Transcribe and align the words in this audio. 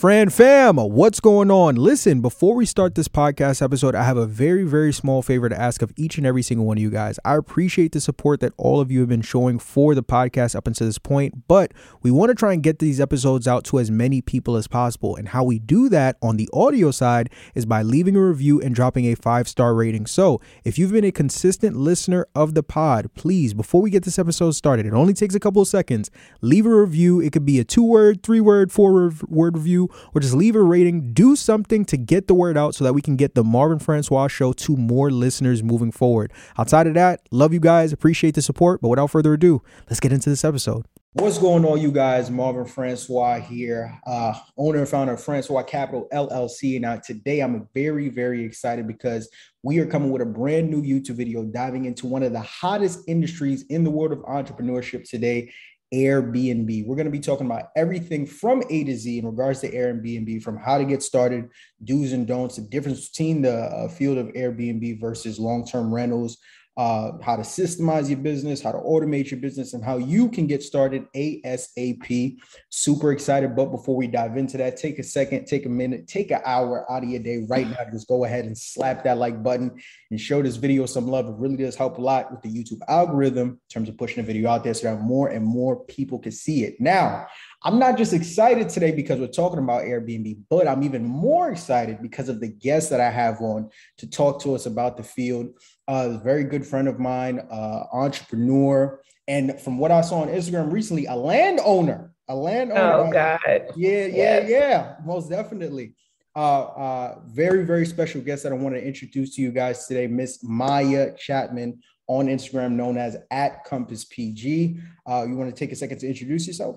Fran 0.00 0.30
fam, 0.30 0.76
what's 0.76 1.20
going 1.20 1.50
on? 1.50 1.74
Listen, 1.74 2.22
before 2.22 2.54
we 2.54 2.64
start 2.64 2.94
this 2.94 3.06
podcast 3.06 3.60
episode, 3.60 3.94
I 3.94 4.04
have 4.04 4.16
a 4.16 4.24
very, 4.24 4.64
very 4.64 4.94
small 4.94 5.20
favor 5.20 5.50
to 5.50 5.60
ask 5.60 5.82
of 5.82 5.92
each 5.94 6.16
and 6.16 6.26
every 6.26 6.40
single 6.40 6.64
one 6.64 6.78
of 6.78 6.82
you 6.82 6.88
guys. 6.88 7.18
I 7.22 7.36
appreciate 7.36 7.92
the 7.92 8.00
support 8.00 8.40
that 8.40 8.54
all 8.56 8.80
of 8.80 8.90
you 8.90 9.00
have 9.00 9.10
been 9.10 9.20
showing 9.20 9.58
for 9.58 9.94
the 9.94 10.02
podcast 10.02 10.56
up 10.56 10.66
until 10.66 10.86
this 10.86 10.96
point, 10.96 11.46
but 11.48 11.74
we 12.00 12.10
want 12.10 12.30
to 12.30 12.34
try 12.34 12.54
and 12.54 12.62
get 12.62 12.78
these 12.78 12.98
episodes 12.98 13.46
out 13.46 13.62
to 13.64 13.78
as 13.78 13.90
many 13.90 14.22
people 14.22 14.56
as 14.56 14.66
possible. 14.66 15.16
And 15.16 15.28
how 15.28 15.44
we 15.44 15.58
do 15.58 15.90
that 15.90 16.16
on 16.22 16.38
the 16.38 16.48
audio 16.50 16.92
side 16.92 17.28
is 17.54 17.66
by 17.66 17.82
leaving 17.82 18.16
a 18.16 18.24
review 18.24 18.58
and 18.58 18.74
dropping 18.74 19.04
a 19.04 19.16
five 19.16 19.48
star 19.48 19.74
rating. 19.74 20.06
So 20.06 20.40
if 20.64 20.78
you've 20.78 20.92
been 20.92 21.04
a 21.04 21.12
consistent 21.12 21.76
listener 21.76 22.26
of 22.34 22.54
the 22.54 22.62
pod, 22.62 23.10
please, 23.14 23.52
before 23.52 23.82
we 23.82 23.90
get 23.90 24.04
this 24.04 24.18
episode 24.18 24.52
started, 24.52 24.86
it 24.86 24.94
only 24.94 25.12
takes 25.12 25.34
a 25.34 25.40
couple 25.40 25.60
of 25.60 25.68
seconds, 25.68 26.10
leave 26.40 26.64
a 26.64 26.74
review. 26.74 27.20
It 27.20 27.34
could 27.34 27.44
be 27.44 27.60
a 27.60 27.64
two 27.64 27.84
word, 27.84 28.22
three 28.22 28.40
word, 28.40 28.72
four 28.72 29.12
word 29.28 29.58
review 29.58 29.89
or 30.14 30.20
just 30.20 30.34
leave 30.34 30.56
a 30.56 30.62
rating. 30.62 31.12
Do 31.12 31.36
something 31.36 31.84
to 31.86 31.96
get 31.96 32.26
the 32.26 32.34
word 32.34 32.56
out 32.56 32.74
so 32.74 32.84
that 32.84 32.92
we 32.92 33.02
can 33.02 33.16
get 33.16 33.34
the 33.34 33.44
Marvin 33.44 33.78
Francois 33.78 34.28
show 34.28 34.52
to 34.52 34.76
more 34.76 35.10
listeners 35.10 35.62
moving 35.62 35.92
forward. 35.92 36.32
Outside 36.58 36.86
of 36.86 36.94
that, 36.94 37.20
love 37.30 37.52
you 37.52 37.60
guys, 37.60 37.92
appreciate 37.92 38.34
the 38.34 38.42
support. 38.42 38.80
But 38.80 38.88
without 38.88 39.10
further 39.10 39.34
ado, 39.34 39.62
let's 39.88 40.00
get 40.00 40.12
into 40.12 40.30
this 40.30 40.44
episode. 40.44 40.84
What's 41.14 41.38
going 41.38 41.64
on, 41.64 41.80
you 41.80 41.90
guys? 41.90 42.30
Marvin 42.30 42.66
Francois 42.66 43.40
here, 43.40 43.98
uh, 44.06 44.32
owner 44.56 44.78
and 44.78 44.88
founder 44.88 45.14
of 45.14 45.20
Francois 45.20 45.64
Capital 45.64 46.06
LLC. 46.12 46.80
Now, 46.80 46.98
today 46.98 47.40
I'm 47.40 47.66
very, 47.74 48.08
very 48.08 48.44
excited 48.44 48.86
because 48.86 49.28
we 49.64 49.80
are 49.80 49.86
coming 49.86 50.12
with 50.12 50.22
a 50.22 50.26
brand 50.26 50.70
new 50.70 50.80
YouTube 50.80 51.16
video 51.16 51.42
diving 51.42 51.86
into 51.86 52.06
one 52.06 52.22
of 52.22 52.32
the 52.32 52.40
hottest 52.40 53.00
industries 53.08 53.64
in 53.70 53.82
the 53.82 53.90
world 53.90 54.12
of 54.12 54.20
entrepreneurship 54.20 55.02
today. 55.02 55.52
Airbnb. 55.92 56.86
We're 56.86 56.96
going 56.96 57.06
to 57.06 57.10
be 57.10 57.20
talking 57.20 57.46
about 57.46 57.70
everything 57.76 58.26
from 58.26 58.62
A 58.70 58.84
to 58.84 58.96
Z 58.96 59.18
in 59.18 59.26
regards 59.26 59.60
to 59.60 59.70
Airbnb, 59.70 60.42
from 60.42 60.56
how 60.56 60.78
to 60.78 60.84
get 60.84 61.02
started, 61.02 61.48
do's 61.82 62.12
and 62.12 62.26
don'ts, 62.26 62.56
the 62.56 62.62
difference 62.62 63.08
between 63.08 63.42
the 63.42 63.54
uh, 63.54 63.88
field 63.88 64.18
of 64.18 64.28
Airbnb 64.28 65.00
versus 65.00 65.38
long 65.38 65.66
term 65.66 65.92
rentals, 65.92 66.38
uh, 66.76 67.12
how 67.22 67.36
to 67.36 67.42
systemize 67.42 68.08
your 68.08 68.18
business, 68.18 68.62
how 68.62 68.72
to 68.72 68.78
automate 68.78 69.30
your 69.30 69.40
business, 69.40 69.74
and 69.74 69.84
how 69.84 69.98
you 69.98 70.28
can 70.28 70.46
get 70.46 70.62
started 70.62 71.04
ASAP. 71.14 72.38
Super 72.70 73.12
excited. 73.12 73.56
But 73.56 73.66
before 73.66 73.96
we 73.96 74.06
dive 74.06 74.36
into 74.36 74.56
that, 74.58 74.76
take 74.76 74.98
a 74.98 75.02
second, 75.02 75.46
take 75.46 75.66
a 75.66 75.68
minute, 75.68 76.06
take 76.06 76.30
an 76.30 76.40
hour 76.44 76.90
out 76.90 77.02
of 77.02 77.10
your 77.10 77.20
day 77.20 77.44
right 77.48 77.68
now. 77.68 77.78
Just 77.90 78.08
go 78.08 78.24
ahead 78.24 78.44
and 78.44 78.56
slap 78.56 79.04
that 79.04 79.18
like 79.18 79.42
button 79.42 79.72
and 80.10 80.20
show 80.20 80.42
this 80.42 80.56
video 80.56 80.86
some 80.86 81.08
love. 81.08 81.26
It 81.26 81.34
really 81.36 81.56
does 81.56 81.76
help 81.76 81.98
a 81.98 82.00
lot 82.00 82.30
with 82.30 82.42
the 82.42 82.48
YouTube 82.48 82.80
algorithm 82.88 83.48
in 83.48 83.58
terms 83.68 83.88
of 83.88 83.98
pushing 83.98 84.22
the 84.22 84.26
video 84.26 84.48
out 84.48 84.64
there 84.64 84.74
so 84.74 84.94
that 84.94 85.02
more 85.02 85.28
and 85.28 85.44
more 85.44 85.84
people 85.84 86.18
can 86.18 86.32
see 86.32 86.64
it. 86.64 86.80
Now, 86.80 87.26
I'm 87.62 87.78
not 87.78 87.98
just 87.98 88.14
excited 88.14 88.70
today 88.70 88.90
because 88.90 89.18
we're 89.18 89.26
talking 89.26 89.58
about 89.58 89.82
Airbnb, 89.82 90.38
but 90.48 90.66
I'm 90.66 90.82
even 90.82 91.04
more 91.04 91.50
excited 91.50 92.00
because 92.00 92.30
of 92.30 92.40
the 92.40 92.48
guests 92.48 92.88
that 92.88 93.00
I 93.00 93.10
have 93.10 93.42
on 93.42 93.68
to 93.98 94.08
talk 94.08 94.40
to 94.42 94.54
us 94.54 94.64
about 94.64 94.96
the 94.96 95.02
field. 95.02 95.50
Uh, 95.90 96.10
a 96.10 96.18
very 96.18 96.44
good 96.44 96.64
friend 96.64 96.86
of 96.86 97.00
mine, 97.00 97.40
uh, 97.50 97.82
entrepreneur, 97.92 99.00
and 99.26 99.60
from 99.60 99.76
what 99.76 99.90
I 99.90 100.02
saw 100.02 100.20
on 100.20 100.28
Instagram 100.28 100.70
recently, 100.70 101.06
a 101.06 101.16
landowner, 101.16 102.12
a 102.28 102.34
landowner. 102.36 102.92
Oh 102.92 103.10
God! 103.10 103.40
Yeah, 103.74 104.06
yeah, 104.06 104.06
yes. 104.06 104.48
yeah, 104.48 104.94
most 105.04 105.28
definitely. 105.28 105.96
Uh, 106.36 106.60
uh, 106.60 107.18
very, 107.26 107.64
very 107.64 107.84
special 107.84 108.20
guest 108.20 108.44
that 108.44 108.52
I 108.52 108.54
want 108.54 108.76
to 108.76 108.80
introduce 108.80 109.34
to 109.34 109.42
you 109.42 109.50
guys 109.50 109.88
today, 109.88 110.06
Miss 110.06 110.44
Maya 110.44 111.12
Chapman 111.16 111.80
on 112.06 112.28
Instagram, 112.28 112.74
known 112.74 112.96
as 112.96 113.16
at 113.32 113.64
Compass 113.64 114.04
PG. 114.04 114.78
Uh, 115.08 115.26
you 115.28 115.34
want 115.34 115.50
to 115.50 115.58
take 115.58 115.72
a 115.72 115.76
second 115.76 115.98
to 115.98 116.08
introduce 116.08 116.46
yourself? 116.46 116.76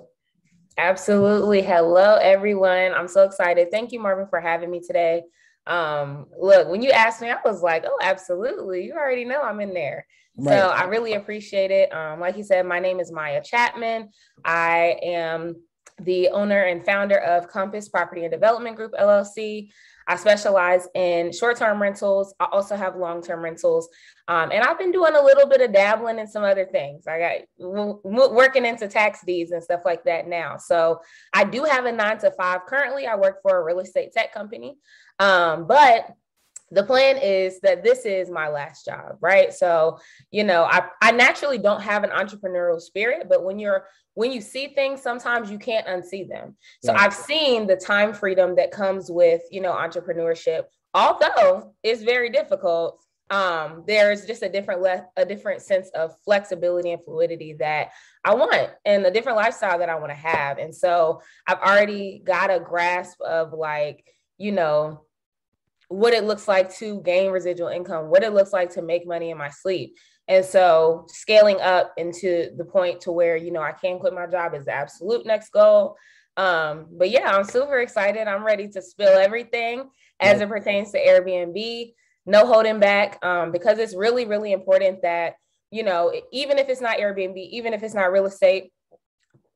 Absolutely. 0.80 1.62
Hello, 1.62 2.16
everyone. 2.16 2.94
I'm 2.96 3.08
so 3.08 3.26
excited. 3.26 3.70
Thank 3.70 3.92
you, 3.92 4.00
Marvin, 4.00 4.26
for 4.28 4.42
having 4.42 4.72
me 4.72 4.80
today. 4.80 5.22
Um, 5.66 6.28
look, 6.40 6.68
when 6.68 6.82
you 6.82 6.92
asked 6.92 7.22
me, 7.22 7.30
I 7.30 7.38
was 7.46 7.62
like, 7.62 7.86
oh, 7.86 8.00
absolutely. 8.02 8.86
You 8.86 8.94
already 8.94 9.26
know 9.26 9.42
I'm 9.42 9.60
in 9.60 9.74
there. 9.74 10.06
Right. 10.38 10.58
So 10.58 10.70
I 10.70 10.86
really 10.86 11.14
appreciate 11.14 11.72
it. 11.72 11.94
Um, 11.94 12.20
like 12.20 12.36
you 12.38 12.44
said, 12.44 12.66
my 12.66 12.80
name 12.80 13.00
is 13.00 13.12
Maya 13.12 13.42
Chapman. 13.44 14.10
I 14.44 14.98
am 15.04 15.56
the 16.00 16.30
owner 16.30 16.64
and 16.64 16.86
founder 16.86 17.20
of 17.20 17.48
Compass 17.48 17.88
Property 17.88 18.24
and 18.24 18.32
Development 18.32 18.76
Group 18.76 18.94
LLC. 18.94 19.70
I 20.08 20.16
specialize 20.16 20.88
in 20.96 21.32
short 21.32 21.58
term 21.58 21.82
rentals. 21.82 22.34
I 22.40 22.48
also 22.52 22.76
have 22.76 22.96
long 22.96 23.22
term 23.22 23.44
rentals. 23.44 23.90
Um, 24.28 24.52
and 24.52 24.64
I've 24.64 24.78
been 24.78 24.92
doing 24.92 25.16
a 25.16 25.22
little 25.22 25.48
bit 25.48 25.62
of 25.62 25.74
dabbling 25.74 26.20
in 26.20 26.28
some 26.28 26.44
other 26.44 26.66
things. 26.66 27.08
I 27.08 27.20
got 27.20 27.36
w- 27.60 28.34
working 28.34 28.66
into 28.66 28.88
tax 28.88 29.20
deeds 29.26 29.52
and 29.52 29.64
stuff 29.64 29.82
like 29.84 30.04
that 30.06 30.28
now. 30.28 30.58
So 30.58 31.02
I 31.34 31.44
do 31.44 31.64
have 31.66 31.86
a 31.86 31.92
nine 31.92 32.18
to 32.20 32.32
five. 32.32 32.66
Currently, 32.68 33.06
I 33.08 33.16
work 33.16 33.42
for 33.42 33.60
a 33.60 33.64
real 33.64 33.80
estate 33.80 34.14
tech 34.14 34.34
company. 34.34 34.78
Um, 35.20 35.68
but 35.68 36.08
the 36.74 36.84
plan 36.84 37.18
is 37.18 37.60
that 37.60 37.84
this 37.84 38.06
is 38.06 38.32
my 38.32 38.48
last 38.48 38.86
job, 38.86 39.18
right? 39.22 39.54
So, 39.54 40.00
you 40.32 40.44
know, 40.44 40.64
I, 40.64 40.88
I 41.02 41.12
naturally 41.12 41.60
don't 41.60 41.82
have 41.82 42.04
an 42.04 42.10
entrepreneurial 42.10 42.82
spirit, 42.82 43.28
but 43.30 43.44
when 43.44 43.60
you're 43.60 43.86
when 44.16 44.32
you 44.32 44.42
see 44.42 44.68
things, 44.68 45.02
sometimes 45.02 45.50
you 45.50 45.58
can't 45.58 45.88
unsee 45.88 46.28
them. 46.28 46.56
So 46.84 46.94
I've 46.94 47.14
seen 47.14 47.66
the 47.66 47.76
time 47.76 48.14
freedom 48.14 48.56
that 48.56 48.72
comes 48.72 49.10
with, 49.10 49.42
you 49.52 49.62
know, 49.62 49.74
entrepreneurship. 49.74 50.64
Although 50.94 51.74
it's 51.82 52.04
very 52.04 52.30
difficult, 52.30 53.04
um, 53.30 53.84
there's 53.88 54.26
just 54.26 54.44
a 54.44 54.50
different 54.50 54.82
le- 54.82 55.08
a 55.18 55.26
different 55.26 55.62
sense 55.62 55.90
of 55.96 56.14
flexibility 56.24 56.92
and 56.92 57.04
fluidity 57.04 57.54
that 57.54 57.90
I 58.24 58.36
want 58.36 58.70
and 58.86 59.06
a 59.06 59.12
different 59.12 59.38
lifestyle 59.38 59.80
that 59.80 59.90
I 59.90 59.96
want 59.96 60.12
to 60.12 60.16
have. 60.16 60.60
And 60.60 60.76
so 60.76 61.22
I've 61.48 61.60
already 61.60 62.22
got 62.24 62.52
a 62.52 62.60
grasp 62.60 63.20
of 63.22 63.54
like, 63.54 64.06
you 64.38 64.52
know, 64.52 65.06
what 65.88 66.14
it 66.14 66.26
looks 66.26 66.48
like 66.48 66.74
to 66.76 67.02
gain 67.02 67.32
residual 67.32 67.70
income, 67.70 68.10
what 68.10 68.24
it 68.24 68.34
looks 68.34 68.54
like 68.54 68.72
to 68.74 68.82
make 68.82 69.08
money 69.08 69.32
in 69.32 69.38
my 69.38 69.50
sleep. 69.50 69.98
And 70.28 70.46
so 70.46 71.06
scaling 71.10 71.60
up 71.60 71.94
into 71.98 72.52
the 72.58 72.66
point 72.66 73.02
to 73.02 73.12
where, 73.12 73.36
you 73.36 73.52
know, 73.52 73.62
I 73.62 73.74
can 73.74 74.00
quit 74.00 74.14
my 74.14 74.28
job 74.28 74.54
is 74.54 74.66
the 74.66 74.74
absolute 74.74 75.26
next 75.26 75.52
goal. 75.52 75.98
Um, 76.38 76.88
but 76.92 77.10
yeah, 77.10 77.30
I'm 77.36 77.44
super 77.44 77.80
excited. 77.80 78.28
I'm 78.28 78.44
ready 78.44 78.68
to 78.70 78.82
spill 78.82 79.20
everything 79.20 79.90
as 80.20 80.42
it 80.42 80.50
pertains 80.50 80.92
to 80.92 81.06
Airbnb. 81.06 81.94
No 82.26 82.48
holding 82.48 82.80
back 82.80 83.24
um, 83.24 83.52
because 83.52 83.80
it's 83.80 83.96
really, 83.96 84.26
really 84.26 84.54
important 84.54 85.02
that, 85.02 85.36
you 85.72 85.84
know, 85.84 86.14
even 86.32 86.58
if 86.58 86.70
it's 86.70 86.82
not 86.82 86.98
Airbnb, 86.98 87.36
even 87.36 87.74
if 87.74 87.84
it's 87.84 87.94
not 87.94 88.12
real 88.12 88.26
estate, 88.26 88.72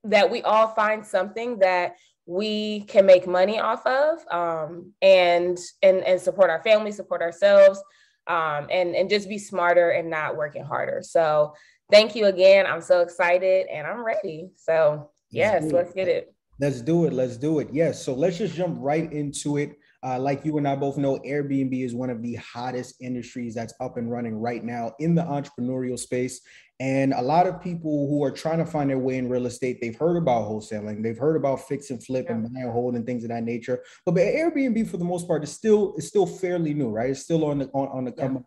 that 0.04 0.30
we 0.30 0.42
all 0.42 0.68
find 0.68 1.06
something 1.06 1.60
that 1.60 1.96
we 2.26 2.82
can 2.82 3.06
make 3.06 3.26
money 3.26 3.58
off 3.58 3.86
of 3.88 4.20
um, 4.32 4.92
and 5.02 5.58
and 5.82 6.04
and 6.04 6.20
support 6.20 6.50
our 6.50 6.62
family, 6.62 6.92
support 6.92 7.22
ourselves, 7.22 7.82
um, 8.28 8.68
and 8.72 8.96
and 8.96 9.10
just 9.10 9.30
be 9.30 9.38
smarter 9.38 9.92
and 9.92 10.10
not 10.10 10.36
working 10.36 10.64
harder. 10.64 11.02
So 11.02 11.54
thank 11.92 12.16
you 12.16 12.26
again. 12.26 12.66
I'm 12.66 12.82
so 12.82 13.02
excited 13.02 13.68
and 13.68 13.88
I'm 13.88 14.04
ready. 14.04 14.50
So 14.56 15.12
yes, 15.30 15.64
let's, 15.64 15.74
let's 15.74 15.94
get 15.94 16.08
it. 16.08 16.34
Let's 16.60 16.82
do 16.82 17.06
it. 17.06 17.14
Let's 17.14 17.38
do 17.38 17.60
it. 17.60 17.70
Yes. 17.72 18.04
So 18.04 18.14
let's 18.14 18.38
just 18.38 18.56
jump 18.56 18.78
right 18.80 19.12
into 19.12 19.58
it. 19.58 19.78
Uh, 20.04 20.20
like 20.20 20.46
you 20.46 20.58
and 20.58 20.68
I 20.68 20.76
both 20.76 20.98
know, 20.98 21.18
Airbnb 21.20 21.84
is 21.84 21.94
one 21.94 22.10
of 22.10 22.22
the 22.22 22.36
hottest 22.36 22.96
industries 23.02 23.56
that's 23.56 23.74
up 23.80 23.98
and 23.98 24.12
running 24.12 24.36
right 24.36 24.64
now 24.64 24.94
in 25.00 25.16
the 25.16 25.24
entrepreneurial 25.24 25.98
space. 25.98 26.42
And 26.80 27.14
a 27.14 27.22
lot 27.22 27.48
of 27.48 27.60
people 27.60 28.08
who 28.08 28.24
are 28.24 28.30
trying 28.30 28.60
to 28.60 28.66
find 28.66 28.92
their 28.92 29.00
way 29.00 29.18
in 29.18 29.30
real 29.30 29.48
estate, 29.48 29.80
they've 29.82 29.96
heard 29.96 30.16
about 30.16 30.48
wholesaling, 30.48 31.02
they've 31.02 31.18
heard 31.18 31.36
about 31.36 31.68
fix 31.68 31.90
and 31.90 32.04
flip 32.04 32.26
yeah. 32.28 32.36
and 32.36 32.44
buy 32.44 32.62
and 32.62 32.72
hold 32.72 32.94
and 32.96 33.04
things 33.04 33.24
of 33.24 33.30
that 33.30 33.44
nature. 33.44 33.82
But, 34.06 34.14
but 34.14 34.22
Airbnb, 34.22 34.88
for 34.88 34.98
the 34.98 35.04
most 35.04 35.28
part, 35.28 35.44
is 35.44 35.52
still 35.52 35.96
is 35.98 36.08
still 36.08 36.28
fairly 36.28 36.76
new, 36.76 36.90
right? 36.90 37.10
It's 37.10 37.22
still 37.22 37.46
on 37.46 37.60
the 37.60 37.66
on, 37.74 37.88
on 37.88 38.06
the 38.06 38.12
come. 38.12 38.36
Yeah. 38.36 38.42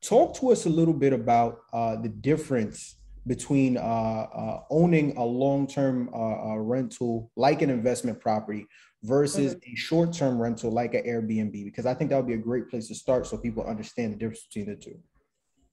Talk 0.00 0.36
to 0.36 0.52
us 0.52 0.64
a 0.64 0.70
little 0.70 0.94
bit 0.94 1.12
about 1.12 1.58
uh, 1.72 1.96
the 1.96 2.08
difference 2.08 2.96
between 3.26 3.76
uh, 3.76 3.80
uh, 3.80 4.60
owning 4.70 5.16
a 5.16 5.24
long-term 5.24 6.10
uh, 6.14 6.52
uh, 6.52 6.56
rental 6.56 7.30
like 7.36 7.60
an 7.60 7.70
investment 7.70 8.20
property 8.20 8.66
versus 9.02 9.54
mm-hmm. 9.54 9.72
a 9.72 9.76
short-term 9.76 10.40
rental 10.40 10.70
like 10.70 10.94
an 10.94 11.02
Airbnb, 11.02 11.64
because 11.64 11.86
I 11.86 11.92
think 11.92 12.10
that 12.10 12.16
would 12.16 12.26
be 12.26 12.34
a 12.34 12.38
great 12.38 12.70
place 12.70 12.88
to 12.88 12.94
start 12.94 13.26
so 13.26 13.36
people 13.36 13.64
understand 13.64 14.14
the 14.14 14.16
difference 14.16 14.46
between 14.46 14.66
the 14.66 14.76
two. 14.76 14.98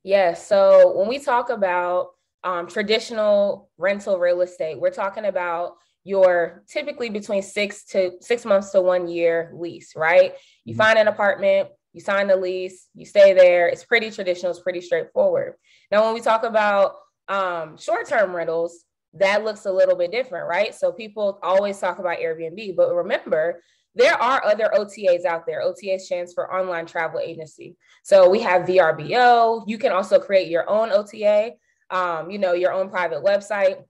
Yeah. 0.04 0.34
So 0.34 0.98
when 0.98 1.08
we 1.08 1.20
talk 1.20 1.50
about 1.50 2.12
um, 2.44 2.68
traditional 2.68 3.70
rental 3.78 4.20
real 4.20 4.42
estate, 4.42 4.80
we're 4.80 4.92
talking 4.92 5.26
about 5.26 5.76
your 6.04 6.64
typically 6.68 7.10
between 7.10 7.42
six 7.42 7.86
to 7.86 8.12
six 8.20 8.44
months 8.44 8.72
to 8.72 8.82
one 8.82 9.08
year 9.08 9.52
lease, 9.56 9.96
right? 9.96 10.34
You 10.66 10.74
mm-hmm. 10.74 10.82
find 10.82 11.00
an 11.00 11.08
apartment, 11.08 11.70
you 11.94 12.02
sign 12.02 12.28
the 12.28 12.36
lease, 12.36 12.88
you 12.94 13.06
stay 13.06 13.34
there. 13.34 13.68
It's 13.70 13.86
pretty 13.86 14.12
traditional, 14.12 14.52
it's 14.52 14.60
pretty 14.60 14.82
straightforward. 14.82 15.54
Now, 15.92 16.04
when 16.04 16.14
we 16.14 16.22
talk 16.22 16.44
about 16.44 16.96
um, 17.30 17.78
short 17.78 18.10
term 18.10 18.36
rentals, 18.36 18.84
that 19.14 19.44
looks 19.46 19.66
a 19.66 19.72
little 19.72 19.96
bit 19.96 20.12
different, 20.12 20.48
right? 20.48 20.74
So 20.74 20.92
people 20.92 21.40
always 21.44 21.80
talk 21.80 22.00
about 22.00 22.18
Airbnb, 22.18 22.76
but 22.76 22.94
remember, 22.94 23.62
there 23.96 24.22
are 24.22 24.44
other 24.44 24.72
OTAs 24.74 25.26
out 25.26 25.46
there. 25.46 25.62
OTA 25.62 26.00
stands 26.00 26.34
for 26.34 26.54
online 26.54 26.86
travel 26.86 27.20
agency. 27.20 27.76
So 28.04 28.30
we 28.30 28.40
have 28.42 28.64
VRBO. 28.64 29.64
You 29.68 29.78
can 29.78 29.92
also 29.92 30.20
create 30.20 30.48
your 30.48 30.68
own 30.70 30.92
OTA, 30.92 31.52
um, 31.90 32.32
you 32.32 32.40
know, 32.40 32.54
your 32.54 32.74
own 32.74 32.90
private 32.90 33.24
website. 33.24 33.84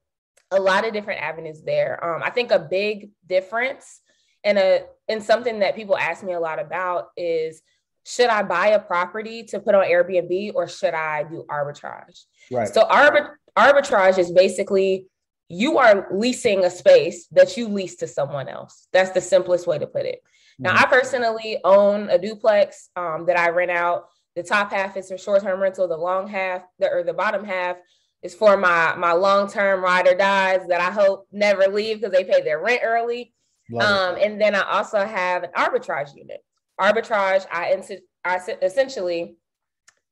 A 0.51 0.59
lot 0.59 0.85
of 0.85 0.93
different 0.93 1.21
avenues 1.21 1.63
there. 1.63 2.03
Um, 2.03 2.21
I 2.21 2.29
think 2.29 2.51
a 2.51 2.59
big 2.59 3.09
difference 3.27 4.01
and 4.43 4.57
a 4.57 4.85
and 5.07 5.23
something 5.23 5.59
that 5.59 5.75
people 5.75 5.97
ask 5.97 6.23
me 6.23 6.33
a 6.33 6.39
lot 6.39 6.59
about 6.59 7.07
is 7.17 7.61
should 8.05 8.27
I 8.27 8.43
buy 8.43 8.67
a 8.67 8.79
property 8.79 9.43
to 9.43 9.59
put 9.59 9.75
on 9.75 9.85
Airbnb 9.85 10.53
or 10.55 10.67
should 10.67 10.93
I 10.93 11.23
do 11.23 11.45
arbitrage? 11.49 12.25
Right. 12.51 12.67
So 12.67 12.83
arbit- 12.83 13.31
arbitrage 13.57 14.17
is 14.17 14.31
basically 14.31 15.07
you 15.53 15.77
are 15.77 16.07
leasing 16.11 16.65
a 16.65 16.69
space 16.69 17.27
that 17.27 17.55
you 17.57 17.67
lease 17.67 17.95
to 17.97 18.07
someone 18.07 18.47
else. 18.47 18.87
That's 18.91 19.11
the 19.11 19.21
simplest 19.21 19.67
way 19.67 19.77
to 19.77 19.87
put 19.87 20.05
it. 20.05 20.21
Mm-hmm. 20.23 20.63
Now, 20.63 20.75
I 20.77 20.85
personally 20.85 21.59
own 21.63 22.09
a 22.09 22.17
duplex 22.17 22.89
um, 22.95 23.25
that 23.27 23.37
I 23.37 23.49
rent 23.49 23.71
out. 23.71 24.07
The 24.35 24.43
top 24.43 24.71
half 24.71 24.97
is 24.97 25.09
for 25.09 25.17
short-term 25.17 25.59
rental. 25.59 25.87
The 25.87 25.97
long 25.97 26.27
half, 26.27 26.63
the, 26.79 26.89
or 26.89 27.03
the 27.03 27.13
bottom 27.13 27.45
half, 27.45 27.77
is 28.21 28.33
for 28.33 28.57
my 28.57 28.95
my 28.95 29.11
long-term 29.11 29.83
ride 29.83 30.07
or 30.07 30.15
dies 30.15 30.65
that 30.67 30.81
I 30.81 30.91
hope 30.91 31.27
never 31.31 31.67
leave 31.67 31.97
because 31.97 32.13
they 32.13 32.23
pay 32.23 32.41
their 32.41 32.61
rent 32.61 32.81
early. 32.83 33.33
Um, 33.79 34.17
and 34.21 34.39
then 34.39 34.55
I 34.55 34.61
also 34.61 35.03
have 35.03 35.43
an 35.43 35.49
arbitrage 35.55 36.15
unit. 36.15 36.43
Arbitrage, 36.79 37.45
I, 37.51 37.81
I 38.25 38.39
essentially 38.61 39.35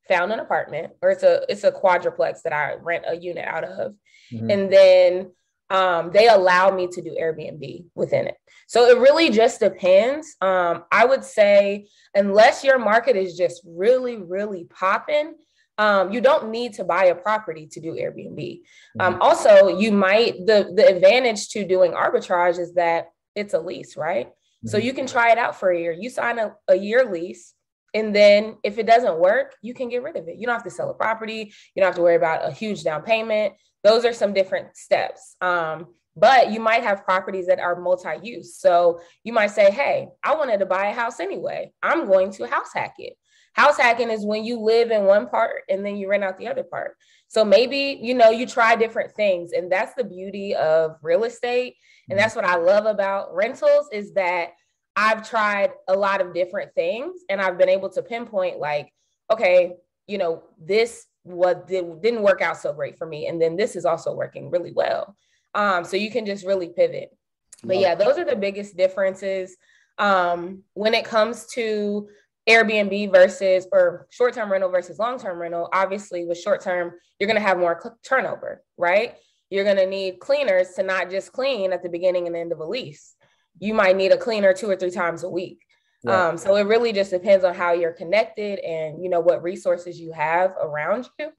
found 0.08 0.32
an 0.32 0.40
apartment, 0.40 0.94
or 1.02 1.12
it's 1.12 1.24
a 1.24 1.46
it's 1.50 1.64
a 1.64 1.72
quadruplex 1.72 2.42
that 2.42 2.54
I 2.54 2.76
rent 2.76 3.06
a 3.08 3.16
unit 3.16 3.46
out 3.46 3.64
of, 3.64 3.96
mm-hmm. 4.32 4.50
and 4.50 4.72
then 4.72 5.32
um, 5.70 6.12
they 6.12 6.28
allow 6.28 6.70
me 6.70 6.88
to 6.88 7.02
do 7.02 7.16
Airbnb 7.20 7.86
within 7.96 8.28
it. 8.28 8.36
So 8.68 8.86
it 8.88 9.00
really 9.00 9.30
just 9.30 9.60
depends. 9.60 10.36
Um, 10.42 10.84
I 10.92 11.06
would 11.06 11.24
say 11.24 11.88
unless 12.14 12.64
your 12.64 12.80
market 12.80 13.16
is 13.16 13.38
just 13.38 13.62
really 13.66 14.18
really 14.18 14.66
popping. 14.66 15.36
Um, 15.78 16.12
you 16.12 16.22
don't 16.22 16.52
need 16.52 16.74
to 16.74 16.84
buy 16.84 17.06
a 17.06 17.16
property 17.16 17.68
to 17.72 17.80
do 17.80 17.94
Airbnb. 17.94 18.62
Um, 19.00 19.14
mm-hmm. 19.14 19.22
also, 19.22 19.80
you 19.80 19.92
might 19.92 20.46
the 20.46 20.72
the 20.76 20.88
advantage 20.88 21.50
to 21.50 21.66
doing 21.66 21.94
arbitrage 21.94 22.60
is 22.60 22.74
that 22.76 23.08
it's 23.36 23.54
a 23.54 23.60
lease, 23.60 23.98
right? 23.98 24.28
Mm-hmm. 24.28 24.68
So 24.68 24.78
you 24.78 24.94
can 24.94 25.08
try 25.08 25.32
it 25.32 25.38
out 25.38 25.60
for 25.60 25.72
a 25.72 25.80
year. 25.80 25.92
You 25.92 26.10
sign 26.10 26.38
a, 26.38 26.54
a 26.68 26.76
year 26.76 27.10
lease, 27.12 27.54
and 27.94 28.16
then 28.16 28.58
if 28.64 28.78
it 28.78 28.86
doesn't 28.86 29.18
work, 29.18 29.56
you 29.62 29.74
can 29.74 29.90
get 29.90 30.04
rid 30.04 30.18
of 30.18 30.28
it. 30.28 30.38
You 30.38 30.46
don't 30.46 30.56
have 30.56 30.64
to 30.66 30.70
sell 30.70 30.90
a 30.90 30.94
property. 30.94 31.54
You 31.74 31.82
don't 31.82 31.88
have 31.88 31.96
to 31.96 32.02
worry 32.02 32.16
about 32.16 32.48
a 32.48 32.52
huge 32.52 32.84
down 32.84 33.02
payment. 33.02 33.54
Those 33.84 34.06
are 34.06 34.14
some 34.14 34.34
different 34.34 34.76
steps. 34.78 35.36
Um, 35.42 35.88
but 36.16 36.52
you 36.52 36.60
might 36.60 36.84
have 36.84 37.06
properties 37.06 37.48
that 37.48 37.60
are 37.60 37.80
multi-use. 37.80 38.58
So 38.58 39.00
you 39.24 39.32
might 39.34 39.52
say, 39.52 39.72
hey, 39.72 40.10
I 40.24 40.36
wanted 40.36 40.60
to 40.60 40.66
buy 40.66 40.88
a 40.88 40.94
house 40.94 41.20
anyway. 41.20 41.72
I'm 41.82 42.06
going 42.06 42.32
to 42.34 42.48
house 42.48 42.74
hack 42.74 42.96
it. 42.98 43.14
House 43.54 43.78
hacking 43.78 44.10
is 44.10 44.26
when 44.26 44.44
you 44.46 44.60
live 44.60 44.92
in 44.92 45.04
one 45.04 45.28
part 45.28 45.64
and 45.70 45.86
then 45.86 45.98
you 45.98 46.10
rent 46.10 46.24
out 46.24 46.38
the 46.38 46.48
other 46.48 46.64
part. 46.64 46.96
So 47.28 47.44
maybe, 47.44 48.00
you 48.02 48.14
know, 48.14 48.30
you 48.30 48.46
try 48.46 48.76
different 48.76 49.14
things. 49.14 49.52
And 49.52 49.72
that's 49.72 49.94
the 49.94 50.04
beauty 50.04 50.56
of 50.56 50.98
real 51.02 51.24
estate. 51.24 51.76
And 52.10 52.18
that's 52.18 52.36
what 52.36 52.46
I 52.46 52.56
love 52.56 52.86
about 52.86 53.34
rentals 53.34 53.88
is 53.92 54.14
that 54.14 54.52
I've 54.96 55.28
tried 55.28 55.72
a 55.88 55.96
lot 55.96 56.22
of 56.22 56.34
different 56.34 56.74
things 56.76 57.22
and 57.30 57.42
I've 57.42 57.58
been 57.58 57.70
able 57.70 57.90
to 57.90 58.02
pinpoint 58.02 58.60
like, 58.60 58.92
okay, 59.32 59.76
you 60.08 60.18
know, 60.18 60.44
this 60.60 61.06
what 61.24 61.68
didn't 61.68 62.24
work 62.24 62.42
out 62.42 62.58
so 62.58 62.74
great 62.74 62.98
for 62.98 63.06
me. 63.06 63.28
And 63.28 63.42
then 63.42 63.56
this 63.56 63.76
is 63.76 63.86
also 63.86 64.14
working 64.14 64.50
really 64.50 64.72
well. 64.72 65.16
Um, 65.54 65.84
so 65.84 65.98
you 65.98 66.12
can 66.12 66.26
just 66.26 66.46
really 66.46 66.70
pivot. 66.70 67.16
But 67.64 67.78
yeah, 67.78 67.96
those 67.96 68.18
are 68.18 68.26
the 68.26 68.36
biggest 68.36 68.76
differences. 68.76 69.56
Um, 69.98 70.64
when 70.74 70.94
it 70.94 71.06
comes 71.06 71.46
to 71.54 72.10
Airbnb 72.50 73.12
versus 73.12 73.68
or 73.72 74.08
short 74.10 74.34
term 74.34 74.52
rental 74.52 74.72
versus 74.72 74.98
long 74.98 75.20
term 75.20 75.38
rental, 75.38 75.70
obviously 75.72 76.26
with 76.26 76.40
short 76.40 76.62
term, 76.62 76.94
you're 77.20 77.28
going 77.28 77.40
to 77.40 77.48
have 77.48 77.60
more 77.60 77.96
turnover, 78.04 78.64
right? 78.78 79.16
You're 79.50 79.64
going 79.64 79.78
to 79.78 79.86
need 79.86 80.20
cleaners 80.20 80.70
to 80.76 80.84
not 80.84 81.12
just 81.12 81.34
clean 81.34 81.72
at 81.74 81.84
the 81.84 81.90
beginning 81.90 82.26
and 82.26 82.36
end 82.36 82.52
of 82.52 82.60
a 82.60 82.66
lease. 82.66 83.16
You 83.60 83.74
might 83.74 83.98
need 83.98 84.12
a 84.12 84.18
cleaner 84.18 84.54
two 84.54 84.70
or 84.70 84.76
three 84.76 84.92
times 84.92 85.24
a 85.24 85.30
week. 85.30 85.60
Right. 86.04 86.30
Um, 86.30 86.38
so 86.38 86.56
it 86.56 86.64
really 86.64 86.94
just 86.94 87.12
depends 87.12 87.46
on 87.46 87.54
how 87.54 87.74
you're 87.74 87.92
connected 87.92 88.60
and 88.60 89.04
you 89.04 89.10
know 89.10 89.20
what 89.20 89.44
resources 89.44 90.00
you 90.00 90.12
have 90.14 90.52
around 90.60 91.08
you. 91.20 91.32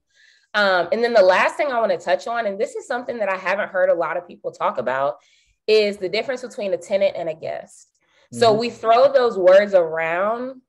Um, 0.53 0.87
and 0.91 1.03
then 1.03 1.13
the 1.13 1.21
last 1.21 1.57
thing 1.57 1.71
I 1.71 1.79
want 1.79 1.91
to 1.91 1.97
touch 1.97 2.27
on, 2.27 2.45
and 2.45 2.59
this 2.59 2.75
is 2.75 2.87
something 2.87 3.17
that 3.17 3.29
I 3.29 3.37
haven't 3.37 3.69
heard 3.69 3.89
a 3.89 3.93
lot 3.93 4.17
of 4.17 4.27
people 4.27 4.51
talk 4.51 4.77
about, 4.77 5.15
is 5.67 5.97
the 5.97 6.09
difference 6.09 6.41
between 6.41 6.73
a 6.73 6.77
tenant 6.77 7.15
and 7.17 7.27
a 7.27 7.33
guest. 7.33 7.87
Mm-hmm. 8.33 8.39
So 8.39 8.53
we 8.53 8.69
throw 8.69 9.11
those 9.11 9.37
words 9.37 9.73
around 9.73 10.61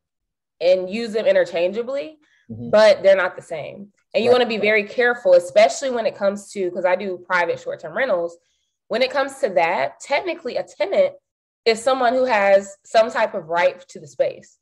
and 0.61 0.89
use 0.89 1.13
them 1.13 1.27
interchangeably, 1.27 2.19
mm-hmm. 2.51 2.71
but 2.71 3.03
they're 3.03 3.17
not 3.17 3.37
the 3.37 3.43
same. 3.43 3.93
And 4.15 4.25
you 4.25 4.31
right. 4.31 4.39
want 4.39 4.51
to 4.51 4.57
be 4.57 4.63
very 4.63 4.85
careful, 4.85 5.35
especially 5.35 5.91
when 5.91 6.07
it 6.07 6.17
comes 6.17 6.51
to, 6.53 6.71
because 6.71 6.85
I 6.85 6.97
do 6.97 7.23
private 7.27 7.61
short 7.61 7.81
term 7.81 7.97
rentals. 7.97 8.39
When 8.89 9.03
it 9.03 9.11
comes 9.11 9.39
to 9.41 9.51
that, 9.51 10.01
technically 10.01 10.57
a 10.57 10.63
tenant 10.63 11.15
is 11.65 11.83
someone 11.83 12.15
who 12.15 12.25
has 12.25 12.77
some 12.85 13.11
type 13.11 13.35
of 13.35 13.49
right 13.49 13.81
to 13.89 14.01
the 14.01 14.07
space. 14.07 14.59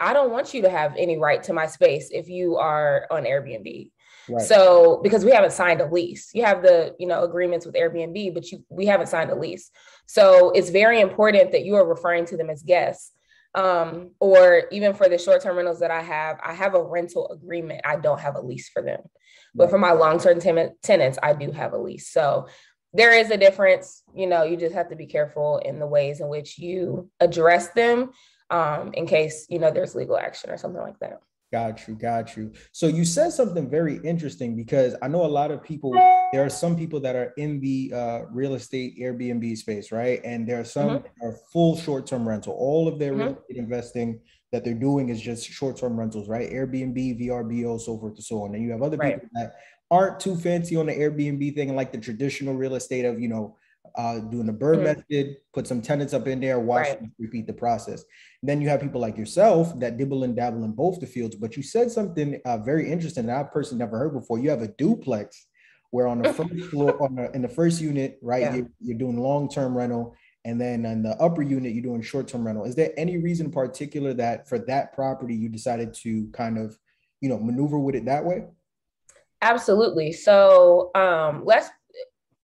I 0.00 0.12
don't 0.12 0.30
want 0.30 0.54
you 0.54 0.62
to 0.62 0.70
have 0.70 0.94
any 0.96 1.18
right 1.18 1.42
to 1.44 1.52
my 1.52 1.66
space 1.66 2.10
if 2.12 2.28
you 2.28 2.56
are 2.56 3.06
on 3.10 3.24
Airbnb. 3.24 3.90
Right. 4.28 4.46
So 4.46 5.00
because 5.02 5.24
we 5.24 5.32
haven't 5.32 5.52
signed 5.52 5.80
a 5.80 5.86
lease, 5.86 6.30
you 6.34 6.44
have 6.44 6.62
the 6.62 6.94
you 6.98 7.06
know 7.06 7.24
agreements 7.24 7.64
with 7.66 7.74
Airbnb, 7.74 8.34
but 8.34 8.50
you 8.52 8.64
we 8.68 8.86
haven't 8.86 9.08
signed 9.08 9.30
a 9.30 9.34
lease. 9.34 9.70
So 10.06 10.50
it's 10.50 10.70
very 10.70 11.00
important 11.00 11.52
that 11.52 11.64
you 11.64 11.76
are 11.76 11.86
referring 11.86 12.26
to 12.26 12.36
them 12.36 12.50
as 12.50 12.62
guests 12.62 13.12
um, 13.54 14.10
or 14.20 14.64
even 14.70 14.94
for 14.94 15.08
the 15.08 15.18
short 15.18 15.42
term 15.42 15.56
rentals 15.56 15.80
that 15.80 15.90
I 15.90 16.02
have, 16.02 16.38
I 16.44 16.52
have 16.52 16.74
a 16.74 16.82
rental 16.82 17.28
agreement. 17.30 17.80
I 17.84 17.96
don't 17.96 18.20
have 18.20 18.36
a 18.36 18.40
lease 18.40 18.68
for 18.68 18.82
them. 18.82 19.00
But 19.54 19.70
for 19.70 19.78
my 19.78 19.92
long 19.92 20.20
term 20.20 20.40
ten- 20.40 20.74
tenants, 20.82 21.18
I 21.22 21.32
do 21.32 21.50
have 21.50 21.72
a 21.72 21.78
lease. 21.78 22.08
So 22.08 22.48
there 22.92 23.12
is 23.12 23.30
a 23.30 23.36
difference. 23.36 24.02
You 24.14 24.26
know, 24.26 24.44
you 24.44 24.56
just 24.56 24.74
have 24.74 24.88
to 24.90 24.96
be 24.96 25.06
careful 25.06 25.58
in 25.58 25.78
the 25.78 25.86
ways 25.86 26.20
in 26.20 26.28
which 26.28 26.58
you 26.58 27.10
address 27.20 27.68
them 27.70 28.10
um, 28.50 28.92
in 28.94 29.06
case, 29.06 29.46
you 29.48 29.58
know, 29.58 29.70
there's 29.70 29.94
legal 29.94 30.16
action 30.16 30.50
or 30.50 30.56
something 30.56 30.80
like 30.80 30.98
that. 31.00 31.20
Got 31.50 31.88
you, 31.88 31.94
got 31.94 32.36
you. 32.36 32.52
So 32.72 32.88
you 32.88 33.06
said 33.06 33.30
something 33.30 33.70
very 33.70 34.00
interesting 34.04 34.54
because 34.54 34.94
I 35.00 35.08
know 35.08 35.24
a 35.24 35.26
lot 35.26 35.50
of 35.50 35.62
people. 35.62 35.92
There 36.30 36.44
are 36.44 36.50
some 36.50 36.76
people 36.76 37.00
that 37.00 37.16
are 37.16 37.32
in 37.38 37.58
the 37.60 37.90
uh, 37.94 38.20
real 38.30 38.54
estate 38.54 38.98
Airbnb 39.00 39.56
space, 39.56 39.90
right? 39.90 40.20
And 40.24 40.46
there 40.46 40.60
are 40.60 40.64
some 40.64 40.90
mm-hmm. 40.90 41.26
are 41.26 41.34
full 41.50 41.78
short-term 41.78 42.28
rental. 42.28 42.52
All 42.52 42.86
of 42.86 42.98
their 42.98 43.12
mm-hmm. 43.12 43.20
real 43.20 43.38
estate 43.38 43.56
investing 43.56 44.20
that 44.52 44.62
they're 44.62 44.74
doing 44.74 45.08
is 45.08 45.22
just 45.22 45.48
short-term 45.48 45.98
rentals, 45.98 46.28
right? 46.28 46.50
Airbnb, 46.50 47.18
VRBO, 47.18 47.80
so 47.80 47.98
forth 47.98 48.14
and 48.14 48.24
so 48.24 48.42
on. 48.42 48.54
And 48.54 48.62
you 48.62 48.70
have 48.72 48.82
other 48.82 48.98
right. 48.98 49.14
people 49.14 49.28
that 49.34 49.54
aren't 49.90 50.20
too 50.20 50.36
fancy 50.36 50.76
on 50.76 50.86
the 50.86 50.92
Airbnb 50.94 51.54
thing 51.54 51.68
and 51.68 51.76
like 51.76 51.92
the 51.92 51.98
traditional 51.98 52.54
real 52.54 52.74
estate 52.74 53.04
of 53.04 53.20
you 53.20 53.28
know 53.28 53.56
uh, 53.96 54.20
doing 54.20 54.46
the 54.46 54.52
BRRRR 54.52 54.76
mm. 54.76 54.82
method, 54.84 55.36
put 55.52 55.66
some 55.66 55.80
tenants 55.80 56.14
up 56.14 56.26
in 56.26 56.40
there, 56.40 56.60
watch 56.60 56.88
right. 56.88 57.00
repeat 57.18 57.46
the 57.46 57.52
process. 57.52 58.04
And 58.42 58.48
then 58.48 58.60
you 58.60 58.68
have 58.68 58.80
people 58.80 59.00
like 59.00 59.16
yourself 59.16 59.78
that 59.80 59.96
dibble 59.96 60.24
and 60.24 60.36
dabble 60.36 60.64
in 60.64 60.72
both 60.72 61.00
the 61.00 61.06
fields. 61.06 61.34
But 61.34 61.56
you 61.56 61.62
said 61.62 61.90
something 61.90 62.40
uh, 62.44 62.58
very 62.58 62.90
interesting 62.90 63.26
that 63.26 63.36
I 63.36 63.42
personally 63.42 63.80
never 63.80 63.98
heard 63.98 64.12
before. 64.12 64.38
You 64.38 64.50
have 64.50 64.62
a 64.62 64.68
duplex 64.68 65.46
where 65.90 66.06
on 66.06 66.22
the 66.22 66.32
first 66.34 66.70
floor, 66.70 67.02
on 67.02 67.16
the, 67.16 67.30
in 67.32 67.42
the 67.42 67.48
first 67.48 67.80
unit, 67.80 68.18
right, 68.22 68.42
yeah. 68.42 68.54
you're, 68.56 68.70
you're 68.80 68.98
doing 68.98 69.18
long 69.18 69.48
term 69.48 69.76
rental, 69.76 70.14
and 70.44 70.60
then 70.60 70.84
in 70.84 71.02
the 71.02 71.16
upper 71.16 71.42
unit 71.42 71.72
you're 71.72 71.82
doing 71.82 72.02
short 72.02 72.28
term 72.28 72.46
rental. 72.46 72.64
Is 72.64 72.74
there 72.74 72.92
any 72.96 73.18
reason 73.18 73.46
in 73.46 73.52
particular 73.52 74.14
that 74.14 74.48
for 74.48 74.58
that 74.60 74.92
property 74.92 75.34
you 75.34 75.48
decided 75.48 75.92
to 75.94 76.28
kind 76.32 76.58
of, 76.58 76.78
you 77.20 77.28
know, 77.28 77.38
maneuver 77.38 77.78
with 77.78 77.96
it 77.96 78.04
that 78.04 78.24
way? 78.24 78.44
Absolutely. 79.40 80.12
So 80.12 80.90
um, 80.94 81.42
let's 81.44 81.70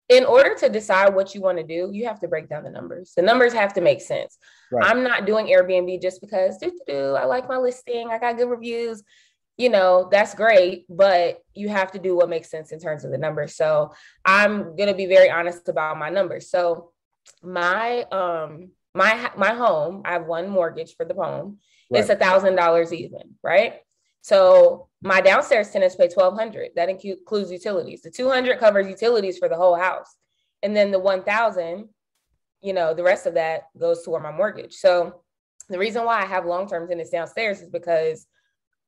in 0.08 0.24
order 0.24 0.54
to 0.54 0.68
decide 0.68 1.14
what 1.14 1.34
you 1.34 1.40
want 1.40 1.56
to 1.58 1.64
do, 1.64 1.90
you 1.92 2.06
have 2.06 2.20
to 2.20 2.28
break 2.28 2.48
down 2.48 2.64
the 2.64 2.70
numbers. 2.70 3.14
The 3.16 3.22
numbers 3.22 3.52
have 3.54 3.72
to 3.74 3.80
make 3.80 4.02
sense. 4.02 4.36
Right. 4.70 4.86
I'm 4.86 5.02
not 5.02 5.26
doing 5.26 5.46
Airbnb 5.46 6.02
just 6.02 6.20
because 6.20 6.58
do 6.58 6.72
do 6.86 7.14
I 7.14 7.24
like 7.24 7.48
my 7.48 7.56
listing, 7.56 8.08
I 8.10 8.18
got 8.18 8.36
good 8.36 8.48
reviews. 8.48 9.02
You 9.58 9.68
know, 9.68 10.08
that's 10.10 10.34
great, 10.34 10.86
but 10.88 11.42
you 11.54 11.68
have 11.68 11.92
to 11.92 11.98
do 11.98 12.16
what 12.16 12.28
makes 12.28 12.50
sense 12.50 12.72
in 12.72 12.80
terms 12.80 13.04
of 13.04 13.10
the 13.10 13.18
numbers. 13.18 13.54
So 13.56 13.92
I'm 14.24 14.76
gonna 14.76 14.94
be 14.94 15.06
very 15.06 15.30
honest 15.30 15.68
about 15.68 15.98
my 15.98 16.10
numbers. 16.10 16.50
So 16.50 16.92
my 17.42 18.02
um 18.04 18.70
my 18.94 19.30
my 19.36 19.54
home, 19.54 20.02
I 20.04 20.12
have 20.12 20.26
one 20.26 20.48
mortgage 20.48 20.94
for 20.96 21.04
the 21.06 21.14
home. 21.14 21.58
Right. 21.90 22.00
It's 22.00 22.10
a 22.10 22.16
thousand 22.16 22.56
dollars 22.56 22.92
even, 22.92 23.36
right? 23.42 23.74
So 24.22 24.88
my 25.02 25.20
downstairs 25.20 25.70
tenants 25.70 25.96
pay 25.96 26.08
1200 26.08 26.70
that 26.76 26.88
includes 26.88 27.50
utilities. 27.50 28.02
The 28.02 28.10
200 28.10 28.58
covers 28.58 28.86
utilities 28.86 29.36
for 29.38 29.48
the 29.48 29.56
whole 29.56 29.74
house. 29.74 30.16
And 30.62 30.76
then 30.76 30.90
the 30.90 30.98
1000 30.98 31.88
you 32.64 32.72
know 32.72 32.94
the 32.94 33.02
rest 33.02 33.26
of 33.26 33.34
that 33.34 33.62
goes 33.78 34.04
toward 34.04 34.22
my 34.22 34.30
mortgage. 34.30 34.74
So 34.74 35.22
the 35.68 35.78
reason 35.78 36.04
why 36.04 36.22
i 36.22 36.26
have 36.26 36.46
long-term 36.46 36.88
tenants 36.88 37.10
downstairs 37.10 37.60
is 37.60 37.68
because 37.68 38.26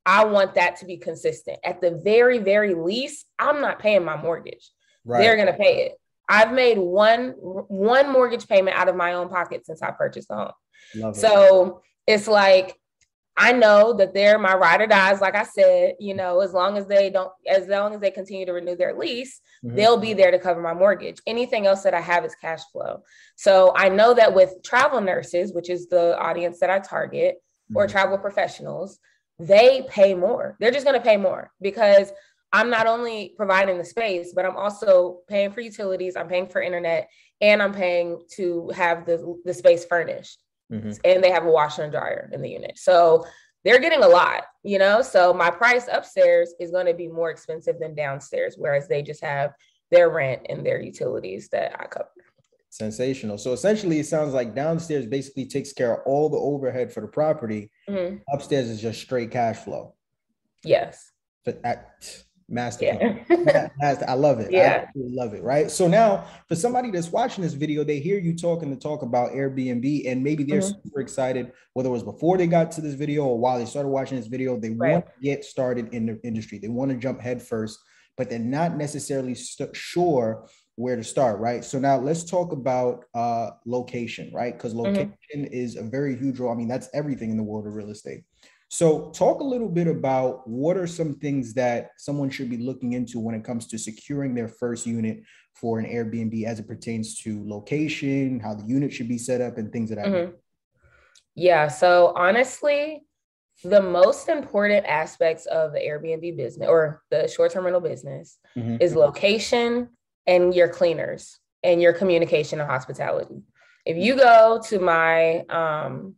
i 0.05 0.23
want 0.23 0.55
that 0.55 0.77
to 0.77 0.85
be 0.85 0.97
consistent. 0.97 1.59
At 1.63 1.81
the 1.81 2.01
very 2.03 2.39
very 2.39 2.73
least 2.73 3.25
i'm 3.37 3.61
not 3.61 3.79
paying 3.79 4.05
my 4.05 4.15
mortgage. 4.15 4.71
Right. 5.03 5.19
they're 5.19 5.35
going 5.35 5.47
to 5.47 5.53
pay 5.53 5.85
it. 5.85 5.99
I've 6.27 6.53
made 6.53 6.77
one 6.77 7.31
one 7.31 8.11
mortgage 8.11 8.47
payment 8.47 8.77
out 8.77 8.87
of 8.87 8.95
my 8.95 9.13
own 9.13 9.29
pocket 9.29 9.65
since 9.65 9.81
i 9.81 9.91
purchased 9.91 10.29
the 10.29 10.35
home. 10.35 10.51
Love 10.95 11.15
so 11.17 11.81
it. 12.07 12.13
it's 12.13 12.27
like 12.27 12.77
I 13.37 13.51
know 13.51 13.93
that 13.93 14.13
they're 14.13 14.39
my 14.39 14.55
ride 14.55 14.81
or 14.81 14.87
dies, 14.87 15.19
like 15.19 15.35
I 15.35 15.43
said, 15.43 15.95
you 15.99 16.13
know, 16.13 16.39
as 16.39 16.53
long 16.53 16.77
as 16.77 16.87
they 16.87 17.09
don't, 17.09 17.31
as 17.47 17.67
long 17.67 17.93
as 17.93 17.99
they 17.99 18.11
continue 18.11 18.45
to 18.45 18.53
renew 18.53 18.77
their 18.77 18.97
lease, 18.97 19.41
Mm-hmm. 19.65 19.75
They'll 19.75 19.97
be 19.97 20.13
there 20.13 20.31
to 20.31 20.39
cover 20.39 20.61
my 20.61 20.73
mortgage. 20.73 21.19
Anything 21.25 21.65
else 21.65 21.83
that 21.83 21.93
I 21.93 22.01
have 22.01 22.25
is 22.25 22.35
cash 22.35 22.61
flow. 22.71 23.03
So 23.35 23.73
I 23.75 23.89
know 23.89 24.13
that 24.13 24.33
with 24.33 24.61
travel 24.63 25.01
nurses, 25.01 25.53
which 25.53 25.69
is 25.69 25.87
the 25.87 26.17
audience 26.19 26.59
that 26.59 26.69
I 26.69 26.79
target, 26.79 27.35
mm-hmm. 27.35 27.77
or 27.77 27.87
travel 27.87 28.17
professionals, 28.17 28.99
they 29.39 29.85
pay 29.89 30.13
more. 30.13 30.55
They're 30.59 30.71
just 30.71 30.85
going 30.85 30.99
to 30.99 31.05
pay 31.05 31.17
more 31.17 31.51
because 31.61 32.11
I'm 32.53 32.69
not 32.69 32.87
only 32.87 33.33
providing 33.35 33.77
the 33.77 33.85
space, 33.85 34.33
but 34.33 34.45
I'm 34.45 34.55
also 34.55 35.19
paying 35.27 35.51
for 35.51 35.61
utilities, 35.61 36.15
I'm 36.15 36.29
paying 36.29 36.47
for 36.47 36.61
internet, 36.61 37.09
and 37.41 37.61
I'm 37.61 37.73
paying 37.73 38.23
to 38.35 38.69
have 38.73 39.05
the, 39.05 39.41
the 39.43 39.53
space 39.53 39.83
furnished. 39.83 40.39
Mm-hmm. 40.71 40.91
And 41.03 41.23
they 41.23 41.31
have 41.31 41.45
a 41.45 41.51
washer 41.51 41.83
and 41.83 41.91
dryer 41.91 42.29
in 42.33 42.41
the 42.41 42.49
unit. 42.49 42.77
So 42.77 43.25
they're 43.63 43.79
getting 43.79 44.03
a 44.03 44.07
lot, 44.07 44.43
you 44.63 44.77
know? 44.77 45.01
So 45.01 45.33
my 45.33 45.49
price 45.49 45.87
upstairs 45.91 46.53
is 46.59 46.71
going 46.71 46.85
to 46.85 46.93
be 46.93 47.07
more 47.07 47.31
expensive 47.31 47.79
than 47.79 47.95
downstairs, 47.95 48.55
whereas 48.57 48.87
they 48.87 49.01
just 49.01 49.23
have 49.23 49.53
their 49.91 50.09
rent 50.09 50.45
and 50.49 50.65
their 50.65 50.81
utilities 50.81 51.49
that 51.49 51.75
I 51.79 51.85
cover. 51.85 52.09
Sensational. 52.69 53.37
So 53.37 53.53
essentially, 53.53 53.99
it 53.99 54.05
sounds 54.05 54.33
like 54.33 54.53
downstairs 54.53 55.05
basically 55.05 55.45
takes 55.45 55.71
care 55.71 55.93
of 55.93 56.01
all 56.05 56.29
the 56.29 56.37
overhead 56.37 56.91
for 56.91 57.01
the 57.01 57.07
property. 57.07 57.71
Mm-hmm. 57.89 58.17
Upstairs 58.33 58.69
is 58.69 58.81
just 58.81 59.01
straight 59.01 59.31
cash 59.31 59.57
flow. 59.57 59.93
Yes. 60.63 61.11
But 61.45 61.61
at, 61.63 62.23
master. 62.47 62.85
Yeah. 62.85 63.69
master. 63.79 64.05
I 64.07 64.13
love 64.13 64.39
it. 64.39 64.51
Yeah. 64.51 64.85
I 64.87 64.91
love 64.95 65.33
it. 65.33 65.43
Right. 65.43 65.71
So 65.71 65.87
now 65.87 66.25
for 66.47 66.55
somebody 66.55 66.91
that's 66.91 67.11
watching 67.11 67.43
this 67.43 67.53
video, 67.53 67.83
they 67.83 67.99
hear 67.99 68.19
you 68.19 68.35
talking 68.35 68.69
to 68.69 68.79
talk 68.79 69.01
about 69.01 69.31
Airbnb 69.31 70.09
and 70.09 70.23
maybe 70.23 70.43
they're 70.43 70.61
mm-hmm. 70.61 70.81
super 70.83 71.01
excited, 71.01 71.51
whether 71.73 71.89
it 71.89 71.93
was 71.93 72.03
before 72.03 72.37
they 72.37 72.47
got 72.47 72.71
to 72.73 72.81
this 72.81 72.93
video 72.93 73.25
or 73.25 73.39
while 73.39 73.57
they 73.57 73.65
started 73.65 73.89
watching 73.89 74.17
this 74.17 74.27
video, 74.27 74.59
they 74.59 74.71
right. 74.71 74.93
want 74.93 75.05
to 75.05 75.11
get 75.21 75.43
started 75.43 75.93
in 75.93 76.05
the 76.05 76.19
industry. 76.23 76.59
They 76.59 76.67
want 76.67 76.91
to 76.91 76.97
jump 76.97 77.19
head 77.21 77.41
first, 77.41 77.79
but 78.17 78.29
they're 78.29 78.39
not 78.39 78.77
necessarily 78.77 79.35
st- 79.35 79.75
sure 79.75 80.47
where 80.77 80.97
to 80.97 81.03
start, 81.03 81.39
right? 81.39 81.63
So 81.63 81.79
now 81.79 81.97
let's 81.97 82.25
talk 82.25 82.51
about 82.51 83.05
uh, 83.13 83.51
location, 83.65 84.29
right? 84.33 84.53
Because 84.53 84.73
mm-hmm. 84.73 84.87
location 84.87 85.15
mm-hmm. 85.35 85.53
is 85.53 85.77
a 85.77 85.83
very 85.83 86.17
huge 86.17 86.39
role. 86.39 86.51
I 86.51 86.55
mean, 86.55 86.67
that's 86.67 86.89
everything 86.93 87.31
in 87.31 87.37
the 87.37 87.43
world 87.43 87.65
of 87.65 87.73
real 87.73 87.91
estate. 87.91 88.23
So, 88.75 89.09
talk 89.11 89.39
a 89.39 89.43
little 89.45 89.69
bit 89.69 89.87
about 89.87 90.45
what 90.45 90.75
are 90.75 90.85
some 90.85 91.13
things 91.13 91.53
that 91.53 91.91
someone 91.97 92.29
should 92.29 92.49
be 92.49 92.57
looking 92.57 92.91
into 92.91 93.21
when 93.21 93.33
it 93.33 93.41
comes 93.41 93.67
to 93.67 93.77
securing 93.77 94.35
their 94.35 94.49
first 94.49 94.85
unit 94.85 95.23
for 95.53 95.79
an 95.79 95.85
Airbnb 95.85 96.43
as 96.43 96.59
it 96.59 96.67
pertains 96.67 97.17
to 97.19 97.41
location, 97.47 98.37
how 98.41 98.53
the 98.53 98.65
unit 98.65 98.91
should 98.91 99.07
be 99.07 99.17
set 99.17 99.39
up, 99.39 99.57
and 99.57 99.71
things 99.71 99.91
of 99.91 99.95
that. 99.99 100.07
Mm-hmm. 100.07 100.31
Yeah. 101.35 101.69
So, 101.69 102.11
honestly, 102.17 103.05
the 103.63 103.81
most 103.81 104.27
important 104.27 104.85
aspects 104.85 105.45
of 105.45 105.71
the 105.71 105.79
Airbnb 105.79 106.35
business 106.35 106.67
or 106.67 107.01
the 107.11 107.29
short 107.29 107.53
term 107.53 107.63
rental 107.63 107.79
business 107.79 108.39
mm-hmm. 108.57 108.75
is 108.81 108.93
location 108.93 109.87
and 110.27 110.53
your 110.53 110.67
cleaners 110.67 111.39
and 111.63 111.81
your 111.81 111.93
communication 111.93 112.59
and 112.59 112.69
hospitality. 112.69 113.41
If 113.85 113.95
you 113.95 114.17
go 114.17 114.61
to 114.65 114.79
my 114.79 115.45
um, 115.45 116.15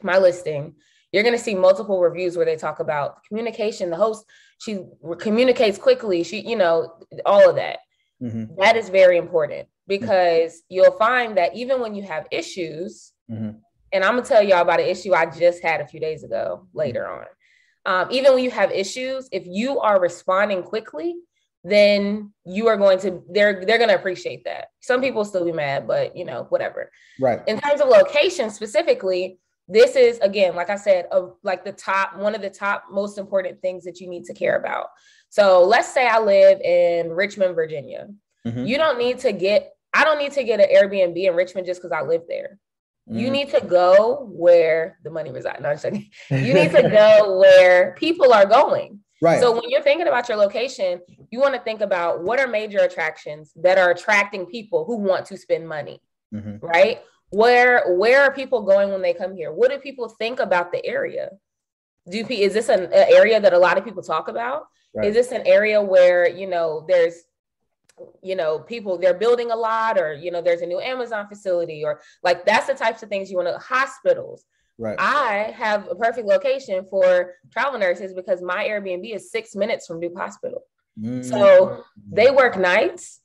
my 0.00 0.18
listing 0.18 0.76
you're 1.12 1.22
going 1.22 1.36
to 1.36 1.42
see 1.42 1.54
multiple 1.54 2.00
reviews 2.00 2.36
where 2.36 2.46
they 2.46 2.56
talk 2.56 2.80
about 2.80 3.22
communication 3.24 3.90
the 3.90 3.96
host 3.96 4.24
she 4.58 4.80
communicates 5.18 5.78
quickly 5.78 6.22
she 6.22 6.40
you 6.40 6.56
know 6.56 6.94
all 7.24 7.48
of 7.48 7.56
that 7.56 7.78
mm-hmm. 8.22 8.44
that 8.58 8.76
is 8.76 8.88
very 8.88 9.16
important 9.16 9.68
because 9.86 10.52
mm-hmm. 10.52 10.74
you'll 10.74 10.98
find 10.98 11.36
that 11.36 11.54
even 11.54 11.80
when 11.80 11.94
you 11.94 12.02
have 12.02 12.26
issues 12.30 13.12
mm-hmm. 13.30 13.50
and 13.92 14.04
i'm 14.04 14.12
going 14.12 14.22
to 14.22 14.28
tell 14.28 14.42
y'all 14.42 14.62
about 14.62 14.80
an 14.80 14.86
issue 14.86 15.14
i 15.14 15.26
just 15.26 15.62
had 15.62 15.80
a 15.80 15.86
few 15.86 16.00
days 16.00 16.24
ago 16.24 16.66
later 16.72 17.08
on 17.08 17.24
um, 17.86 18.08
even 18.10 18.34
when 18.34 18.44
you 18.44 18.50
have 18.50 18.70
issues 18.70 19.28
if 19.32 19.44
you 19.46 19.80
are 19.80 20.00
responding 20.00 20.62
quickly 20.62 21.16
then 21.64 22.32
you 22.44 22.68
are 22.68 22.76
going 22.76 22.98
to 22.98 23.22
they're 23.30 23.64
they're 23.64 23.78
going 23.78 23.88
to 23.88 23.96
appreciate 23.96 24.44
that 24.44 24.68
some 24.80 25.00
people 25.00 25.24
still 25.24 25.44
be 25.44 25.52
mad 25.52 25.86
but 25.86 26.16
you 26.16 26.24
know 26.24 26.46
whatever 26.50 26.90
right 27.20 27.40
in 27.46 27.58
terms 27.60 27.80
of 27.80 27.88
location 27.88 28.48
specifically 28.50 29.38
this 29.68 29.96
is 29.96 30.18
again 30.20 30.56
like 30.56 30.70
i 30.70 30.76
said 30.76 31.06
of 31.12 31.34
like 31.42 31.64
the 31.64 31.72
top 31.72 32.16
one 32.16 32.34
of 32.34 32.40
the 32.40 32.50
top 32.50 32.84
most 32.90 33.18
important 33.18 33.60
things 33.60 33.84
that 33.84 34.00
you 34.00 34.08
need 34.08 34.24
to 34.24 34.34
care 34.34 34.56
about 34.56 34.86
so 35.28 35.64
let's 35.64 35.92
say 35.92 36.06
i 36.08 36.18
live 36.18 36.60
in 36.60 37.10
richmond 37.10 37.54
virginia 37.54 38.08
mm-hmm. 38.46 38.64
you 38.64 38.76
don't 38.76 38.98
need 38.98 39.18
to 39.18 39.32
get 39.32 39.74
i 39.92 40.04
don't 40.04 40.18
need 40.18 40.32
to 40.32 40.42
get 40.42 40.60
an 40.60 40.66
airbnb 40.74 41.16
in 41.16 41.34
richmond 41.34 41.66
just 41.66 41.80
because 41.80 41.92
i 41.92 42.02
live 42.02 42.22
there 42.28 42.58
mm-hmm. 43.08 43.18
you 43.18 43.30
need 43.30 43.50
to 43.50 43.60
go 43.60 44.26
where 44.32 44.98
the 45.04 45.10
money 45.10 45.30
resides 45.30 45.62
no, 45.62 45.70
you 46.36 46.54
need 46.54 46.72
to 46.72 46.82
go 46.90 47.38
where 47.38 47.94
people 47.98 48.32
are 48.32 48.46
going 48.46 49.00
Right. 49.20 49.40
So 49.40 49.50
when 49.50 49.68
you're 49.68 49.82
thinking 49.82 50.06
about 50.06 50.28
your 50.28 50.38
location, 50.38 51.00
you 51.32 51.40
want 51.40 51.52
to 51.54 51.60
think 51.60 51.80
about 51.80 52.22
what 52.22 52.38
are 52.38 52.46
major 52.46 52.78
attractions 52.78 53.50
that 53.56 53.76
are 53.76 53.90
attracting 53.90 54.46
people 54.46 54.84
who 54.84 54.96
want 54.96 55.26
to 55.26 55.36
spend 55.36 55.68
money. 55.68 56.00
Mm-hmm. 56.32 56.64
Right 56.64 57.00
where 57.30 57.94
where 57.94 58.22
are 58.22 58.32
people 58.32 58.62
going 58.62 58.90
when 58.90 59.02
they 59.02 59.14
come 59.14 59.34
here? 59.34 59.52
What 59.52 59.70
do 59.70 59.78
people 59.78 60.08
think 60.08 60.40
about 60.40 60.72
the 60.72 60.84
area? 60.84 61.30
Do 62.10 62.24
is 62.28 62.54
this 62.54 62.68
an, 62.68 62.84
an 62.84 62.92
area 62.92 63.40
that 63.40 63.52
a 63.52 63.58
lot 63.58 63.76
of 63.76 63.84
people 63.84 64.02
talk 64.02 64.28
about? 64.28 64.68
Right. 64.94 65.08
is 65.08 65.14
this 65.14 65.32
an 65.32 65.46
area 65.46 65.82
where 65.82 66.28
you 66.28 66.46
know 66.46 66.84
there's 66.88 67.24
you 68.22 68.36
know 68.36 68.60
people 68.60 68.96
they're 68.96 69.12
building 69.12 69.50
a 69.50 69.56
lot 69.56 69.98
or 69.98 70.14
you 70.14 70.30
know 70.30 70.40
there's 70.40 70.62
a 70.62 70.66
new 70.66 70.80
amazon 70.80 71.26
facility 71.28 71.84
or 71.84 72.00
like 72.22 72.46
that's 72.46 72.68
the 72.68 72.74
types 72.74 73.02
of 73.02 73.08
things 73.08 73.30
you 73.30 73.36
want 73.36 73.48
to 73.48 73.58
hospitals. 73.58 74.44
Right. 74.80 74.96
I 74.98 75.52
have 75.56 75.88
a 75.90 75.96
perfect 75.96 76.28
location 76.28 76.86
for 76.88 77.34
travel 77.50 77.80
nurses 77.80 78.14
because 78.14 78.40
my 78.40 78.64
airbnb 78.64 79.14
is 79.14 79.30
six 79.30 79.54
minutes 79.54 79.86
from 79.86 80.00
duke 80.00 80.16
hospital. 80.16 80.62
Mm-hmm. 80.98 81.22
so 81.22 81.84
they 82.10 82.32
work 82.32 82.58
nights 82.58 83.20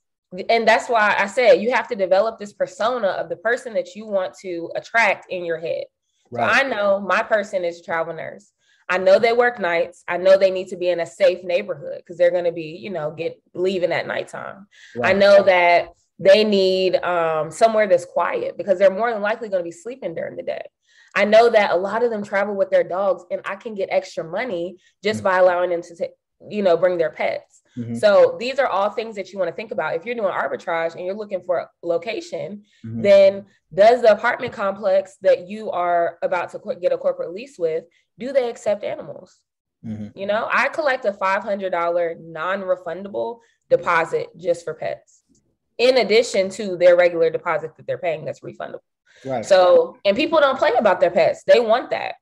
and 0.49 0.67
that's 0.67 0.89
why 0.89 1.15
I 1.17 1.27
said 1.27 1.61
you 1.61 1.71
have 1.71 1.87
to 1.89 1.95
develop 1.95 2.39
this 2.39 2.53
persona 2.53 3.07
of 3.07 3.29
the 3.29 3.35
person 3.37 3.73
that 3.75 3.95
you 3.95 4.07
want 4.07 4.33
to 4.41 4.71
attract 4.75 5.31
in 5.31 5.45
your 5.45 5.59
head. 5.59 5.85
Right. 6.31 6.61
So 6.61 6.65
I 6.65 6.69
know 6.69 6.99
my 6.99 7.23
person 7.23 7.63
is 7.63 7.79
a 7.79 7.83
travel 7.83 8.13
nurse. 8.13 8.51
I 8.89 8.97
know 8.97 9.19
they 9.19 9.33
work 9.33 9.59
nights. 9.59 10.03
I 10.07 10.17
know 10.17 10.37
they 10.37 10.51
need 10.51 10.67
to 10.69 10.77
be 10.77 10.89
in 10.89 10.99
a 10.99 11.05
safe 11.05 11.43
neighborhood 11.43 11.97
because 11.97 12.17
they're 12.17 12.31
going 12.31 12.43
to 12.43 12.51
be, 12.51 12.77
you 12.81 12.89
know, 12.89 13.11
get 13.11 13.41
leaving 13.53 13.91
at 13.91 14.07
nighttime. 14.07 14.67
Right. 14.95 15.15
I 15.15 15.17
know 15.17 15.43
that 15.43 15.89
they 16.19 16.43
need 16.43 16.95
um, 16.97 17.49
somewhere 17.49 17.87
that's 17.87 18.05
quiet 18.05 18.57
because 18.57 18.79
they're 18.79 18.93
more 18.93 19.11
than 19.11 19.21
likely 19.21 19.49
going 19.49 19.61
to 19.61 19.67
be 19.67 19.71
sleeping 19.71 20.15
during 20.15 20.35
the 20.35 20.43
day. 20.43 20.63
I 21.15 21.25
know 21.25 21.49
that 21.49 21.71
a 21.71 21.75
lot 21.75 22.03
of 22.03 22.09
them 22.09 22.23
travel 22.23 22.55
with 22.55 22.71
their 22.71 22.83
dogs, 22.83 23.23
and 23.29 23.41
I 23.45 23.55
can 23.55 23.75
get 23.75 23.89
extra 23.91 24.23
money 24.23 24.77
just 25.03 25.19
mm-hmm. 25.19 25.25
by 25.25 25.37
allowing 25.37 25.69
them 25.69 25.81
to, 25.83 25.95
t- 25.95 26.07
you 26.49 26.63
know, 26.63 26.75
bring 26.75 26.97
their 26.97 27.11
pets. 27.11 27.61
Mm-hmm. 27.77 27.95
So 27.95 28.37
these 28.39 28.59
are 28.59 28.67
all 28.67 28.89
things 28.89 29.15
that 29.15 29.31
you 29.31 29.39
want 29.39 29.49
to 29.49 29.55
think 29.55 29.71
about. 29.71 29.95
If 29.95 30.05
you're 30.05 30.15
doing 30.15 30.31
arbitrage 30.31 30.95
and 30.95 31.05
you're 31.05 31.15
looking 31.15 31.41
for 31.41 31.59
a 31.59 31.69
location, 31.81 32.63
mm-hmm. 32.85 33.01
then 33.01 33.45
does 33.73 34.01
the 34.01 34.11
apartment 34.11 34.53
complex 34.53 35.17
that 35.21 35.47
you 35.47 35.71
are 35.71 36.17
about 36.21 36.49
to 36.51 36.77
get 36.81 36.91
a 36.91 36.97
corporate 36.97 37.33
lease 37.33 37.57
with, 37.57 37.85
do 38.19 38.31
they 38.31 38.49
accept 38.49 38.83
animals? 38.83 39.39
Mm-hmm. 39.85 40.17
You 40.17 40.27
know, 40.27 40.47
I 40.51 40.69
collect 40.69 41.05
a 41.05 41.11
$500 41.11 42.19
non-refundable 42.19 43.39
deposit 43.69 44.27
just 44.37 44.63
for 44.63 44.73
pets, 44.75 45.23
in 45.77 45.97
addition 45.97 46.49
to 46.51 46.77
their 46.77 46.95
regular 46.95 47.29
deposit 47.29 47.75
that 47.77 47.87
they're 47.87 47.97
paying 47.97 48.23
that's 48.23 48.41
refundable. 48.41 48.79
Right. 49.25 49.45
So, 49.45 49.97
and 50.05 50.15
people 50.15 50.39
don't 50.39 50.57
play 50.57 50.71
about 50.77 50.99
their 50.99 51.11
pets; 51.11 51.43
they 51.45 51.59
want 51.59 51.91
that. 51.91 52.15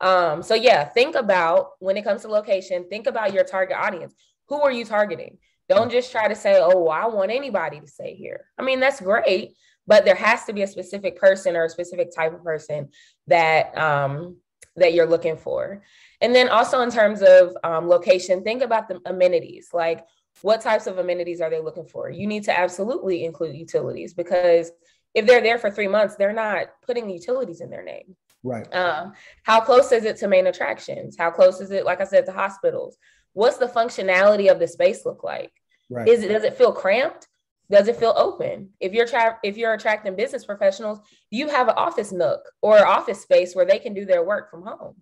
Um, 0.00 0.42
so 0.42 0.54
yeah, 0.54 0.84
think 0.84 1.14
about 1.14 1.70
when 1.80 1.96
it 1.96 2.04
comes 2.04 2.22
to 2.22 2.28
location, 2.28 2.88
think 2.88 3.06
about 3.06 3.32
your 3.32 3.44
target 3.44 3.76
audience 3.76 4.14
who 4.48 4.60
are 4.60 4.72
you 4.72 4.84
targeting? 4.84 5.38
Don't 5.68 5.90
just 5.90 6.10
try 6.10 6.28
to 6.28 6.34
say, 6.34 6.58
oh, 6.58 6.82
well, 6.82 6.90
I 6.90 7.06
want 7.06 7.30
anybody 7.30 7.80
to 7.80 7.86
stay 7.86 8.14
here. 8.14 8.46
I 8.58 8.62
mean, 8.62 8.80
that's 8.80 9.00
great, 9.00 9.54
but 9.86 10.04
there 10.04 10.14
has 10.14 10.44
to 10.46 10.52
be 10.52 10.62
a 10.62 10.66
specific 10.66 11.18
person 11.18 11.56
or 11.56 11.64
a 11.64 11.68
specific 11.68 12.14
type 12.14 12.32
of 12.32 12.42
person 12.42 12.88
that 13.26 13.76
um, 13.76 14.36
that 14.76 14.94
you're 14.94 15.06
looking 15.06 15.36
for. 15.36 15.82
And 16.20 16.34
then 16.34 16.48
also 16.48 16.80
in 16.80 16.90
terms 16.90 17.22
of 17.22 17.56
um, 17.64 17.88
location, 17.88 18.42
think 18.42 18.62
about 18.62 18.88
the 18.88 19.00
amenities. 19.04 19.68
Like, 19.72 20.04
what 20.42 20.60
types 20.60 20.86
of 20.86 20.98
amenities 20.98 21.40
are 21.40 21.50
they 21.50 21.60
looking 21.60 21.86
for? 21.86 22.08
You 22.08 22.26
need 22.26 22.44
to 22.44 22.58
absolutely 22.58 23.24
include 23.24 23.56
utilities 23.56 24.14
because 24.14 24.70
if 25.14 25.26
they're 25.26 25.40
there 25.40 25.58
for 25.58 25.70
three 25.70 25.88
months, 25.88 26.16
they're 26.16 26.32
not 26.32 26.68
putting 26.86 27.10
utilities 27.10 27.60
in 27.60 27.70
their 27.70 27.82
name. 27.82 28.16
Right. 28.44 28.72
Um, 28.74 29.14
how 29.42 29.60
close 29.60 29.90
is 29.90 30.04
it 30.04 30.16
to 30.18 30.28
main 30.28 30.46
attractions? 30.46 31.16
How 31.18 31.30
close 31.30 31.60
is 31.60 31.70
it, 31.70 31.84
like 31.84 32.00
I 32.00 32.04
said, 32.04 32.24
to 32.26 32.32
hospitals? 32.32 32.96
What's 33.32 33.58
the 33.58 33.66
functionality 33.66 34.50
of 34.50 34.58
the 34.58 34.68
space 34.68 35.04
look 35.04 35.22
like? 35.22 35.52
Right. 35.90 36.08
Is 36.08 36.22
it 36.22 36.28
does 36.28 36.44
it 36.44 36.56
feel 36.56 36.72
cramped? 36.72 37.28
Does 37.70 37.88
it 37.88 37.96
feel 37.96 38.14
open? 38.16 38.70
If 38.80 38.92
you're 38.92 39.06
tra- 39.06 39.38
if 39.42 39.56
you're 39.56 39.74
attracting 39.74 40.16
business 40.16 40.44
professionals, 40.44 41.00
you 41.30 41.48
have 41.48 41.68
an 41.68 41.74
office 41.76 42.12
nook 42.12 42.40
or 42.62 42.86
office 42.86 43.20
space 43.20 43.54
where 43.54 43.66
they 43.66 43.78
can 43.78 43.94
do 43.94 44.04
their 44.04 44.24
work 44.24 44.50
from 44.50 44.62
home. 44.62 44.94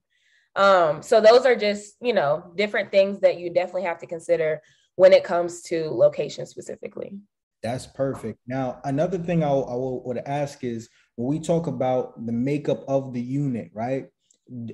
Um, 0.56 1.02
so 1.02 1.20
those 1.20 1.44
are 1.46 1.56
just 1.56 1.96
you 2.00 2.12
know 2.12 2.52
different 2.56 2.90
things 2.90 3.20
that 3.20 3.38
you 3.38 3.50
definitely 3.50 3.84
have 3.84 3.98
to 3.98 4.06
consider 4.06 4.62
when 4.96 5.12
it 5.12 5.24
comes 5.24 5.62
to 5.62 5.90
location 5.90 6.46
specifically. 6.46 7.12
That's 7.62 7.86
perfect. 7.86 8.38
Now, 8.46 8.80
another 8.84 9.18
thing 9.18 9.42
I, 9.42 9.48
I 9.48 9.74
would 9.74 10.18
ask 10.26 10.62
is 10.62 10.88
when 11.16 11.28
we 11.28 11.40
talk 11.40 11.66
about 11.66 12.24
the 12.26 12.32
makeup 12.32 12.84
of 12.86 13.12
the 13.12 13.20
unit, 13.20 13.70
right? 13.74 14.06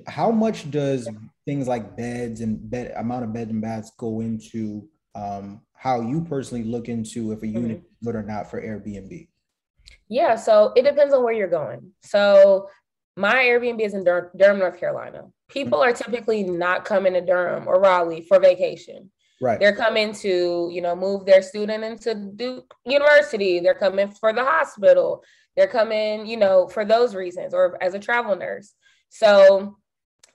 How 0.07 0.31
much 0.31 0.69
does 0.69 1.09
things 1.45 1.67
like 1.67 1.97
beds 1.97 2.41
and 2.41 2.69
bed 2.69 2.93
amount 2.95 3.23
of 3.23 3.33
bed 3.33 3.49
and 3.49 3.61
baths 3.61 3.91
go 3.97 4.21
into 4.21 4.87
um, 5.15 5.61
how 5.73 6.01
you 6.01 6.21
personally 6.21 6.63
look 6.63 6.89
into 6.89 7.31
if 7.31 7.43
a 7.43 7.47
unit 7.47 7.77
mm-hmm. 7.79 8.05
good 8.05 8.15
or 8.15 8.23
not 8.23 8.49
for 8.49 8.61
Airbnb. 8.61 9.27
Yeah, 10.09 10.35
so 10.35 10.73
it 10.75 10.83
depends 10.83 11.13
on 11.13 11.23
where 11.23 11.33
you're 11.33 11.47
going. 11.47 11.91
So 12.03 12.69
my 13.15 13.35
Airbnb 13.35 13.81
is 13.81 13.93
in 13.93 14.03
Dur- 14.03 14.31
Durham, 14.37 14.59
North 14.59 14.79
Carolina. 14.79 15.25
People 15.49 15.79
mm-hmm. 15.79 15.89
are 15.89 15.93
typically 15.93 16.43
not 16.43 16.85
coming 16.85 17.13
to 17.13 17.21
Durham 17.21 17.67
or 17.67 17.79
Raleigh 17.79 18.25
for 18.27 18.39
vacation. 18.39 19.11
Right. 19.41 19.59
They're 19.59 19.75
coming 19.75 20.13
to, 20.13 20.69
you 20.71 20.81
know, 20.81 20.95
move 20.95 21.25
their 21.25 21.41
student 21.41 21.83
into 21.83 22.15
Duke 22.15 22.73
University. 22.85 23.59
They're 23.59 23.73
coming 23.73 24.09
for 24.09 24.31
the 24.31 24.43
hospital. 24.43 25.23
They're 25.57 25.67
coming, 25.67 26.25
you 26.25 26.37
know, 26.37 26.67
for 26.67 26.85
those 26.85 27.13
reasons 27.13 27.53
or 27.53 27.77
as 27.83 27.93
a 27.93 27.99
travel 27.99 28.35
nurse. 28.35 28.73
So 29.13 29.77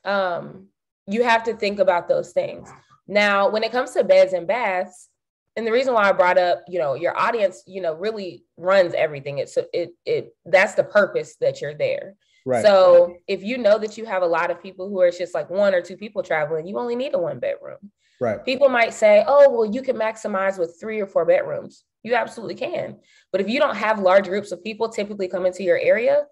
um, 0.04 0.68
you 1.08 1.24
have 1.24 1.42
to 1.44 1.54
think 1.54 1.80
about 1.80 2.06
those 2.06 2.30
things. 2.30 2.70
Now, 3.08 3.50
when 3.50 3.64
it 3.64 3.72
comes 3.72 3.90
to 3.92 4.04
beds 4.04 4.34
and 4.34 4.46
baths, 4.46 5.08
and 5.56 5.66
the 5.66 5.72
reason 5.72 5.94
why 5.94 6.08
I 6.08 6.12
brought 6.12 6.38
up, 6.38 6.62
you 6.68 6.78
know, 6.78 6.94
your 6.94 7.18
audience, 7.18 7.64
you 7.66 7.82
know, 7.82 7.94
really 7.94 8.44
runs 8.56 8.94
everything. 8.94 9.38
It's 9.38 9.52
so 9.54 9.64
it 9.72 9.90
it 10.06 10.32
that's 10.46 10.74
the 10.74 10.84
purpose 10.84 11.34
that 11.40 11.60
you're 11.60 11.74
there. 11.74 12.14
Right. 12.46 12.64
So 12.64 13.16
if 13.26 13.42
you 13.42 13.58
know 13.58 13.78
that 13.78 13.98
you 13.98 14.04
have 14.04 14.22
a 14.22 14.26
lot 14.26 14.52
of 14.52 14.62
people 14.62 14.88
who 14.88 15.00
are 15.00 15.10
just 15.10 15.34
like 15.34 15.50
one 15.50 15.74
or 15.74 15.82
two 15.82 15.96
people 15.96 16.22
traveling, 16.22 16.68
you 16.68 16.78
only 16.78 16.94
need 16.94 17.14
a 17.14 17.18
one 17.18 17.40
bedroom. 17.40 17.90
Right. 18.20 18.44
People 18.44 18.68
might 18.68 18.94
say, 18.94 19.24
oh, 19.26 19.50
well, 19.50 19.68
you 19.68 19.82
can 19.82 19.96
maximize 19.96 20.56
with 20.56 20.76
three 20.80 21.00
or 21.00 21.06
four 21.06 21.24
bedrooms. 21.24 21.82
You 22.04 22.14
absolutely 22.14 22.54
can. 22.54 22.98
But 23.32 23.40
if 23.40 23.48
you 23.48 23.58
don't 23.58 23.76
have 23.76 23.98
large 23.98 24.28
groups 24.28 24.52
of 24.52 24.62
people 24.62 24.88
typically 24.88 25.26
come 25.26 25.46
into 25.46 25.64
your 25.64 25.78
area 25.78 26.26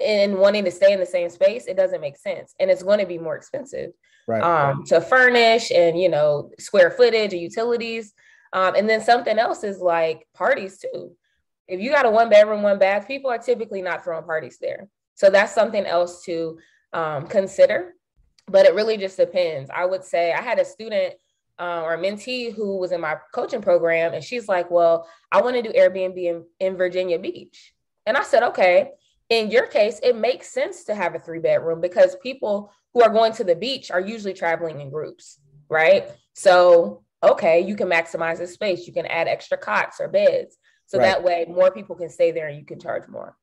and 0.00 0.38
wanting 0.38 0.64
to 0.64 0.70
stay 0.70 0.92
in 0.92 1.00
the 1.00 1.06
same 1.06 1.28
space, 1.28 1.66
it 1.66 1.76
doesn't 1.76 2.00
make 2.00 2.16
sense. 2.16 2.54
And 2.58 2.70
it's 2.70 2.82
going 2.82 3.00
to 3.00 3.06
be 3.06 3.18
more 3.18 3.36
expensive 3.36 3.92
right. 4.26 4.42
um, 4.42 4.84
to 4.86 5.00
furnish 5.00 5.70
and, 5.70 6.00
you 6.00 6.08
know, 6.08 6.50
square 6.58 6.90
footage 6.90 7.32
and 7.32 7.42
utilities. 7.42 8.12
Um, 8.52 8.74
and 8.74 8.88
then 8.88 9.00
something 9.00 9.38
else 9.38 9.62
is 9.62 9.80
like 9.80 10.26
parties 10.34 10.78
too. 10.78 11.12
If 11.68 11.80
you 11.80 11.90
got 11.90 12.06
a 12.06 12.10
one 12.10 12.30
bedroom, 12.30 12.62
one 12.62 12.78
bath, 12.78 13.06
people 13.06 13.30
are 13.30 13.38
typically 13.38 13.82
not 13.82 14.02
throwing 14.02 14.24
parties 14.24 14.58
there. 14.60 14.88
So 15.14 15.30
that's 15.30 15.54
something 15.54 15.86
else 15.86 16.24
to 16.24 16.58
um, 16.92 17.26
consider 17.26 17.94
but 18.50 18.66
it 18.66 18.74
really 18.74 18.96
just 18.96 19.16
depends. 19.16 19.70
I 19.74 19.84
would 19.86 20.04
say 20.04 20.32
I 20.32 20.42
had 20.42 20.58
a 20.58 20.64
student 20.64 21.14
uh, 21.58 21.82
or 21.82 21.94
a 21.94 21.98
mentee 21.98 22.54
who 22.54 22.78
was 22.78 22.92
in 22.92 23.00
my 23.00 23.16
coaching 23.32 23.62
program, 23.62 24.12
and 24.12 24.24
she's 24.24 24.48
like, 24.48 24.70
"Well, 24.70 25.08
I 25.30 25.40
want 25.40 25.56
to 25.56 25.62
do 25.62 25.72
Airbnb 25.72 26.16
in, 26.16 26.44
in 26.58 26.76
Virginia 26.76 27.18
Beach," 27.18 27.72
and 28.06 28.16
I 28.16 28.22
said, 28.22 28.42
"Okay." 28.42 28.90
In 29.30 29.50
your 29.50 29.66
case, 29.66 30.00
it 30.02 30.16
makes 30.16 30.48
sense 30.48 30.84
to 30.84 30.94
have 30.94 31.14
a 31.14 31.18
three 31.18 31.38
bedroom 31.38 31.80
because 31.80 32.16
people 32.22 32.72
who 32.92 33.02
are 33.02 33.10
going 33.10 33.32
to 33.34 33.44
the 33.44 33.54
beach 33.54 33.90
are 33.90 34.00
usually 34.00 34.34
traveling 34.34 34.80
in 34.80 34.90
groups, 34.90 35.38
right? 35.68 36.10
So, 36.34 37.04
okay, 37.22 37.60
you 37.60 37.76
can 37.76 37.88
maximize 37.88 38.38
the 38.38 38.48
space. 38.48 38.86
You 38.86 38.92
can 38.92 39.06
add 39.06 39.28
extra 39.28 39.56
cots 39.56 40.00
or 40.00 40.08
beds. 40.08 40.58
So 40.86 40.98
right. 40.98 41.06
that 41.06 41.22
way 41.22 41.46
more 41.48 41.70
people 41.70 41.94
can 41.94 42.10
stay 42.10 42.32
there 42.32 42.48
and 42.48 42.58
you 42.58 42.64
can 42.64 42.80
charge 42.80 43.08
more. 43.08 43.36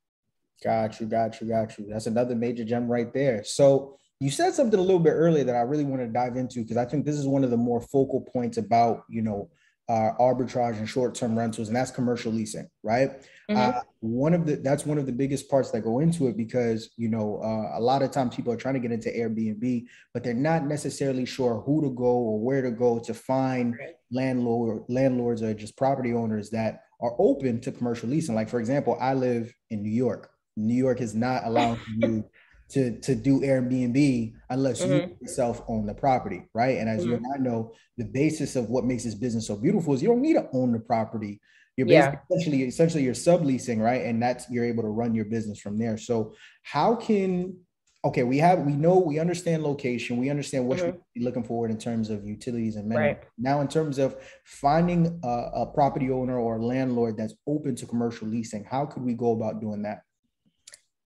Got 0.61 0.99
you, 0.99 1.05
got 1.05 1.39
you, 1.39 1.47
got 1.47 1.77
you. 1.77 1.87
That's 1.89 2.07
another 2.07 2.35
major 2.35 2.65
gem 2.65 2.89
right 2.89 3.13
there. 3.13 3.43
So 3.45 3.97
you 4.19 4.31
said 4.31 4.53
something 4.53 4.79
a 4.79 4.83
little 4.83 4.99
bit 4.99 5.11
earlier 5.11 5.43
that 5.43 5.55
I 5.55 5.61
really 5.61 5.83
want 5.85 6.01
to 6.01 6.07
dive 6.07 6.35
into 6.35 6.61
because 6.61 6.77
I 6.77 6.85
think 6.85 7.05
this 7.05 7.15
is 7.15 7.27
one 7.27 7.43
of 7.43 7.51
the 7.51 7.57
more 7.57 7.79
focal 7.79 8.21
points 8.21 8.57
about 8.57 9.03
you 9.09 9.21
know 9.21 9.49
uh, 9.89 10.11
arbitrage 10.19 10.77
and 10.77 10.89
short-term 10.89 11.37
rentals, 11.37 11.69
and 11.69 11.75
that's 11.75 11.91
commercial 11.91 12.31
leasing, 12.31 12.67
right? 12.83 13.21
Mm-hmm. 13.49 13.77
Uh, 13.77 13.81
one 14.01 14.33
of 14.33 14.45
the 14.45 14.57
that's 14.57 14.85
one 14.85 14.97
of 14.97 15.05
the 15.05 15.11
biggest 15.13 15.49
parts 15.49 15.71
that 15.71 15.81
go 15.81 15.99
into 15.99 16.27
it 16.27 16.35
because 16.35 16.89
you 16.97 17.07
know 17.07 17.39
uh, 17.41 17.79
a 17.79 17.81
lot 17.81 18.01
of 18.01 18.11
times 18.11 18.35
people 18.35 18.51
are 18.51 18.57
trying 18.57 18.73
to 18.73 18.81
get 18.81 18.91
into 18.91 19.09
Airbnb, 19.09 19.85
but 20.13 20.23
they're 20.23 20.33
not 20.33 20.65
necessarily 20.65 21.25
sure 21.25 21.61
who 21.61 21.81
to 21.81 21.89
go 21.91 22.03
or 22.03 22.39
where 22.39 22.61
to 22.61 22.71
go 22.71 22.99
to 22.99 23.13
find 23.13 23.75
right. 23.79 23.95
landlord 24.11 24.83
landlords 24.89 25.41
or 25.41 25.53
just 25.53 25.77
property 25.77 26.13
owners 26.13 26.49
that 26.49 26.83
are 26.99 27.15
open 27.19 27.61
to 27.61 27.71
commercial 27.71 28.09
leasing. 28.09 28.35
Like 28.35 28.49
for 28.49 28.59
example, 28.59 28.97
I 28.99 29.13
live 29.13 29.53
in 29.69 29.81
New 29.81 29.91
York. 29.91 30.29
New 30.57 30.75
York 30.75 30.99
is 30.99 31.15
not 31.15 31.43
allowing 31.45 31.79
you 31.99 32.25
to 32.69 32.99
to 32.99 33.15
do 33.15 33.41
Airbnb 33.41 34.33
unless 34.49 34.81
mm-hmm. 34.81 35.09
you 35.09 35.17
yourself 35.21 35.63
own 35.67 35.85
the 35.85 35.93
property, 35.93 36.43
right? 36.53 36.77
And 36.77 36.89
as 36.89 37.01
mm-hmm. 37.01 37.09
you 37.09 37.15
and 37.17 37.25
I 37.33 37.37
know, 37.37 37.73
the 37.97 38.05
basis 38.05 38.55
of 38.55 38.69
what 38.69 38.85
makes 38.85 39.03
this 39.03 39.15
business 39.15 39.47
so 39.47 39.55
beautiful 39.55 39.93
is 39.93 40.01
you 40.01 40.09
don't 40.09 40.21
need 40.21 40.33
to 40.33 40.47
own 40.53 40.71
the 40.71 40.79
property. 40.79 41.39
You're 41.77 41.87
yeah. 41.87 42.15
essentially 42.29 42.63
essentially 42.63 43.03
you're 43.03 43.13
subleasing, 43.13 43.79
right? 43.79 44.03
And 44.03 44.21
that's 44.21 44.49
you're 44.49 44.65
able 44.65 44.83
to 44.83 44.89
run 44.89 45.13
your 45.13 45.25
business 45.25 45.59
from 45.59 45.77
there. 45.77 45.97
So 45.97 46.33
how 46.63 46.95
can 46.95 47.57
okay, 48.03 48.23
we 48.23 48.37
have 48.37 48.59
we 48.59 48.73
know 48.73 48.97
we 48.97 49.19
understand 49.19 49.63
location, 49.63 50.17
we 50.17 50.29
understand 50.29 50.67
what 50.67 50.79
mm-hmm. 50.79 50.97
you're 51.13 51.25
looking 51.25 51.43
forward 51.43 51.71
in 51.71 51.77
terms 51.77 52.09
of 52.09 52.25
utilities 52.25 52.75
and 52.75 52.93
Right. 52.93 53.21
Now, 53.37 53.61
in 53.61 53.67
terms 53.67 53.97
of 53.97 54.17
finding 54.43 55.19
a, 55.23 55.27
a 55.27 55.65
property 55.67 56.09
owner 56.09 56.39
or 56.39 56.61
landlord 56.61 57.17
that's 57.17 57.33
open 57.45 57.75
to 57.75 57.85
commercial 57.85 58.27
leasing, 58.27 58.63
how 58.63 58.85
could 58.85 59.03
we 59.03 59.13
go 59.13 59.31
about 59.31 59.61
doing 59.61 59.83
that? 59.83 60.01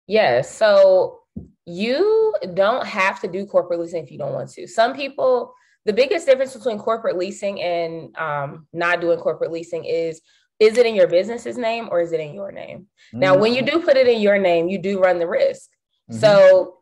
Yeah. 0.07 0.41
So 0.41 1.22
you 1.65 2.35
don't 2.53 2.85
have 2.85 3.19
to 3.21 3.27
do 3.27 3.45
corporate 3.45 3.79
leasing 3.79 4.03
if 4.03 4.11
you 4.11 4.17
don't 4.17 4.33
want 4.33 4.49
to. 4.51 4.67
Some 4.67 4.93
people, 4.93 5.53
the 5.85 5.93
biggest 5.93 6.25
difference 6.25 6.55
between 6.55 6.77
corporate 6.77 7.17
leasing 7.17 7.61
and 7.61 8.15
um, 8.17 8.67
not 8.73 9.01
doing 9.01 9.19
corporate 9.19 9.51
leasing 9.51 9.85
is 9.85 10.21
is 10.59 10.77
it 10.77 10.85
in 10.85 10.95
your 10.95 11.07
business's 11.07 11.57
name 11.57 11.89
or 11.91 11.99
is 11.99 12.11
it 12.11 12.19
in 12.19 12.33
your 12.33 12.51
name? 12.51 12.79
Mm-hmm. 12.79 13.19
Now, 13.19 13.37
when 13.37 13.53
you 13.53 13.61
do 13.63 13.81
put 13.81 13.97
it 13.97 14.07
in 14.07 14.21
your 14.21 14.37
name, 14.37 14.69
you 14.69 14.77
do 14.77 14.99
run 14.99 15.19
the 15.19 15.27
risk. 15.27 15.69
Mm-hmm. 16.09 16.19
So 16.19 16.77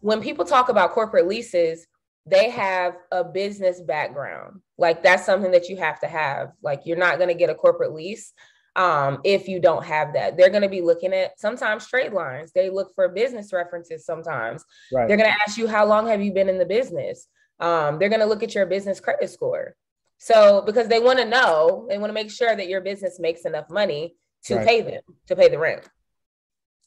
when 0.00 0.22
people 0.22 0.44
talk 0.44 0.68
about 0.68 0.92
corporate 0.92 1.26
leases, 1.26 1.86
they 2.24 2.50
have 2.50 2.96
a 3.10 3.24
business 3.24 3.80
background. 3.80 4.60
Like 4.78 5.02
that's 5.02 5.26
something 5.26 5.50
that 5.50 5.68
you 5.68 5.76
have 5.76 6.00
to 6.00 6.06
have. 6.06 6.52
Like 6.62 6.82
you're 6.84 6.96
not 6.96 7.16
going 7.18 7.28
to 7.28 7.34
get 7.34 7.50
a 7.50 7.54
corporate 7.54 7.92
lease 7.92 8.32
um, 8.76 9.20
if 9.24 9.48
you 9.48 9.60
don't 9.60 9.84
have 9.84 10.12
that. 10.14 10.36
They're 10.36 10.50
going 10.50 10.62
to 10.62 10.68
be 10.68 10.80
looking 10.80 11.12
at 11.12 11.38
sometimes 11.38 11.86
trade 11.86 12.12
lines. 12.12 12.52
They 12.52 12.70
look 12.70 12.94
for 12.94 13.08
business 13.08 13.52
references 13.52 14.04
sometimes. 14.04 14.64
Right. 14.92 15.08
They're 15.08 15.16
going 15.16 15.30
to 15.30 15.42
ask 15.42 15.58
you, 15.58 15.66
how 15.66 15.86
long 15.86 16.06
have 16.08 16.22
you 16.22 16.32
been 16.32 16.48
in 16.48 16.58
the 16.58 16.66
business? 16.66 17.26
Um, 17.58 17.98
they're 17.98 18.08
going 18.08 18.20
to 18.20 18.26
look 18.26 18.42
at 18.42 18.54
your 18.54 18.66
business 18.66 19.00
credit 19.00 19.28
score. 19.30 19.74
So, 20.18 20.62
because 20.62 20.88
they 20.88 21.00
want 21.00 21.18
to 21.18 21.24
know, 21.24 21.86
they 21.88 21.98
want 21.98 22.10
to 22.10 22.14
make 22.14 22.30
sure 22.30 22.54
that 22.54 22.68
your 22.68 22.82
business 22.82 23.18
makes 23.18 23.46
enough 23.46 23.70
money 23.70 24.16
to 24.44 24.56
right. 24.56 24.66
pay 24.66 24.80
them, 24.82 25.02
to 25.28 25.36
pay 25.36 25.48
the 25.48 25.58
rent. 25.58 25.88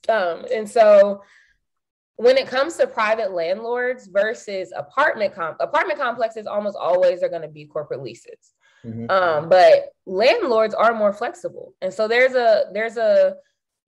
Um, 0.07 0.45
and 0.53 0.69
so, 0.69 1.23
when 2.17 2.37
it 2.37 2.47
comes 2.47 2.77
to 2.77 2.85
private 2.85 3.31
landlords 3.31 4.07
versus 4.07 4.71
apartment 4.75 5.33
comp, 5.33 5.57
apartment 5.59 5.99
complexes 5.99 6.45
almost 6.45 6.77
always 6.79 7.23
are 7.23 7.29
going 7.29 7.41
to 7.41 7.47
be 7.47 7.65
corporate 7.65 8.03
leases. 8.03 8.53
Mm-hmm. 8.85 9.09
Um, 9.09 9.49
but 9.49 9.93
landlords 10.05 10.73
are 10.73 10.93
more 10.93 11.13
flexible, 11.13 11.73
and 11.81 11.93
so 11.93 12.07
there's 12.07 12.33
a 12.33 12.65
there's 12.73 12.97
a, 12.97 13.35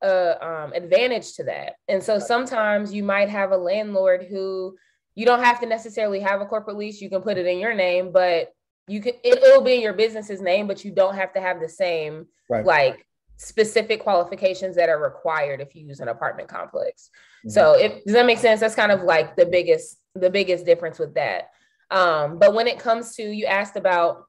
a 0.02 0.46
um, 0.48 0.74
advantage 0.74 1.34
to 1.36 1.44
that. 1.46 1.76
And 1.88 2.02
so 2.02 2.20
sometimes 2.20 2.94
you 2.94 3.04
might 3.04 3.30
have 3.30 3.52
a 3.52 3.58
landlord 3.58 4.26
who 4.30 4.78
you 5.16 5.26
don't 5.26 5.44
have 5.44 5.60
to 5.62 5.66
necessarily 5.66 6.20
have 6.20 6.42
a 6.42 6.46
corporate 6.46 6.78
lease. 6.78 7.02
You 7.02 7.10
can 7.10 7.22
put 7.22 7.38
it 7.38 7.46
in 7.46 7.60
your 7.60 7.74
name, 7.74 8.12
but 8.12 8.54
you 8.88 9.02
can 9.02 9.14
it, 9.24 9.40
will 9.42 9.62
be 9.62 9.76
in 9.76 9.82
your 9.82 9.94
business's 9.94 10.42
name, 10.42 10.68
but 10.68 10.86
you 10.86 10.92
don't 10.92 11.16
have 11.16 11.34
to 11.34 11.42
have 11.42 11.60
the 11.60 11.70
same 11.70 12.28
right. 12.50 12.66
like 12.66 13.06
specific 13.38 14.02
qualifications 14.02 14.76
that 14.76 14.90
are 14.90 15.02
required 15.02 15.60
if 15.60 15.76
you 15.76 15.86
use 15.86 16.00
an 16.00 16.08
apartment 16.08 16.48
complex. 16.48 17.10
Mm-hmm. 17.40 17.50
So 17.50 17.74
if 17.74 18.04
does 18.04 18.14
that 18.14 18.26
make 18.26 18.40
sense? 18.40 18.60
That's 18.60 18.76
kind 18.76 18.92
of 18.92 19.02
like 19.02 19.36
the 19.36 19.46
biggest 19.46 19.98
the 20.14 20.30
biggest 20.30 20.66
difference 20.66 21.00
with 21.00 21.16
that. 21.16 21.50
Um, 21.92 22.40
but 22.40 22.54
when 22.54 22.68
it 22.68 22.80
comes 22.80 23.16
to 23.16 23.24
you 23.24 23.46
asked 23.46 23.76
about 23.76 24.26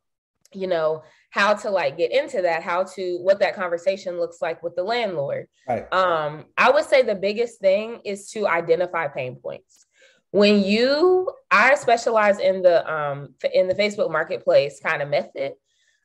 you 0.57 0.67
know 0.67 1.03
how 1.31 1.55
to 1.55 1.71
like 1.71 1.97
get 1.97 2.13
into 2.13 2.43
that 2.43 2.63
how 2.63 2.83
to 2.83 3.19
what 3.19 3.39
that 3.41 3.55
conversation 3.55 4.19
looks 4.19 4.41
like 4.41 4.63
with 4.63 4.75
the 4.75 4.83
landlord 4.83 5.47
right. 5.69 5.93
um 5.93 6.45
i 6.57 6.71
would 6.71 6.85
say 6.85 7.03
the 7.03 7.15
biggest 7.15 7.61
thing 7.61 8.01
is 8.05 8.31
to 8.31 8.47
identify 8.47 9.07
pain 9.07 9.37
points 9.37 9.87
when 10.31 10.63
you 10.63 11.31
i 11.51 11.75
specialize 11.75 12.39
in 12.39 12.63
the 12.63 12.93
um 12.93 13.35
in 13.53 13.69
the 13.69 13.75
facebook 13.75 14.11
marketplace 14.11 14.81
kind 14.81 15.03
of 15.03 15.09
method 15.09 15.53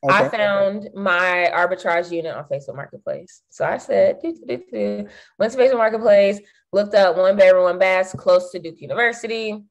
okay. 0.04 0.14
i 0.14 0.28
found 0.28 0.88
my 0.94 1.50
arbitrage 1.54 2.10
unit 2.10 2.34
on 2.34 2.44
facebook 2.44 2.76
marketplace 2.76 3.42
so 3.50 3.64
i 3.64 3.78
said 3.78 4.18
doo, 4.22 4.36
doo, 4.46 4.62
doo, 4.70 5.08
went 5.38 5.52
to 5.52 5.58
facebook 5.58 5.78
marketplace 5.78 6.40
looked 6.72 6.94
up 6.94 7.16
one 7.16 7.36
bedroom 7.36 7.64
one 7.64 7.78
bath 7.78 8.14
close 8.16 8.50
to 8.50 8.58
duke 8.58 8.80
university 8.80 9.62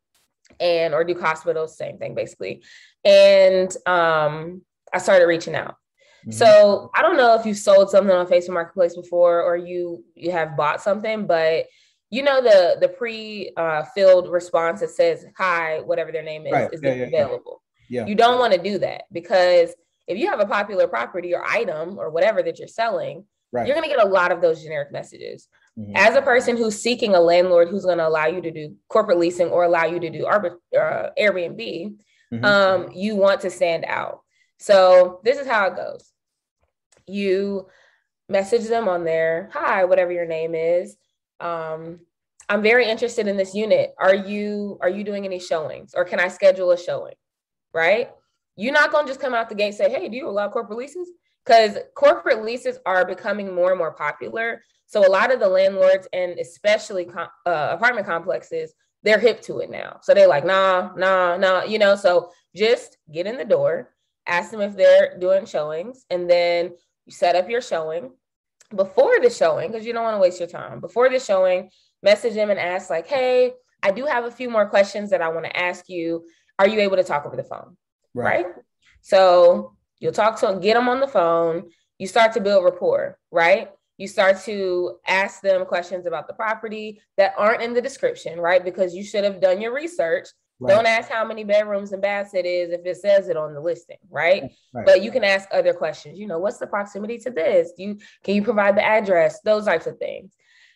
and 0.60 0.94
or 0.94 1.04
Duke 1.04 1.22
Hospital, 1.22 1.68
same 1.68 1.98
thing 1.98 2.16
basically. 2.16 2.64
And 3.04 3.76
um, 3.86 4.62
I 4.94 5.00
started 5.00 5.26
reaching 5.26 5.56
out. 5.56 5.76
Mm-hmm. 6.22 6.32
So 6.32 6.92
I 6.96 7.02
don't 7.02 7.18
know 7.18 7.36
if 7.36 7.46
you've 7.46 7.58
sold 7.58 7.90
something 7.90 8.16
on 8.16 8.28
Facebook 8.28 8.54
Marketplace 8.54 8.96
before 8.96 9.42
or 9.42 9.58
you 9.58 10.04
you 10.16 10.32
have 10.32 10.56
bought 10.56 10.82
something, 10.82 11.26
but 11.26 11.66
you 12.12 12.22
know 12.24 12.42
the 12.42 12.78
the 12.80 12.90
pre 12.90 13.52
uh, 13.58 13.84
filled 13.96 14.30
response 14.30 14.82
that 14.82 14.92
says 14.92 15.26
hi, 15.38 15.80
whatever 15.80 16.12
their 16.12 16.24
name 16.24 16.46
is, 16.46 16.52
right. 16.52 16.70
is 16.72 16.82
yeah, 16.84 16.94
yeah, 16.94 17.04
available. 17.06 17.64
Yeah. 17.90 18.06
You 18.06 18.16
don't 18.16 18.40
want 18.40 18.54
to 18.54 18.62
do 18.62 18.78
that 18.80 19.04
because 19.12 19.74
if 20.08 20.18
you 20.18 20.30
have 20.30 20.40
a 20.40 20.46
popular 20.46 20.88
property 20.88 21.34
or 21.34 21.44
item 21.46 21.98
or 21.98 22.10
whatever 22.10 22.44
that 22.44 22.60
you're 22.60 22.68
selling, 22.68 23.26
right. 23.52 23.66
you're 23.66 23.76
going 23.76 23.90
to 23.90 23.96
get 23.96 24.06
a 24.06 24.10
lot 24.10 24.32
of 24.32 24.42
those 24.42 24.62
generic 24.62 24.92
messages. 24.92 25.48
Mm-hmm. 25.78 25.94
As 25.96 26.16
a 26.16 26.22
person 26.22 26.58
who's 26.58 26.80
seeking 26.80 27.16
a 27.16 27.20
landlord 27.20 27.70
who's 27.70 27.86
going 27.86 27.98
to 27.98 28.08
allow 28.08 28.28
you 28.28 28.42
to 28.42 28.52
do 28.52 28.76
corporate 28.90 29.18
leasing 29.18 29.48
or 29.48 29.64
allow 29.64 29.86
you 29.86 30.00
to 30.00 30.10
do 30.10 30.26
arbit- 30.26 30.58
uh, 30.78 31.10
Airbnb, 31.20 31.96
mm-hmm. 32.34 32.46
um, 32.46 32.92
you 32.94 33.16
want 33.16 33.42
to 33.42 33.50
stand 33.50 33.86
out. 33.88 34.22
So 34.62 35.22
this 35.24 35.40
is 35.40 35.48
how 35.48 35.66
it 35.66 35.76
goes. 35.76 36.14
You 37.08 37.68
message 38.30 38.68
them 38.68 38.88
on 38.88 39.04
there, 39.04 39.50
hi, 39.52 39.86
whatever 39.86 40.12
your 40.12 40.28
name 40.28 40.54
is. 40.54 40.98
Um, 41.40 42.02
I'm 42.48 42.62
very 42.62 42.88
interested 42.88 43.28
in 43.28 43.38
this 43.38 43.56
unit. 43.56 43.96
Are 43.98 44.14
you 44.14 44.78
are 44.82 44.90
you 44.90 45.04
doing 45.04 45.26
any 45.26 45.40
showings 45.40 45.96
or 45.96 46.06
can 46.06 46.20
I 46.20 46.28
schedule 46.28 46.70
a 46.72 46.78
showing? 46.78 47.16
Right? 47.74 48.12
You're 48.56 48.74
not 48.74 48.92
going 48.92 49.06
to 49.06 49.10
just 49.10 49.20
come 49.20 49.34
out 49.34 49.50
the 49.50 49.56
gate 49.56 49.74
say, 49.74 49.90
"Hey, 49.90 50.08
do 50.08 50.16
you 50.16 50.30
allow 50.30 50.48
corporate 50.48 50.78
leases?" 50.78 51.10
Cuz 51.44 51.80
corporate 51.96 52.44
leases 52.44 52.78
are 52.86 53.04
becoming 53.04 53.56
more 53.56 53.72
and 53.72 53.80
more 53.80 53.94
popular. 53.94 54.62
So 54.86 55.08
a 55.08 55.10
lot 55.10 55.34
of 55.34 55.40
the 55.40 55.48
landlords 55.48 56.08
and 56.14 56.38
especially 56.38 57.06
com- 57.06 57.30
uh, 57.48 57.70
apartment 57.72 58.06
complexes, 58.06 58.76
they're 59.02 59.18
hip 59.18 59.42
to 59.44 59.60
it 59.62 59.72
now. 59.72 60.00
So 60.04 60.14
they're 60.14 60.28
like, 60.28 60.46
"Nah, 60.46 60.92
nah, 60.96 61.36
nah," 61.38 61.64
you 61.64 61.80
know, 61.80 61.96
so 61.96 62.32
just 62.56 63.00
get 63.12 63.26
in 63.26 63.38
the 63.38 63.46
door, 63.46 63.96
ask 64.28 64.52
them 64.52 64.62
if 64.62 64.76
they're 64.76 65.18
doing 65.20 65.46
showings 65.46 66.06
and 66.10 66.30
then 66.30 66.72
you 67.06 67.12
set 67.12 67.36
up 67.36 67.50
your 67.50 67.62
showing 67.62 68.12
before 68.76 69.20
the 69.22 69.30
showing 69.30 69.72
because 69.72 69.86
you 69.86 69.94
don't 69.94 70.04
want 70.04 70.16
to 70.16 70.22
waste 70.22 70.40
your 70.40 70.48
time. 70.48 70.80
Before 70.80 71.10
the 71.10 71.20
showing, 71.20 71.70
message 72.04 72.34
them 72.34 72.50
and 72.50 72.60
ask 72.60 72.90
like, 72.90 73.08
"Hey, 73.08 73.54
I 73.84 73.92
do 73.92 74.06
have 74.06 74.26
a 74.26 74.32
few 74.32 74.50
more 74.50 74.68
questions 74.68 75.10
that 75.10 75.22
I 75.22 75.30
want 75.30 75.46
to 75.46 75.58
ask 75.58 75.90
you. 75.90 76.26
Are 76.60 76.68
you 76.68 76.80
able 76.80 76.98
to 76.98 77.04
talk 77.04 77.26
over 77.26 77.36
the 77.36 77.44
phone?" 77.44 77.78
Right. 78.14 78.46
right? 78.46 78.56
So 79.02 79.76
you'll 80.00 80.12
talk 80.12 80.40
to 80.40 80.48
them, 80.48 80.60
get 80.60 80.76
them 80.76 80.90
on 80.90 81.00
the 81.00 81.08
phone. 81.08 81.70
You 81.98 82.08
start 82.08 82.34
to 82.34 82.42
build 82.42 82.64
rapport, 82.64 83.18
right? 83.32 83.72
You 83.98 84.08
start 84.08 84.40
to 84.46 84.98
ask 85.08 85.42
them 85.42 85.66
questions 85.66 86.08
about 86.08 86.28
the 86.28 86.34
property 86.34 87.02
that 87.18 87.36
aren't 87.38 87.62
in 87.62 87.74
the 87.74 87.82
description, 87.82 88.40
right? 88.40 88.64
Because 88.64 88.96
you 88.96 89.04
should 89.04 89.24
have 89.24 89.40
done 89.40 89.62
your 89.62 89.74
research. 89.74 90.28
Right. 90.62 90.76
Don't 90.76 90.86
ask 90.86 91.10
how 91.10 91.26
many 91.26 91.44
bedrooms 91.44 91.92
and 91.92 92.02
baths 92.02 92.36
it 92.36 92.46
is 92.46 92.72
if 92.72 92.86
it 92.86 92.98
says 92.98 93.30
it 93.30 93.36
on 93.36 93.56
the 93.56 93.60
listing, 93.60 93.98
right? 94.12 94.44
right? 94.74 94.86
But 94.86 95.02
you 95.02 95.10
can 95.10 95.24
ask 95.24 95.50
other 95.52 95.74
questions. 95.74 96.20
You 96.20 96.28
know, 96.28 96.38
what's 96.38 96.60
the 96.60 96.68
proximity 96.68 97.18
to 97.20 97.32
this? 97.32 97.72
Do 97.76 97.84
you 97.84 98.00
can 98.24 98.36
you 98.36 98.44
provide 98.44 98.78
the 98.78 98.84
address? 98.84 99.42
Those 99.42 99.66
types 99.66 99.88
of 99.88 99.98
things. 99.98 100.34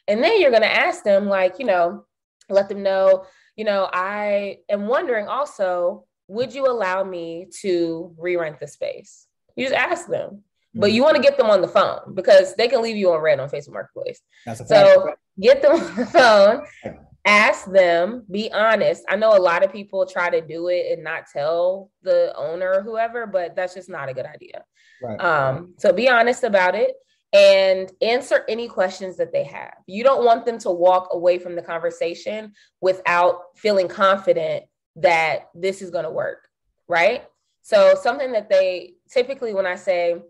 And 0.08 0.24
then 0.24 0.42
you're 0.42 0.50
going 0.50 0.64
to 0.64 0.76
ask 0.76 1.04
them, 1.04 1.28
like, 1.28 1.60
you 1.60 1.66
know, 1.66 2.06
let 2.50 2.68
them 2.68 2.82
know, 2.82 3.26
you 3.56 3.64
know, 3.64 3.90
I 3.94 4.60
am 4.70 4.88
wondering 4.88 5.28
also, 5.28 6.06
would 6.28 6.54
you 6.54 6.66
allow 6.66 7.04
me 7.04 7.48
to 7.62 8.14
re 8.18 8.38
rent 8.38 8.60
the 8.60 8.68
space? 8.68 9.28
You 9.56 9.66
just 9.66 9.76
ask 9.76 10.08
them. 10.08 10.44
But 10.78 10.92
you 10.92 11.04
want 11.04 11.16
to 11.16 11.22
get 11.22 11.38
them 11.38 11.50
on 11.50 11.62
the 11.62 11.70
phone 11.70 12.14
because 12.16 12.54
they 12.56 12.68
can 12.68 12.82
leave 12.82 12.98
you 12.98 13.14
on 13.14 13.22
red 13.22 13.40
on 13.40 13.50
Facebook 13.50 13.72
Marketplace. 13.72 14.20
so 14.66 15.14
get 15.40 15.62
them 15.62 15.72
on 15.80 15.96
the 15.96 16.06
phone, 16.06 16.66
ask 17.26 17.66
them, 17.66 18.24
be 18.30 18.52
honest. 18.52 19.04
I 19.10 19.16
know 19.16 19.36
a 19.36 19.40
lot 19.40 19.64
of 19.64 19.72
people 19.72 20.06
try 20.06 20.30
to 20.30 20.42
do 20.42 20.68
it 20.68 20.92
and 20.92 21.04
not 21.04 21.26
tell 21.32 21.90
the 22.04 22.34
owner 22.38 22.74
or 22.76 22.82
whoever, 22.84 23.26
but 23.26 23.56
that's 23.56 23.74
just 23.74 23.90
not 23.90 24.10
a 24.10 24.14
good 24.14 24.26
idea. 24.26 24.64
Right. 25.02 25.20
Um, 25.20 25.74
so 25.78 25.92
be 25.92 26.08
honest 26.08 26.44
about 26.44 26.76
it 26.76 26.96
and 27.34 27.92
answer 28.02 28.46
any 28.48 28.68
questions 28.68 29.18
that 29.18 29.34
they 29.34 29.44
have. 29.44 29.74
You 29.88 30.04
don't 30.04 30.24
want 30.24 30.46
them 30.46 30.58
to 30.60 30.72
walk 30.72 31.10
away 31.12 31.40
from 31.40 31.56
the 31.56 31.62
conversation 31.62 32.54
without 32.80 33.42
feeling 33.58 33.88
confident 33.88 34.66
that 34.98 35.50
this 35.54 35.82
is 35.82 35.90
going 35.90 36.06
to 36.06 36.12
work, 36.12 36.48
right? 36.88 37.26
So, 37.62 37.96
something 38.02 38.32
that 38.34 38.48
they 38.48 38.94
typically, 39.12 39.54
when 39.54 39.66
I 39.66 39.76
say, 39.76 40.22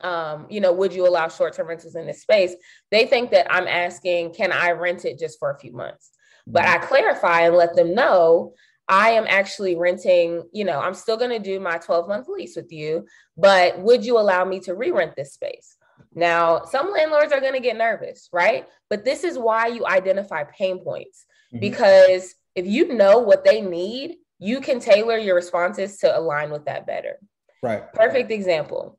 um, 0.00 0.46
you 0.48 0.60
know, 0.60 0.72
would 0.72 0.94
you 0.94 1.06
allow 1.06 1.28
short 1.28 1.52
term 1.54 1.68
rentals 1.68 1.94
in 1.94 2.06
this 2.06 2.22
space? 2.22 2.54
They 2.90 3.06
think 3.06 3.30
that 3.30 3.52
I'm 3.52 3.68
asking, 3.68 4.32
can 4.32 4.50
I 4.50 4.72
rent 4.72 5.04
it 5.04 5.18
just 5.18 5.38
for 5.38 5.52
a 5.52 5.58
few 5.58 5.72
months? 5.72 6.10
But 6.46 6.64
I 6.64 6.78
clarify 6.78 7.42
and 7.42 7.56
let 7.56 7.74
them 7.74 7.94
know 7.94 8.54
I 8.90 9.10
am 9.10 9.24
actually 9.28 9.76
renting, 9.76 10.42
you 10.52 10.64
know, 10.64 10.80
I'm 10.80 10.94
still 10.94 11.16
going 11.16 11.30
to 11.30 11.38
do 11.38 11.60
my 11.60 11.78
12 11.78 12.08
month 12.08 12.26
lease 12.28 12.56
with 12.56 12.72
you, 12.72 13.06
but 13.36 13.78
would 13.78 14.04
you 14.04 14.18
allow 14.18 14.44
me 14.44 14.58
to 14.60 14.74
re 14.74 14.90
rent 14.90 15.14
this 15.16 15.32
space? 15.32 15.76
Now, 16.12 16.64
some 16.64 16.90
landlords 16.90 17.32
are 17.32 17.40
going 17.40 17.52
to 17.52 17.60
get 17.60 17.76
nervous, 17.76 18.28
right? 18.32 18.66
But 18.88 19.04
this 19.04 19.22
is 19.22 19.38
why 19.38 19.68
you 19.68 19.86
identify 19.86 20.42
pain 20.42 20.82
points 20.82 21.24
mm-hmm. 21.52 21.60
because 21.60 22.34
if 22.56 22.66
you 22.66 22.92
know 22.94 23.20
what 23.20 23.44
they 23.44 23.60
need, 23.60 24.16
you 24.40 24.60
can 24.60 24.80
tailor 24.80 25.18
your 25.18 25.36
responses 25.36 25.98
to 25.98 26.18
align 26.18 26.50
with 26.50 26.64
that 26.64 26.84
better. 26.84 27.18
Right. 27.62 27.92
Perfect 27.92 28.32
example. 28.32 28.98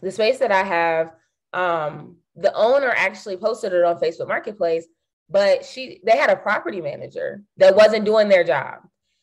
The 0.00 0.12
space 0.12 0.38
that 0.38 0.52
I 0.52 0.62
have, 0.62 1.12
um, 1.52 2.18
the 2.36 2.54
owner 2.54 2.92
actually 2.96 3.36
posted 3.36 3.72
it 3.72 3.82
on 3.82 3.98
Facebook 3.98 4.28
Marketplace, 4.28 4.86
but 5.30 5.64
she 5.64 6.00
they 6.04 6.16
had 6.16 6.30
a 6.30 6.36
property 6.36 6.80
manager 6.80 7.42
that 7.56 7.76
wasn't 7.76 8.04
doing 8.04 8.28
their 8.28 8.44
job. 8.44 8.80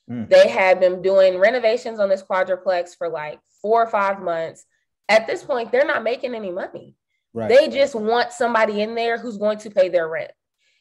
Mm. 0.09 0.29
They 0.29 0.47
had 0.49 0.79
been 0.79 1.01
doing 1.01 1.39
renovations 1.39 1.99
on 1.99 2.09
this 2.09 2.21
quadruplex 2.21 2.95
for 2.95 3.09
like 3.09 3.39
four 3.61 3.81
or 3.83 3.87
five 3.87 4.21
months. 4.21 4.65
At 5.09 5.27
this 5.27 5.43
point, 5.43 5.71
they're 5.71 5.85
not 5.85 6.03
making 6.03 6.35
any 6.35 6.51
money. 6.51 6.95
Right. 7.33 7.49
They 7.49 7.67
just 7.67 7.95
want 7.95 8.31
somebody 8.31 8.81
in 8.81 8.95
there 8.95 9.17
who's 9.17 9.37
going 9.37 9.57
to 9.59 9.69
pay 9.69 9.89
their 9.89 10.07
rent. 10.07 10.31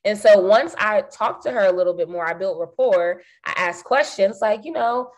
And 0.05 0.19
so 0.19 0.39
once 0.39 0.75
I 0.79 1.01
talked 1.03 1.45
to 1.45 1.51
her 1.51 1.65
a 1.65 1.73
little 1.73 1.95
bit 1.95 2.09
more, 2.09 2.27
I 2.27 2.35
built 2.35 2.59
rapport. 2.59 3.23
I 3.45 3.55
asked 3.57 3.85
questions 3.85 4.39
like, 4.41 4.65
you 4.65 4.73
know, 4.73 5.11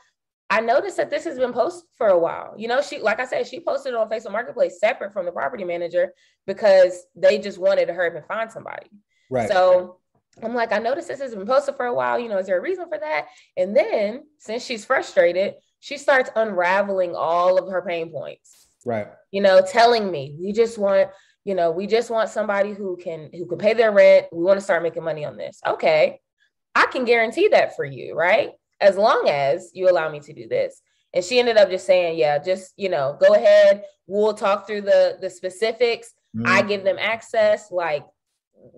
I 0.48 0.60
noticed 0.60 0.96
that 0.98 1.10
this 1.10 1.24
has 1.24 1.38
been 1.38 1.52
posted 1.52 1.88
for 1.98 2.08
a 2.08 2.18
while. 2.18 2.54
You 2.56 2.68
know, 2.68 2.80
she, 2.80 3.00
like 3.00 3.18
I 3.18 3.26
said, 3.26 3.48
she 3.48 3.58
posted 3.58 3.94
it 3.94 3.96
on 3.96 4.08
Facebook 4.08 4.32
Marketplace 4.32 4.78
separate 4.78 5.12
from 5.12 5.26
the 5.26 5.32
property 5.32 5.64
manager 5.64 6.12
because 6.46 7.04
they 7.16 7.38
just 7.38 7.58
wanted 7.58 7.86
to 7.86 7.94
hurry 7.94 8.10
up 8.10 8.16
and 8.16 8.26
find 8.26 8.50
somebody. 8.50 8.86
Right. 9.30 9.48
So 9.48 9.98
I'm 10.42 10.54
like, 10.54 10.72
I 10.72 10.78
noticed 10.78 11.08
this 11.08 11.20
has 11.20 11.34
been 11.34 11.46
posted 11.46 11.76
for 11.76 11.86
a 11.86 11.94
while. 11.94 12.18
You 12.18 12.28
know, 12.28 12.38
is 12.38 12.46
there 12.46 12.58
a 12.58 12.62
reason 12.62 12.88
for 12.88 12.98
that? 12.98 13.26
And 13.56 13.76
then 13.76 14.24
since 14.38 14.64
she's 14.64 14.84
frustrated, 14.84 15.54
she 15.80 15.96
starts 15.98 16.30
unraveling 16.36 17.14
all 17.14 17.58
of 17.58 17.70
her 17.70 17.82
pain 17.82 18.10
points. 18.10 18.68
Right. 18.84 19.06
You 19.30 19.40
know, 19.40 19.62
telling 19.66 20.10
me 20.10 20.36
we 20.38 20.52
just 20.52 20.78
want, 20.78 21.10
you 21.44 21.54
know, 21.54 21.70
we 21.70 21.86
just 21.86 22.10
want 22.10 22.28
somebody 22.28 22.72
who 22.72 22.96
can 22.96 23.30
who 23.32 23.46
can 23.46 23.58
pay 23.58 23.74
their 23.74 23.92
rent. 23.92 24.26
We 24.32 24.44
want 24.44 24.58
to 24.58 24.64
start 24.64 24.82
making 24.82 25.04
money 25.04 25.24
on 25.24 25.36
this. 25.36 25.60
Okay. 25.66 26.20
I 26.74 26.86
can 26.86 27.04
guarantee 27.04 27.48
that 27.48 27.74
for 27.74 27.84
you, 27.84 28.14
right? 28.14 28.50
As 28.80 28.96
long 28.96 29.28
as 29.28 29.70
you 29.72 29.88
allow 29.88 30.10
me 30.10 30.20
to 30.20 30.32
do 30.32 30.46
this. 30.46 30.82
And 31.14 31.24
she 31.24 31.38
ended 31.38 31.56
up 31.56 31.70
just 31.70 31.86
saying, 31.86 32.18
yeah, 32.18 32.38
just, 32.38 32.74
you 32.76 32.90
know, 32.90 33.16
go 33.18 33.34
ahead. 33.34 33.84
We'll 34.06 34.34
talk 34.34 34.66
through 34.66 34.82
the 34.82 35.16
the 35.20 35.30
specifics. 35.30 36.12
Mm-hmm. 36.36 36.46
I 36.46 36.62
give 36.62 36.84
them 36.84 36.98
access 37.00 37.70
like 37.70 38.04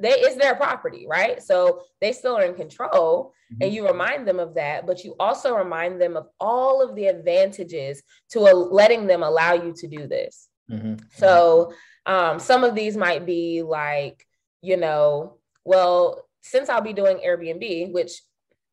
they 0.00 0.10
it's 0.10 0.36
their 0.36 0.54
property, 0.54 1.06
right? 1.08 1.42
So 1.42 1.82
they 2.00 2.12
still 2.12 2.36
are 2.36 2.44
in 2.44 2.54
control 2.54 3.32
mm-hmm. 3.52 3.62
and 3.62 3.72
you 3.72 3.86
remind 3.86 4.26
them 4.26 4.38
of 4.38 4.54
that, 4.54 4.86
but 4.86 5.04
you 5.04 5.14
also 5.18 5.54
remind 5.54 6.00
them 6.00 6.16
of 6.16 6.26
all 6.40 6.82
of 6.82 6.94
the 6.94 7.06
advantages 7.06 8.02
to 8.30 8.40
a, 8.40 8.52
letting 8.52 9.06
them 9.06 9.22
allow 9.22 9.52
you 9.52 9.72
to 9.78 9.86
do 9.86 10.06
this. 10.06 10.48
Mm-hmm. 10.70 10.94
So 11.14 11.72
um, 12.06 12.38
some 12.38 12.64
of 12.64 12.74
these 12.74 12.96
might 12.96 13.26
be 13.26 13.62
like, 13.62 14.26
you 14.62 14.76
know, 14.76 15.38
well, 15.64 16.26
since 16.42 16.68
I'll 16.68 16.80
be 16.80 16.92
doing 16.92 17.18
Airbnb, 17.18 17.92
which 17.92 18.22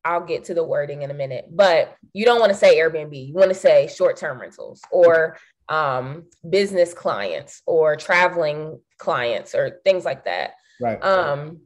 I'll 0.04 0.24
get 0.24 0.44
to 0.44 0.54
the 0.54 0.64
wording 0.64 1.02
in 1.02 1.10
a 1.10 1.14
minute, 1.14 1.46
but 1.50 1.96
you 2.12 2.24
don't 2.24 2.40
want 2.40 2.52
to 2.52 2.58
say 2.58 2.78
Airbnb. 2.78 3.28
You 3.28 3.34
want 3.34 3.48
to 3.48 3.54
say 3.54 3.88
short 3.88 4.16
term 4.16 4.40
rentals 4.40 4.80
or 4.90 5.36
um, 5.68 6.26
business 6.48 6.94
clients 6.94 7.62
or 7.66 7.96
traveling 7.96 8.80
clients 8.98 9.54
or 9.54 9.80
things 9.84 10.04
like 10.04 10.24
that. 10.24 10.52
Right. 10.80 11.02
Um, 11.02 11.60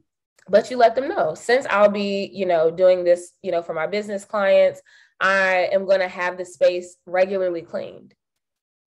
but 0.47 0.69
you 0.71 0.77
let 0.77 0.95
them 0.95 1.07
know 1.07 1.33
since 1.35 1.65
I'll 1.69 1.89
be, 1.89 2.29
you 2.33 2.45
know, 2.45 2.71
doing 2.71 3.03
this, 3.03 3.33
you 3.41 3.51
know, 3.51 3.61
for 3.61 3.73
my 3.73 3.87
business 3.87 4.25
clients, 4.25 4.81
I 5.19 5.69
am 5.71 5.85
going 5.85 5.99
to 5.99 6.07
have 6.07 6.37
the 6.37 6.45
space 6.45 6.97
regularly 7.05 7.61
cleaned. 7.61 8.13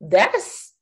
That's 0.01 0.73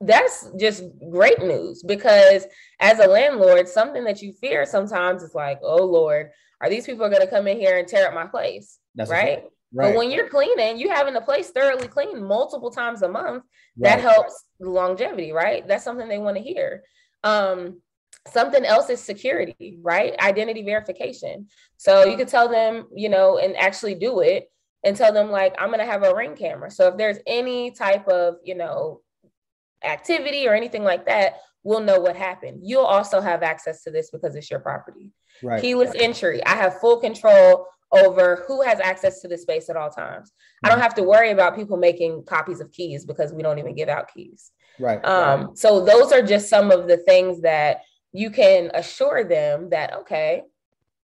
that's 0.00 0.50
just 0.58 0.84
great 1.10 1.38
news 1.38 1.82
because 1.82 2.44
as 2.80 2.98
a 2.98 3.06
landlord, 3.06 3.66
something 3.66 4.04
that 4.04 4.20
you 4.20 4.32
fear 4.32 4.66
sometimes 4.66 5.22
is 5.22 5.34
like, 5.34 5.58
oh 5.62 5.84
Lord, 5.84 6.30
are 6.60 6.68
these 6.68 6.84
people 6.84 7.08
going 7.08 7.22
to 7.22 7.30
come 7.30 7.46
in 7.46 7.58
here 7.58 7.78
and 7.78 7.88
tear 7.88 8.08
up 8.08 8.14
my 8.14 8.26
place? 8.26 8.78
That's 8.94 9.10
right. 9.10 9.44
Right. 9.72 9.92
But 9.92 9.96
when 9.96 10.10
you're 10.10 10.28
cleaning, 10.28 10.78
you 10.78 10.90
having 10.90 11.14
the 11.14 11.20
place 11.20 11.50
thoroughly 11.50 11.88
clean 11.88 12.22
multiple 12.22 12.70
times 12.70 13.02
a 13.02 13.08
month, 13.08 13.44
right. 13.76 13.90
that 13.90 14.00
helps 14.00 14.44
longevity, 14.60 15.32
right? 15.32 15.66
That's 15.66 15.84
something 15.84 16.08
they 16.08 16.18
want 16.18 16.36
to 16.36 16.42
hear. 16.42 16.82
Um, 17.24 17.80
something 18.26 18.64
else 18.64 18.90
is 18.90 19.00
security 19.00 19.78
right? 19.82 20.14
Identity 20.20 20.62
verification. 20.62 21.48
So 21.76 22.04
you 22.04 22.16
could 22.16 22.28
tell 22.28 22.48
them 22.48 22.86
you 22.94 23.08
know 23.08 23.38
and 23.38 23.56
actually 23.56 23.94
do 23.94 24.20
it 24.20 24.50
and 24.84 24.96
tell 24.96 25.12
them 25.12 25.30
like 25.30 25.54
i'm 25.58 25.68
going 25.68 25.80
to 25.80 25.86
have 25.86 26.02
a 26.02 26.14
ring 26.14 26.36
camera. 26.36 26.70
So 26.70 26.88
if 26.88 26.96
there's 26.96 27.18
any 27.26 27.70
type 27.70 28.06
of 28.08 28.36
you 28.44 28.54
know 28.54 29.00
activity 29.84 30.48
or 30.48 30.54
anything 30.54 30.84
like 30.84 31.06
that 31.06 31.36
we'll 31.66 31.80
know 31.80 31.98
what 31.98 32.14
happened. 32.14 32.60
You'll 32.62 32.84
also 32.84 33.20
have 33.20 33.42
access 33.42 33.82
to 33.82 33.90
this 33.90 34.10
because 34.10 34.36
it's 34.36 34.48
your 34.50 34.60
property. 34.60 35.10
Right. 35.42 35.60
keyless 35.60 35.92
entry. 35.96 36.42
I 36.46 36.54
have 36.54 36.80
full 36.80 36.98
control 36.98 37.66
over 37.92 38.44
who 38.46 38.62
has 38.62 38.80
access 38.80 39.20
to 39.20 39.28
the 39.28 39.36
space 39.36 39.68
at 39.68 39.76
all 39.76 39.90
times. 39.90 40.30
Mm-hmm. 40.30 40.66
i 40.66 40.68
don't 40.70 40.80
have 40.80 40.94
to 40.94 41.02
worry 41.02 41.30
about 41.30 41.56
people 41.56 41.76
making 41.76 42.24
copies 42.24 42.60
of 42.60 42.72
keys 42.72 43.04
because 43.04 43.32
we 43.32 43.42
don't 43.42 43.58
even 43.58 43.74
give 43.74 43.88
out 43.88 44.12
keys. 44.14 44.52
Right. 44.78 45.04
Um 45.04 45.56
so 45.56 45.84
those 45.84 46.12
are 46.12 46.22
just 46.22 46.48
some 46.48 46.70
of 46.70 46.86
the 46.86 46.98
things 46.98 47.42
that 47.42 47.80
you 48.16 48.30
can 48.30 48.70
assure 48.72 49.24
them 49.24 49.70
that, 49.70 49.92
okay, 49.92 50.42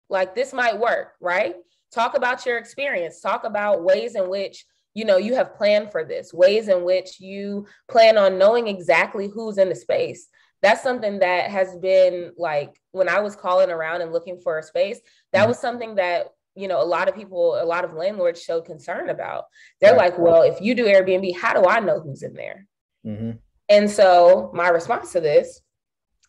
like 0.08 0.34
this 0.34 0.52
might 0.52 0.78
work, 0.78 1.12
right? 1.20 1.56
Talk 1.92 2.16
about 2.16 2.46
your 2.46 2.56
experience, 2.56 3.20
talk 3.20 3.44
about 3.44 3.84
ways 3.84 4.14
in 4.14 4.28
which 4.28 4.64
you 4.94 5.04
know 5.04 5.16
you 5.16 5.34
have 5.34 5.54
planned 5.54 5.90
for 5.90 6.04
this 6.04 6.34
ways 6.34 6.68
in 6.68 6.84
which 6.84 7.18
you 7.18 7.66
plan 7.88 8.18
on 8.18 8.38
knowing 8.38 8.68
exactly 8.68 9.26
who's 9.26 9.56
in 9.56 9.70
the 9.70 9.74
space 9.74 10.28
that's 10.60 10.82
something 10.82 11.18
that 11.20 11.50
has 11.50 11.76
been 11.78 12.30
like 12.36 12.78
when 12.90 13.08
i 13.08 13.18
was 13.18 13.34
calling 13.34 13.70
around 13.70 14.02
and 14.02 14.12
looking 14.12 14.38
for 14.38 14.58
a 14.58 14.62
space 14.62 15.00
that 15.32 15.40
mm-hmm. 15.40 15.48
was 15.48 15.58
something 15.58 15.94
that 15.94 16.26
you 16.54 16.68
know 16.68 16.82
a 16.82 16.84
lot 16.84 17.08
of 17.08 17.14
people 17.14 17.58
a 17.58 17.64
lot 17.64 17.86
of 17.86 17.94
landlords 17.94 18.42
showed 18.42 18.66
concern 18.66 19.08
about 19.08 19.44
they're 19.80 19.96
right. 19.96 20.10
like 20.10 20.18
well 20.18 20.42
if 20.42 20.60
you 20.60 20.74
do 20.74 20.84
airbnb 20.84 21.34
how 21.38 21.54
do 21.54 21.66
i 21.66 21.80
know 21.80 21.98
who's 21.98 22.22
in 22.22 22.34
there 22.34 22.66
mm-hmm. 23.06 23.30
and 23.70 23.90
so 23.90 24.50
my 24.52 24.68
response 24.68 25.10
to 25.12 25.20
this 25.20 25.62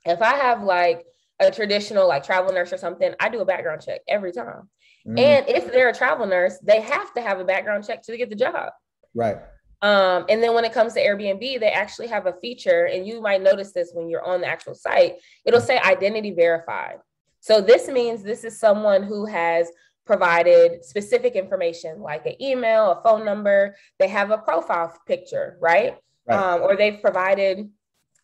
if 0.05 0.21
i 0.21 0.35
have 0.35 0.63
like 0.63 1.05
a 1.39 1.51
traditional 1.51 2.07
like 2.07 2.23
travel 2.23 2.53
nurse 2.53 2.71
or 2.71 2.77
something 2.77 3.13
i 3.19 3.29
do 3.29 3.41
a 3.41 3.45
background 3.45 3.81
check 3.81 4.01
every 4.07 4.31
time 4.31 4.69
mm-hmm. 5.07 5.17
and 5.17 5.47
if 5.47 5.71
they're 5.71 5.89
a 5.89 5.93
travel 5.93 6.25
nurse 6.25 6.57
they 6.63 6.81
have 6.81 7.13
to 7.13 7.21
have 7.21 7.39
a 7.39 7.45
background 7.45 7.85
check 7.85 8.01
to 8.01 8.17
get 8.17 8.29
the 8.29 8.35
job 8.35 8.71
right 9.13 9.37
um, 9.81 10.23
and 10.29 10.41
then 10.41 10.53
when 10.53 10.63
it 10.63 10.71
comes 10.71 10.93
to 10.93 11.01
Airbnb, 11.01 11.59
they 11.59 11.69
actually 11.69 12.07
have 12.07 12.25
a 12.25 12.31
feature, 12.39 12.85
and 12.85 13.05
you 13.05 13.21
might 13.21 13.41
notice 13.41 13.73
this 13.73 13.91
when 13.93 14.09
you're 14.09 14.25
on 14.25 14.39
the 14.39 14.47
actual 14.47 14.75
site. 14.75 15.15
It'll 15.43 15.59
say 15.59 15.77
identity 15.77 16.31
verified. 16.31 16.99
So 17.41 17.59
this 17.59 17.89
means 17.89 18.23
this 18.23 18.45
is 18.45 18.57
someone 18.57 19.03
who 19.03 19.25
has 19.25 19.69
provided 20.05 20.83
specific 20.83 21.35
information 21.35 21.99
like 21.99 22.25
an 22.25 22.41
email, 22.41 22.91
a 22.91 23.01
phone 23.03 23.25
number, 23.25 23.75
they 23.99 24.07
have 24.07 24.31
a 24.31 24.37
profile 24.37 24.97
picture, 25.05 25.57
right? 25.61 25.97
right. 26.27 26.37
Um, 26.37 26.61
or 26.61 26.75
they've 26.75 27.01
provided 27.01 27.69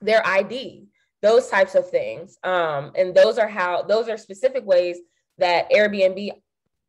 their 0.02 0.26
ID, 0.26 0.88
those 1.21 1.47
types 1.47 1.75
of 1.75 1.89
things. 1.89 2.38
Um, 2.43 2.91
and 2.95 3.13
those 3.13 3.38
are 3.38 3.47
how, 3.47 3.84
those 3.84 4.08
are 4.08 4.17
specific 4.17 4.65
ways 4.65 4.97
that 5.38 5.69
Airbnb 5.71 6.32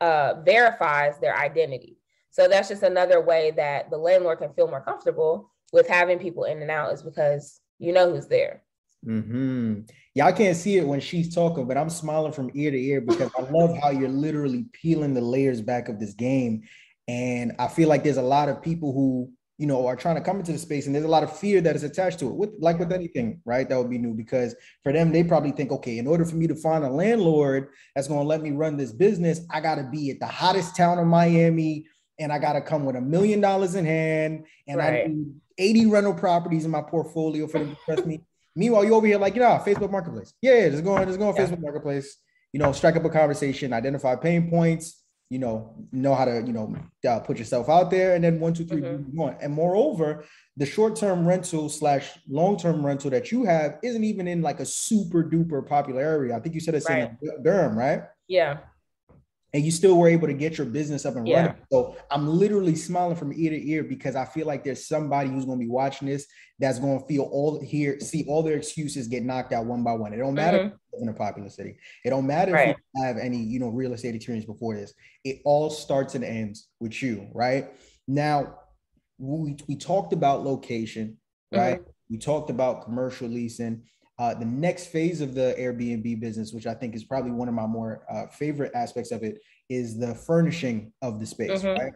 uh, 0.01 0.35
verifies 0.45 1.19
their 1.19 1.37
identity. 1.37 1.97
So 2.31 2.47
that's 2.49 2.69
just 2.69 2.83
another 2.83 3.21
way 3.21 3.53
that 3.57 3.91
the 3.91 3.99
landlord 3.99 4.39
can 4.39 4.53
feel 4.53 4.69
more 4.69 4.83
comfortable 4.83 5.51
with 5.73 5.89
having 5.89 6.19
people 6.19 6.45
in 6.45 6.63
and 6.63 6.71
out 6.71 6.93
is 6.93 7.03
because 7.03 7.61
you 7.79 7.93
know 7.93 8.13
who's 8.13 8.27
there. 8.27 8.63
Hmm. 9.05 9.81
Y'all 10.15 10.33
can't 10.33 10.57
see 10.57 10.77
it 10.77 10.87
when 10.87 11.01
she's 11.01 11.35
talking, 11.35 11.67
but 11.67 11.79
I'm 11.79 11.89
smiling 11.89 12.33
from 12.33 12.51
ear 12.55 12.71
to 12.71 12.77
ear 12.77 13.01
because 13.01 13.31
I 13.39 13.43
love 13.43 13.77
how 13.79 13.91
you're 13.91 14.09
literally 14.09 14.67
peeling 14.73 15.15
the 15.15 15.21
layers 15.21 15.63
back 15.63 15.89
of 15.89 15.99
this 15.99 16.13
game, 16.13 16.63
and 17.09 17.53
I 17.59 17.69
feel 17.69 17.89
like 17.89 18.05
there's 18.05 18.19
a 18.19 18.23
lot 18.23 18.49
of 18.49 18.61
people 18.61 18.93
who 18.93 19.33
you 19.61 19.67
know 19.67 19.87
are 19.87 19.95
trying 19.95 20.15
to 20.15 20.23
come 20.23 20.39
into 20.39 20.53
the 20.53 20.59
space, 20.59 20.87
and 20.87 20.95
there's 20.95 21.05
a 21.05 21.09
lot 21.09 21.23
of 21.23 21.37
fear 21.37 21.61
that 21.61 21.77
is 21.77 21.83
attached 21.83 22.19
to 22.21 22.29
it. 22.29 22.35
With 22.35 22.51
like 22.59 22.79
with 22.79 22.93
anything, 22.93 23.43
right? 23.45 23.69
That 23.69 23.77
would 23.77 23.91
be 23.91 23.99
new 23.99 24.15
because 24.15 24.57
for 24.83 24.91
them, 24.91 25.13
they 25.13 25.23
probably 25.23 25.51
think, 25.51 25.71
okay, 25.71 25.99
in 25.99 26.07
order 26.07 26.25
for 26.25 26.37
me 26.37 26.47
to 26.47 26.55
find 26.55 26.83
a 26.83 26.89
landlord 26.89 27.69
that's 27.95 28.09
going 28.09 28.21
to 28.21 28.27
let 28.27 28.41
me 28.41 28.53
run 28.53 28.79
this 28.79 28.91
business, 28.91 29.43
I 29.51 29.61
got 29.61 29.75
to 29.75 29.83
be 29.83 30.11
at 30.11 30.19
the 30.19 30.27
hottest 30.27 30.77
town 30.77 30.99
in 30.99 31.07
Miami 31.09 31.87
and 32.19 32.33
I 32.33 32.39
got 32.39 32.55
to 32.55 32.63
come 32.63 32.87
with 32.87 32.97
a 32.97 33.03
million 33.03 33.43
dollars 33.43 33.75
in 33.75 33.85
hand, 33.85 34.47
and 34.67 34.79
right. 34.79 35.05
I 35.05 35.07
need 35.09 35.35
80 35.59 35.87
rental 35.87 36.15
properties 36.15 36.65
in 36.65 36.71
my 36.71 36.83
portfolio 36.83 37.47
for 37.47 37.59
them 37.59 37.77
to 37.77 37.77
trust 37.85 38.07
me. 38.07 38.23
Meanwhile, 38.57 38.87
you 38.87 38.95
over 38.95 39.07
here 39.07 39.19
like, 39.19 39.35
you 39.35 39.41
know, 39.41 39.63
Facebook 39.65 39.91
Marketplace. 39.91 40.33
Yeah, 40.41 40.71
just 40.71 40.85
go 40.85 40.97
on, 40.97 41.07
just 41.07 41.19
go 41.19 41.29
on 41.29 41.37
yeah. 41.37 41.47
Facebook 41.47 41.61
Marketplace. 41.61 42.17
You 42.53 42.61
know, 42.61 42.73
strike 42.73 42.97
up 42.97 43.05
a 43.05 43.11
conversation, 43.11 43.75
identify 43.75 44.17
pain 44.17 44.51
points. 44.51 45.00
You 45.31 45.39
know, 45.39 45.75
know 45.93 46.15
how 46.15 46.25
to 46.25 46.43
you 46.45 46.53
know 46.53 46.75
uh, 47.09 47.21
put 47.21 47.39
yourself 47.39 47.69
out 47.69 47.91
there, 47.91 48.15
and 48.15 48.23
then 48.23 48.41
one, 48.41 48.53
two, 48.53 48.65
three, 48.65 48.83
mm-hmm. 48.83 49.17
one. 49.17 49.37
And 49.41 49.53
moreover, 49.53 50.25
the 50.57 50.67
short-term 50.67 51.27
rental 51.27 51.69
slash 51.69 52.19
long-term 52.29 52.85
rental 52.85 53.11
that 53.11 53.31
you 53.31 53.45
have 53.45 53.79
isn't 53.83 54.05
even 54.05 54.27
in 54.27 54.43
like 54.43 54.61
a 54.61 54.67
super 54.67 55.23
duper 55.23 55.67
popular 55.67 56.03
area. 56.03 56.37
I 56.37 56.41
think 56.41 56.55
you 56.57 56.61
said 56.61 56.75
it's 56.75 56.89
right. 56.91 57.13
in 57.23 57.43
Durham, 57.43 57.79
right? 57.79 58.03
Yeah 58.27 58.59
and 59.53 59.65
you 59.65 59.71
still 59.71 59.97
were 59.97 60.09
able 60.09 60.29
to 60.29 60.35
get 60.35 60.59
your 60.59 60.67
business 60.67 61.05
up 61.05 61.17
and 61.17 61.27
yeah. 61.27 61.47
running. 61.47 61.63
So 61.73 61.97
I'm 62.11 62.29
literally 62.29 62.77
smiling 62.77 63.17
from 63.17 63.33
ear 63.33 63.51
to 63.51 63.69
ear 63.71 63.83
because 63.83 64.15
I 64.15 64.25
feel 64.25 64.47
like 64.47 64.65
there's 64.65 64.87
somebody 64.87 65.29
who's 65.29 65.45
going 65.45 65.59
to 65.59 65.65
be 65.65 65.71
watching 65.71 66.09
this 66.09 66.27
that's 66.59 66.79
going 66.79 67.01
to 67.01 67.07
feel 67.07 67.23
all 67.23 67.61
here, 67.61 67.99
see 68.01 68.25
all 68.29 68.43
their 68.43 68.57
excuses 68.57 69.09
get 69.09 69.25
knocked 69.25 69.53
out 69.53 69.67
one 69.67 69.83
by 69.83 69.93
one. 69.93 70.13
It 70.13 70.19
don't 70.19 70.35
matter 70.35 70.59
mm-hmm. 70.59 71.03
in 71.03 71.09
a 71.09 71.13
popular 71.13 71.49
city. 71.49 71.79
It 72.05 72.11
don't 72.11 72.27
matter 72.27 72.53
right. 72.53 72.71
if 72.71 72.77
you 72.95 73.05
have 73.05 73.17
any, 73.17 73.39
you 73.39 73.59
know, 73.59 73.69
real 73.69 73.93
estate 73.93 74.15
experience 74.15 74.47
before 74.47 74.75
this. 74.75 74.95
It 75.25 75.41
all 75.45 75.71
starts 75.71 76.15
and 76.15 76.25
ends 76.25 76.69
with 76.79 77.03
you, 77.03 77.29
right? 77.33 77.71
Now, 78.07 78.59
we, 79.19 79.57
we 79.69 79.77
talked 79.77 80.13
about 80.13 80.45
location, 80.45 81.19
right? 81.53 81.81
Mm-hmm. 81.81 81.91
We 82.11 82.19
talked 82.19 82.51
about 82.51 82.85
commercial 82.85 83.29
leasing. 83.29 83.83
Uh, 84.21 84.35
the 84.35 84.45
next 84.45 84.89
phase 84.89 85.23
of 85.23 85.35
the 85.35 85.57
Airbnb 85.59 86.21
business, 86.21 86.53
which 86.53 86.67
I 86.67 86.75
think 86.75 86.95
is 86.95 87.05
probably 87.05 87.31
one 87.31 87.49
of 87.49 87.55
my 87.55 87.67
more 87.67 88.03
uh, 88.13 88.27
favorite 88.27 88.71
aspects 88.75 89.13
of 89.13 89.23
it, 89.23 89.39
is 89.71 89.99
the 89.99 90.15
furnishing 90.15 90.93
of 91.01 91.19
the 91.19 91.25
space. 91.25 91.63
Mm-hmm. 91.63 91.81
Right 91.81 91.93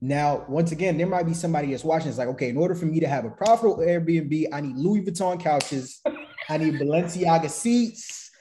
now, 0.00 0.44
once 0.48 0.72
again, 0.72 0.98
there 0.98 1.06
might 1.06 1.22
be 1.22 1.34
somebody 1.34 1.70
that's 1.70 1.84
watching. 1.84 2.08
It's 2.08 2.18
like, 2.18 2.26
okay, 2.30 2.48
in 2.48 2.56
order 2.56 2.74
for 2.74 2.86
me 2.86 2.98
to 2.98 3.06
have 3.06 3.24
a 3.24 3.30
profitable 3.30 3.76
Airbnb, 3.76 4.46
I 4.52 4.60
need 4.60 4.74
Louis 4.74 5.02
Vuitton 5.02 5.40
couches, 5.40 6.00
I 6.48 6.58
need 6.58 6.74
Balenciaga 6.74 7.48
seats, 7.48 8.32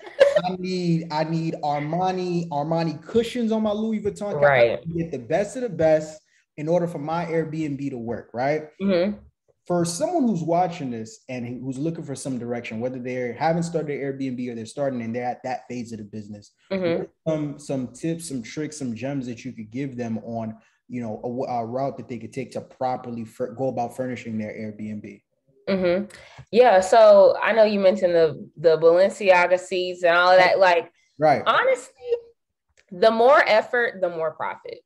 I 0.43 0.55
need 0.57 1.07
I 1.11 1.23
need 1.23 1.53
Armani 1.63 2.49
Armani 2.49 2.99
cushions 3.05 3.51
on 3.51 3.61
my 3.61 3.71
Louis 3.71 4.01
Vuitton. 4.01 4.33
Couch. 4.33 4.41
Right, 4.41 4.79
get 4.97 5.11
the 5.11 5.19
best 5.19 5.55
of 5.57 5.61
the 5.61 5.69
best 5.69 6.19
in 6.57 6.67
order 6.67 6.87
for 6.87 6.97
my 6.97 7.25
Airbnb 7.25 7.91
to 7.91 7.99
work. 7.99 8.31
Right. 8.33 8.69
Mm-hmm 8.81 9.19
for 9.67 9.83
someone 9.83 10.25
who's 10.25 10.43
watching 10.43 10.89
this 10.89 11.25
and 11.27 11.45
who's 11.45 11.77
looking 11.77 12.05
for 12.05 12.15
some 12.15 12.39
direction, 12.39 12.79
whether 12.79 12.99
they 12.99 13.35
haven't 13.37 13.63
started 13.63 13.99
Airbnb 13.99 14.49
or 14.49 14.55
they're 14.55 14.65
starting 14.65 15.01
and 15.01 15.13
they're 15.13 15.25
at 15.25 15.43
that 15.43 15.67
phase 15.69 15.91
of 15.91 15.97
the 15.97 16.05
business, 16.05 16.53
mm-hmm. 16.71 17.03
some 17.27 17.59
some 17.59 17.87
tips, 17.89 18.29
some 18.29 18.41
tricks, 18.41 18.77
some 18.77 18.95
gems 18.95 19.27
that 19.27 19.43
you 19.43 19.51
could 19.51 19.69
give 19.69 19.97
them 19.97 20.19
on, 20.19 20.55
you 20.87 21.01
know, 21.01 21.19
a, 21.21 21.51
a 21.51 21.65
route 21.65 21.97
that 21.97 22.07
they 22.07 22.17
could 22.17 22.31
take 22.31 22.51
to 22.51 22.61
properly 22.61 23.25
fur- 23.25 23.53
go 23.53 23.67
about 23.67 23.95
furnishing 23.95 24.37
their 24.37 24.51
Airbnb. 24.51 25.21
Mm-hmm. 25.67 26.05
Yeah. 26.49 26.79
So 26.79 27.37
I 27.43 27.51
know 27.51 27.65
you 27.65 27.81
mentioned 27.81 28.15
the 28.15 28.49
the 28.55 28.77
Balenciaga 28.77 29.59
seats 29.59 30.03
and 30.03 30.15
all 30.15 30.31
of 30.31 30.39
that. 30.39 30.59
Like, 30.59 30.89
right. 31.19 31.43
Honestly, 31.45 31.91
the 32.89 33.11
more 33.11 33.43
effort, 33.45 33.99
the 33.99 34.09
more 34.09 34.31
profit. 34.31 34.79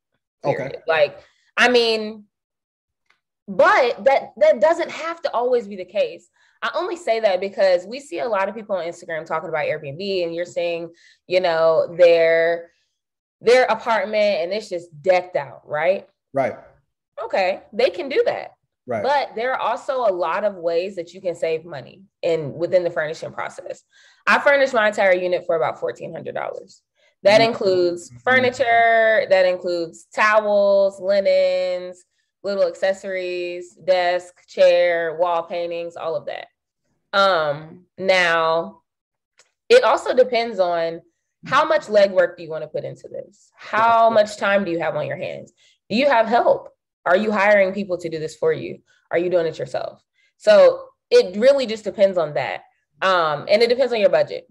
Period. 0.44 0.62
Okay. 0.62 0.76
Like, 0.88 1.20
I 1.56 1.70
mean, 1.70 2.24
but 3.48 4.04
that 4.06 4.34
that 4.38 4.62
doesn't 4.62 4.92
have 4.92 5.22
to 5.22 5.34
always 5.34 5.68
be 5.68 5.76
the 5.76 5.86
case. 5.86 6.30
I 6.62 6.72
only 6.76 6.96
say 6.96 7.20
that 7.22 7.42
because 7.42 7.86
we 7.86 8.00
see 8.00 8.20
a 8.20 8.28
lot 8.28 8.48
of 8.48 8.56
people 8.56 8.76
on 8.76 8.86
Instagram 8.86 9.26
talking 9.26 9.50
about 9.50 9.66
Airbnb 9.66 10.24
and 10.24 10.36
you're 10.36 10.46
seeing, 10.46 10.92
you 11.28 11.40
know, 11.40 11.96
their 11.98 12.72
their 13.42 13.66
apartment 13.66 14.42
and 14.42 14.54
it's 14.54 14.70
just 14.70 14.90
decked 15.02 15.36
out, 15.36 15.62
right? 15.66 16.08
Right. 16.34 16.56
Okay, 17.24 17.62
they 17.74 17.90
can 17.90 18.10
do 18.10 18.22
that. 18.26 18.52
Right. 18.88 19.04
But 19.04 19.36
there 19.36 19.54
are 19.54 19.60
also 19.60 20.08
a 20.08 20.12
lot 20.12 20.44
of 20.44 20.56
ways 20.56 20.96
that 20.96 21.14
you 21.14 21.22
can 21.22 21.36
save 21.36 21.66
money 21.66 22.02
in 22.22 22.54
within 22.54 22.84
the 22.84 22.90
furnishing 22.90 23.32
process. 23.32 23.84
I 24.26 24.40
furnished 24.40 24.74
my 24.74 24.88
entire 24.88 25.14
unit 25.14 25.46
for 25.46 25.56
about 25.56 25.80
fourteen 25.80 26.14
hundred 26.14 26.36
dollars. 26.36 26.82
That 27.24 27.42
mm-hmm. 27.42 27.52
includes 27.52 28.12
furniture, 28.24 29.28
that 29.30 29.46
includes 29.46 30.08
towels, 30.14 31.00
linens, 31.00 32.04
little 32.44 32.68
accessories, 32.68 33.74
desk, 33.76 34.48
chair, 34.48 35.18
wall 35.20 35.44
paintings, 35.44 35.96
all 35.96 36.16
of 36.16 36.26
that. 36.26 36.48
Um, 37.14 37.86
now, 37.98 38.82
it 39.70 39.84
also 39.84 40.16
depends 40.16 40.60
on 40.60 41.02
how 41.46 41.66
much 41.66 41.84
legwork 41.84 42.38
do 42.38 42.44
you 42.44 42.50
want 42.50 42.64
to 42.64 42.68
put 42.68 42.84
into 42.84 43.08
this? 43.08 43.52
How 43.56 44.10
much 44.10 44.38
time 44.38 44.64
do 44.64 44.72
you 44.72 44.80
have 44.80 44.96
on 44.96 45.08
your 45.08 45.18
hands? 45.18 45.54
Do 45.90 45.96
you 45.96 46.08
have 46.08 46.28
help? 46.28 46.70
Are 47.06 47.18
you 47.18 47.32
hiring 47.32 47.74
people 47.74 47.98
to 47.98 48.10
do 48.10 48.20
this 48.20 48.36
for 48.36 48.54
you? 48.54 48.80
Are 49.10 49.18
you 49.18 49.30
doing 49.30 49.48
it 49.48 49.58
yourself? 49.58 50.04
So 50.38 50.86
it 51.10 51.36
really 51.38 51.66
just 51.66 51.84
depends 51.84 52.18
on 52.18 52.34
that. 52.36 52.64
Um, 53.02 53.46
and 53.50 53.62
it 53.62 53.70
depends 53.70 53.92
on 53.92 54.00
your 54.00 54.10
budget. 54.10 54.48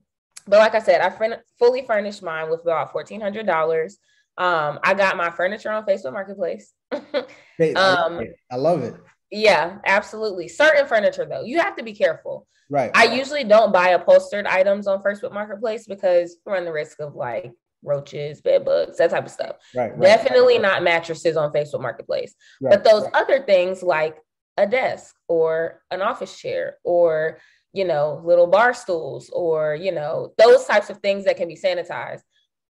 But 0.46 0.58
like 0.58 0.74
I 0.74 0.80
said, 0.80 1.00
I 1.00 1.38
fully 1.58 1.82
furnished 1.86 2.22
mine 2.22 2.50
with 2.50 2.62
about 2.62 2.92
$1,400. 2.92 3.92
Um, 4.40 4.78
I 4.82 4.94
got 4.94 5.18
my 5.18 5.30
furniture 5.30 5.70
on 5.70 5.84
Facebook 5.84 6.14
Marketplace. 6.14 6.72
um, 6.92 8.20
I 8.50 8.56
love 8.56 8.82
it. 8.82 8.94
Yeah, 9.30 9.78
absolutely. 9.84 10.48
Certain 10.48 10.86
furniture 10.86 11.26
though, 11.26 11.44
you 11.44 11.60
have 11.60 11.76
to 11.76 11.84
be 11.84 11.92
careful. 11.92 12.46
Right. 12.70 12.90
I 12.94 13.04
usually 13.04 13.44
don't 13.44 13.70
buy 13.70 13.88
upholstered 13.90 14.46
items 14.46 14.86
on 14.86 15.02
Facebook 15.02 15.32
Marketplace 15.32 15.86
because 15.86 16.38
you 16.46 16.52
run 16.52 16.64
the 16.64 16.72
risk 16.72 17.00
of 17.00 17.14
like 17.14 17.52
roaches, 17.84 18.40
bed 18.40 18.64
bugs, 18.64 18.96
that 18.96 19.10
type 19.10 19.26
of 19.26 19.30
stuff. 19.30 19.56
Right. 19.74 19.90
right. 19.90 20.00
Definitely 20.00 20.58
not 20.58 20.82
mattresses 20.82 21.36
on 21.36 21.52
Facebook 21.52 21.82
Marketplace. 21.82 22.34
Right. 22.62 22.70
But 22.70 22.82
those 22.82 23.04
right. 23.04 23.14
other 23.14 23.42
things 23.42 23.82
like 23.82 24.16
a 24.56 24.66
desk 24.66 25.14
or 25.28 25.82
an 25.90 26.00
office 26.00 26.38
chair 26.38 26.78
or 26.82 27.38
you 27.72 27.84
know 27.84 28.20
little 28.24 28.46
bar 28.46 28.74
stools 28.74 29.30
or 29.30 29.74
you 29.74 29.92
know 29.92 30.32
those 30.38 30.64
types 30.64 30.90
of 30.90 30.98
things 30.98 31.24
that 31.24 31.36
can 31.36 31.46
be 31.46 31.56
sanitized 31.56 32.22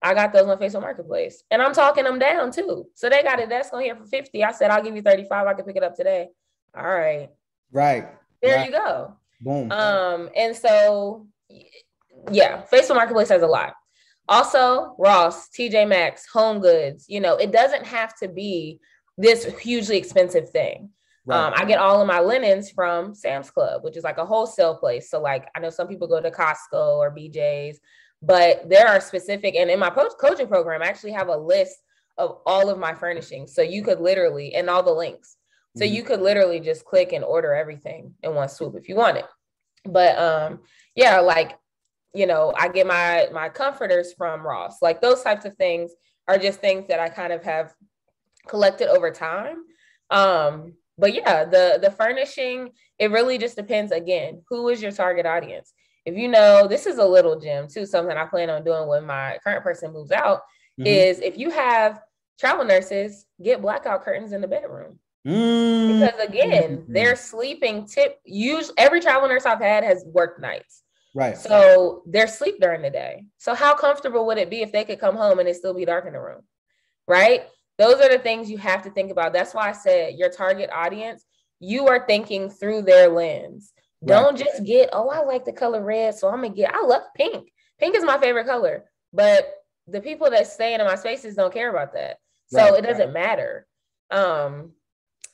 I 0.02 0.14
got 0.14 0.32
those 0.32 0.46
on 0.46 0.58
Facebook 0.58 0.82
Marketplace 0.82 1.42
and 1.50 1.62
I'm 1.62 1.72
talking 1.72 2.04
them 2.04 2.18
down 2.18 2.52
too. 2.52 2.86
So 2.94 3.08
they 3.08 3.22
got 3.22 3.42
a 3.42 3.46
desk 3.46 3.72
on 3.72 3.82
here 3.82 3.96
for 3.96 4.04
50. 4.04 4.44
I 4.44 4.52
said, 4.52 4.70
I'll 4.70 4.82
give 4.82 4.94
you 4.94 5.02
35. 5.02 5.46
I 5.46 5.54
can 5.54 5.64
pick 5.64 5.76
it 5.76 5.82
up 5.82 5.94
today. 5.94 6.28
All 6.76 6.84
right. 6.84 7.30
Right. 7.72 8.08
There 8.42 8.56
right. 8.56 8.66
you 8.66 8.72
go. 8.72 9.14
Boom. 9.40 9.72
Um, 9.72 10.28
and 10.36 10.54
so 10.54 11.26
yeah, 12.30 12.62
Facebook 12.72 12.96
Marketplace 12.96 13.28
has 13.28 13.42
a 13.42 13.46
lot. 13.46 13.74
Also, 14.28 14.94
Ross, 14.98 15.48
TJ 15.50 15.88
Maxx, 15.88 16.26
Home 16.32 16.60
Goods, 16.60 17.06
you 17.08 17.20
know, 17.20 17.36
it 17.36 17.52
doesn't 17.52 17.86
have 17.86 18.16
to 18.16 18.28
be 18.28 18.80
this 19.16 19.44
hugely 19.60 19.96
expensive 19.96 20.50
thing. 20.50 20.90
Right. 21.24 21.38
Um, 21.38 21.54
I 21.56 21.64
get 21.64 21.78
all 21.78 22.00
of 22.00 22.06
my 22.06 22.20
linens 22.20 22.70
from 22.70 23.14
Sam's 23.14 23.50
Club, 23.50 23.82
which 23.82 23.96
is 23.96 24.04
like 24.04 24.18
a 24.18 24.26
wholesale 24.26 24.76
place. 24.76 25.10
So, 25.10 25.20
like, 25.20 25.48
I 25.54 25.60
know 25.60 25.70
some 25.70 25.88
people 25.88 26.06
go 26.06 26.20
to 26.20 26.30
Costco 26.30 26.96
or 26.98 27.14
BJ's, 27.14 27.80
but 28.22 28.68
there 28.68 28.88
are 28.88 29.00
specific, 29.00 29.54
and 29.54 29.70
in 29.70 29.78
my 29.78 29.90
post 29.90 30.18
coaching 30.18 30.48
program, 30.48 30.82
I 30.82 30.86
actually 30.86 31.12
have 31.12 31.28
a 31.28 31.36
list 31.36 31.76
of 32.18 32.38
all 32.46 32.70
of 32.70 32.78
my 32.78 32.94
furnishings. 32.94 33.54
So 33.54 33.62
you 33.62 33.82
could 33.82 34.00
literally, 34.00 34.54
and 34.54 34.70
all 34.70 34.82
the 34.82 34.92
links. 34.92 35.36
So 35.76 35.84
mm-hmm. 35.84 35.94
you 35.94 36.02
could 36.02 36.20
literally 36.20 36.60
just 36.60 36.84
click 36.84 37.12
and 37.12 37.24
order 37.24 37.54
everything 37.54 38.14
in 38.22 38.34
one 38.34 38.48
swoop 38.48 38.74
if 38.76 38.88
you 38.88 38.96
want 38.96 39.18
it. 39.18 39.26
But 39.84 40.18
um, 40.18 40.60
yeah, 40.94 41.20
like, 41.20 41.58
you 42.14 42.26
know, 42.26 42.52
I 42.56 42.68
get 42.68 42.86
my 42.86 43.28
my 43.32 43.50
comforters 43.50 44.14
from 44.14 44.46
Ross. 44.46 44.80
Like 44.80 45.02
those 45.02 45.22
types 45.22 45.44
of 45.44 45.54
things 45.56 45.92
are 46.26 46.38
just 46.38 46.60
things 46.60 46.88
that 46.88 46.98
I 46.98 47.10
kind 47.10 47.32
of 47.32 47.44
have 47.44 47.74
collected 48.48 48.88
over 48.88 49.10
time. 49.10 49.58
Um, 50.10 50.74
but 50.96 51.12
yeah, 51.12 51.44
the 51.44 51.78
the 51.82 51.90
furnishing, 51.90 52.70
it 52.98 53.10
really 53.10 53.36
just 53.36 53.56
depends 53.56 53.92
again, 53.92 54.42
who 54.48 54.68
is 54.70 54.80
your 54.80 54.92
target 54.92 55.26
audience? 55.26 55.72
If 56.06 56.16
you 56.16 56.28
know, 56.28 56.66
this 56.66 56.86
is 56.86 56.98
a 56.98 57.04
little 57.04 57.38
gem 57.38 57.68
too, 57.68 57.84
something 57.84 58.16
I 58.16 58.24
plan 58.24 58.48
on 58.48 58.64
doing 58.64 58.88
when 58.88 59.04
my 59.04 59.38
current 59.44 59.62
person 59.62 59.92
moves 59.92 60.12
out, 60.12 60.38
mm-hmm. 60.80 60.86
is 60.86 61.20
if 61.20 61.36
you 61.36 61.50
have 61.50 62.00
travel 62.40 62.64
nurses, 62.64 63.26
get 63.42 63.60
blackout 63.60 64.04
curtains 64.04 64.32
in 64.32 64.40
the 64.40 64.48
bedroom. 64.48 64.98
Mm-hmm. 65.26 66.00
Because 66.00 66.20
again, 66.20 66.78
mm-hmm. 66.78 66.92
their 66.92 67.16
sleeping 67.16 67.86
tip, 67.86 68.20
usually 68.24 68.74
every 68.78 69.00
travel 69.00 69.28
nurse 69.28 69.44
I've 69.44 69.60
had 69.60 69.84
has 69.84 70.04
worked 70.06 70.40
nights. 70.40 70.82
Right. 71.14 71.36
So 71.36 72.02
they're 72.06 72.28
sleep 72.28 72.60
during 72.60 72.82
the 72.82 72.90
day. 72.90 73.24
So 73.38 73.54
how 73.54 73.74
comfortable 73.74 74.26
would 74.26 74.38
it 74.38 74.50
be 74.50 74.62
if 74.62 74.70
they 74.70 74.84
could 74.84 75.00
come 75.00 75.16
home 75.16 75.38
and 75.38 75.48
it 75.48 75.56
still 75.56 75.74
be 75.74 75.84
dark 75.84 76.06
in 76.06 76.12
the 76.12 76.20
room? 76.20 76.42
Right 77.08 77.46
those 77.78 78.00
are 78.00 78.08
the 78.08 78.18
things 78.18 78.50
you 78.50 78.58
have 78.58 78.82
to 78.82 78.90
think 78.90 79.10
about. 79.10 79.32
That's 79.32 79.54
why 79.54 79.68
I 79.68 79.72
said 79.72 80.14
your 80.16 80.30
target 80.30 80.70
audience, 80.74 81.24
you 81.60 81.88
are 81.88 82.06
thinking 82.06 82.48
through 82.48 82.82
their 82.82 83.08
lens. 83.08 83.72
Right. 84.02 84.08
Don't 84.08 84.36
just 84.36 84.64
get, 84.64 84.90
oh, 84.92 85.08
I 85.08 85.20
like 85.20 85.44
the 85.44 85.52
color 85.52 85.82
red, 85.82 86.14
so 86.14 86.28
I'm 86.28 86.42
gonna 86.42 86.50
get, 86.50 86.74
I 86.74 86.82
love 86.82 87.02
pink. 87.16 87.50
Pink 87.78 87.96
is 87.96 88.04
my 88.04 88.18
favorite 88.18 88.46
color, 88.46 88.84
but 89.12 89.46
the 89.86 90.00
people 90.00 90.30
that 90.30 90.46
stay 90.46 90.74
in 90.74 90.84
my 90.84 90.96
spaces 90.96 91.34
don't 91.34 91.52
care 91.52 91.70
about 91.70 91.94
that. 91.94 92.18
So 92.48 92.58
right. 92.58 92.78
it 92.78 92.82
doesn't 92.82 93.12
matter. 93.12 93.66
Um, 94.10 94.72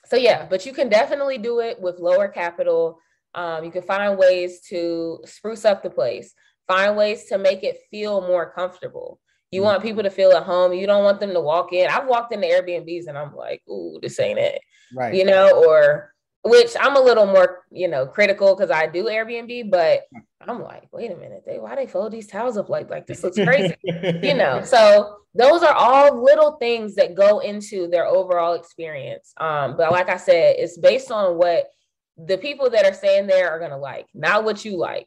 so 0.07 0.17
yeah, 0.17 0.47
but 0.49 0.67
you 0.67 0.73
can 0.73 0.89
definitely 0.89 1.39
do 1.39 1.61
it 1.61 1.81
with 1.81 1.99
lower 1.99 2.29
capital. 2.29 2.99
Um, 3.35 3.65
you 3.65 3.71
can 3.71 3.83
find 3.83 4.19
ways 4.19 4.61
to 4.69 5.21
spruce 5.25 5.65
up 5.65 5.83
the 5.83 5.91
place, 5.91 6.35
find 6.67 6.97
ways 6.97 7.25
to 7.27 7.39
make 7.39 7.63
it 7.63 7.81
feel 7.91 8.21
more 8.21 8.53
comfortable. 8.53 9.21
You 9.51 9.61
mm-hmm. 9.61 9.67
want 9.67 9.83
people 9.83 10.03
to 10.03 10.11
feel 10.11 10.33
at 10.33 10.45
home. 10.45 10.73
You 10.73 10.87
don't 10.87 11.05
want 11.05 11.21
them 11.21 11.33
to 11.33 11.41
walk 11.41 11.73
in. 11.73 11.89
I've 11.89 12.07
walked 12.07 12.33
into 12.33 12.47
Airbnbs 12.47 13.07
and 13.07 13.19
I'm 13.19 13.35
like, 13.35 13.63
ooh, 13.69 13.99
this 14.03 14.19
ain't 14.19 14.39
it. 14.39 14.61
Right. 14.95 15.15
You 15.15 15.25
know, 15.25 15.65
or 15.67 16.15
which 16.45 16.71
I'm 16.79 16.97
a 16.97 17.01
little 17.01 17.27
more, 17.27 17.65
you 17.71 17.89
know, 17.89 18.07
critical 18.07 18.55
because 18.55 18.71
I 18.71 18.87
do 18.87 19.05
Airbnb, 19.05 19.71
but 19.71 20.03
I'm 20.41 20.61
like, 20.61 20.89
wait 20.93 21.13
a 21.13 21.17
minute, 21.17 21.45
they 21.47 21.59
why 21.59 21.77
they 21.77 21.87
fold 21.87 22.13
these 22.13 22.27
towels 22.27 22.57
up 22.57 22.69
like 22.69 22.91
like 22.91 23.07
this 23.07 23.23
looks 23.23 23.37
crazy, 23.37 23.77
you 23.85 24.35
know. 24.35 24.63
So 24.65 25.19
those 25.35 25.63
are 25.63 25.75
all 25.75 26.23
little 26.23 26.53
things 26.53 26.97
that 26.97 27.15
go 27.15 27.39
into 27.39 27.87
their 27.89 28.07
overall 28.07 28.55
experience. 28.55 29.33
Um, 29.39 29.77
but 29.77 29.93
like 29.93 30.09
I 30.09 30.17
said, 30.17 30.57
it's 30.59 30.79
based 30.79 31.11
on 31.11 31.39
what 31.39 31.69
the 32.17 32.39
people 32.39 32.71
that 32.71 32.85
are 32.85 32.95
staying 32.95 33.29
there 33.29 33.51
are 33.51 33.61
gonna 33.61 33.79
like, 33.79 34.07
not 34.13 34.45
what 34.45 34.65
you 34.65 34.77
like. 34.77 35.07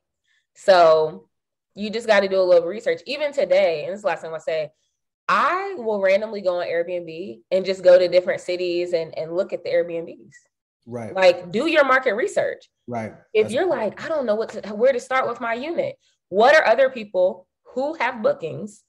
So 0.55 1.27
you 1.75 1.89
just 1.89 2.07
got 2.07 2.21
to 2.21 2.29
do 2.29 2.39
a 2.39 2.41
little 2.41 2.67
research. 2.67 3.01
Even 3.05 3.33
today, 3.33 3.83
and 3.83 3.91
this 3.91 3.97
is 3.97 4.01
the 4.03 4.07
last 4.07 4.21
time 4.21 4.33
I 4.33 4.37
say, 4.37 4.71
I 5.27 5.75
will 5.77 6.01
randomly 6.01 6.41
go 6.41 6.59
on 6.61 6.67
Airbnb 6.67 7.41
and 7.51 7.65
just 7.65 7.83
go 7.83 7.99
to 7.99 8.07
different 8.07 8.41
cities 8.41 8.93
and, 8.93 9.17
and 9.17 9.35
look 9.35 9.53
at 9.53 9.63
the 9.63 9.69
Airbnbs. 9.69 10.31
Right. 10.85 11.13
Like 11.13 11.51
do 11.51 11.67
your 11.67 11.85
market 11.85 12.13
research. 12.13 12.69
Right. 12.87 13.13
If 13.33 13.45
That's 13.45 13.53
you're 13.53 13.67
like, 13.67 14.03
I 14.03 14.09
don't 14.09 14.25
know 14.25 14.35
what 14.35 14.49
to, 14.49 14.75
where 14.75 14.93
to 14.93 14.99
start 14.99 15.27
with 15.27 15.41
my 15.41 15.53
unit, 15.53 15.95
what 16.29 16.55
are 16.55 16.65
other 16.65 16.89
people 16.89 17.47
who 17.73 17.95
have 17.95 18.21
bookings 18.21 18.83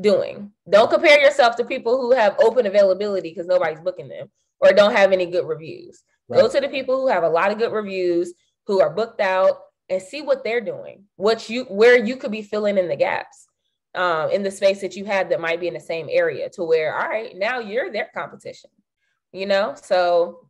doing? 0.00 0.52
Don't 0.68 0.90
compare 0.90 1.20
yourself 1.20 1.56
to 1.56 1.64
people 1.64 2.00
who 2.00 2.12
have 2.12 2.36
open 2.40 2.66
availability 2.66 3.30
because 3.30 3.46
nobody's 3.46 3.80
booking 3.80 4.08
them 4.08 4.30
or 4.60 4.72
don't 4.72 4.94
have 4.94 5.12
any 5.12 5.26
good 5.26 5.46
reviews. 5.46 6.02
Right. 6.28 6.40
Go 6.40 6.48
to 6.48 6.60
the 6.60 6.68
people 6.68 7.00
who 7.00 7.08
have 7.08 7.24
a 7.24 7.28
lot 7.28 7.50
of 7.50 7.58
good 7.58 7.72
reviews, 7.72 8.34
who 8.66 8.80
are 8.80 8.90
booked 8.90 9.20
out, 9.20 9.58
and 9.88 10.00
see 10.00 10.22
what 10.22 10.44
they're 10.44 10.60
doing, 10.60 11.04
what 11.16 11.50
you 11.50 11.64
where 11.64 11.98
you 11.98 12.16
could 12.16 12.30
be 12.30 12.42
filling 12.42 12.78
in 12.78 12.88
the 12.88 12.96
gaps 12.96 13.48
um, 13.94 14.30
in 14.30 14.42
the 14.42 14.50
space 14.50 14.80
that 14.80 14.96
you 14.96 15.04
had 15.04 15.30
that 15.30 15.40
might 15.40 15.60
be 15.60 15.68
in 15.68 15.74
the 15.74 15.80
same 15.80 16.08
area 16.10 16.48
to 16.50 16.64
where, 16.64 16.96
all 16.96 17.08
right, 17.08 17.36
now 17.36 17.58
you're 17.58 17.90
their 17.90 18.08
competition, 18.14 18.70
you 19.32 19.46
know? 19.46 19.74
So 19.82 20.46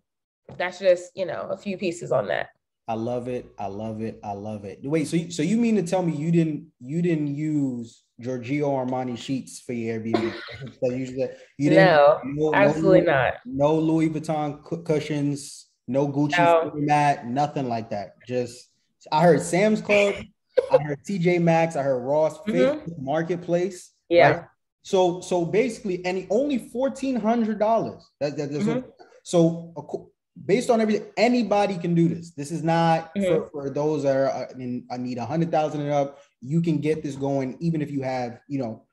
that's 0.58 0.78
just, 0.78 1.16
you 1.16 1.26
know, 1.26 1.48
a 1.50 1.56
few 1.56 1.76
pieces 1.76 2.12
on 2.12 2.28
that. 2.28 2.48
I 2.90 2.94
love 2.94 3.28
it. 3.28 3.46
I 3.56 3.66
love 3.66 4.00
it. 4.00 4.18
I 4.24 4.32
love 4.32 4.64
it. 4.64 4.80
Wait, 4.82 5.06
so 5.06 5.16
you, 5.16 5.30
so 5.30 5.44
you 5.44 5.56
mean 5.56 5.76
to 5.76 5.82
tell 5.84 6.02
me 6.02 6.12
you 6.12 6.32
didn't 6.32 6.66
you 6.80 7.02
didn't 7.02 7.28
use 7.28 8.02
Giorgio 8.18 8.68
Armani 8.70 9.16
sheets 9.16 9.60
for 9.60 9.72
your 9.72 10.00
Airbnb? 10.00 10.34
so 10.82 10.90
you, 10.90 11.28
you 11.56 11.70
no, 11.70 12.18
no, 12.24 12.52
absolutely 12.52 13.02
no, 13.02 13.12
not. 13.12 13.34
No 13.44 13.78
Louis 13.78 14.10
Vuitton 14.10 14.84
cushions, 14.84 15.68
no 15.86 16.08
Gucci 16.08 16.38
no. 16.38 16.72
mat, 16.74 17.28
nothing 17.28 17.68
like 17.68 17.90
that. 17.90 18.14
Just 18.26 18.70
I 19.12 19.22
heard 19.22 19.40
Sam's 19.40 19.80
Club, 19.80 20.16
I 20.72 20.78
heard 20.82 20.98
TJ 21.04 21.40
Maxx, 21.40 21.76
I 21.76 21.82
heard 21.82 22.00
Ross 22.00 22.38
mm-hmm. 22.40 23.04
Marketplace. 23.04 23.92
Yeah. 24.08 24.30
Right? 24.30 24.44
So 24.82 25.20
so 25.20 25.44
basically, 25.44 26.04
any 26.04 26.26
only 26.28 26.58
fourteen 26.58 27.14
hundred 27.14 27.60
dollars. 27.60 28.04
That, 28.18 28.36
that, 28.36 28.50
mm-hmm. 28.50 28.80
so 29.22 29.72
based 30.44 30.70
on 30.70 30.80
everything, 30.80 31.06
anybody 31.16 31.76
can 31.76 31.94
do 31.94 32.08
this. 32.08 32.30
This 32.30 32.50
is 32.50 32.62
not 32.62 33.14
mm-hmm. 33.14 33.42
for, 33.42 33.46
for, 33.50 33.70
those 33.70 34.02
that 34.04 34.16
are. 34.16 34.48
I 34.50 34.54
mean, 34.54 34.86
I 34.90 34.96
need 34.96 35.18
a 35.18 35.26
hundred 35.26 35.50
thousand 35.50 35.82
and 35.82 35.90
up. 35.90 36.20
You 36.40 36.62
can 36.62 36.78
get 36.78 37.02
this 37.02 37.16
going, 37.16 37.56
even 37.60 37.82
if 37.82 37.90
you 37.90 38.02
have 38.02 38.40
you 38.48 38.58
know 38.58 38.86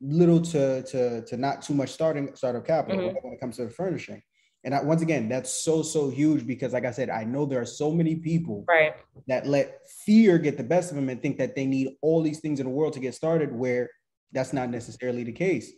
little 0.00 0.40
to 0.40 0.82
to 0.82 1.22
to 1.22 1.36
not 1.36 1.62
too 1.62 1.74
much 1.74 1.90
starting 1.90 2.34
startup 2.34 2.66
capital 2.66 3.00
mm-hmm. 3.00 3.16
when 3.22 3.34
it 3.34 3.40
comes 3.40 3.56
to 3.56 3.64
the 3.64 3.70
furnishing. 3.70 4.22
And 4.64 4.74
I, 4.74 4.82
once 4.82 5.00
again, 5.00 5.28
that's 5.28 5.50
so 5.50 5.82
so 5.82 6.10
huge 6.10 6.46
because, 6.46 6.72
like 6.72 6.84
I 6.84 6.90
said, 6.90 7.08
I 7.08 7.24
know 7.24 7.46
there 7.46 7.60
are 7.60 7.66
so 7.66 7.92
many 7.92 8.16
people 8.16 8.64
right. 8.66 8.94
that 9.28 9.46
let 9.46 9.88
fear 10.04 10.38
get 10.38 10.56
the 10.56 10.64
best 10.64 10.90
of 10.90 10.96
them 10.96 11.08
and 11.08 11.22
think 11.22 11.38
that 11.38 11.54
they 11.54 11.66
need 11.66 11.90
all 12.02 12.20
these 12.20 12.40
things 12.40 12.58
in 12.58 12.66
the 12.66 12.72
world 12.72 12.92
to 12.94 13.00
get 13.00 13.14
started, 13.14 13.52
where 13.52 13.88
that's 14.32 14.52
not 14.52 14.70
necessarily 14.70 15.22
the 15.22 15.32
case. 15.32 15.70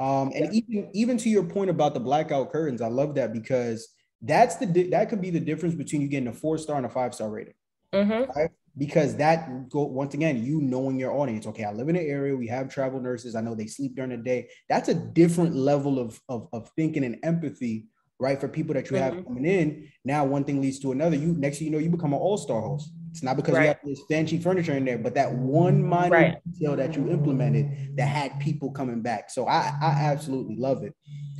Um, 0.00 0.32
and 0.34 0.54
yeah. 0.54 0.62
even 0.66 0.90
even 0.94 1.18
to 1.18 1.28
your 1.28 1.44
point 1.44 1.70
about 1.70 1.92
the 1.92 2.00
blackout 2.00 2.50
curtains, 2.50 2.80
I 2.80 2.88
love 2.88 3.14
that 3.16 3.32
because 3.32 3.93
that's 4.24 4.56
the 4.56 4.66
that 4.90 5.08
could 5.08 5.20
be 5.20 5.30
the 5.30 5.40
difference 5.40 5.74
between 5.74 6.02
you 6.02 6.08
getting 6.08 6.28
a 6.28 6.32
four 6.32 6.58
star 6.58 6.76
and 6.76 6.86
a 6.86 6.88
five 6.88 7.14
star 7.14 7.30
rating. 7.30 7.54
Mm-hmm. 7.92 8.30
Right? 8.38 8.50
Because 8.76 9.16
that 9.16 9.68
go 9.68 9.84
once 9.84 10.14
again, 10.14 10.42
you 10.44 10.60
knowing 10.60 10.98
your 10.98 11.12
audience. 11.12 11.46
Okay, 11.46 11.64
I 11.64 11.72
live 11.72 11.88
in 11.88 11.96
an 11.96 12.06
area, 12.06 12.36
we 12.36 12.48
have 12.48 12.68
travel 12.68 13.00
nurses. 13.00 13.36
I 13.36 13.40
know 13.40 13.54
they 13.54 13.66
sleep 13.66 13.94
during 13.94 14.10
the 14.10 14.16
day. 14.16 14.48
That's 14.68 14.88
a 14.88 14.94
different 14.94 15.54
level 15.54 16.00
of, 16.00 16.20
of, 16.28 16.48
of 16.52 16.70
thinking 16.76 17.04
and 17.04 17.18
empathy 17.22 17.86
right? 18.20 18.40
For 18.40 18.48
people 18.48 18.74
that 18.74 18.90
you 18.90 18.96
have 18.96 19.14
mm-hmm. 19.14 19.24
coming 19.24 19.44
in. 19.44 19.88
Now 20.04 20.24
one 20.24 20.44
thing 20.44 20.60
leads 20.60 20.78
to 20.80 20.92
another. 20.92 21.16
You 21.16 21.34
next 21.34 21.58
thing 21.58 21.66
you 21.66 21.72
know, 21.72 21.78
you 21.78 21.90
become 21.90 22.12
an 22.12 22.18
all-star 22.18 22.60
host. 22.60 22.92
It's 23.10 23.22
not 23.22 23.36
because 23.36 23.54
right. 23.54 23.62
you 23.62 23.68
have 23.68 23.78
this 23.84 24.00
fancy 24.10 24.38
furniture 24.38 24.76
in 24.76 24.84
there, 24.84 24.98
but 24.98 25.14
that 25.14 25.32
one 25.32 25.82
minor 25.82 26.10
right. 26.10 26.36
detail 26.52 26.76
that 26.76 26.96
you 26.96 27.10
implemented 27.10 27.96
that 27.96 28.06
had 28.06 28.40
people 28.40 28.72
coming 28.72 29.02
back. 29.02 29.30
So 29.30 29.46
I, 29.46 29.72
I 29.80 29.90
absolutely 29.90 30.56
love 30.56 30.82
it. 30.82 30.94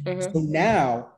Mm-hmm. 0.04 0.32
So 0.32 0.40
now 0.40 1.13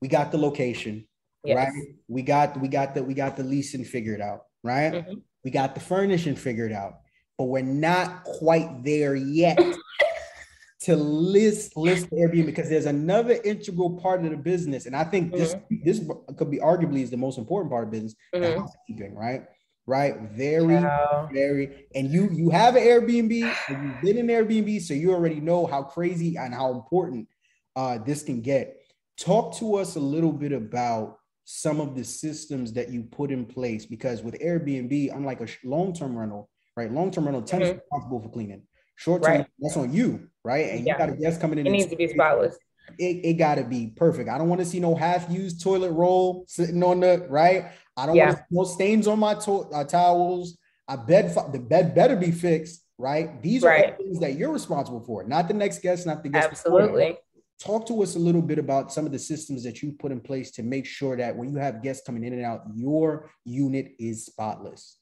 we 0.00 0.08
got 0.08 0.32
the 0.32 0.38
location, 0.38 1.06
yes. 1.44 1.56
right? 1.56 1.72
We 2.08 2.22
got 2.22 2.58
we 2.60 2.68
got 2.68 2.94
the 2.94 3.02
we 3.02 3.14
got 3.14 3.36
the 3.36 3.44
leasing 3.44 3.84
figured 3.84 4.20
out, 4.20 4.42
right? 4.62 4.92
Mm-hmm. 4.92 5.14
We 5.44 5.50
got 5.50 5.74
the 5.74 5.80
furnishing 5.80 6.36
figured 6.36 6.72
out, 6.72 7.00
but 7.38 7.44
we're 7.44 7.62
not 7.62 8.24
quite 8.24 8.84
there 8.84 9.14
yet 9.14 9.58
to 10.80 10.96
list 10.96 11.76
list 11.76 12.10
Airbnb 12.10 12.46
because 12.46 12.68
there's 12.68 12.86
another 12.86 13.38
integral 13.44 13.98
part 13.98 14.24
of 14.24 14.30
the 14.30 14.36
business, 14.36 14.86
and 14.86 14.96
I 14.96 15.04
think 15.04 15.32
this 15.32 15.54
mm-hmm. 15.54 15.84
this 15.84 16.00
could 16.36 16.50
be 16.50 16.58
arguably 16.58 17.02
is 17.02 17.10
the 17.10 17.16
most 17.16 17.38
important 17.38 17.70
part 17.70 17.84
of 17.84 17.90
business, 17.90 18.14
mm-hmm. 18.34 18.60
housekeeping, 18.60 19.14
right? 19.14 19.42
Right, 19.86 20.14
very, 20.20 20.74
yeah. 20.74 21.26
very, 21.32 21.86
and 21.96 22.08
you 22.08 22.30
you 22.30 22.50
have 22.50 22.76
an 22.76 22.82
Airbnb, 22.82 23.32
you've 23.32 24.00
been 24.02 24.18
in 24.18 24.26
Airbnb, 24.28 24.80
so 24.82 24.94
you 24.94 25.12
already 25.12 25.40
know 25.40 25.66
how 25.66 25.82
crazy 25.82 26.36
and 26.36 26.54
how 26.54 26.70
important 26.70 27.26
uh, 27.74 27.98
this 27.98 28.22
can 28.22 28.40
get. 28.40 28.79
Talk 29.20 29.56
to 29.58 29.76
us 29.76 29.96
a 29.96 30.00
little 30.00 30.32
bit 30.32 30.52
about 30.52 31.18
some 31.44 31.80
of 31.80 31.94
the 31.94 32.04
systems 32.04 32.72
that 32.72 32.90
you 32.90 33.02
put 33.02 33.30
in 33.30 33.44
place 33.44 33.84
because 33.84 34.22
with 34.22 34.38
Airbnb, 34.40 35.14
unlike 35.14 35.40
a 35.40 35.48
long 35.62 35.92
term 35.92 36.16
rental, 36.16 36.48
right? 36.76 36.90
Long 36.90 37.10
term 37.10 37.24
rental, 37.24 37.42
tenants 37.42 37.70
mm-hmm. 37.70 37.78
responsible 37.80 38.20
for 38.22 38.28
cleaning. 38.30 38.62
Short 38.96 39.22
term, 39.22 39.38
right. 39.38 39.46
that's 39.58 39.76
on 39.76 39.92
you, 39.92 40.28
right? 40.42 40.70
And 40.70 40.86
yeah. 40.86 40.94
you 40.94 40.98
got 40.98 41.08
a 41.10 41.16
guest 41.16 41.40
coming 41.40 41.58
in. 41.58 41.66
It 41.66 41.70
needs 41.70 41.90
to 41.90 41.96
be 41.96 42.08
spotless. 42.08 42.56
It, 42.98 43.24
it 43.24 43.34
got 43.34 43.56
to 43.56 43.64
be 43.64 43.92
perfect. 43.94 44.28
I 44.28 44.38
don't 44.38 44.48
want 44.48 44.60
to 44.60 44.64
see 44.64 44.80
no 44.80 44.94
half 44.94 45.30
used 45.30 45.62
toilet 45.62 45.92
roll 45.92 46.44
sitting 46.48 46.82
on 46.82 47.00
the 47.00 47.26
right. 47.28 47.72
I 47.96 48.06
don't 48.06 48.16
yeah. 48.16 48.28
want 48.28 48.40
no 48.50 48.64
stains 48.64 49.06
on 49.06 49.18
my 49.18 49.34
to- 49.34 49.68
uh, 49.72 49.84
towels. 49.84 50.56
I 50.88 50.96
bed 50.96 51.34
the 51.52 51.58
bed 51.58 51.94
better 51.94 52.16
be 52.16 52.30
fixed, 52.30 52.84
right? 52.98 53.40
These 53.42 53.62
right. 53.62 53.92
are 53.92 53.96
things 53.96 54.18
that 54.20 54.36
you're 54.36 54.52
responsible 54.52 55.00
for, 55.00 55.24
not 55.24 55.46
the 55.46 55.54
next 55.54 55.82
guest, 55.82 56.06
not 56.06 56.22
the 56.22 56.30
guest. 56.30 56.48
Absolutely. 56.50 57.18
Talk 57.60 57.86
to 57.86 58.02
us 58.02 58.16
a 58.16 58.18
little 58.18 58.42
bit 58.42 58.58
about 58.58 58.92
some 58.92 59.06
of 59.06 59.12
the 59.12 59.18
systems 59.18 59.62
that 59.64 59.82
you 59.82 59.92
put 59.92 60.10
in 60.10 60.20
place 60.20 60.50
to 60.52 60.62
make 60.62 60.86
sure 60.86 61.16
that 61.16 61.36
when 61.36 61.50
you 61.50 61.58
have 61.58 61.82
guests 61.82 62.02
coming 62.04 62.24
in 62.24 62.32
and 62.32 62.44
out, 62.44 62.62
your 62.74 63.30
unit 63.44 63.92
is 63.98 64.24
spotless. 64.24 64.96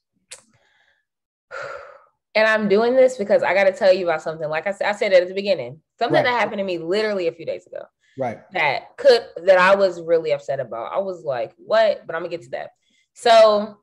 And 2.35 2.47
I'm 2.47 2.69
doing 2.69 2.95
this 2.95 3.17
because 3.17 3.41
I 3.41 3.53
got 3.53 3.63
to 3.63 3.71
tell 3.71 3.91
you 3.91 4.07
about 4.07 4.21
something. 4.21 4.47
Like 4.47 4.67
I 4.67 4.71
said, 4.71 4.87
I 4.87 4.91
said 4.91 5.11
it 5.13 5.23
at 5.23 5.27
the 5.27 5.33
beginning, 5.33 5.81
something 5.97 6.13
right. 6.13 6.23
that 6.23 6.39
happened 6.39 6.59
to 6.59 6.63
me 6.63 6.77
literally 6.77 7.27
a 7.27 7.31
few 7.31 7.45
days 7.45 7.65
ago. 7.65 7.83
Right. 8.17 8.39
That 8.51 8.97
could 8.97 9.25
that 9.45 9.57
I 9.57 9.75
was 9.75 10.01
really 10.01 10.31
upset 10.31 10.59
about. 10.59 10.93
I 10.93 10.99
was 10.99 11.23
like, 11.23 11.53
what? 11.57 12.05
But 12.05 12.15
I'm 12.15 12.21
gonna 12.21 12.29
get 12.29 12.43
to 12.43 12.49
that. 12.51 12.71
So 13.13 13.77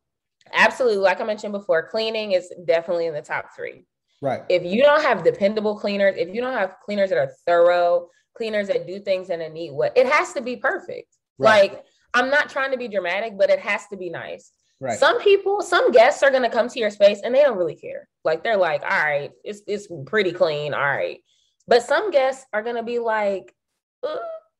absolutely, 0.52 0.98
like 0.98 1.20
I 1.20 1.24
mentioned 1.24 1.52
before, 1.52 1.88
cleaning 1.88 2.32
is 2.32 2.52
definitely 2.66 3.06
in 3.06 3.14
the 3.14 3.22
top 3.22 3.54
three. 3.56 3.84
Right. 4.22 4.42
If 4.48 4.64
you 4.64 4.82
don't 4.82 5.02
have 5.02 5.24
dependable 5.24 5.78
cleaners, 5.78 6.14
if 6.16 6.34
you 6.34 6.40
don't 6.40 6.54
have 6.54 6.76
cleaners 6.84 7.10
that 7.10 7.18
are 7.18 7.32
thorough, 7.46 8.08
cleaners 8.36 8.68
that 8.68 8.86
do 8.86 9.00
things 9.00 9.30
in 9.30 9.40
a 9.40 9.48
neat 9.48 9.74
way, 9.74 9.90
it 9.96 10.06
has 10.06 10.32
to 10.34 10.40
be 10.40 10.56
perfect. 10.56 11.16
Right. 11.38 11.72
Like 11.72 11.84
I'm 12.14 12.30
not 12.30 12.50
trying 12.50 12.70
to 12.72 12.78
be 12.78 12.88
dramatic, 12.88 13.36
but 13.36 13.50
it 13.50 13.60
has 13.60 13.86
to 13.88 13.96
be 13.96 14.10
nice. 14.10 14.52
Right. 14.80 14.98
Some 14.98 15.20
people, 15.20 15.62
some 15.62 15.90
guests 15.90 16.22
are 16.22 16.30
gonna 16.30 16.50
come 16.50 16.68
to 16.68 16.78
your 16.78 16.90
space 16.90 17.20
and 17.24 17.34
they 17.34 17.42
don't 17.42 17.56
really 17.56 17.76
care. 17.76 18.08
Like 18.24 18.44
they're 18.44 18.56
like, 18.56 18.82
all 18.82 18.88
right, 18.88 19.30
it's 19.44 19.62
it's 19.66 19.88
pretty 20.06 20.32
clean, 20.32 20.74
all 20.74 20.80
right. 20.80 21.20
But 21.66 21.82
some 21.82 22.10
guests 22.10 22.46
are 22.52 22.62
gonna 22.62 22.82
be 22.82 22.98
like, 22.98 23.54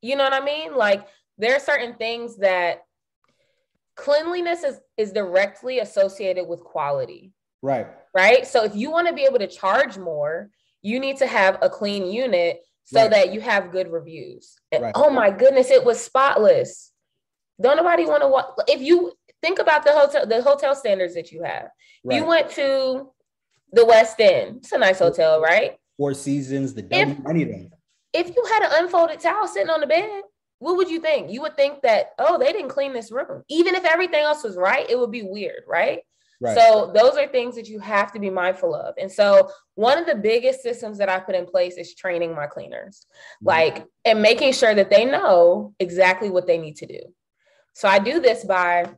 you 0.02 0.16
know 0.16 0.24
what 0.24 0.32
I 0.32 0.44
mean? 0.44 0.74
Like 0.74 1.06
there 1.38 1.54
are 1.54 1.60
certain 1.60 1.94
things 1.94 2.38
that 2.38 2.82
cleanliness 3.94 4.62
is 4.62 4.80
is 4.96 5.12
directly 5.12 5.80
associated 5.80 6.46
with 6.46 6.60
quality. 6.60 7.32
Right. 7.62 7.86
Right. 8.14 8.46
So 8.46 8.64
if 8.64 8.74
you 8.74 8.90
want 8.90 9.08
to 9.08 9.12
be 9.12 9.24
able 9.24 9.38
to 9.38 9.46
charge 9.46 9.98
more, 9.98 10.50
you 10.82 11.00
need 11.00 11.16
to 11.18 11.26
have 11.26 11.58
a 11.62 11.68
clean 11.68 12.06
unit 12.06 12.60
so 12.86 13.02
right. 13.02 13.10
that 13.10 13.34
you 13.34 13.40
have 13.40 13.72
good 13.72 13.90
reviews. 13.90 14.56
Right. 14.72 14.92
oh 14.94 15.10
my 15.10 15.30
goodness, 15.30 15.70
it 15.70 15.84
was 15.84 16.02
spotless. 16.02 16.92
Don't 17.60 17.76
nobody 17.76 18.06
want 18.06 18.22
to 18.22 18.28
walk. 18.28 18.56
If 18.68 18.80
you 18.80 19.12
think 19.42 19.58
about 19.58 19.84
the 19.84 19.92
hotel, 19.92 20.26
the 20.26 20.40
hotel 20.40 20.74
standards 20.74 21.14
that 21.14 21.32
you 21.32 21.42
have. 21.42 21.68
Right. 22.04 22.16
You 22.16 22.26
went 22.26 22.50
to 22.52 23.10
the 23.72 23.82
Westin. 23.82 24.58
It's 24.58 24.72
a 24.72 24.78
nice 24.78 25.00
hotel, 25.00 25.40
right? 25.40 25.76
Four 25.96 26.14
Seasons, 26.14 26.74
the 26.74 26.82
W, 26.82 27.22
any 27.28 27.42
of 27.42 27.48
them. 27.48 27.70
If 28.12 28.34
you 28.34 28.44
had 28.52 28.62
an 28.62 28.84
unfolded 28.84 29.20
towel 29.20 29.48
sitting 29.48 29.70
on 29.70 29.80
the 29.80 29.86
bed, 29.86 30.22
what 30.58 30.76
would 30.76 30.88
you 30.88 31.00
think? 31.00 31.30
You 31.30 31.42
would 31.42 31.56
think 31.56 31.82
that, 31.82 32.10
oh, 32.18 32.38
they 32.38 32.52
didn't 32.52 32.70
clean 32.70 32.92
this 32.92 33.10
room. 33.10 33.42
Even 33.48 33.74
if 33.74 33.84
everything 33.84 34.22
else 34.22 34.44
was 34.44 34.56
right, 34.56 34.88
it 34.88 34.98
would 34.98 35.10
be 35.10 35.22
weird, 35.22 35.64
right? 35.66 36.00
Right. 36.40 36.56
So 36.56 36.92
those 36.94 37.16
are 37.16 37.26
things 37.26 37.54
that 37.54 37.68
you 37.68 37.80
have 37.80 38.12
to 38.12 38.20
be 38.20 38.30
mindful 38.30 38.74
of. 38.74 38.94
And 38.98 39.10
so 39.10 39.50
one 39.74 39.98
of 39.98 40.06
the 40.06 40.14
biggest 40.14 40.62
systems 40.62 40.98
that 40.98 41.08
I 41.08 41.18
put 41.18 41.34
in 41.34 41.46
place 41.46 41.76
is 41.76 41.94
training 41.94 42.34
my 42.34 42.46
cleaners, 42.46 43.06
mm-hmm. 43.36 43.46
like 43.46 43.86
and 44.04 44.20
making 44.20 44.52
sure 44.52 44.74
that 44.74 44.90
they 44.90 45.04
know 45.04 45.74
exactly 45.78 46.30
what 46.30 46.46
they 46.46 46.58
need 46.58 46.76
to 46.76 46.86
do. 46.86 47.00
So 47.74 47.88
I 47.88 47.98
do 47.98 48.20
this 48.20 48.44
by 48.44 48.90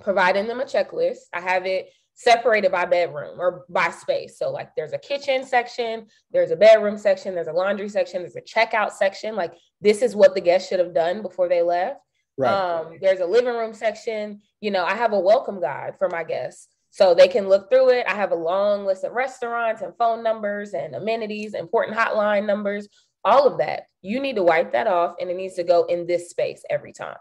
providing 0.00 0.46
them 0.46 0.60
a 0.60 0.64
checklist. 0.64 1.18
I 1.32 1.40
have 1.40 1.66
it 1.66 1.90
separated 2.14 2.70
by 2.70 2.84
bedroom 2.84 3.40
or 3.40 3.64
by 3.68 3.90
space. 3.90 4.38
So 4.38 4.50
like 4.50 4.74
there's 4.76 4.92
a 4.92 4.98
kitchen 4.98 5.44
section, 5.44 6.06
there's 6.30 6.50
a 6.50 6.56
bedroom 6.56 6.98
section, 6.98 7.34
there's 7.34 7.46
a 7.46 7.52
laundry 7.52 7.88
section, 7.88 8.20
there's 8.20 8.36
a 8.36 8.42
checkout 8.42 8.92
section. 8.92 9.36
Like 9.36 9.54
this 9.80 10.02
is 10.02 10.14
what 10.14 10.34
the 10.34 10.40
guests 10.40 10.68
should 10.68 10.80
have 10.80 10.94
done 10.94 11.22
before 11.22 11.48
they 11.48 11.62
left. 11.62 12.00
Right. 12.36 12.52
Um, 12.52 12.98
there's 13.00 13.20
a 13.20 13.26
living 13.26 13.54
room 13.54 13.74
section. 13.74 14.42
You 14.60 14.70
know, 14.70 14.84
I 14.84 14.94
have 14.94 15.12
a 15.12 15.18
welcome 15.18 15.60
guide 15.60 15.94
for 15.98 16.08
my 16.08 16.24
guests. 16.24 16.68
So 16.90 17.14
they 17.14 17.28
can 17.28 17.48
look 17.48 17.70
through 17.70 17.90
it. 17.90 18.06
I 18.08 18.14
have 18.14 18.32
a 18.32 18.36
long 18.36 18.84
list 18.84 19.04
of 19.04 19.12
restaurants 19.12 19.82
and 19.82 19.96
phone 19.96 20.22
numbers 20.22 20.74
and 20.74 20.94
amenities, 20.94 21.54
important 21.54 21.96
hotline 21.96 22.46
numbers, 22.46 22.88
all 23.24 23.46
of 23.46 23.58
that. 23.58 23.84
You 24.02 24.20
need 24.20 24.36
to 24.36 24.42
wipe 24.42 24.72
that 24.72 24.86
off 24.86 25.14
and 25.20 25.30
it 25.30 25.36
needs 25.36 25.54
to 25.54 25.64
go 25.64 25.84
in 25.84 26.06
this 26.06 26.30
space 26.30 26.62
every 26.68 26.92
time. 26.92 27.18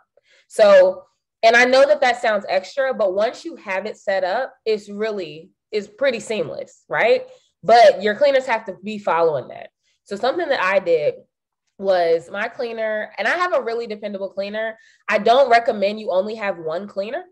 So 0.47 1.03
and 1.43 1.55
I 1.55 1.65
know 1.65 1.87
that 1.87 2.01
that 2.01 2.21
sounds 2.21 2.45
extra, 2.49 2.93
but 2.93 3.13
once 3.13 3.45
you 3.45 3.55
have 3.57 3.85
it 3.85 3.97
set 3.97 4.23
up, 4.23 4.53
it's 4.65 4.89
really 4.89 5.51
is 5.71 5.87
pretty 5.87 6.19
seamless, 6.19 6.83
right? 6.89 7.27
But 7.63 8.01
your 8.01 8.15
cleaners 8.15 8.45
have 8.45 8.65
to 8.65 8.75
be 8.83 8.97
following 8.97 9.47
that. 9.49 9.69
So 10.03 10.15
something 10.15 10.49
that 10.49 10.61
I 10.61 10.79
did 10.79 11.15
was 11.77 12.29
my 12.29 12.49
cleaner, 12.49 13.11
and 13.17 13.27
I 13.27 13.37
have 13.37 13.53
a 13.53 13.61
really 13.61 13.87
dependable 13.87 14.29
cleaner. 14.29 14.77
I 15.07 15.17
don't 15.17 15.49
recommend 15.49 15.99
you 15.99 16.11
only 16.11 16.35
have 16.35 16.57
one 16.57 16.87
cleaner. 16.87 17.23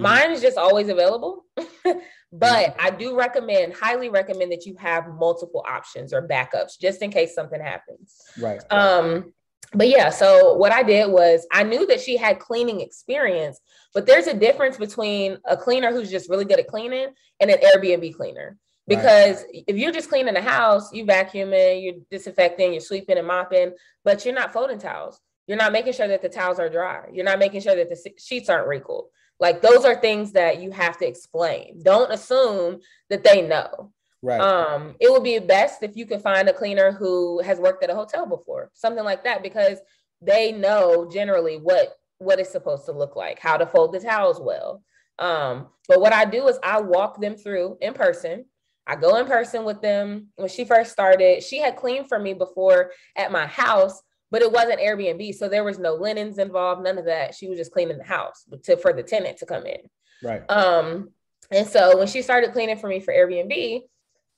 Mm-hmm. 0.00 0.14
Mine 0.14 0.32
is 0.32 0.40
just 0.40 0.56
always 0.58 0.88
available. 0.88 1.44
but 2.32 2.76
I 2.78 2.90
do 2.90 3.16
recommend, 3.16 3.74
highly 3.74 4.08
recommend 4.08 4.52
that 4.52 4.66
you 4.66 4.76
have 4.78 5.08
multiple 5.08 5.64
options 5.68 6.12
or 6.12 6.26
backups 6.26 6.78
just 6.80 7.02
in 7.02 7.10
case 7.10 7.34
something 7.34 7.60
happens. 7.60 8.16
Right. 8.38 8.62
Um, 8.70 9.32
but 9.72 9.88
yeah, 9.88 10.10
so 10.10 10.54
what 10.54 10.72
I 10.72 10.82
did 10.82 11.10
was 11.10 11.46
I 11.52 11.62
knew 11.62 11.86
that 11.86 12.00
she 12.00 12.16
had 12.16 12.40
cleaning 12.40 12.80
experience, 12.80 13.60
but 13.94 14.06
there's 14.06 14.26
a 14.26 14.34
difference 14.34 14.76
between 14.76 15.38
a 15.44 15.56
cleaner 15.56 15.92
who's 15.92 16.10
just 16.10 16.28
really 16.28 16.44
good 16.44 16.58
at 16.58 16.66
cleaning 16.66 17.08
and 17.40 17.50
an 17.50 17.58
Airbnb 17.58 18.14
cleaner. 18.16 18.56
Because 18.88 19.44
right. 19.44 19.64
if 19.68 19.76
you're 19.76 19.92
just 19.92 20.08
cleaning 20.08 20.34
the 20.34 20.42
house, 20.42 20.92
you 20.92 21.04
vacuuming, 21.04 21.84
you're 21.84 22.02
disinfecting, 22.10 22.72
you're 22.72 22.80
sweeping 22.80 23.18
and 23.18 23.26
mopping, 23.26 23.72
but 24.04 24.24
you're 24.24 24.34
not 24.34 24.52
folding 24.52 24.78
towels. 24.78 25.20
You're 25.46 25.58
not 25.58 25.72
making 25.72 25.92
sure 25.92 26.08
that 26.08 26.22
the 26.22 26.28
towels 26.28 26.58
are 26.58 26.68
dry. 26.68 27.06
You're 27.12 27.24
not 27.24 27.38
making 27.38 27.60
sure 27.60 27.76
that 27.76 27.88
the 27.88 28.12
sheets 28.18 28.48
aren't 28.48 28.66
wrinkled. 28.66 29.06
Like 29.40 29.62
those 29.62 29.84
are 29.84 29.96
things 29.96 30.32
that 30.32 30.60
you 30.60 30.70
have 30.70 30.98
to 30.98 31.08
explain. 31.08 31.82
Don't 31.82 32.12
assume 32.12 32.80
that 33.08 33.24
they 33.24 33.42
know. 33.42 33.92
Right. 34.22 34.40
Um, 34.40 34.96
it 35.00 35.10
would 35.10 35.24
be 35.24 35.38
best 35.38 35.82
if 35.82 35.96
you 35.96 36.04
could 36.04 36.20
find 36.20 36.48
a 36.48 36.52
cleaner 36.52 36.92
who 36.92 37.40
has 37.40 37.58
worked 37.58 37.82
at 37.82 37.88
a 37.88 37.94
hotel 37.94 38.26
before, 38.26 38.70
something 38.74 39.04
like 39.04 39.24
that, 39.24 39.42
because 39.42 39.78
they 40.20 40.52
know 40.52 41.08
generally 41.10 41.56
what 41.56 41.94
what 42.18 42.38
it's 42.38 42.52
supposed 42.52 42.84
to 42.84 42.92
look 42.92 43.16
like, 43.16 43.38
how 43.38 43.56
to 43.56 43.66
fold 43.66 43.92
the 43.92 44.00
towels 44.00 44.38
well. 44.38 44.82
Um, 45.18 45.68
but 45.88 46.02
what 46.02 46.12
I 46.12 46.26
do 46.26 46.48
is 46.48 46.58
I 46.62 46.80
walk 46.80 47.18
them 47.18 47.34
through 47.34 47.78
in 47.80 47.94
person. 47.94 48.44
I 48.86 48.96
go 48.96 49.16
in 49.16 49.26
person 49.26 49.64
with 49.64 49.80
them. 49.80 50.28
When 50.36 50.48
she 50.48 50.66
first 50.66 50.92
started, 50.92 51.42
she 51.42 51.58
had 51.58 51.76
cleaned 51.76 52.08
for 52.08 52.18
me 52.18 52.34
before 52.34 52.90
at 53.16 53.32
my 53.32 53.46
house, 53.46 54.02
but 54.30 54.42
it 54.42 54.52
wasn't 54.52 54.80
Airbnb, 54.80 55.34
so 55.34 55.48
there 55.48 55.64
was 55.64 55.78
no 55.78 55.94
linens 55.94 56.38
involved, 56.38 56.82
none 56.82 56.98
of 56.98 57.06
that. 57.06 57.34
She 57.34 57.48
was 57.48 57.58
just 57.58 57.72
cleaning 57.72 57.98
the 57.98 58.04
house 58.04 58.44
to 58.64 58.76
for 58.76 58.92
the 58.92 59.02
tenant 59.02 59.38
to 59.38 59.46
come 59.46 59.66
in. 59.66 59.80
Right. 60.22 60.48
Um, 60.50 61.10
and 61.50 61.66
so 61.66 61.98
when 61.98 62.06
she 62.06 62.22
started 62.22 62.52
cleaning 62.52 62.78
for 62.78 62.88
me 62.88 63.00
for 63.00 63.12
Airbnb, 63.12 63.82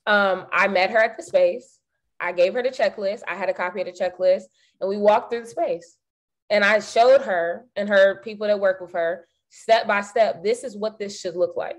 um, 0.06 0.46
I 0.52 0.68
met 0.68 0.90
her 0.90 0.98
at 0.98 1.16
the 1.16 1.22
space. 1.22 1.78
I 2.18 2.32
gave 2.32 2.54
her 2.54 2.62
the 2.62 2.70
checklist. 2.70 3.20
I 3.28 3.34
had 3.34 3.48
a 3.48 3.54
copy 3.54 3.80
of 3.80 3.86
the 3.86 3.92
checklist, 3.92 4.44
and 4.80 4.88
we 4.88 4.96
walked 4.96 5.30
through 5.30 5.42
the 5.42 5.50
space. 5.50 5.96
And 6.50 6.64
I 6.64 6.80
showed 6.80 7.22
her 7.22 7.64
and 7.76 7.88
her 7.88 8.20
people 8.22 8.46
that 8.46 8.60
work 8.60 8.80
with 8.80 8.92
her 8.92 9.26
step 9.48 9.86
by 9.86 10.00
step. 10.00 10.42
This 10.42 10.64
is 10.64 10.76
what 10.76 10.98
this 10.98 11.20
should 11.20 11.36
look 11.36 11.56
like. 11.56 11.76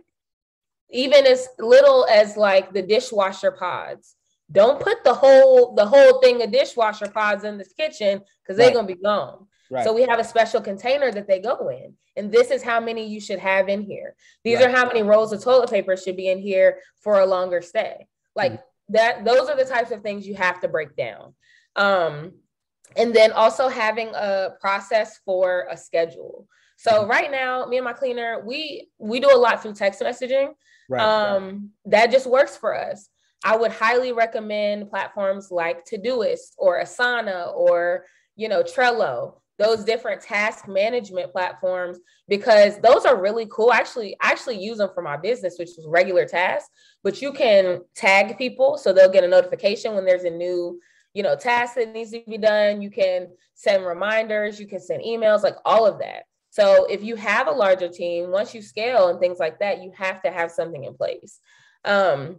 Even 0.89 1.25
as 1.25 1.47
little 1.59 2.05
as 2.09 2.37
like 2.37 2.73
the 2.73 2.81
dishwasher 2.81 3.51
pods. 3.51 4.15
Don't 4.53 4.79
put 4.79 5.03
the 5.03 5.13
whole 5.13 5.73
the 5.73 5.85
whole 5.85 6.21
thing 6.21 6.41
of 6.41 6.51
dishwasher 6.51 7.09
pods 7.09 7.43
in 7.43 7.57
this 7.57 7.73
kitchen 7.73 8.21
because 8.41 8.57
they're 8.57 8.67
right. 8.67 8.75
gonna 8.75 8.87
be 8.87 8.95
gone. 8.95 9.47
Right. 9.69 9.83
So 9.83 9.91
we 9.91 10.03
have 10.03 10.19
a 10.19 10.23
special 10.23 10.61
container 10.61 11.11
that 11.11 11.27
they 11.27 11.39
go 11.39 11.69
in. 11.69 11.95
And 12.15 12.31
this 12.31 12.51
is 12.51 12.61
how 12.61 12.79
many 12.79 13.07
you 13.07 13.19
should 13.19 13.39
have 13.39 13.69
in 13.69 13.81
here. 13.81 14.15
These 14.43 14.59
right. 14.59 14.69
are 14.69 14.71
how 14.71 14.85
many 14.85 15.01
rolls 15.01 15.33
of 15.33 15.43
toilet 15.43 15.71
paper 15.71 15.97
should 15.97 16.15
be 16.15 16.29
in 16.29 16.37
here 16.37 16.77
for 17.01 17.19
a 17.19 17.25
longer 17.25 17.61
stay. 17.61 18.07
Like 18.35 18.53
mm-hmm. 18.53 18.93
that, 18.93 19.25
those 19.25 19.49
are 19.49 19.57
the 19.57 19.65
types 19.65 19.89
of 19.89 20.03
things 20.03 20.27
you 20.27 20.35
have 20.35 20.61
to 20.61 20.67
break 20.67 20.95
down. 20.95 21.33
Um, 21.75 22.33
and 22.95 23.15
then 23.15 23.31
also 23.31 23.67
having 23.67 24.09
a 24.09 24.49
process 24.61 25.19
for 25.25 25.67
a 25.71 25.75
schedule. 25.75 26.47
So 26.77 26.91
mm-hmm. 26.91 27.09
right 27.09 27.31
now, 27.31 27.65
me 27.65 27.77
and 27.77 27.85
my 27.85 27.93
cleaner, 27.93 28.43
we 28.45 28.89
we 28.99 29.19
do 29.19 29.33
a 29.33 29.37
lot 29.37 29.63
through 29.63 29.73
text 29.73 30.01
messaging. 30.01 30.53
Right, 30.89 31.01
um, 31.01 31.43
right. 31.43 31.61
that 31.85 32.11
just 32.11 32.27
works 32.27 32.57
for 32.57 32.77
us. 32.77 33.09
I 33.43 33.55
would 33.57 33.71
highly 33.71 34.11
recommend 34.11 34.89
platforms 34.89 35.49
like 35.51 35.85
Todoist 35.85 36.53
or 36.57 36.81
Asana 36.81 37.53
or 37.53 38.05
you 38.35 38.49
know 38.49 38.63
Trello 38.63 39.35
those 39.59 39.83
different 39.83 40.21
task 40.21 40.67
management 40.67 41.31
platforms 41.31 41.99
because 42.27 42.79
those 42.79 43.05
are 43.05 43.21
really 43.21 43.47
cool. 43.51 43.71
Actually, 43.71 44.15
I 44.21 44.31
actually 44.31 44.63
use 44.63 44.79
them 44.79 44.89
for 44.93 45.03
my 45.03 45.15
business, 45.15 45.57
which 45.59 45.69
is 45.69 45.85
regular 45.87 46.25
tasks, 46.25 46.69
but 47.03 47.21
you 47.21 47.31
can 47.31 47.81
tag 47.95 48.37
people 48.37 48.77
so 48.77 48.91
they'll 48.91 49.11
get 49.11 49.23
a 49.23 49.27
notification 49.27 49.93
when 49.93 50.05
there's 50.05 50.23
a 50.23 50.29
new, 50.29 50.79
you 51.13 51.21
know, 51.21 51.35
task 51.35 51.75
that 51.75 51.93
needs 51.93 52.11
to 52.11 52.23
be 52.27 52.37
done. 52.37 52.81
You 52.81 52.89
can 52.89 53.27
send 53.53 53.85
reminders, 53.85 54.59
you 54.59 54.67
can 54.67 54.79
send 54.79 55.03
emails, 55.03 55.43
like 55.43 55.57
all 55.65 55.85
of 55.85 55.99
that. 55.99 56.23
So 56.49 56.85
if 56.89 57.03
you 57.03 57.15
have 57.15 57.47
a 57.47 57.51
larger 57.51 57.89
team, 57.89 58.31
once 58.31 58.53
you 58.53 58.61
scale 58.61 59.09
and 59.09 59.19
things 59.19 59.39
like 59.39 59.59
that, 59.59 59.83
you 59.83 59.91
have 59.95 60.21
to 60.23 60.31
have 60.31 60.51
something 60.51 60.83
in 60.83 60.95
place. 60.95 61.39
Um, 61.85 62.37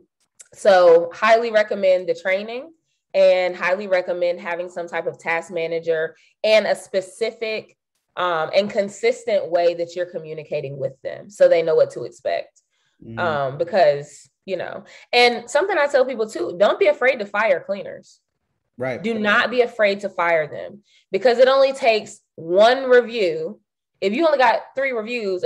so 0.55 1.11
highly 1.12 1.50
recommend 1.50 2.09
the 2.09 2.14
training 2.14 2.72
and 3.14 3.55
highly 3.55 3.86
recommend 3.86 4.40
having 4.40 4.68
some 4.68 4.88
type 4.88 5.07
of 5.07 5.18
task 5.18 5.52
manager 5.52 6.16
and 6.42 6.66
a 6.66 6.74
specific 6.74 7.76
um, 8.16 8.50
and 8.55 8.70
consistent 8.70 9.50
way 9.50 9.74
that 9.74 9.94
you're 9.94 10.07
communicating 10.07 10.78
with 10.78 11.00
them 11.02 11.30
so 11.30 11.48
they 11.48 11.62
know 11.62 11.74
what 11.74 11.90
to 11.90 12.05
expect. 12.05 12.62
Mm. 13.05 13.18
Um, 13.18 13.59
because, 13.59 14.28
you 14.44 14.57
know, 14.57 14.84
and 15.12 15.48
something 15.48 15.76
I 15.76 15.86
tell 15.86 16.05
people 16.05 16.28
too 16.28 16.57
don't 16.59 16.78
be 16.78 16.86
afraid 16.86 17.18
to 17.18 17.26
fire 17.26 17.62
cleaners. 17.64 18.20
Right. 18.76 19.02
Do 19.02 19.14
not 19.14 19.50
be 19.50 19.61
afraid 19.61 20.00
to 20.00 20.09
fire 20.09 20.48
them 20.48 20.82
because 21.12 21.38
it 21.38 21.48
only 21.48 21.72
takes 21.72 22.20
one 22.34 22.84
review. 22.84 23.61
If 24.00 24.12
you 24.12 24.26
only 24.26 24.38
got 24.38 24.61
three 24.74 24.90
reviews 24.90 25.44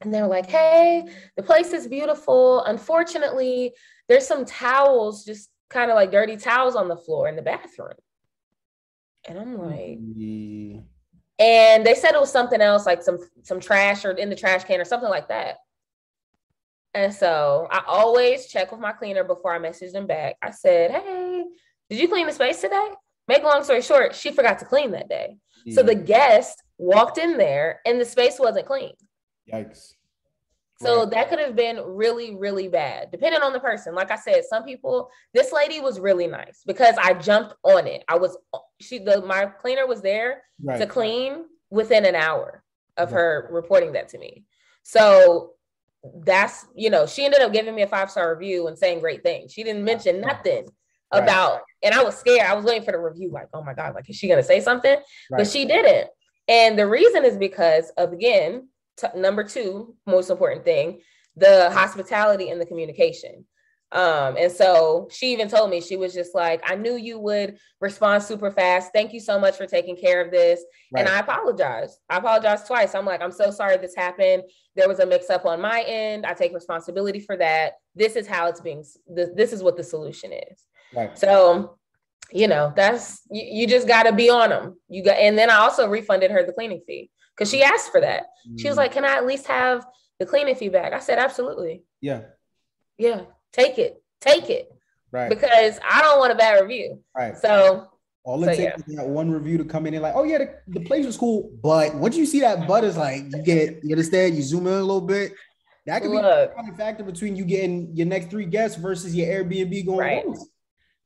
and 0.00 0.14
they 0.14 0.20
were 0.20 0.28
like, 0.28 0.48
hey, 0.48 1.08
the 1.36 1.42
place 1.42 1.72
is 1.72 1.88
beautiful. 1.88 2.62
Unfortunately, 2.64 3.72
there's 4.08 4.26
some 4.26 4.44
towels, 4.44 5.24
just 5.24 5.50
kind 5.70 5.90
of 5.90 5.96
like 5.96 6.12
dirty 6.12 6.36
towels 6.36 6.76
on 6.76 6.88
the 6.88 6.96
floor 6.96 7.28
in 7.28 7.36
the 7.36 7.42
bathroom. 7.42 7.94
And 9.26 9.38
I'm 9.38 9.58
like, 9.58 9.98
mm-hmm. 9.98 10.80
And 11.38 11.86
they 11.86 11.94
said 11.94 12.14
it 12.14 12.20
was 12.20 12.32
something 12.32 12.60
else, 12.60 12.86
like 12.86 13.02
some 13.02 13.18
some 13.42 13.60
trash 13.60 14.04
or 14.04 14.12
in 14.12 14.30
the 14.30 14.36
trash 14.36 14.64
can 14.64 14.80
or 14.80 14.84
something 14.84 15.10
like 15.10 15.28
that. 15.28 15.58
And 16.94 17.12
so 17.12 17.68
I 17.70 17.82
always 17.86 18.46
check 18.46 18.72
with 18.72 18.80
my 18.80 18.92
cleaner 18.92 19.22
before 19.22 19.54
I 19.54 19.58
message 19.58 19.92
them 19.92 20.06
back. 20.06 20.36
I 20.42 20.50
said, 20.50 20.90
Hey, 20.90 21.44
did 21.90 22.00
you 22.00 22.08
clean 22.08 22.26
the 22.26 22.32
space 22.32 22.60
today? 22.60 22.88
Make 23.28 23.42
long 23.42 23.62
story 23.62 23.82
short, 23.82 24.14
she 24.14 24.32
forgot 24.32 24.58
to 24.60 24.64
clean 24.64 24.90
that 24.92 25.08
day. 25.08 25.36
Yeah. 25.64 25.74
So 25.76 25.82
the 25.82 25.94
guest 25.94 26.62
walked 26.78 27.18
in 27.18 27.36
there 27.36 27.80
and 27.84 28.00
the 28.00 28.04
space 28.04 28.38
wasn't 28.38 28.66
clean. 28.66 28.92
Yikes. 29.52 29.92
So 30.80 31.00
right. 31.00 31.10
that 31.10 31.28
could 31.28 31.40
have 31.40 31.56
been 31.56 31.80
really, 31.84 32.36
really 32.36 32.68
bad, 32.68 33.10
depending 33.10 33.42
on 33.42 33.52
the 33.52 33.58
person. 33.58 33.94
Like 33.94 34.12
I 34.12 34.16
said, 34.16 34.44
some 34.48 34.62
people, 34.62 35.10
this 35.34 35.52
lady 35.52 35.80
was 35.80 35.98
really 35.98 36.28
nice 36.28 36.62
because 36.66 36.94
I 36.98 37.14
jumped 37.14 37.54
on 37.64 37.88
it. 37.88 38.04
I 38.08 38.16
was, 38.16 38.36
she, 38.80 38.98
the, 38.98 39.22
my 39.22 39.46
cleaner 39.46 39.88
was 39.88 40.02
there 40.02 40.42
right. 40.62 40.78
to 40.78 40.86
clean 40.86 41.46
within 41.70 42.04
an 42.04 42.14
hour 42.14 42.62
of 42.96 43.10
right. 43.10 43.18
her 43.18 43.48
reporting 43.50 43.92
that 43.94 44.08
to 44.10 44.18
me. 44.18 44.44
So 44.84 45.54
that's, 46.24 46.66
you 46.76 46.90
know, 46.90 47.06
she 47.06 47.24
ended 47.24 47.40
up 47.40 47.52
giving 47.52 47.74
me 47.74 47.82
a 47.82 47.88
five 47.88 48.10
star 48.10 48.32
review 48.32 48.68
and 48.68 48.78
saying 48.78 49.00
great 49.00 49.24
things. 49.24 49.52
She 49.52 49.64
didn't 49.64 49.84
mention 49.84 50.20
nothing 50.20 50.68
about, 51.10 51.62
and 51.82 51.92
I 51.94 52.04
was 52.04 52.16
scared. 52.16 52.46
I 52.46 52.54
was 52.54 52.64
waiting 52.64 52.84
for 52.84 52.92
the 52.92 52.98
review, 52.98 53.30
like, 53.32 53.48
oh 53.52 53.64
my 53.64 53.74
God, 53.74 53.94
like, 53.94 54.08
is 54.08 54.16
she 54.16 54.28
to 54.28 54.42
say 54.42 54.60
something? 54.60 54.96
But 55.30 55.48
she 55.48 55.64
didn't. 55.64 56.08
And 56.46 56.78
the 56.78 56.86
reason 56.86 57.24
is 57.24 57.36
because 57.36 57.90
of, 57.96 58.12
again, 58.12 58.68
t- 58.98 59.18
number 59.18 59.44
two 59.44 59.94
most 60.06 60.30
important 60.30 60.64
thing 60.64 61.00
the 61.36 61.70
hospitality 61.70 62.50
and 62.50 62.60
the 62.60 62.66
communication 62.66 63.44
um, 63.90 64.36
and 64.36 64.52
so 64.52 65.08
she 65.10 65.32
even 65.32 65.48
told 65.48 65.70
me 65.70 65.80
she 65.80 65.96
was 65.96 66.12
just 66.12 66.34
like, 66.34 66.62
I 66.70 66.74
knew 66.74 66.96
you 66.96 67.18
would 67.20 67.56
respond 67.80 68.22
super 68.22 68.50
fast. 68.50 68.90
Thank 68.92 69.14
you 69.14 69.20
so 69.20 69.38
much 69.38 69.56
for 69.56 69.66
taking 69.66 69.96
care 69.96 70.20
of 70.22 70.30
this. 70.30 70.62
Right. 70.92 71.00
And 71.00 71.08
I 71.08 71.20
apologize. 71.20 71.98
I 72.10 72.18
apologize 72.18 72.64
twice. 72.64 72.94
I'm 72.94 73.06
like, 73.06 73.22
I'm 73.22 73.32
so 73.32 73.50
sorry 73.50 73.78
this 73.78 73.94
happened. 73.96 74.42
There 74.76 74.88
was 74.88 74.98
a 74.98 75.06
mix 75.06 75.30
up 75.30 75.46
on 75.46 75.62
my 75.62 75.82
end. 75.86 76.26
I 76.26 76.34
take 76.34 76.52
responsibility 76.52 77.20
for 77.20 77.36
that. 77.38 77.74
This 77.94 78.14
is 78.14 78.26
how 78.26 78.48
it's 78.48 78.60
being, 78.60 78.84
this, 79.06 79.30
this 79.34 79.52
is 79.54 79.62
what 79.62 79.78
the 79.78 79.84
solution 79.84 80.32
is. 80.32 80.64
Right. 80.94 81.18
So, 81.18 81.78
you 82.30 82.46
know, 82.46 82.74
that's, 82.76 83.22
you, 83.30 83.60
you 83.60 83.66
just 83.66 83.88
got 83.88 84.02
to 84.02 84.12
be 84.12 84.28
on 84.28 84.50
them. 84.50 84.78
You 84.90 85.02
got, 85.02 85.16
and 85.16 85.38
then 85.38 85.48
I 85.48 85.56
also 85.56 85.88
refunded 85.88 86.30
her 86.30 86.44
the 86.44 86.52
cleaning 86.52 86.82
fee 86.86 87.10
because 87.38 87.50
she 87.50 87.62
asked 87.62 87.92
for 87.92 88.00
that. 88.00 88.24
Mm. 88.48 88.60
She 88.60 88.68
was 88.68 88.74
mm. 88.74 88.78
like, 88.78 88.92
"Can 88.92 89.04
I 89.04 89.16
at 89.16 89.26
least 89.26 89.46
have 89.46 89.86
the 90.18 90.26
cleaning 90.26 90.56
feedback?" 90.56 90.92
I 90.92 90.98
said, 90.98 91.18
"Absolutely." 91.18 91.84
Yeah. 92.00 92.22
Yeah. 92.98 93.22
Take 93.52 93.78
it. 93.78 94.02
Take 94.20 94.50
it. 94.50 94.68
Right. 95.12 95.28
Because 95.28 95.78
I 95.88 96.02
don't 96.02 96.18
want 96.18 96.32
a 96.32 96.36
bad 96.36 96.60
review. 96.60 97.02
Right. 97.16 97.36
So. 97.36 97.88
All 98.24 98.42
it 98.42 98.46
so, 98.46 98.50
takes 98.50 98.62
yeah. 98.62 98.74
is 98.86 98.96
that 98.96 99.08
one 99.08 99.30
review 99.30 99.56
to 99.56 99.64
come 99.64 99.86
in 99.86 99.94
and 99.94 100.02
like, 100.02 100.12
oh 100.14 100.24
yeah, 100.24 100.36
the, 100.36 100.50
the 100.66 100.80
place 100.80 101.06
was 101.06 101.16
cool, 101.16 101.50
but 101.62 101.94
once 101.94 102.14
you 102.14 102.26
see 102.26 102.40
that 102.40 102.68
butt 102.68 102.84
is 102.84 102.94
like, 102.94 103.22
you 103.22 103.42
get, 103.42 103.82
you 103.82 103.92
understand, 103.92 104.36
you 104.36 104.42
zoom 104.42 104.66
in 104.66 104.74
a 104.74 104.80
little 104.80 105.00
bit. 105.00 105.32
That 105.86 106.02
could 106.02 106.10
Look. 106.10 106.54
be 106.54 106.70
a 106.70 106.74
factor 106.74 107.04
between 107.04 107.36
you 107.36 107.46
getting 107.46 107.96
your 107.96 108.06
next 108.06 108.28
three 108.28 108.44
guests 108.44 108.76
versus 108.76 109.14
your 109.14 109.28
Airbnb 109.28 109.86
going 109.86 109.98
right. 109.98 110.26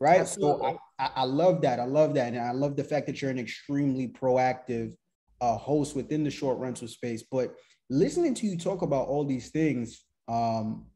Right. 0.00 0.20
Absolutely. 0.20 0.72
So 0.72 0.78
I, 0.98 1.10
I 1.14 1.24
love 1.24 1.62
that. 1.62 1.78
I 1.78 1.84
love 1.84 2.14
that. 2.14 2.32
And 2.32 2.42
I 2.42 2.50
love 2.50 2.74
the 2.74 2.82
fact 2.82 3.06
that 3.06 3.22
you're 3.22 3.30
an 3.30 3.38
extremely 3.38 4.08
proactive 4.08 4.96
uh, 5.42 5.58
host 5.58 5.96
within 5.96 6.22
the 6.22 6.30
short 6.30 6.58
rental 6.58 6.86
space. 6.86 7.24
But 7.30 7.54
listening 7.90 8.32
to 8.34 8.46
you 8.46 8.56
talk 8.56 8.82
about 8.82 9.08
all 9.08 9.24
these 9.24 9.50
things, 9.50 10.04
um, 10.28 10.86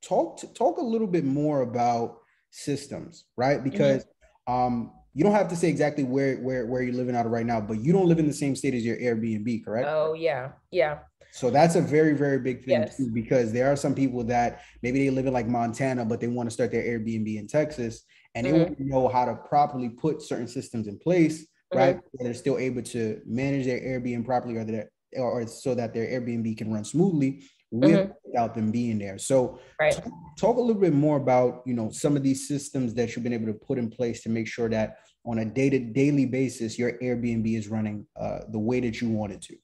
talk 0.00 0.38
to, 0.38 0.46
talk 0.54 0.78
a 0.78 0.82
little 0.82 1.08
bit 1.08 1.24
more 1.24 1.62
about 1.62 2.18
systems, 2.50 3.24
right? 3.36 3.58
Mm-hmm. 3.58 3.70
Because 3.70 4.04
mm-hmm. 4.48 4.52
um, 4.52 4.92
you 5.12 5.24
don't 5.24 5.34
have 5.34 5.48
to 5.48 5.56
say 5.56 5.68
exactly 5.68 6.04
where 6.04 6.36
where 6.36 6.66
where 6.66 6.82
you're 6.82 6.94
living 6.94 7.16
out 7.16 7.26
of 7.26 7.32
right 7.32 7.44
now, 7.44 7.60
but 7.60 7.80
you 7.80 7.92
don't 7.92 8.06
live 8.06 8.20
in 8.20 8.28
the 8.28 8.32
same 8.32 8.54
state 8.54 8.74
as 8.74 8.84
your 8.84 8.96
Airbnb, 8.96 9.64
correct? 9.64 9.88
Oh 9.90 10.14
yeah, 10.14 10.52
yeah. 10.70 11.00
So 11.32 11.50
that's 11.50 11.74
a 11.74 11.80
very 11.80 12.14
very 12.14 12.38
big 12.38 12.64
thing 12.64 12.82
yes. 12.82 12.96
too, 12.96 13.10
because 13.12 13.52
there 13.52 13.72
are 13.72 13.76
some 13.76 13.94
people 13.94 14.22
that 14.24 14.62
maybe 14.82 15.04
they 15.04 15.10
live 15.10 15.26
in 15.26 15.32
like 15.32 15.48
Montana, 15.48 16.04
but 16.04 16.20
they 16.20 16.28
want 16.28 16.48
to 16.48 16.52
start 16.52 16.70
their 16.70 16.84
Airbnb 16.84 17.36
in 17.36 17.48
Texas, 17.48 18.02
and 18.36 18.46
mm-hmm. 18.46 18.56
they 18.56 18.62
want 18.62 18.78
to 18.78 18.84
know 18.84 19.08
how 19.08 19.24
to 19.24 19.34
properly 19.34 19.88
put 19.88 20.22
certain 20.22 20.48
systems 20.48 20.86
in 20.86 20.96
place 20.96 21.46
right? 21.74 21.96
Mm-hmm. 21.96 22.24
They're 22.24 22.34
still 22.34 22.58
able 22.58 22.82
to 22.82 23.20
manage 23.26 23.66
their 23.66 23.80
Airbnb 23.80 24.24
properly, 24.24 24.56
or 24.56 24.64
that, 24.64 24.88
or 25.16 25.46
so 25.46 25.74
that 25.74 25.94
their 25.94 26.06
Airbnb 26.06 26.56
can 26.56 26.72
run 26.72 26.84
smoothly 26.84 27.42
with 27.70 27.90
mm-hmm. 27.90 28.12
without 28.24 28.54
them 28.54 28.70
being 28.70 28.98
there. 28.98 29.18
So, 29.18 29.60
right. 29.80 29.92
talk, 29.92 30.12
talk 30.38 30.56
a 30.56 30.60
little 30.60 30.80
bit 30.80 30.92
more 30.92 31.16
about 31.16 31.62
you 31.66 31.74
know 31.74 31.90
some 31.90 32.16
of 32.16 32.22
these 32.22 32.48
systems 32.48 32.94
that 32.94 33.14
you've 33.14 33.22
been 33.22 33.32
able 33.32 33.46
to 33.46 33.54
put 33.54 33.78
in 33.78 33.90
place 33.90 34.22
to 34.22 34.28
make 34.28 34.48
sure 34.48 34.68
that 34.68 34.98
on 35.24 35.38
a 35.38 35.44
day 35.44 35.70
to 35.70 35.78
daily 35.78 36.26
basis 36.26 36.78
your 36.78 36.98
Airbnb 36.98 37.56
is 37.56 37.68
running 37.68 38.06
uh, 38.18 38.40
the 38.50 38.58
way 38.58 38.80
that 38.80 39.00
you 39.00 39.10
want 39.10 39.32
it 39.32 39.42
to. 39.42 39.56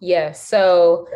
Yeah. 0.00 0.32
So 0.32 1.06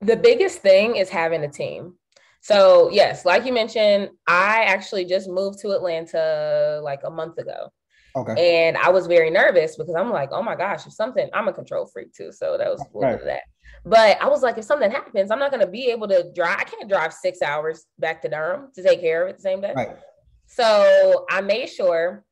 the 0.00 0.16
biggest 0.16 0.60
thing 0.60 0.96
is 0.96 1.08
having 1.08 1.44
a 1.44 1.48
team. 1.48 1.94
So 2.40 2.90
yes, 2.90 3.24
like 3.24 3.46
you 3.46 3.52
mentioned, 3.54 4.10
I 4.26 4.64
actually 4.64 5.06
just 5.06 5.28
moved 5.28 5.60
to 5.60 5.70
Atlanta 5.70 6.80
like 6.82 7.00
a 7.04 7.10
month 7.10 7.38
ago. 7.38 7.70
Okay. 8.16 8.66
And 8.66 8.76
I 8.76 8.90
was 8.90 9.06
very 9.06 9.30
nervous 9.30 9.76
because 9.76 9.94
I'm 9.94 10.10
like, 10.10 10.30
oh 10.32 10.42
my 10.42 10.54
gosh, 10.54 10.86
if 10.86 10.92
something, 10.92 11.28
I'm 11.32 11.48
a 11.48 11.52
control 11.52 11.86
freak 11.86 12.12
too. 12.12 12.30
So 12.30 12.56
that 12.56 12.70
was 12.70 12.80
a 12.80 12.84
little 12.96 13.02
right. 13.02 13.12
bit 13.12 13.20
of 13.20 13.26
that. 13.26 13.42
But 13.84 14.22
I 14.22 14.28
was 14.28 14.42
like, 14.42 14.56
if 14.56 14.64
something 14.64 14.90
happens, 14.90 15.30
I'm 15.30 15.38
not 15.38 15.50
going 15.50 15.64
to 15.64 15.70
be 15.70 15.88
able 15.88 16.08
to 16.08 16.30
drive. 16.34 16.58
I 16.58 16.64
can't 16.64 16.88
drive 16.88 17.12
six 17.12 17.42
hours 17.42 17.86
back 17.98 18.22
to 18.22 18.28
Durham 18.28 18.70
to 18.74 18.82
take 18.82 19.00
care 19.00 19.24
of 19.24 19.30
it 19.30 19.36
the 19.36 19.42
same 19.42 19.60
day. 19.60 19.72
Right. 19.74 19.96
So 20.46 21.26
I 21.30 21.40
made 21.40 21.68
sure 21.68 22.24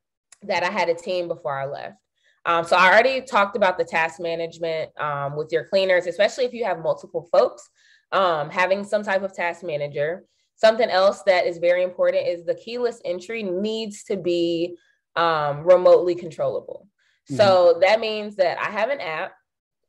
that 0.43 0.62
I 0.62 0.70
had 0.70 0.89
a 0.89 0.95
team 0.95 1.28
before 1.28 1.59
I 1.59 1.66
left. 1.66 1.97
Um, 2.45 2.64
so 2.64 2.76
I 2.76 2.89
already 2.89 3.20
talked 3.20 3.57
about 3.57 3.78
the 3.78 3.85
task 3.85 4.20
management 4.20 4.91
um, 5.01 5.37
with 5.37 5.53
your 5.53 5.64
cleaners, 5.64 6.07
especially 6.07 6.45
if 6.45 6.53
you 6.53 6.64
have 6.64 6.80
multiple 6.80 7.28
folks, 7.30 7.68
um, 8.11 8.51
having 8.51 8.85
some 8.85 9.03
type 9.03 9.22
of 9.22 9.35
task 9.35 9.62
manager. 9.62 10.24
Something 10.57 10.91
else 10.91 11.22
that 11.24 11.47
is 11.47 11.59
very 11.59 11.83
important 11.83 12.26
is 12.26 12.45
the 12.45 12.55
keyless 12.55 13.01
entry 13.05 13.43
needs 13.43 14.05
to 14.05 14.16
be 14.16 14.76
um, 15.16 15.64
remotely 15.64 16.14
controllable. 16.14 16.88
Mm-hmm. 17.30 17.36
So 17.36 17.78
that 17.80 18.00
means 18.00 18.36
that 18.36 18.58
I 18.58 18.70
have 18.70 18.90
an 18.90 19.00
app 19.00 19.32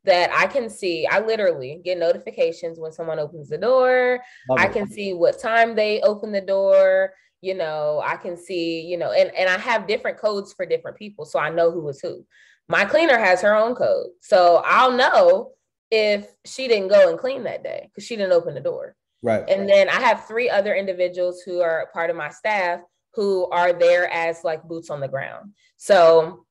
that 0.06 0.32
I 0.34 0.48
can 0.48 0.70
see. 0.70 1.08
I 1.08 1.20
literally 1.20 1.82
get 1.84 1.98
notifications 1.98 2.80
when 2.80 2.92
someone 2.92 3.20
opens 3.20 3.50
the 3.50 3.58
door. 3.58 4.20
Love 4.50 4.60
I 4.60 4.68
can 4.68 4.88
see 4.90 5.14
what 5.14 5.40
time 5.40 5.76
they 5.76 6.02
open 6.02 6.32
the 6.32 6.42
door. 6.42 7.14
You 7.42 7.56
know, 7.56 8.02
I 8.04 8.18
can 8.18 8.38
see, 8.38 8.82
you 8.82 8.98
know, 8.98 9.12
and, 9.12 9.34
and 9.36 9.50
I 9.50 9.58
have 9.58 9.88
different 9.88 10.18
codes 10.18 10.54
for 10.54 10.66
different 10.66 10.98
people. 10.98 11.26
So 11.26 11.40
I 11.40 11.50
know 11.50 11.72
who 11.72 11.88
is 11.90 12.00
who. 12.02 12.26
My 12.70 12.86
cleaner 12.86 13.18
has 13.18 13.42
her 13.42 13.56
own 13.56 13.76
code. 13.76 14.08
So 14.22 14.62
I'll 14.66 14.92
know 14.92 15.52
if 15.92 16.28
she 16.46 16.68
didn't 16.68 16.88
go 16.88 17.10
and 17.10 17.20
clean 17.20 17.44
that 17.44 17.64
day 17.64 17.90
because 17.90 18.06
she 18.06 18.16
didn't 18.16 18.32
open 18.32 18.54
the 18.54 18.62
door. 18.62 18.96
Right. 19.22 19.48
And 19.48 19.70
then 19.70 19.90
I 19.90 20.02
have 20.02 20.26
three 20.26 20.50
other 20.50 20.76
individuals 20.76 21.42
who 21.46 21.62
are 21.62 21.90
part 21.94 22.10
of 22.10 22.16
my 22.16 22.30
staff 22.30 22.82
who 23.16 23.48
are 23.50 23.74
there 23.74 24.12
as 24.12 24.44
like 24.44 24.64
boots 24.64 24.90
on 24.90 25.00
the 25.00 25.08
ground. 25.08 25.52
So 25.78 26.46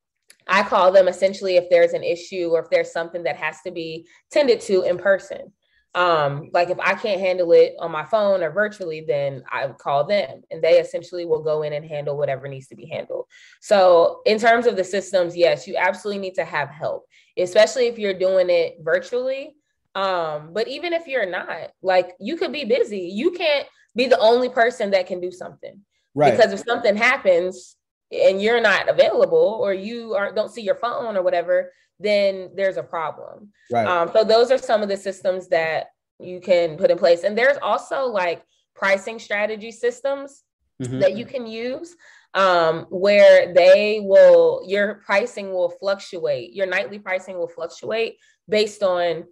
I 0.47 0.63
call 0.63 0.93
them 0.93 1.09
essentially 1.09 1.57
if 1.57 1.69
there's 1.71 1.93
an 1.93 2.05
issue 2.05 2.51
or 2.53 2.61
if 2.61 2.71
there's 2.71 2.93
something 2.93 3.23
that 3.25 3.37
has 3.37 3.61
to 3.63 3.71
be 3.71 4.07
tended 4.31 4.61
to 4.63 4.83
in 4.83 4.99
person. 4.99 5.53
Um, 5.95 6.49
like 6.55 6.71
if 6.71 6.79
I 6.81 6.95
can't 6.95 7.21
handle 7.21 7.53
it 7.53 7.75
on 7.79 7.91
my 7.91 8.05
phone 8.05 8.43
or 8.43 8.51
virtually, 8.51 9.05
then 9.07 9.45
I 9.53 9.69
call 9.69 10.07
them 10.07 10.43
and 10.51 10.63
they 10.63 10.79
essentially 10.79 11.27
will 11.27 11.43
go 11.43 11.63
in 11.63 11.75
and 11.75 11.85
handle 11.85 12.17
whatever 12.17 12.49
needs 12.49 12.69
to 12.69 12.77
be 12.77 12.87
handled. 12.87 13.27
So, 13.61 14.23
in 14.25 14.39
terms 14.39 14.67
of 14.67 14.77
the 14.77 14.85
systems, 14.85 15.37
yes, 15.37 15.67
you 15.67 15.77
absolutely 15.77 16.23
need 16.23 16.35
to 16.37 16.47
have 16.47 16.71
help, 16.71 17.05
especially 17.37 17.89
if 17.89 17.99
you're 17.99 18.19
doing 18.19 18.49
it 18.49 18.77
virtually. 18.81 19.55
Um, 19.95 20.55
but 20.55 20.67
even 20.67 20.95
if 20.95 21.07
you're 21.07 21.31
not, 21.31 21.73
like 21.83 22.13
you 22.19 22.39
could 22.39 22.53
be 22.53 22.65
busy, 22.65 23.11
you 23.13 23.33
can't 23.33 23.67
be 23.95 24.07
the 24.07 24.19
only 24.19 24.49
person 24.49 24.93
that 24.93 25.07
can 25.07 25.21
do 25.21 25.31
something. 25.31 25.79
Right. 26.15 26.37
Because 26.37 26.53
if 26.53 26.61
something 26.67 26.97
happens 26.97 27.77
and 28.11 28.43
you're 28.43 28.61
not 28.61 28.89
available 28.89 29.59
or 29.61 29.73
you 29.73 30.15
aren't 30.15 30.37
don't 30.37 30.51
see 30.51 30.63
your 30.63 30.75
phone 30.77 31.17
or 31.17 31.23
whatever, 31.23 31.73
then 31.99 32.51
there's 32.55 32.77
a 32.77 32.83
problem. 32.83 33.51
Right. 33.71 33.87
Um, 33.87 34.11
so 34.13 34.25
those 34.25 34.51
are 34.51 34.59
some 34.59 34.83
of 34.83 34.89
the 34.89 34.97
systems 34.97 35.49
that 35.49 35.87
you 36.19 36.41
can 36.41 36.77
put 36.77 36.91
in 36.91 36.99
place. 36.99 37.25
And 37.25 37.37
there's 37.37 37.59
also 37.63 38.07
like 38.07 38.43
pricing 38.75 39.19
strategy 39.19 39.73
systems 39.73 40.43
mm-hmm. 40.83 41.01
that 41.01 41.17
you 41.17 41.25
can 41.25 41.47
use 41.47 41.97
um, 42.35 42.87
where 42.91 43.53
they 43.53 44.01
will, 44.03 44.63
your 44.67 44.95
pricing 45.07 45.53
will 45.53 45.71
fluctuate, 45.71 46.55
your 46.55 46.67
nightly 46.67 46.99
pricing 46.99 47.37
will 47.37 47.49
fluctuate 47.49 48.17
based 48.49 48.83
on 48.83 49.25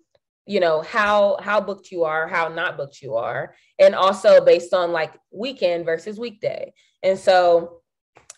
you 0.47 0.61
know 0.61 0.83
how 0.83 1.37
how 1.41 1.61
booked 1.61 1.91
you 1.91 2.05
are 2.05 2.27
how 2.27 2.49
not 2.49 2.77
booked 2.77 3.03
you 3.03 3.15
are 3.15 3.55
and 3.79 3.95
also 3.95 4.45
based 4.45 4.73
on 4.73 4.93
like 4.93 5.13
weekend 5.31 5.85
versus 5.85 6.19
weekday. 6.19 6.73
And 7.03 7.19
so 7.19 7.81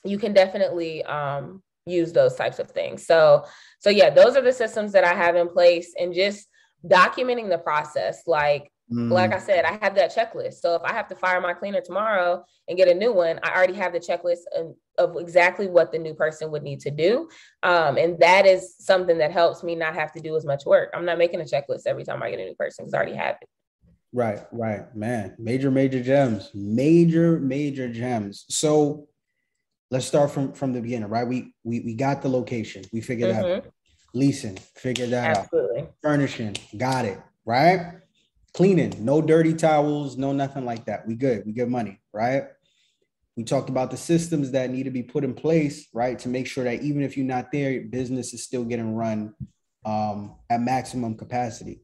you 0.04 0.18
can 0.18 0.32
definitely 0.32 1.04
um, 1.04 1.62
use 1.86 2.12
those 2.12 2.34
types 2.34 2.58
of 2.58 2.70
things. 2.70 3.06
So 3.06 3.44
so 3.78 3.90
yeah 3.90 4.10
those 4.10 4.36
are 4.36 4.42
the 4.42 4.52
systems 4.52 4.92
that 4.92 5.04
i 5.04 5.14
have 5.14 5.36
in 5.36 5.48
place 5.48 5.94
and 5.98 6.14
just 6.14 6.48
documenting 6.84 7.48
the 7.48 7.58
process. 7.58 8.22
Like 8.26 8.71
Mm. 8.92 9.10
Like 9.10 9.32
I 9.32 9.38
said, 9.38 9.64
I 9.64 9.78
have 9.82 9.94
that 9.94 10.14
checklist. 10.14 10.54
So 10.54 10.74
if 10.74 10.82
I 10.82 10.92
have 10.92 11.08
to 11.08 11.14
fire 11.14 11.40
my 11.40 11.54
cleaner 11.54 11.80
tomorrow 11.80 12.44
and 12.68 12.76
get 12.76 12.88
a 12.88 12.94
new 12.94 13.12
one, 13.12 13.40
I 13.42 13.54
already 13.56 13.74
have 13.74 13.92
the 13.92 14.00
checklist 14.00 14.40
of, 14.56 14.74
of 14.98 15.16
exactly 15.20 15.66
what 15.66 15.92
the 15.92 15.98
new 15.98 16.14
person 16.14 16.50
would 16.50 16.62
need 16.62 16.80
to 16.80 16.90
do. 16.90 17.28
Um, 17.62 17.96
and 17.96 18.18
that 18.20 18.46
is 18.46 18.76
something 18.78 19.18
that 19.18 19.32
helps 19.32 19.62
me 19.62 19.74
not 19.74 19.94
have 19.94 20.12
to 20.12 20.20
do 20.20 20.36
as 20.36 20.44
much 20.44 20.64
work. 20.66 20.90
I'm 20.94 21.04
not 21.04 21.18
making 21.18 21.40
a 21.40 21.44
checklist 21.44 21.82
every 21.86 22.04
time 22.04 22.22
I 22.22 22.30
get 22.30 22.40
a 22.40 22.44
new 22.44 22.54
person 22.54 22.84
because 22.84 22.94
I 22.94 22.98
already 22.98 23.16
have 23.16 23.36
it. 23.40 23.48
Right, 24.12 24.40
right, 24.52 24.94
man. 24.94 25.34
Major, 25.38 25.70
major 25.70 26.02
gems. 26.02 26.50
Major, 26.54 27.40
major 27.40 27.90
gems. 27.90 28.44
So 28.50 29.08
let's 29.90 30.06
start 30.06 30.30
from 30.30 30.52
from 30.52 30.74
the 30.74 30.82
beginning, 30.82 31.08
right? 31.08 31.26
We 31.26 31.54
we 31.64 31.80
we 31.80 31.94
got 31.94 32.20
the 32.20 32.28
location. 32.28 32.84
We 32.92 33.00
figured 33.00 33.34
mm-hmm. 33.34 33.66
out 33.66 33.72
leasing, 34.14 34.58
figured 34.76 35.10
that 35.10 35.36
Absolutely. 35.38 35.82
out. 35.82 35.94
Furnishing, 36.02 36.56
got 36.76 37.04
it, 37.04 37.20
right? 37.44 38.01
Cleaning, 38.54 38.94
no 38.98 39.22
dirty 39.22 39.54
towels, 39.54 40.16
no 40.16 40.32
nothing 40.32 40.64
like 40.64 40.84
that. 40.86 41.06
We 41.06 41.14
good. 41.14 41.44
We 41.46 41.52
get 41.52 41.68
money, 41.68 42.00
right? 42.12 42.44
We 43.36 43.44
talked 43.44 43.70
about 43.70 43.90
the 43.90 43.96
systems 43.96 44.50
that 44.50 44.70
need 44.70 44.82
to 44.82 44.90
be 44.90 45.02
put 45.02 45.24
in 45.24 45.32
place, 45.32 45.88
right, 45.94 46.18
to 46.18 46.28
make 46.28 46.46
sure 46.46 46.64
that 46.64 46.82
even 46.82 47.02
if 47.02 47.16
you're 47.16 47.24
not 47.24 47.50
there, 47.50 47.80
business 47.80 48.34
is 48.34 48.44
still 48.44 48.64
getting 48.64 48.94
run 48.94 49.34
um, 49.86 50.36
at 50.50 50.60
maximum 50.60 51.16
capacity. 51.16 51.80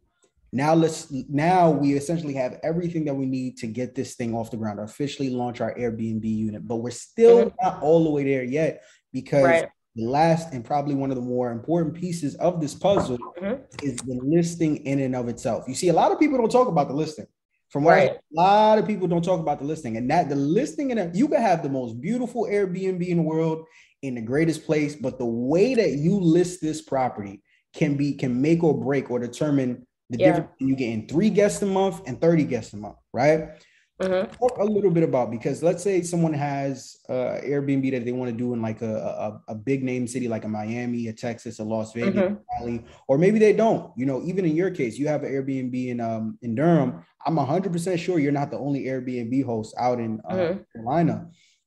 Now 0.52 0.74
let's 0.74 1.10
now 1.28 1.70
we 1.70 1.92
essentially 1.92 2.34
have 2.34 2.58
everything 2.62 3.04
that 3.06 3.14
we 3.14 3.26
need 3.26 3.58
to 3.58 3.66
get 3.66 3.94
this 3.94 4.14
thing 4.14 4.34
off 4.34 4.50
the 4.50 4.56
ground, 4.56 4.80
officially 4.80 5.30
launch 5.30 5.60
our 5.60 5.74
Airbnb 5.74 6.24
unit, 6.24 6.66
but 6.66 6.76
we're 6.76 6.90
still 6.90 7.46
mm-hmm. 7.46 7.56
not 7.62 7.82
all 7.82 8.04
the 8.04 8.10
way 8.10 8.24
there 8.24 8.44
yet 8.44 8.82
because 9.12 9.44
right 9.44 9.68
the 9.96 10.04
last 10.06 10.52
and 10.52 10.64
probably 10.64 10.94
one 10.94 11.10
of 11.10 11.16
the 11.16 11.22
more 11.22 11.50
important 11.50 11.94
pieces 11.94 12.34
of 12.36 12.60
this 12.60 12.74
puzzle 12.74 13.18
mm-hmm. 13.18 13.62
is 13.82 13.96
the 13.96 14.18
listing 14.22 14.76
in 14.86 15.00
and 15.00 15.16
of 15.16 15.28
itself. 15.28 15.64
You 15.66 15.74
see, 15.74 15.88
a 15.88 15.92
lot 15.92 16.12
of 16.12 16.18
people 16.18 16.38
don't 16.38 16.50
talk 16.50 16.68
about 16.68 16.88
the 16.88 16.94
listing. 16.94 17.26
From 17.70 17.84
what 17.84 17.92
right. 17.92 18.10
a 18.12 18.18
lot 18.32 18.78
of 18.78 18.86
people 18.86 19.08
don't 19.08 19.24
talk 19.24 19.40
about 19.40 19.58
the 19.58 19.66
listing, 19.66 19.98
and 19.98 20.10
that 20.10 20.30
the 20.30 20.36
listing 20.36 20.90
in 20.90 20.98
a, 20.98 21.10
you 21.12 21.28
can 21.28 21.42
have 21.42 21.62
the 21.62 21.68
most 21.68 22.00
beautiful 22.00 22.44
Airbnb 22.44 23.06
in 23.06 23.18
the 23.18 23.22
world 23.22 23.66
in 24.02 24.14
the 24.14 24.22
greatest 24.22 24.64
place, 24.64 24.96
but 24.96 25.18
the 25.18 25.26
way 25.26 25.74
that 25.74 25.90
you 25.90 26.18
list 26.18 26.62
this 26.62 26.80
property 26.80 27.42
can 27.74 27.96
be 27.96 28.14
can 28.14 28.40
make 28.40 28.64
or 28.64 28.78
break 28.78 29.10
or 29.10 29.18
determine 29.18 29.86
the 30.10 30.18
yeah. 30.18 30.26
difference 30.28 30.50
you 30.60 30.76
get 30.76 30.92
in 30.92 31.06
three 31.06 31.28
guests 31.28 31.60
a 31.60 31.66
month 31.66 32.00
and 32.06 32.20
30 32.20 32.44
guests 32.44 32.72
a 32.72 32.76
month, 32.76 32.96
right? 33.12 33.62
Mm-hmm. 34.00 34.32
Talk 34.36 34.58
a 34.58 34.64
little 34.64 34.92
bit 34.92 35.02
about 35.02 35.28
because 35.28 35.60
let's 35.60 35.82
say 35.82 36.02
someone 36.02 36.32
has 36.32 36.98
uh, 37.08 37.40
Airbnb 37.42 37.90
that 37.90 38.04
they 38.04 38.12
want 38.12 38.30
to 38.30 38.36
do 38.36 38.52
in 38.52 38.62
like 38.62 38.80
a, 38.80 38.94
a, 38.94 39.52
a, 39.52 39.54
big 39.56 39.82
name 39.82 40.06
city 40.06 40.28
like 40.28 40.44
a 40.44 40.48
Miami, 40.48 41.08
a 41.08 41.12
Texas, 41.12 41.58
a 41.58 41.64
Las 41.64 41.92
Vegas, 41.94 42.14
mm-hmm. 42.14 42.34
Valley, 42.60 42.84
or 43.08 43.18
maybe 43.18 43.40
they 43.40 43.52
don't. 43.52 43.90
You 43.96 44.06
know, 44.06 44.22
even 44.24 44.44
in 44.44 44.54
your 44.54 44.70
case, 44.70 44.98
you 44.98 45.08
have 45.08 45.24
an 45.24 45.32
Airbnb 45.32 45.88
in 45.88 46.00
um 46.00 46.38
in 46.42 46.54
Durham. 46.54 47.04
I'm 47.26 47.34
100 47.34 47.72
percent 47.72 47.98
sure 47.98 48.20
you're 48.20 48.30
not 48.30 48.52
the 48.52 48.58
only 48.58 48.84
Airbnb 48.84 49.44
host 49.44 49.74
out 49.76 49.98
in 49.98 50.20
uh, 50.28 50.34
mm-hmm. 50.34 50.60
Carolina. 50.72 51.26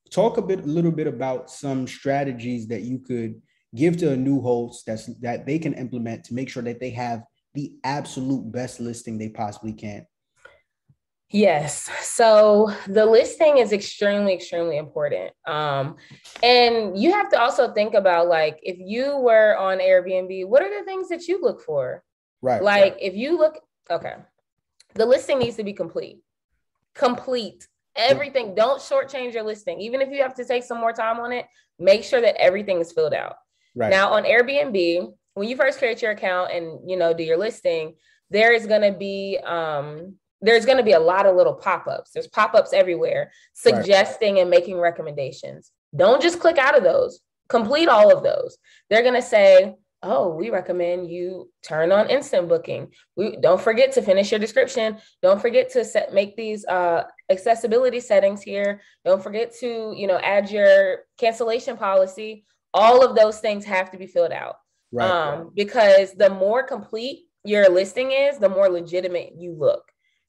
Talk 0.10 0.38
a 0.38 0.42
bit, 0.42 0.60
a 0.60 0.68
little 0.68 0.92
bit 0.92 1.08
about 1.08 1.50
some 1.50 1.86
strategies 1.86 2.68
that 2.68 2.84
you 2.84 3.00
could 3.00 3.42
give 3.76 3.98
to 3.98 4.12
a 4.12 4.18
new 4.18 4.40
host 4.40 4.86
that's 4.86 5.08
that 5.20 5.46
they 5.46 5.60
can 5.60 5.74
implement 5.74 6.24
to 6.26 6.34
make 6.34 6.50
sure 6.50 6.64
that 6.64 6.80
they 6.80 6.92
have 6.92 7.24
the 7.56 7.76
absolute 7.84 8.50
best 8.54 8.80
listing 8.80 9.18
they 9.18 9.30
possibly 9.30 9.74
can. 9.74 10.06
Yes. 11.32 11.90
So 12.02 12.74
the 12.88 13.06
listing 13.06 13.58
is 13.58 13.72
extremely, 13.72 14.34
extremely 14.34 14.78
important. 14.78 15.32
Um, 15.48 15.96
and 16.44 16.98
you 16.98 17.14
have 17.14 17.30
to 17.30 17.40
also 17.40 17.74
think 17.74 17.94
about 17.94 18.28
like 18.28 18.60
if 18.62 18.78
you 18.78 19.18
were 19.18 19.58
on 19.58 19.80
Airbnb, 19.80 20.48
what 20.48 20.62
are 20.62 20.80
the 20.80 20.86
things 20.86 21.08
that 21.10 21.28
you 21.28 21.42
look 21.42 21.62
for? 21.62 22.04
Right. 22.42 22.62
Like 22.62 22.94
right. 22.94 23.02
if 23.02 23.16
you 23.16 23.38
look, 23.38 23.60
okay, 23.90 24.16
the 24.96 25.06
listing 25.06 25.40
needs 25.40 25.56
to 25.56 25.64
be 25.64 25.74
complete. 25.74 26.20
Complete. 26.94 27.66
Everything. 27.96 28.54
Don't 28.54 28.82
shortchange 28.82 29.34
your 29.34 29.44
listing. 29.44 29.80
Even 29.80 30.02
if 30.02 30.10
you 30.10 30.22
have 30.22 30.36
to 30.36 30.46
take 30.46 30.64
some 30.64 30.80
more 30.80 30.94
time 30.94 31.20
on 31.20 31.32
it, 31.32 31.46
make 31.80 32.04
sure 32.04 32.22
that 32.22 32.36
everything 32.42 32.80
is 32.80 32.92
filled 32.92 33.14
out. 33.14 33.36
Right. 33.76 33.90
Now 33.90 34.12
on 34.12 34.24
Airbnb, 34.24 35.14
when 35.34 35.48
you 35.48 35.56
first 35.56 35.80
create 35.80 36.02
your 36.02 36.12
account 36.12 36.52
and 36.52 36.90
you 36.90 36.98
know 36.98 37.14
do 37.14 37.24
your 37.24 37.38
listing, 37.38 37.96
there 38.30 38.52
is 38.54 38.68
going 38.68 38.82
to 38.82 38.98
be 38.98 39.40
um 39.46 40.16
there's 40.42 40.66
going 40.66 40.78
to 40.78 40.84
be 40.84 40.94
a 40.94 41.00
lot 41.00 41.26
of 41.26 41.36
little 41.36 41.54
pop-ups. 41.54 42.12
There's 42.12 42.28
pop-ups 42.28 42.74
everywhere 42.74 43.32
suggesting 43.54 44.36
right. 44.36 44.42
and 44.42 44.50
making 44.50 44.80
recommendations. 44.80 45.72
Don't 45.96 46.22
just 46.22 46.40
click 46.40 46.58
out 46.58 46.78
of 46.78 46.84
those. 46.84 47.22
Complete 47.50 47.90
all 47.90 48.16
of 48.16 48.24
those. 48.24 48.58
They're 48.90 49.04
going 49.04 49.16
to 49.16 49.22
say 49.22 49.76
oh 50.04 50.30
we 50.30 50.50
recommend 50.50 51.10
you 51.10 51.50
turn 51.64 51.92
on 51.92 52.10
instant 52.10 52.50
booking. 52.50 52.92
We 53.16 53.38
don't 53.38 53.62
forget 53.62 53.92
to 53.94 54.02
finish 54.02 54.32
your 54.32 54.40
description. 54.40 54.98
Don't 55.22 55.42
forget 55.42 55.70
to 55.72 55.86
set 55.86 56.14
make 56.14 56.36
these 56.36 56.66
uh, 56.66 57.04
accessibility 57.30 58.00
settings 58.00 58.42
here. 58.42 58.82
Don't 59.06 59.22
forget 59.22 59.54
to 59.60 59.94
you 59.96 60.08
know 60.08 60.18
add 60.18 60.50
your 60.50 61.00
cancellation 61.18 61.78
policy. 61.78 62.46
All 62.74 63.06
of 63.06 63.16
those 63.16 63.40
things 63.40 63.66
have 63.66 63.92
to 63.92 63.98
be 63.98 64.08
filled 64.08 64.32
out. 64.32 64.56
Right, 64.92 65.10
um, 65.10 65.52
because 65.54 66.14
the 66.14 66.30
more 66.30 66.64
complete 66.64 67.28
your 67.44 67.70
listing 67.70 68.12
is 68.12 68.38
the 68.38 68.50
more 68.50 68.70
legitimate 68.70 69.34
you 69.38 69.54
look 69.54 69.84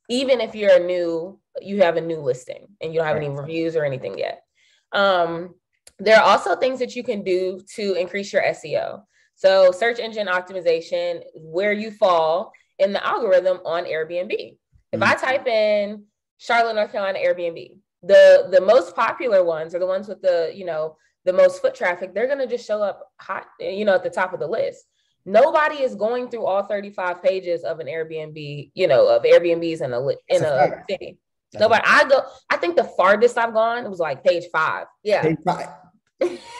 even 0.08 0.40
if 0.40 0.54
you're 0.54 0.76
a 0.76 0.84
new, 0.84 1.38
you 1.60 1.82
have 1.82 1.96
a 1.96 2.00
new 2.00 2.18
listing 2.18 2.66
and 2.80 2.92
you 2.92 2.98
don't 2.98 3.08
have 3.08 3.16
any 3.16 3.28
reviews 3.28 3.76
or 3.76 3.84
anything 3.84 4.18
yet. 4.18 4.42
Um, 4.92 5.54
there 5.98 6.18
are 6.18 6.24
also 6.24 6.56
things 6.56 6.78
that 6.80 6.96
you 6.96 7.02
can 7.02 7.22
do 7.22 7.60
to 7.76 7.94
increase 7.94 8.32
your 8.32 8.42
SEO. 8.42 9.02
So, 9.34 9.72
search 9.72 9.98
engine 9.98 10.26
optimization, 10.26 11.22
where 11.34 11.72
you 11.72 11.90
fall 11.90 12.52
in 12.78 12.92
the 12.92 13.04
algorithm 13.04 13.58
on 13.64 13.84
Airbnb. 13.84 14.32
If 14.92 15.00
mm-hmm. 15.00 15.02
I 15.02 15.14
type 15.14 15.46
in 15.46 16.04
Charlotte, 16.38 16.74
North 16.74 16.92
Carolina 16.92 17.18
Airbnb, 17.18 17.78
the 18.02 18.48
the 18.50 18.60
most 18.60 18.94
popular 18.94 19.44
ones 19.44 19.74
are 19.74 19.78
the 19.78 19.86
ones 19.86 20.08
with 20.08 20.20
the 20.22 20.52
you 20.54 20.64
know 20.64 20.96
the 21.24 21.32
most 21.32 21.62
foot 21.62 21.74
traffic. 21.74 22.14
They're 22.14 22.28
gonna 22.28 22.46
just 22.46 22.66
show 22.66 22.82
up 22.82 23.10
hot, 23.20 23.46
you 23.60 23.84
know, 23.84 23.94
at 23.94 24.02
the 24.02 24.10
top 24.10 24.32
of 24.32 24.40
the 24.40 24.46
list 24.46 24.84
nobody 25.24 25.76
is 25.82 25.94
going 25.94 26.28
through 26.28 26.44
all 26.44 26.62
35 26.64 27.22
pages 27.22 27.64
of 27.64 27.80
an 27.80 27.86
Airbnb, 27.86 28.70
you 28.74 28.86
know, 28.86 29.08
of 29.08 29.22
Airbnbs 29.22 29.80
in 29.80 29.92
a 29.92 30.08
in 30.28 30.44
a, 30.44 30.82
city. 30.88 31.18
Nobody. 31.54 31.82
I 31.86 32.04
go. 32.04 32.22
I 32.50 32.56
think 32.56 32.76
the 32.76 32.84
farthest 32.84 33.36
I've 33.36 33.52
gone 33.52 33.84
it 33.84 33.90
was 33.90 33.98
like 33.98 34.24
page 34.24 34.44
five. 34.52 34.86
Yeah. 35.02 35.22
Page 35.22 35.38
five. 35.44 35.68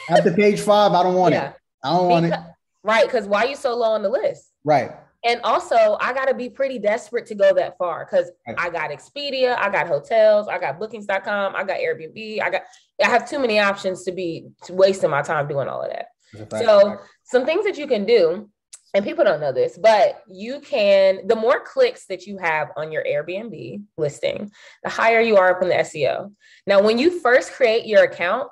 After 0.09 0.33
page 0.33 0.61
five, 0.61 0.91
I 0.91 1.03
don't 1.03 1.15
want 1.15 1.33
yeah. 1.33 1.49
it. 1.49 1.55
I 1.83 1.91
don't 1.91 2.09
want 2.09 2.25
because, 2.25 2.45
it. 2.45 2.51
Right, 2.83 3.05
because 3.05 3.27
why 3.27 3.45
are 3.45 3.47
you 3.47 3.55
so 3.55 3.75
low 3.75 3.91
on 3.91 4.03
the 4.03 4.09
list? 4.09 4.51
Right. 4.63 4.91
And 5.25 5.39
also, 5.43 5.97
I 6.01 6.11
got 6.13 6.25
to 6.25 6.33
be 6.33 6.49
pretty 6.49 6.79
desperate 6.79 7.25
to 7.27 7.35
go 7.35 7.53
that 7.53 7.77
far 7.77 8.05
because 8.05 8.29
right. 8.45 8.57
I 8.59 8.69
got 8.69 8.91
Expedia, 8.91 9.57
I 9.57 9.69
got 9.69 9.87
hotels, 9.87 10.49
I 10.49 10.59
got 10.59 10.79
bookings.com, 10.79 11.55
I 11.55 11.63
got 11.63 11.77
Airbnb, 11.77 12.41
I 12.41 12.49
got, 12.49 12.63
I 13.01 13.07
have 13.07 13.29
too 13.29 13.39
many 13.39 13.57
options 13.59 14.03
to 14.03 14.11
be 14.11 14.47
wasting 14.69 15.09
my 15.09 15.21
time 15.21 15.47
doing 15.47 15.69
all 15.69 15.81
of 15.81 15.91
that. 15.91 16.07
So, 16.49 16.99
some 17.23 17.45
things 17.45 17.63
that 17.63 17.77
you 17.77 17.87
can 17.87 18.05
do 18.05 18.49
and 18.93 19.03
people 19.03 19.23
don't 19.23 19.41
know 19.41 19.51
this, 19.51 19.77
but 19.77 20.21
you 20.29 20.59
can, 20.59 21.25
the 21.27 21.35
more 21.35 21.59
clicks 21.59 22.05
that 22.07 22.27
you 22.27 22.37
have 22.37 22.69
on 22.77 22.91
your 22.91 23.03
Airbnb 23.03 23.81
listing, 23.97 24.51
the 24.83 24.89
higher 24.89 25.19
you 25.19 25.35
are 25.37 25.55
up 25.55 25.63
in 25.63 25.69
the 25.69 25.75
SEO. 25.75 26.31
Now, 26.67 26.81
when 26.81 26.99
you 26.99 27.19
first 27.19 27.53
create 27.53 27.87
your 27.87 28.03
account, 28.03 28.49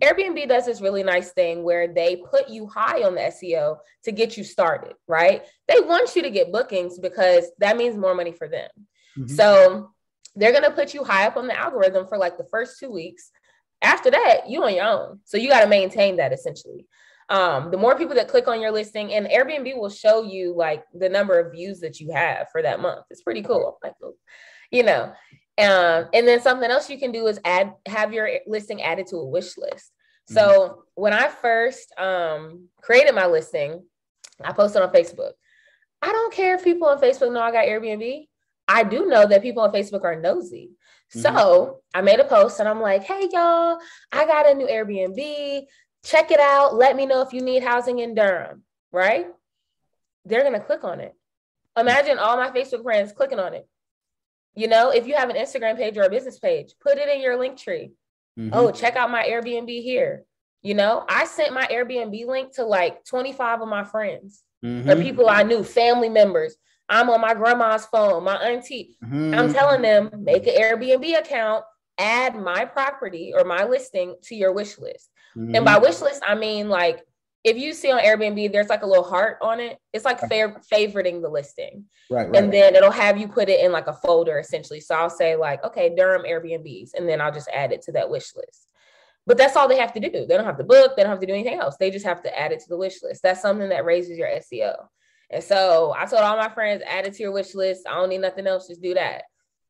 Airbnb 0.00 0.48
does 0.48 0.66
this 0.66 0.80
really 0.80 1.02
nice 1.02 1.32
thing 1.32 1.62
where 1.62 1.86
they 1.86 2.16
put 2.16 2.48
you 2.48 2.66
high 2.66 3.02
on 3.02 3.14
the 3.14 3.20
SEO 3.20 3.76
to 4.04 4.12
get 4.12 4.36
you 4.36 4.42
started, 4.42 4.94
right? 5.06 5.44
They 5.68 5.80
want 5.80 6.16
you 6.16 6.22
to 6.22 6.30
get 6.30 6.50
bookings 6.50 6.98
because 6.98 7.44
that 7.58 7.76
means 7.76 7.96
more 7.96 8.14
money 8.14 8.32
for 8.32 8.48
them. 8.48 8.68
Mm-hmm. 9.18 9.34
So 9.34 9.90
they're 10.34 10.52
going 10.52 10.64
to 10.64 10.70
put 10.70 10.94
you 10.94 11.04
high 11.04 11.26
up 11.26 11.36
on 11.36 11.46
the 11.46 11.58
algorithm 11.58 12.06
for 12.08 12.18
like 12.18 12.38
the 12.38 12.48
first 12.50 12.80
two 12.80 12.90
weeks. 12.90 13.30
After 13.82 14.10
that, 14.10 14.48
you 14.48 14.64
on 14.64 14.74
your 14.74 14.86
own. 14.86 15.20
So 15.24 15.36
you 15.36 15.48
got 15.48 15.60
to 15.60 15.68
maintain 15.68 16.16
that 16.16 16.32
essentially 16.32 16.86
um, 17.28 17.70
the 17.70 17.76
more 17.76 17.96
people 17.96 18.14
that 18.16 18.28
click 18.28 18.48
on 18.48 18.60
your 18.60 18.70
listing 18.70 19.12
and 19.12 19.26
Airbnb 19.26 19.76
will 19.76 19.90
show 19.90 20.22
you 20.22 20.54
like 20.54 20.84
the 20.92 21.08
number 21.08 21.38
of 21.38 21.52
views 21.52 21.80
that 21.80 22.00
you 22.00 22.12
have 22.12 22.48
for 22.50 22.62
that 22.62 22.80
month. 22.80 23.06
It's 23.10 23.22
pretty 23.22 23.42
cool. 23.42 23.78
Like, 23.82 23.94
you 24.70 24.82
know, 24.82 25.12
um, 25.56 26.08
and 26.12 26.26
then 26.26 26.40
something 26.40 26.70
else 26.70 26.90
you 26.90 26.98
can 26.98 27.12
do 27.12 27.26
is 27.26 27.40
add, 27.44 27.72
have 27.86 28.12
your 28.12 28.28
listing 28.46 28.82
added 28.82 29.06
to 29.08 29.16
a 29.16 29.26
wish 29.26 29.56
list. 29.56 29.92
So 30.26 30.40
mm-hmm. 30.40 30.80
when 30.94 31.12
I 31.12 31.28
first 31.28 31.92
um, 31.98 32.68
created 32.80 33.14
my 33.14 33.26
listing, 33.26 33.84
I 34.42 34.52
posted 34.52 34.82
on 34.82 34.92
Facebook. 34.92 35.32
I 36.02 36.12
don't 36.12 36.32
care 36.32 36.56
if 36.56 36.64
people 36.64 36.88
on 36.88 37.00
Facebook 37.00 37.32
know 37.32 37.40
I 37.40 37.52
got 37.52 37.66
Airbnb. 37.66 38.26
I 38.66 38.84
do 38.84 39.06
know 39.06 39.26
that 39.26 39.42
people 39.42 39.62
on 39.62 39.72
Facebook 39.72 40.04
are 40.04 40.20
nosy. 40.20 40.70
Mm-hmm. 41.14 41.20
So 41.20 41.80
I 41.94 42.00
made 42.00 42.20
a 42.20 42.24
post 42.24 42.60
and 42.60 42.68
I'm 42.68 42.80
like, 42.80 43.04
hey, 43.04 43.28
y'all, 43.30 43.78
I 44.12 44.26
got 44.26 44.48
a 44.48 44.54
new 44.54 44.66
Airbnb. 44.66 45.66
Check 46.04 46.30
it 46.30 46.40
out. 46.40 46.74
Let 46.74 46.96
me 46.96 47.06
know 47.06 47.22
if 47.22 47.32
you 47.32 47.40
need 47.40 47.64
housing 47.64 47.98
in 47.98 48.14
Durham, 48.14 48.62
right? 48.92 49.26
They're 50.24 50.42
going 50.42 50.52
to 50.52 50.60
click 50.60 50.84
on 50.84 51.00
it. 51.00 51.14
Imagine 51.76 52.18
all 52.18 52.36
my 52.36 52.50
Facebook 52.50 52.82
friends 52.82 53.12
clicking 53.12 53.40
on 53.40 53.54
it. 53.54 53.66
You 54.54 54.68
know, 54.68 54.90
if 54.90 55.06
you 55.06 55.14
have 55.14 55.30
an 55.30 55.36
Instagram 55.36 55.76
page 55.76 55.96
or 55.96 56.02
a 56.02 56.10
business 56.10 56.38
page, 56.38 56.74
put 56.80 56.98
it 56.98 57.08
in 57.08 57.20
your 57.20 57.36
Linktree. 57.36 57.90
Mm-hmm. 58.38 58.50
Oh, 58.52 58.70
check 58.70 58.96
out 58.96 59.10
my 59.10 59.24
Airbnb 59.24 59.82
here. 59.82 60.24
You 60.62 60.74
know, 60.74 61.04
I 61.08 61.26
sent 61.26 61.52
my 61.52 61.66
Airbnb 61.66 62.26
link 62.26 62.54
to 62.54 62.64
like 62.64 63.04
25 63.04 63.62
of 63.62 63.68
my 63.68 63.84
friends 63.84 64.42
mm-hmm. 64.64 64.88
or 64.88 64.96
people 64.96 65.28
I 65.28 65.42
knew, 65.42 65.62
family 65.62 66.08
members. 66.08 66.56
I'm 66.88 67.10
on 67.10 67.20
my 67.20 67.34
grandma's 67.34 67.86
phone, 67.86 68.24
my 68.24 68.36
auntie. 68.36 68.96
Mm-hmm. 69.04 69.34
I'm 69.34 69.52
telling 69.52 69.82
them, 69.82 70.10
make 70.18 70.46
an 70.46 70.54
Airbnb 70.54 71.18
account, 71.18 71.64
add 71.98 72.36
my 72.36 72.64
property 72.64 73.32
or 73.34 73.44
my 73.44 73.64
listing 73.64 74.16
to 74.24 74.34
your 74.34 74.52
wish 74.52 74.78
list. 74.78 75.10
Mm-hmm. 75.36 75.54
And 75.56 75.64
by 75.64 75.78
wish 75.78 76.00
list, 76.00 76.22
I 76.26 76.34
mean 76.34 76.68
like 76.68 77.04
if 77.44 77.58
you 77.58 77.74
see 77.74 77.92
on 77.92 78.00
Airbnb, 78.00 78.52
there's 78.52 78.70
like 78.70 78.82
a 78.82 78.86
little 78.86 79.04
heart 79.04 79.36
on 79.42 79.60
it. 79.60 79.78
It's 79.92 80.06
like 80.06 80.18
fair 80.18 80.60
favoriting 80.72 81.20
the 81.20 81.28
listing. 81.28 81.84
Right, 82.10 82.28
right. 82.28 82.36
And 82.36 82.50
then 82.50 82.74
it'll 82.74 82.90
have 82.90 83.18
you 83.18 83.28
put 83.28 83.50
it 83.50 83.60
in 83.62 83.70
like 83.70 83.86
a 83.86 83.92
folder 83.92 84.38
essentially. 84.38 84.80
So 84.80 84.94
I'll 84.94 85.10
say 85.10 85.36
like, 85.36 85.62
okay, 85.62 85.94
Durham 85.94 86.22
Airbnbs, 86.22 86.94
and 86.94 87.06
then 87.06 87.20
I'll 87.20 87.32
just 87.32 87.50
add 87.52 87.70
it 87.70 87.82
to 87.82 87.92
that 87.92 88.08
wish 88.08 88.34
list. 88.34 88.68
But 89.26 89.36
that's 89.36 89.56
all 89.56 89.68
they 89.68 89.78
have 89.78 89.92
to 89.92 90.00
do. 90.00 90.10
They 90.10 90.36
don't 90.36 90.44
have 90.44 90.58
to 90.58 90.64
book, 90.64 90.96
they 90.96 91.02
don't 91.02 91.10
have 91.10 91.20
to 91.20 91.26
do 91.26 91.34
anything 91.34 91.58
else. 91.58 91.76
They 91.78 91.90
just 91.90 92.06
have 92.06 92.22
to 92.22 92.38
add 92.38 92.52
it 92.52 92.60
to 92.60 92.68
the 92.68 92.78
wish 92.78 93.02
list. 93.02 93.22
That's 93.22 93.42
something 93.42 93.68
that 93.68 93.84
raises 93.84 94.16
your 94.16 94.28
SEO. 94.28 94.74
And 95.30 95.44
so 95.44 95.94
I 95.96 96.06
told 96.06 96.22
all 96.22 96.36
my 96.36 96.48
friends, 96.48 96.82
add 96.86 97.06
it 97.06 97.14
to 97.14 97.22
your 97.22 97.32
wish 97.32 97.54
list. 97.54 97.86
I 97.86 97.94
don't 97.94 98.08
need 98.08 98.20
nothing 98.20 98.46
else, 98.46 98.68
just 98.68 98.82
do 98.82 98.94
that. 98.94 99.22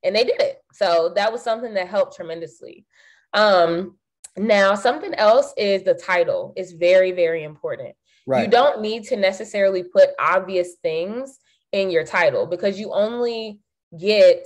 And 0.04 0.14
they 0.14 0.24
did 0.24 0.40
it. 0.40 0.58
So 0.72 1.12
that 1.16 1.32
was 1.32 1.42
something 1.42 1.74
that 1.74 1.88
helped 1.88 2.16
tremendously. 2.16 2.84
Um, 3.32 3.96
now, 4.36 4.74
something 4.74 5.14
else 5.14 5.52
is 5.56 5.84
the 5.84 5.94
title 5.94 6.52
is 6.56 6.72
very, 6.72 7.12
very 7.12 7.44
important. 7.44 7.94
Right. 8.26 8.44
You 8.44 8.50
don't 8.50 8.80
need 8.80 9.04
to 9.04 9.16
necessarily 9.16 9.84
put 9.84 10.10
obvious 10.18 10.74
things 10.82 11.38
in 11.72 11.90
your 11.90 12.04
title 12.04 12.46
because 12.46 12.78
you 12.78 12.92
only 12.92 13.60
get 13.98 14.44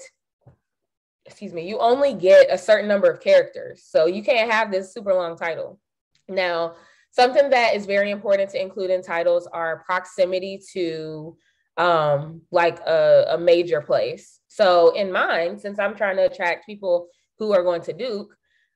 excuse 1.25 1.53
me, 1.53 1.69
you 1.69 1.79
only 1.79 2.15
get 2.15 2.51
a 2.51 2.57
certain 2.57 2.89
number 2.89 3.11
of 3.11 3.21
characters. 3.21 3.85
So 3.87 4.07
you 4.07 4.23
can't 4.23 4.51
have 4.51 4.71
this 4.71 4.95
super 4.95 5.13
long 5.13 5.37
title. 5.37 5.79
Now, 6.27 6.77
something 7.11 7.51
that 7.51 7.75
is 7.75 7.85
very 7.85 8.11
important 8.11 8.49
to 8.51 8.61
include 8.61 8.89
in 8.89 9.03
titles 9.03 9.47
are 9.47 9.85
proximity 9.85 10.59
to 10.73 11.37
um, 11.77 12.41
like 12.51 12.81
a, 12.81 13.27
a 13.33 13.39
major 13.39 13.83
place. 13.83 14.41
So 14.49 14.95
in 14.95 15.13
mine, 15.13 15.59
since 15.59 15.79
I'm 15.79 15.95
trying 15.95 16.17
to 16.17 16.31
attract 16.31 16.65
people 16.65 17.09
who 17.39 17.53
are 17.53 17.63
going 17.63 17.83
to 17.83 17.93
Duke 17.93 18.35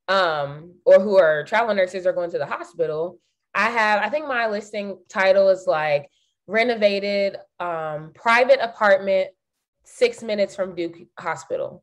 um, 0.09 0.75
or 0.85 1.01
who 1.01 1.19
are 1.19 1.45
travel 1.45 1.75
nurses 1.75 2.07
or 2.07 2.13
going 2.13 2.31
to 2.31 2.39
the 2.39 2.47
hospital, 2.47 3.19
I 3.55 3.71
have, 3.71 4.03
I 4.03 4.09
think 4.09 4.27
my 4.27 4.49
listing 4.49 4.99
title 5.09 5.49
is 5.49 5.67
like 5.67 6.09
renovated 6.47 7.37
um, 7.61 8.13
private 8.15 8.61
apartment 8.61 9.29
six 9.85 10.23
minutes 10.23 10.57
from 10.57 10.75
Duke 10.75 10.97
Hospital. 11.19 11.83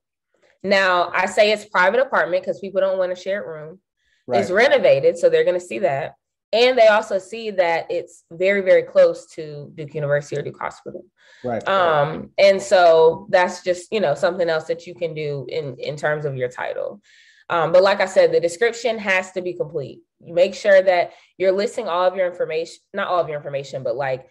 Now, 0.63 1.09
I 1.13 1.25
say 1.25 1.51
it's 1.51 1.65
private 1.65 2.01
apartment 2.01 2.43
because 2.43 2.59
people 2.59 2.81
don't 2.81 2.97
want 2.97 3.15
to 3.15 3.21
share 3.21 3.43
a 3.43 3.47
room. 3.47 3.79
Right. 4.27 4.41
It's 4.41 4.51
renovated, 4.51 5.17
so 5.17 5.29
they're 5.29 5.43
going 5.43 5.59
to 5.59 5.65
see 5.65 5.79
that. 5.79 6.15
And 6.51 6.77
they 6.77 6.87
also 6.87 7.19
see 7.19 7.51
that 7.51 7.85
it's 7.89 8.23
very, 8.31 8.61
very 8.61 8.83
close 8.83 9.27
to 9.33 9.71
Duke 9.75 9.93
University 9.93 10.37
or 10.37 10.41
Duke 10.41 10.59
Hospital. 10.59 11.05
Right. 11.43 11.65
Um, 11.67 12.31
and 12.37 12.61
so 12.61 13.27
that's 13.29 13.63
just, 13.63 13.91
you 13.91 13.99
know, 13.99 14.15
something 14.15 14.49
else 14.49 14.65
that 14.65 14.87
you 14.87 14.95
can 14.95 15.13
do 15.13 15.45
in, 15.47 15.75
in 15.77 15.95
terms 15.95 16.25
of 16.25 16.35
your 16.35 16.49
title. 16.49 17.01
Um, 17.49 17.71
but 17.71 17.83
like 17.83 18.01
I 18.01 18.05
said, 18.05 18.31
the 18.31 18.39
description 18.39 18.97
has 18.99 19.31
to 19.31 19.41
be 19.41 19.53
complete. 19.53 20.01
You 20.19 20.33
make 20.33 20.53
sure 20.53 20.81
that 20.81 21.13
you're 21.37 21.51
listing 21.51 21.87
all 21.87 22.05
of 22.05 22.15
your 22.15 22.27
information, 22.27 22.79
not 22.93 23.07
all 23.07 23.19
of 23.19 23.27
your 23.27 23.37
information, 23.37 23.83
but 23.83 23.95
like 23.95 24.27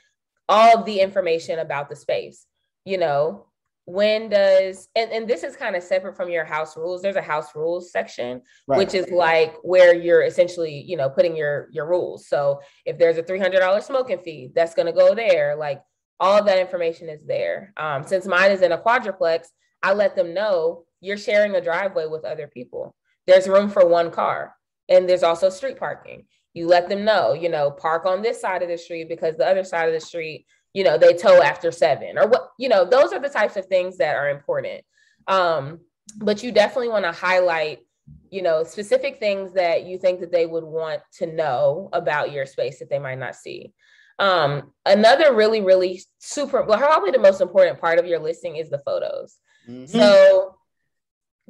all 0.49 0.79
of 0.79 0.85
the 0.85 1.01
information 1.01 1.59
about 1.59 1.89
the 1.89 1.97
space. 1.97 2.47
You 2.85 2.99
know, 2.99 3.49
when 3.89 4.29
does 4.29 4.87
and, 4.95 5.11
and 5.13 5.27
this 5.27 5.43
is 5.43 5.57
kind 5.57 5.75
of 5.75 5.83
separate 5.83 6.15
from 6.15 6.29
your 6.29 6.45
house 6.45 6.77
rules 6.77 7.01
there's 7.01 7.17
a 7.17 7.23
house 7.23 7.55
rules 7.55 7.91
section 7.91 8.43
right. 8.67 8.77
which 8.77 8.93
is 8.93 9.11
like 9.11 9.55
where 9.63 9.95
you're 9.95 10.21
essentially 10.25 10.85
you 10.87 10.95
know 10.95 11.09
putting 11.09 11.35
your 11.35 11.69
your 11.73 11.87
rules 11.87 12.29
so 12.29 12.61
if 12.85 12.99
there's 12.99 13.17
a 13.17 13.23
$300 13.23 13.83
smoking 13.83 14.19
fee 14.19 14.51
that's 14.55 14.75
going 14.75 14.85
to 14.85 14.93
go 14.93 15.15
there 15.15 15.57
like 15.57 15.81
all 16.21 16.39
of 16.39 16.45
that 16.45 16.59
information 16.59 17.09
is 17.09 17.25
there 17.25 17.73
um, 17.79 18.05
since 18.05 18.27
mine 18.27 18.51
is 18.51 18.61
in 18.61 18.73
a 18.73 18.79
quadruplex 18.79 19.49
i 19.83 19.91
let 19.91 20.15
them 20.15 20.35
know 20.35 20.85
you're 21.01 21.17
sharing 21.17 21.55
a 21.55 21.61
driveway 21.61 22.05
with 22.05 22.27
other 22.27 22.47
people 22.47 22.95
there's 23.29 23.47
room 23.47 23.69
for 23.69 23.87
one 23.87 24.11
car. 24.11 24.57
And 24.89 25.09
there's 25.09 25.23
also 25.23 25.51
street 25.51 25.79
parking. 25.79 26.25
You 26.55 26.67
let 26.67 26.89
them 26.89 27.05
know 27.05 27.35
you 27.35 27.49
know 27.49 27.71
park 27.71 28.05
on 28.07 28.23
this 28.23 28.41
side 28.41 28.63
of 28.63 28.69
the 28.69 28.79
street 28.79 29.09
because 29.09 29.37
the 29.37 29.47
other 29.47 29.63
side 29.63 29.87
of 29.87 29.95
the 29.95 30.01
street 30.01 30.47
you 30.73 30.83
know 30.83 30.99
they 30.99 31.13
tow 31.13 31.41
after 31.41 31.71
seven 31.71 32.19
or 32.19 32.27
what 32.27 32.49
you 32.59 32.69
know 32.69 32.85
those 32.85 33.13
are 33.13 33.21
the 33.21 33.29
types 33.29 33.57
of 33.57 33.67
things 33.67 33.99
that 33.99 34.17
are 34.17 34.31
important. 34.31 34.83
Um 35.29 35.81
but 36.17 36.43
you 36.43 36.51
definitely 36.51 36.89
want 36.89 37.05
to 37.05 37.13
highlight 37.13 37.81
you 38.31 38.43
know 38.43 38.65
specific 38.65 39.19
things 39.19 39.53
that 39.53 39.85
you 39.85 39.99
think 39.99 40.21
that 40.21 40.33
they 40.33 40.47
would 40.47 40.65
want 40.65 41.01
to 41.19 41.27
know 41.27 41.91
about 41.93 42.33
your 42.33 42.47
space 42.47 42.79
that 42.79 42.91
they 42.91 42.99
might 42.99 43.19
not 43.19 43.37
see. 43.37 43.73
Um 44.19 44.73
another 44.85 45.35
really 45.35 45.61
really 45.61 46.03
super 46.19 46.63
well 46.63 46.79
probably 46.79 47.13
the 47.13 47.19
most 47.19 47.43
important 47.43 47.79
part 47.79 47.99
of 47.99 48.07
your 48.07 48.19
listing 48.19 48.57
is 48.57 48.71
the 48.71 48.83
photos. 48.85 49.37
Mm-hmm. 49.69 49.87
so 49.87 50.58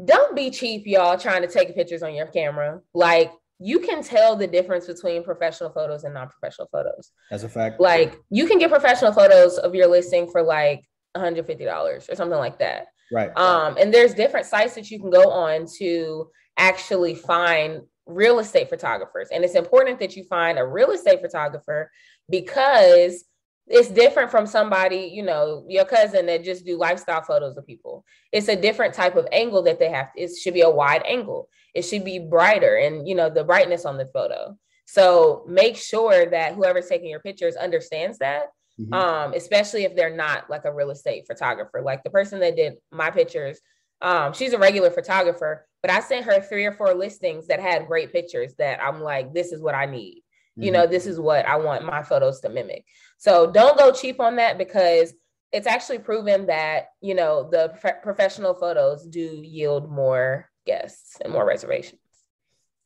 don't 0.04 0.36
be 0.36 0.50
cheap 0.50 0.86
y'all 0.86 1.18
trying 1.18 1.42
to 1.42 1.48
take 1.48 1.74
pictures 1.74 2.02
on 2.02 2.14
your 2.14 2.26
camera 2.26 2.80
like 2.94 3.32
you 3.60 3.80
can 3.80 4.02
tell 4.02 4.36
the 4.36 4.46
difference 4.46 4.86
between 4.86 5.24
professional 5.24 5.70
photos 5.70 6.04
and 6.04 6.14
non-professional 6.14 6.68
photos. 6.70 7.10
That's 7.30 7.42
a 7.42 7.48
fact. 7.48 7.80
Like 7.80 8.16
you 8.30 8.46
can 8.46 8.58
get 8.58 8.70
professional 8.70 9.12
photos 9.12 9.58
of 9.58 9.74
your 9.74 9.88
listing 9.88 10.30
for 10.30 10.42
like 10.42 10.84
$150 11.16 12.08
or 12.08 12.14
something 12.14 12.38
like 12.38 12.58
that. 12.60 12.86
Right. 13.10 13.36
Um, 13.36 13.76
and 13.78 13.92
there's 13.92 14.14
different 14.14 14.46
sites 14.46 14.74
that 14.74 14.90
you 14.90 15.00
can 15.00 15.10
go 15.10 15.30
on 15.30 15.66
to 15.78 16.30
actually 16.56 17.14
find 17.14 17.82
real 18.06 18.38
estate 18.38 18.68
photographers. 18.68 19.28
And 19.32 19.44
it's 19.44 19.54
important 19.54 19.98
that 20.00 20.16
you 20.16 20.24
find 20.24 20.58
a 20.58 20.64
real 20.64 20.92
estate 20.92 21.20
photographer 21.20 21.90
because 22.28 23.24
it's 23.70 23.88
different 23.88 24.30
from 24.30 24.46
somebody, 24.46 25.10
you 25.12 25.22
know, 25.22 25.64
your 25.68 25.84
cousin 25.84 26.26
that 26.26 26.44
just 26.44 26.64
do 26.64 26.78
lifestyle 26.78 27.22
photos 27.22 27.56
of 27.56 27.66
people. 27.66 28.04
It's 28.32 28.48
a 28.48 28.56
different 28.56 28.94
type 28.94 29.16
of 29.16 29.26
angle 29.30 29.62
that 29.64 29.78
they 29.78 29.90
have. 29.90 30.08
It 30.16 30.30
should 30.36 30.54
be 30.54 30.62
a 30.62 30.70
wide 30.70 31.02
angle. 31.04 31.48
It 31.74 31.82
should 31.82 32.04
be 32.04 32.18
brighter 32.18 32.76
and, 32.76 33.06
you 33.06 33.14
know, 33.14 33.28
the 33.28 33.44
brightness 33.44 33.84
on 33.84 33.98
the 33.98 34.06
photo. 34.06 34.56
So 34.86 35.44
make 35.46 35.76
sure 35.76 36.26
that 36.26 36.54
whoever's 36.54 36.88
taking 36.88 37.10
your 37.10 37.20
pictures 37.20 37.56
understands 37.56 38.18
that, 38.18 38.46
mm-hmm. 38.80 38.94
um, 38.94 39.34
especially 39.34 39.84
if 39.84 39.94
they're 39.94 40.16
not 40.16 40.48
like 40.48 40.64
a 40.64 40.72
real 40.72 40.90
estate 40.90 41.26
photographer. 41.26 41.82
Like 41.82 42.02
the 42.02 42.10
person 42.10 42.40
that 42.40 42.56
did 42.56 42.74
my 42.90 43.10
pictures, 43.10 43.60
um, 44.00 44.32
she's 44.32 44.54
a 44.54 44.58
regular 44.58 44.90
photographer, 44.90 45.66
but 45.82 45.90
I 45.90 46.00
sent 46.00 46.24
her 46.24 46.40
three 46.40 46.64
or 46.64 46.72
four 46.72 46.94
listings 46.94 47.48
that 47.48 47.60
had 47.60 47.86
great 47.86 48.12
pictures 48.12 48.54
that 48.58 48.82
I'm 48.82 49.02
like, 49.02 49.34
this 49.34 49.52
is 49.52 49.60
what 49.60 49.74
I 49.74 49.84
need. 49.84 50.22
Mm-hmm. 50.58 50.64
You 50.64 50.72
know, 50.72 50.86
this 50.86 51.06
is 51.06 51.20
what 51.20 51.46
I 51.46 51.56
want 51.56 51.84
my 51.84 52.02
photos 52.02 52.40
to 52.40 52.48
mimic. 52.48 52.84
So 53.16 53.50
don't 53.50 53.78
go 53.78 53.92
cheap 53.92 54.18
on 54.20 54.36
that 54.36 54.58
because 54.58 55.14
it's 55.52 55.66
actually 55.66 56.00
proven 56.00 56.46
that, 56.46 56.88
you 57.00 57.14
know, 57.14 57.48
the 57.50 57.74
prof- 57.80 58.02
professional 58.02 58.54
photos 58.54 59.06
do 59.06 59.40
yield 59.44 59.90
more 59.90 60.50
guests 60.66 61.16
and 61.22 61.32
more 61.32 61.46
reservations. 61.46 62.00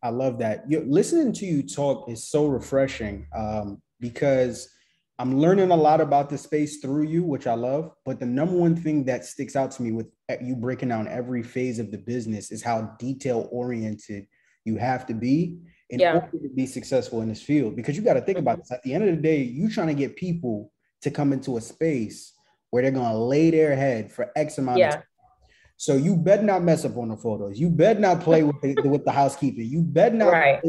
I 0.03 0.11
love 0.11 0.39
that. 0.39 0.70
You, 0.70 0.85
listening 0.87 1.33
to 1.35 1.47
you 1.47 1.62
talk 1.62 2.11
is 2.11 2.29
so 2.29 2.47
refreshing 2.47 3.27
um, 3.35 3.81
because 4.01 4.68
I'm 5.18 5.39
learning 5.39 5.70
a 5.70 5.77
lot 5.77 6.01
about 6.01 6.29
the 6.29 6.37
space 6.37 6.79
through 6.79 7.05
you, 7.05 7.23
which 7.23 7.47
I 7.47 7.55
love. 7.55 7.93
But 8.05 8.20
the 8.20 8.27
number 8.27 8.57
one 8.57 8.77
thing 8.77 9.05
that 9.05 9.25
sticks 9.25 9.57
out 9.57 9.70
to 9.73 9.83
me 9.83 9.93
with 9.93 10.09
you 10.41 10.57
breaking 10.57 10.91
down 10.91 11.09
every 11.09 11.43
phase 11.43 11.79
of 11.79 11.91
the 11.91 11.99
business 11.99 12.51
is 12.51 12.62
how 12.62 12.97
detail 12.99 13.49
oriented 13.51 14.27
you 14.64 14.77
have 14.77 15.07
to 15.07 15.14
be 15.14 15.59
in 15.93 16.01
yeah. 16.01 16.14
order 16.14 16.38
to 16.38 16.49
be 16.49 16.66
successful 16.66 17.20
in 17.20 17.28
this 17.28 17.43
field. 17.43 17.76
Because 17.76 17.97
you 17.97 18.03
got 18.03 18.14
to 18.14 18.22
think 18.22 18.38
mm-hmm. 18.38 18.49
about 18.49 18.59
this. 18.59 18.72
At 18.72 18.82
the 18.82 18.95
end 18.95 19.09
of 19.09 19.14
the 19.14 19.22
day, 19.22 19.43
you 19.43 19.70
trying 19.70 19.88
to 19.88 19.95
get 19.95 20.16
people 20.16 20.72
to 21.03 21.11
come 21.11 21.32
into 21.32 21.59
a 21.59 21.61
space 21.61 22.32
where 22.70 22.82
they're 22.82 22.90
gonna 22.90 23.18
lay 23.18 23.51
their 23.51 23.76
head 23.76 24.11
for 24.11 24.32
X 24.34 24.59
amount 24.59 24.78
yeah. 24.78 24.88
of 24.88 24.95
time. 24.95 25.03
So 25.76 25.97
you 25.97 26.16
better 26.16 26.43
not 26.43 26.62
mess 26.62 26.84
up 26.84 26.97
on 26.97 27.09
the 27.09 27.16
photos. 27.16 27.61
You 27.61 27.68
better 27.68 28.01
not 28.01 28.20
play 28.20 28.43
with 28.43 28.61
the, 28.62 28.88
with 28.88 29.05
the 29.05 29.11
housekeeping. 29.12 29.66
You 29.66 29.82
better 29.82 30.14
not. 30.14 30.32
Right. 30.32 30.61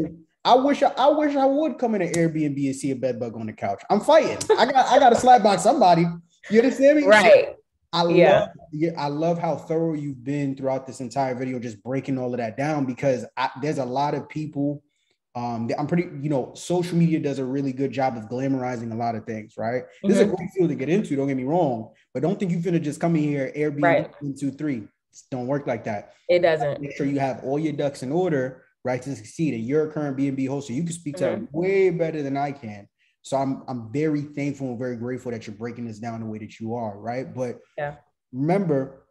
I 0.44 0.54
wish 0.54 0.82
I, 0.82 0.92
I 0.98 1.08
wish 1.08 1.34
I 1.34 1.46
would 1.46 1.78
come 1.78 1.94
in 1.94 2.02
an 2.02 2.12
Airbnb 2.12 2.66
and 2.66 2.76
see 2.76 2.90
a 2.90 2.96
bed 2.96 3.18
bug 3.18 3.34
on 3.36 3.46
the 3.46 3.52
couch. 3.52 3.82
I'm 3.88 4.00
fighting. 4.00 4.38
I 4.58 4.66
got 4.66 4.86
I 4.86 4.98
got 4.98 5.10
to 5.10 5.16
slap 5.16 5.42
by 5.42 5.56
somebody. 5.56 6.04
You 6.50 6.60
understand 6.60 6.98
me? 6.98 7.06
Right. 7.06 7.56
I 7.94 8.08
yeah. 8.08 8.48
love 8.72 8.92
I 8.98 9.06
love 9.06 9.38
how 9.38 9.56
thorough 9.56 9.94
you've 9.94 10.24
been 10.24 10.56
throughout 10.56 10.84
this 10.84 11.00
entire 11.00 11.36
video, 11.36 11.60
just 11.60 11.82
breaking 11.82 12.18
all 12.18 12.34
of 12.34 12.38
that 12.38 12.56
down 12.56 12.84
because 12.84 13.24
I, 13.36 13.50
there's 13.62 13.78
a 13.78 13.84
lot 13.84 14.14
of 14.14 14.28
people 14.28 14.82
um, 15.36 15.68
I'm 15.76 15.86
pretty, 15.86 16.08
you 16.22 16.30
know, 16.30 16.52
social 16.54 16.96
media 16.96 17.18
does 17.18 17.40
a 17.40 17.44
really 17.44 17.72
good 17.72 17.90
job 17.90 18.16
of 18.16 18.24
glamorizing 18.24 18.92
a 18.92 18.94
lot 18.94 19.16
of 19.16 19.24
things, 19.24 19.54
right? 19.56 19.82
Mm-hmm. 19.82 20.08
This 20.08 20.16
is 20.16 20.22
a 20.22 20.26
mm-hmm. 20.26 20.36
great 20.36 20.50
field 20.50 20.68
to 20.68 20.74
get 20.76 20.88
into, 20.88 21.16
don't 21.16 21.26
get 21.26 21.36
me 21.36 21.44
wrong, 21.44 21.90
but 22.12 22.22
don't 22.22 22.38
think 22.38 22.52
you're 22.52 22.60
gonna 22.60 22.78
just 22.78 23.00
come 23.00 23.16
in 23.16 23.22
here, 23.22 23.52
Airbnb 23.56 23.82
right. 23.82 24.14
one, 24.20 24.34
two, 24.38 24.52
three. 24.52 24.86
don't 25.30 25.48
work 25.48 25.66
like 25.66 25.84
that. 25.84 26.14
It 26.28 26.40
doesn't. 26.40 26.80
Make 26.80 26.96
sure 26.96 27.06
you 27.06 27.18
have 27.18 27.42
all 27.42 27.58
your 27.58 27.72
ducks 27.72 28.02
in 28.02 28.12
order, 28.12 28.64
right, 28.84 29.02
to 29.02 29.16
succeed. 29.16 29.54
And 29.54 29.64
you're 29.64 29.88
a 29.88 29.92
current 29.92 30.16
B&B 30.16 30.46
host, 30.46 30.68
so 30.68 30.72
you 30.72 30.84
can 30.84 30.92
speak 30.92 31.16
to 31.16 31.24
mm-hmm. 31.24 31.44
that 31.44 31.52
way 31.52 31.90
better 31.90 32.22
than 32.22 32.36
I 32.36 32.52
can. 32.52 32.88
So 33.22 33.36
I'm 33.36 33.64
I'm 33.66 33.90
very 33.92 34.22
thankful 34.22 34.68
and 34.68 34.78
very 34.78 34.96
grateful 34.96 35.32
that 35.32 35.46
you're 35.46 35.56
breaking 35.56 35.86
this 35.86 35.98
down 35.98 36.20
the 36.20 36.26
way 36.26 36.38
that 36.38 36.60
you 36.60 36.74
are, 36.74 36.96
right? 36.96 37.34
But 37.34 37.58
yeah, 37.76 37.96
remember, 38.32 39.06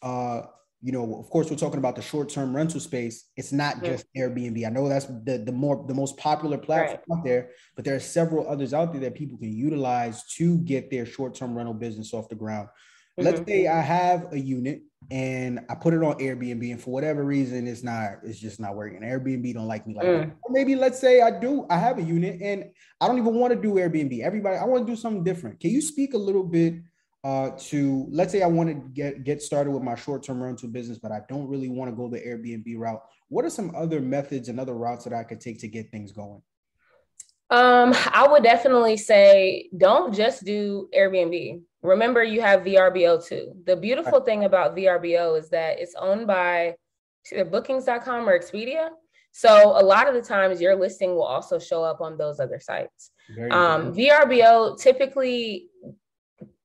uh, 0.00 0.42
you 0.82 0.90
know, 0.90 1.18
of 1.18 1.30
course, 1.30 1.48
we're 1.48 1.56
talking 1.56 1.78
about 1.78 1.94
the 1.94 2.02
short-term 2.02 2.54
rental 2.54 2.80
space. 2.80 3.30
It's 3.36 3.52
not 3.52 3.76
mm-hmm. 3.76 3.86
just 3.86 4.06
Airbnb. 4.16 4.66
I 4.66 4.70
know 4.70 4.88
that's 4.88 5.06
the 5.06 5.42
the 5.44 5.52
more 5.52 5.84
the 5.86 5.94
most 5.94 6.16
popular 6.16 6.58
platform 6.58 7.00
right. 7.08 7.18
out 7.18 7.24
there, 7.24 7.50
but 7.76 7.84
there 7.84 7.94
are 7.94 8.00
several 8.00 8.48
others 8.48 8.74
out 8.74 8.92
there 8.92 9.00
that 9.02 9.14
people 9.14 9.38
can 9.38 9.52
utilize 9.52 10.24
to 10.34 10.58
get 10.58 10.90
their 10.90 11.06
short-term 11.06 11.56
rental 11.56 11.74
business 11.74 12.12
off 12.12 12.28
the 12.28 12.34
ground. 12.34 12.68
Mm-hmm. 13.18 13.24
Let's 13.24 13.48
say 13.48 13.68
I 13.68 13.80
have 13.80 14.32
a 14.32 14.38
unit 14.38 14.82
and 15.10 15.60
I 15.68 15.74
put 15.74 15.94
it 15.94 16.02
on 16.02 16.18
Airbnb, 16.18 16.70
and 16.70 16.80
for 16.80 16.90
whatever 16.90 17.24
reason, 17.24 17.66
it's 17.66 17.82
not, 17.82 18.20
it's 18.24 18.38
just 18.38 18.58
not 18.58 18.74
working. 18.74 19.02
Airbnb 19.02 19.52
don't 19.54 19.68
like 19.68 19.86
me 19.86 19.94
like 19.94 20.06
mm. 20.06 20.32
Or 20.42 20.50
maybe 20.50 20.74
let's 20.74 20.98
say 20.98 21.20
I 21.20 21.30
do, 21.30 21.66
I 21.68 21.76
have 21.76 21.98
a 21.98 22.02
unit 22.02 22.40
and 22.40 22.70
I 23.00 23.08
don't 23.08 23.18
even 23.18 23.34
want 23.34 23.52
to 23.52 23.60
do 23.60 23.74
Airbnb. 23.74 24.20
Everybody, 24.20 24.56
I 24.56 24.64
want 24.64 24.86
to 24.86 24.92
do 24.92 24.96
something 24.96 25.22
different. 25.22 25.60
Can 25.60 25.70
you 25.70 25.82
speak 25.82 26.14
a 26.14 26.18
little 26.18 26.44
bit 26.44 26.74
uh, 27.24 27.50
to 27.56 28.06
let's 28.10 28.32
say 28.32 28.42
I 28.42 28.46
want 28.46 28.68
to 28.68 28.74
get 28.74 29.24
get 29.24 29.42
started 29.42 29.70
with 29.70 29.82
my 29.82 29.94
short-term 29.94 30.42
rental 30.42 30.68
business, 30.68 30.98
but 30.98 31.12
I 31.12 31.20
don't 31.28 31.48
really 31.48 31.68
want 31.68 31.90
to 31.90 31.96
go 31.96 32.08
the 32.08 32.18
Airbnb 32.18 32.76
route. 32.76 33.02
What 33.28 33.44
are 33.44 33.50
some 33.50 33.74
other 33.76 34.00
methods 34.00 34.48
and 34.48 34.58
other 34.58 34.74
routes 34.74 35.04
that 35.04 35.12
I 35.12 35.22
could 35.22 35.40
take 35.40 35.60
to 35.60 35.68
get 35.68 35.90
things 35.90 36.12
going? 36.12 36.42
Um, 37.50 37.94
I 38.12 38.26
would 38.28 38.42
definitely 38.42 38.96
say 38.96 39.68
don't 39.76 40.14
just 40.14 40.44
do 40.44 40.88
Airbnb. 40.96 41.62
Remember, 41.82 42.24
you 42.24 42.40
have 42.40 42.60
VRBO 42.60 43.24
too. 43.24 43.52
The 43.66 43.76
beautiful 43.76 44.20
thing 44.20 44.44
about 44.44 44.76
VRBO 44.76 45.38
is 45.38 45.50
that 45.50 45.78
it's 45.78 45.94
owned 45.94 46.26
by 46.26 46.76
either 47.30 47.44
bookings.com 47.44 48.28
or 48.28 48.38
Expedia. 48.38 48.88
So 49.32 49.78
a 49.78 49.82
lot 49.82 50.08
of 50.08 50.14
the 50.14 50.22
times 50.22 50.60
your 50.60 50.76
listing 50.76 51.14
will 51.14 51.24
also 51.24 51.58
show 51.58 51.82
up 51.82 52.00
on 52.00 52.18
those 52.18 52.38
other 52.38 52.60
sites. 52.60 53.10
Um, 53.50 53.94
VRBO 53.94 54.78
typically 54.78 55.68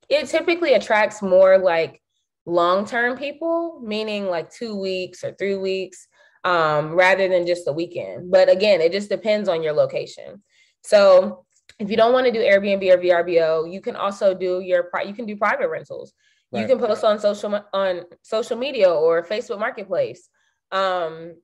it 0.10 0.28
typically 0.28 0.74
attracts 0.74 1.22
more 1.22 1.58
like 1.58 2.02
long-term 2.46 3.18
people, 3.18 3.82
meaning 3.84 4.28
like 4.28 4.50
two 4.50 4.80
weeks 4.80 5.24
or 5.24 5.34
three 5.34 5.56
weeks, 5.56 6.08
um, 6.44 6.94
rather 6.94 7.28
than 7.28 7.46
just 7.46 7.68
a 7.68 7.74
weekend. 7.74 8.32
But 8.32 8.50
again, 8.50 8.82
it 8.82 8.92
just 8.92 9.10
depends 9.10 9.50
on 9.50 9.62
your 9.62 9.74
location. 9.74 10.42
So 10.84 11.46
if 11.80 11.92
you 11.92 11.98
don't 11.98 12.14
want 12.14 12.26
to 12.26 12.32
do 12.32 12.40
Airbnb 12.40 12.90
or 12.90 12.98
VRBO, 12.98 13.72
you 13.72 13.82
can 13.82 13.96
also 13.96 14.34
do 14.34 14.62
your 14.62 14.90
you 15.06 15.14
can 15.14 15.26
do 15.26 15.36
private 15.36 15.70
rentals. 15.70 16.14
Right. 16.52 16.62
You 16.62 16.68
can 16.68 16.80
post 16.80 17.04
on 17.04 17.20
social 17.20 17.62
on 17.74 18.04
social 18.22 18.58
media 18.58 18.90
or 18.90 19.24
Facebook 19.24 19.60
Marketplace. 19.60 20.30
Um, 20.72 21.36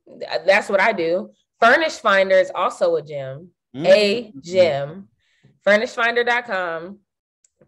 that's 0.45 0.69
what 0.69 0.79
I 0.79 0.93
do. 0.93 1.31
Furnished 1.59 2.01
Finder 2.01 2.35
is 2.35 2.51
also 2.53 2.95
a 2.95 3.01
gym, 3.01 3.49
mm-hmm. 3.75 3.85
a 3.85 4.33
gym. 4.41 5.09
Furnishedfinder.com 5.65 6.99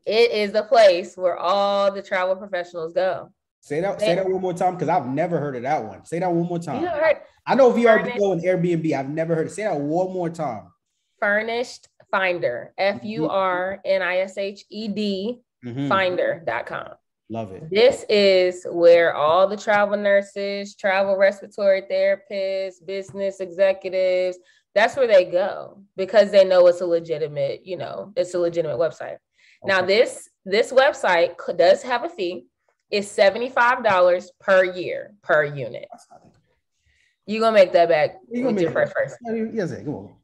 it 0.06 0.32
is 0.32 0.51
the 0.51 0.64
place 0.64 1.16
where 1.16 1.38
all 1.38 1.91
the 1.91 2.01
travel 2.01 2.36
professionals 2.36 2.93
go. 2.93 3.30
Say 3.62 3.82
that. 3.82 3.99
Say 3.99 4.16
that 4.16 4.30
one 4.30 4.41
more 4.41 4.53
time, 4.53 4.76
because 4.76 4.89
I've 4.89 5.08
never 5.08 5.39
heard 5.39 5.56
of 5.56 5.64
that 5.64 5.84
one. 5.84 6.06
Say 6.06 6.20
that 6.20 6.32
one 6.32 6.47
more 6.47 6.60
time. 6.60 6.88
I 7.47 7.56
know 7.56 7.72
VRBO 7.72 8.34
and 8.34 8.43
Airbnb. 8.43 8.93
I've 8.93 9.10
never 9.10 9.34
heard. 9.34 9.47
It. 9.47 9.51
Say 9.51 9.64
that 9.64 9.80
one 9.80 10.14
more 10.14 10.30
time. 10.30 10.68
Furnished 11.20 11.88
Finder. 12.12 12.74
F 12.78 13.03
U 13.03 13.28
R 13.28 13.80
N 13.84 14.01
I 14.03 14.18
S 14.18 14.38
H 14.38 14.66
E 14.70 14.88
D 14.88 15.41
mm-hmm. 15.66 15.88
Finder.com. 15.88 16.89
Love 17.30 17.51
it. 17.53 17.68
This 17.72 18.06
is 18.08 18.68
where 18.70 19.16
all 19.16 19.47
the 19.47 19.58
travel 19.58 19.97
nurses, 19.97 20.76
travel 20.76 21.18
respiratory 21.18 21.82
therapists, 21.89 22.86
business 22.86 23.39
executives, 23.39 24.38
that's 24.76 24.95
where 24.95 25.08
they 25.08 25.26
go 25.26 25.82
because 25.95 26.30
they 26.30 26.45
know 26.45 26.68
it's 26.68 26.82
a 26.82 26.86
legitimate, 26.86 27.66
you 27.66 27.78
know, 27.78 28.14
it's 28.16 28.34
a 28.36 28.39
legitimate 28.39 28.78
website. 28.78 29.18
Now 29.66 29.82
this 29.82 30.30
this 30.45 30.72
website 30.72 31.36
does 31.57 31.82
have 31.84 32.03
a 32.03 32.09
fee. 32.09 32.45
It's 32.91 33.13
$75 33.16 34.28
per 34.39 34.63
year 34.63 35.13
per 35.24 35.43
unit. 35.43 35.88
You're 37.26 37.41
gonna 37.41 37.55
make 37.55 37.74
that 37.74 37.89
back 37.89 38.18
you 38.32 38.45
with 38.45 38.59
your 38.59 38.72
first. 38.72 39.18
Yes, 39.53 39.74
come 39.84 39.95
on. 39.95 40.16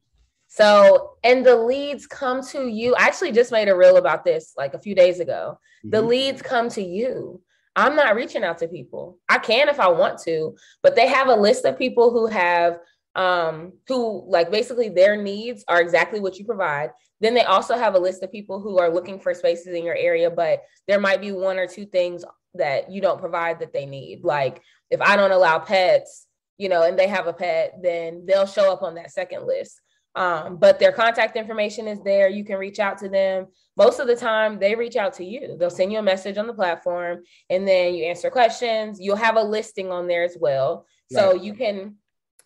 So, 0.46 1.14
and 1.24 1.46
the 1.46 1.56
leads 1.56 2.06
come 2.06 2.42
to 2.48 2.68
you. 2.68 2.94
I 2.94 3.04
actually 3.06 3.32
just 3.32 3.52
made 3.52 3.68
a 3.68 3.74
reel 3.74 3.96
about 3.96 4.22
this 4.22 4.52
like 4.56 4.74
a 4.74 4.78
few 4.78 4.94
days 4.94 5.18
ago. 5.18 5.58
Mm-hmm. 5.78 5.90
The 5.90 6.02
leads 6.02 6.42
come 6.42 6.68
to 6.70 6.82
you. 6.82 7.40
I'm 7.74 7.96
not 7.96 8.14
reaching 8.14 8.44
out 8.44 8.58
to 8.58 8.68
people. 8.68 9.18
I 9.30 9.38
can 9.38 9.70
if 9.70 9.80
I 9.80 9.88
want 9.88 10.18
to, 10.24 10.54
but 10.82 10.94
they 10.94 11.08
have 11.08 11.28
a 11.28 11.34
list 11.34 11.64
of 11.64 11.78
people 11.78 12.10
who 12.10 12.26
have 12.26 12.80
um 13.14 13.72
who 13.88 14.24
like 14.26 14.50
basically 14.50 14.88
their 14.88 15.16
needs 15.16 15.64
are 15.68 15.80
exactly 15.80 16.20
what 16.20 16.38
you 16.38 16.44
provide. 16.44 16.90
Then 17.20 17.34
they 17.34 17.44
also 17.44 17.76
have 17.76 17.94
a 17.94 17.98
list 17.98 18.22
of 18.22 18.32
people 18.32 18.60
who 18.60 18.78
are 18.78 18.88
looking 18.92 19.20
for 19.20 19.34
spaces 19.34 19.74
in 19.74 19.84
your 19.84 19.96
area 19.96 20.30
but 20.30 20.62
there 20.88 21.00
might 21.00 21.20
be 21.20 21.32
one 21.32 21.58
or 21.58 21.66
two 21.66 21.84
things 21.86 22.24
that 22.54 22.90
you 22.90 23.00
don't 23.00 23.20
provide 23.20 23.60
that 23.60 23.72
they 23.72 23.86
need. 23.86 24.24
Like 24.24 24.62
if 24.90 25.00
i 25.00 25.16
don't 25.16 25.32
allow 25.32 25.58
pets 25.58 26.26
you 26.58 26.68
know 26.68 26.82
and 26.82 26.98
they 26.98 27.08
have 27.08 27.26
a 27.26 27.32
pet 27.32 27.78
then 27.82 28.24
they'll 28.26 28.46
show 28.46 28.72
up 28.72 28.82
on 28.82 28.94
that 28.94 29.10
second 29.10 29.46
list. 29.46 29.80
Um, 30.14 30.58
but 30.58 30.78
their 30.78 30.92
contact 30.92 31.36
information 31.36 31.88
is 31.88 32.02
there. 32.02 32.28
You 32.28 32.44
can 32.44 32.58
reach 32.58 32.78
out 32.78 32.98
to 32.98 33.08
them. 33.08 33.46
Most 33.76 33.98
of 33.98 34.06
the 34.06 34.16
time 34.16 34.58
they 34.58 34.74
reach 34.74 34.96
out 34.96 35.14
to 35.14 35.24
you. 35.24 35.56
They'll 35.58 35.70
send 35.70 35.90
you 35.90 35.98
a 35.98 36.02
message 36.02 36.36
on 36.36 36.46
the 36.46 36.52
platform 36.52 37.22
and 37.48 37.66
then 37.66 37.94
you 37.94 38.04
answer 38.04 38.30
questions. 38.30 38.98
You'll 39.00 39.16
have 39.16 39.36
a 39.36 39.42
listing 39.42 39.90
on 39.90 40.06
there 40.06 40.24
as 40.24 40.36
well. 40.38 40.86
So 41.10 41.32
right. 41.32 41.42
you 41.42 41.54
can 41.54 41.96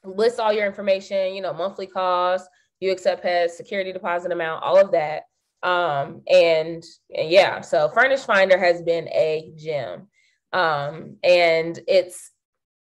list 0.07 0.41
all 0.41 0.53
your 0.53 0.67
information, 0.67 1.35
you 1.35 1.43
know, 1.43 1.53
monthly 1.53 1.87
costs, 1.87 2.49
you 2.81 2.93
accept 2.93 3.23
pets, 3.23 3.57
security 3.57 3.93
deposit 3.93 4.33
amount, 4.33 4.63
all 4.63 4.79
of 4.79 4.93
that. 4.93 5.25
Um, 5.63 6.23
and, 6.29 6.85
and 7.15 7.31
yeah, 7.31 7.61
so 7.61 7.89
Furnished 7.89 8.27
Finder 8.27 8.59
has 8.59 8.83
been 8.83 9.09
a 9.09 9.53
gem. 9.57 10.09
Um, 10.53 11.17
and 11.23 11.79
it's 11.89 12.31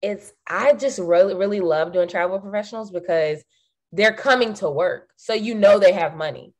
it's 0.02 0.32
I 0.46 0.74
just 0.74 0.98
really, 0.98 1.34
really 1.34 1.60
love 1.60 1.92
doing 1.92 2.08
travel 2.08 2.38
professionals 2.38 2.90
because 2.90 3.42
they're 3.92 4.12
coming 4.12 4.54
to 4.54 4.70
work. 4.70 5.10
So 5.16 5.32
you 5.32 5.54
know 5.54 5.78
they 5.78 5.92
have 5.92 6.14
money, 6.14 6.54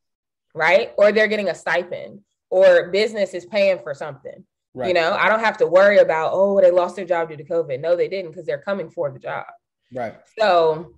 right? 0.55 0.93
Or 0.99 1.13
they're 1.13 1.29
getting 1.29 1.49
a 1.49 1.55
stipend 1.55 2.21
or 2.51 2.91
business 2.91 3.35
is 3.35 3.47
paying 3.47 3.79
for 3.79 3.95
something. 3.95 4.45
Right. 4.75 4.89
You 4.89 4.95
know, 4.95 5.13
I 5.13 5.29
don't 5.29 5.41
have 5.41 5.59
to 5.59 5.67
worry 5.67 5.99
about, 5.99 6.31
oh, 6.35 6.61
they 6.61 6.71
lost 6.71 6.97
their 6.97 7.05
job 7.05 7.29
due 7.29 7.37
to 7.37 7.45
COVID. 7.45 7.81
No, 7.81 7.97
they 7.97 8.09
didn't 8.09 8.31
because 8.31 8.47
they're 8.47 8.61
coming 8.61 8.91
for 8.91 9.11
the 9.11 9.19
job. 9.19 9.47
Right. 9.93 10.15
So, 10.39 10.95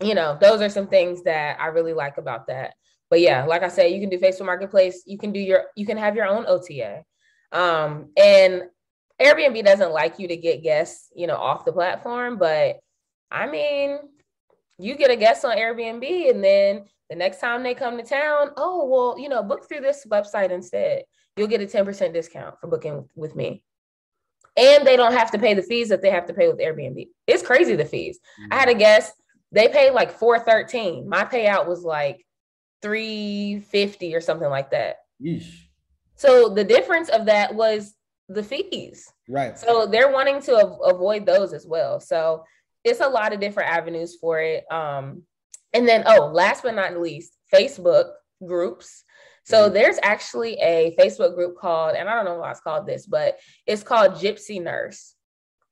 you 0.00 0.14
know, 0.14 0.36
those 0.40 0.60
are 0.60 0.68
some 0.68 0.88
things 0.88 1.22
that 1.24 1.60
I 1.60 1.66
really 1.66 1.92
like 1.92 2.18
about 2.18 2.46
that. 2.48 2.74
But 3.10 3.20
yeah, 3.20 3.44
like 3.44 3.62
I 3.62 3.68
said, 3.68 3.92
you 3.92 4.00
can 4.00 4.10
do 4.10 4.18
Facebook 4.18 4.46
Marketplace. 4.46 5.02
You 5.06 5.18
can 5.18 5.32
do 5.32 5.40
your, 5.40 5.64
you 5.76 5.86
can 5.86 5.96
have 5.98 6.16
your 6.16 6.26
own 6.26 6.46
OTA. 6.46 7.04
Um, 7.52 8.10
and 8.16 8.64
Airbnb 9.20 9.64
doesn't 9.64 9.92
like 9.92 10.18
you 10.18 10.28
to 10.28 10.36
get 10.36 10.62
guests, 10.62 11.10
you 11.14 11.26
know, 11.26 11.36
off 11.36 11.64
the 11.64 11.72
platform. 11.72 12.38
But 12.38 12.78
I 13.30 13.46
mean, 13.46 13.98
you 14.78 14.96
get 14.96 15.10
a 15.10 15.16
guest 15.16 15.44
on 15.44 15.56
Airbnb, 15.56 16.30
and 16.30 16.42
then 16.42 16.84
the 17.08 17.16
next 17.16 17.40
time 17.40 17.62
they 17.62 17.74
come 17.74 17.96
to 17.96 18.02
town, 18.02 18.50
oh 18.56 18.86
well, 18.86 19.18
you 19.18 19.28
know, 19.28 19.42
book 19.42 19.68
through 19.68 19.80
this 19.80 20.06
website 20.10 20.50
instead. 20.50 21.04
You'll 21.36 21.48
get 21.48 21.60
a 21.60 21.66
ten 21.66 21.84
percent 21.84 22.14
discount 22.14 22.56
for 22.60 22.66
booking 22.66 23.08
with 23.14 23.36
me 23.36 23.62
and 24.56 24.86
they 24.86 24.96
don't 24.96 25.14
have 25.14 25.30
to 25.32 25.38
pay 25.38 25.54
the 25.54 25.62
fees 25.62 25.88
that 25.88 26.02
they 26.02 26.10
have 26.10 26.26
to 26.26 26.34
pay 26.34 26.48
with 26.48 26.58
Airbnb. 26.58 27.08
It's 27.26 27.42
crazy 27.42 27.76
the 27.76 27.84
fees. 27.84 28.18
Mm-hmm. 28.40 28.52
I 28.52 28.56
had 28.56 28.68
a 28.68 28.74
guest, 28.74 29.12
they 29.52 29.68
paid 29.68 29.92
like 29.92 30.12
413. 30.12 31.08
My 31.08 31.24
payout 31.24 31.66
was 31.66 31.82
like 31.82 32.24
350 32.82 34.14
or 34.14 34.20
something 34.20 34.48
like 34.48 34.70
that. 34.70 34.96
Yeesh. 35.22 35.66
So 36.16 36.48
the 36.48 36.64
difference 36.64 37.08
of 37.08 37.26
that 37.26 37.54
was 37.54 37.94
the 38.28 38.42
fees. 38.42 39.12
Right. 39.28 39.58
So 39.58 39.86
they're 39.86 40.12
wanting 40.12 40.40
to 40.42 40.56
avoid 40.56 41.26
those 41.26 41.52
as 41.52 41.66
well. 41.66 42.00
So 42.00 42.44
it's 42.84 43.00
a 43.00 43.08
lot 43.08 43.32
of 43.32 43.40
different 43.40 43.70
avenues 43.70 44.16
for 44.20 44.40
it. 44.40 44.64
Um, 44.70 45.22
and 45.72 45.88
then, 45.88 46.04
oh, 46.06 46.26
last 46.26 46.62
but 46.62 46.74
not 46.74 47.00
least, 47.00 47.36
Facebook 47.52 48.10
groups. 48.46 49.03
So 49.44 49.64
mm-hmm. 49.64 49.74
there's 49.74 49.98
actually 50.02 50.54
a 50.54 50.96
Facebook 50.98 51.34
group 51.34 51.56
called, 51.56 51.96
and 51.96 52.08
I 52.08 52.14
don't 52.14 52.24
know 52.24 52.38
why 52.38 52.50
it's 52.50 52.60
called 52.60 52.86
this, 52.86 53.06
but 53.06 53.38
it's 53.66 53.82
called 53.82 54.12
Gypsy 54.12 54.62
Nurse. 54.62 55.14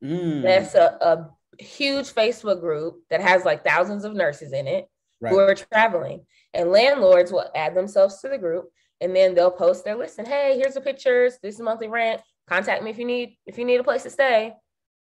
Mm. 0.05 0.43
That's 0.43 0.75
a, 0.75 0.99
a 1.01 1.63
huge 1.63 2.13
Facebook 2.13 2.61
group 2.61 3.01
that 3.11 3.21
has 3.21 3.45
like 3.45 3.65
thousands 3.65 4.05
of 4.05 4.15
nurses 4.15 4.53
in 4.53 4.67
it 4.67 4.89
right. 5.21 5.31
who 5.31 5.39
are 5.39 5.55
traveling. 5.55 6.25
And 6.55 6.71
landlords 6.71 7.33
will 7.33 7.51
add 7.55 7.75
themselves 7.75 8.21
to 8.21 8.29
the 8.29 8.39
group 8.39 8.71
and 9.01 9.15
then 9.17 9.35
they'll 9.35 9.51
post 9.51 9.85
their 9.85 9.97
list 9.97 10.19
and 10.19 10.29
hey, 10.29 10.57
here's 10.57 10.75
the 10.75 10.81
pictures, 10.81 11.39
this 11.43 11.55
is 11.55 11.61
monthly 11.61 11.89
rent. 11.89 12.21
Contact 12.49 12.83
me 12.83 12.91
if 12.91 12.99
you 12.99 13.05
need 13.05 13.39
if 13.47 13.57
you 13.57 13.65
need 13.65 13.81
a 13.81 13.85
place 13.85 14.03
to 14.03 14.11
stay. 14.11 14.55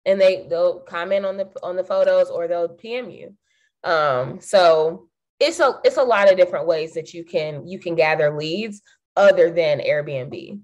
And 0.05 0.19
they 0.19 0.47
they'll 0.49 0.79
comment 0.79 1.25
on 1.25 1.37
the 1.37 1.49
on 1.61 1.75
the 1.75 1.83
photos 1.83 2.29
or 2.29 2.47
they'll 2.47 2.69
PM 2.69 3.09
you. 3.09 3.35
Um, 3.83 4.39
so 4.39 5.09
it's 5.39 5.59
a 5.59 5.79
it's 5.83 5.97
a 5.97 6.03
lot 6.03 6.31
of 6.31 6.37
different 6.37 6.67
ways 6.67 6.93
that 6.93 7.13
you 7.13 7.23
can 7.23 7.67
you 7.67 7.79
can 7.79 7.95
gather 7.95 8.35
leads 8.35 8.81
other 9.15 9.51
than 9.51 9.79
Airbnb. 9.79 10.59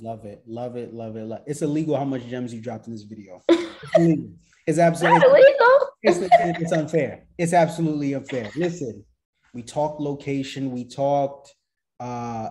Love 0.00 0.24
it, 0.24 0.42
love 0.46 0.76
it, 0.76 0.92
love 0.92 1.16
it. 1.16 1.24
Love 1.24 1.40
it. 1.40 1.50
It's 1.50 1.62
illegal 1.62 1.96
how 1.96 2.04
much 2.04 2.26
gems 2.26 2.54
you 2.54 2.60
dropped 2.60 2.86
in 2.86 2.92
this 2.92 3.02
video. 3.02 3.42
it's 3.48 4.78
absolutely 4.78 5.26
illegal. 5.28 5.88
It's, 6.02 6.18
it's 6.60 6.72
unfair. 6.72 7.24
It's 7.36 7.52
absolutely 7.52 8.14
unfair. 8.14 8.50
Listen, 8.54 9.04
we 9.52 9.62
talked 9.62 10.00
location, 10.00 10.70
we 10.70 10.84
talked 10.84 11.54
uh, 12.00 12.02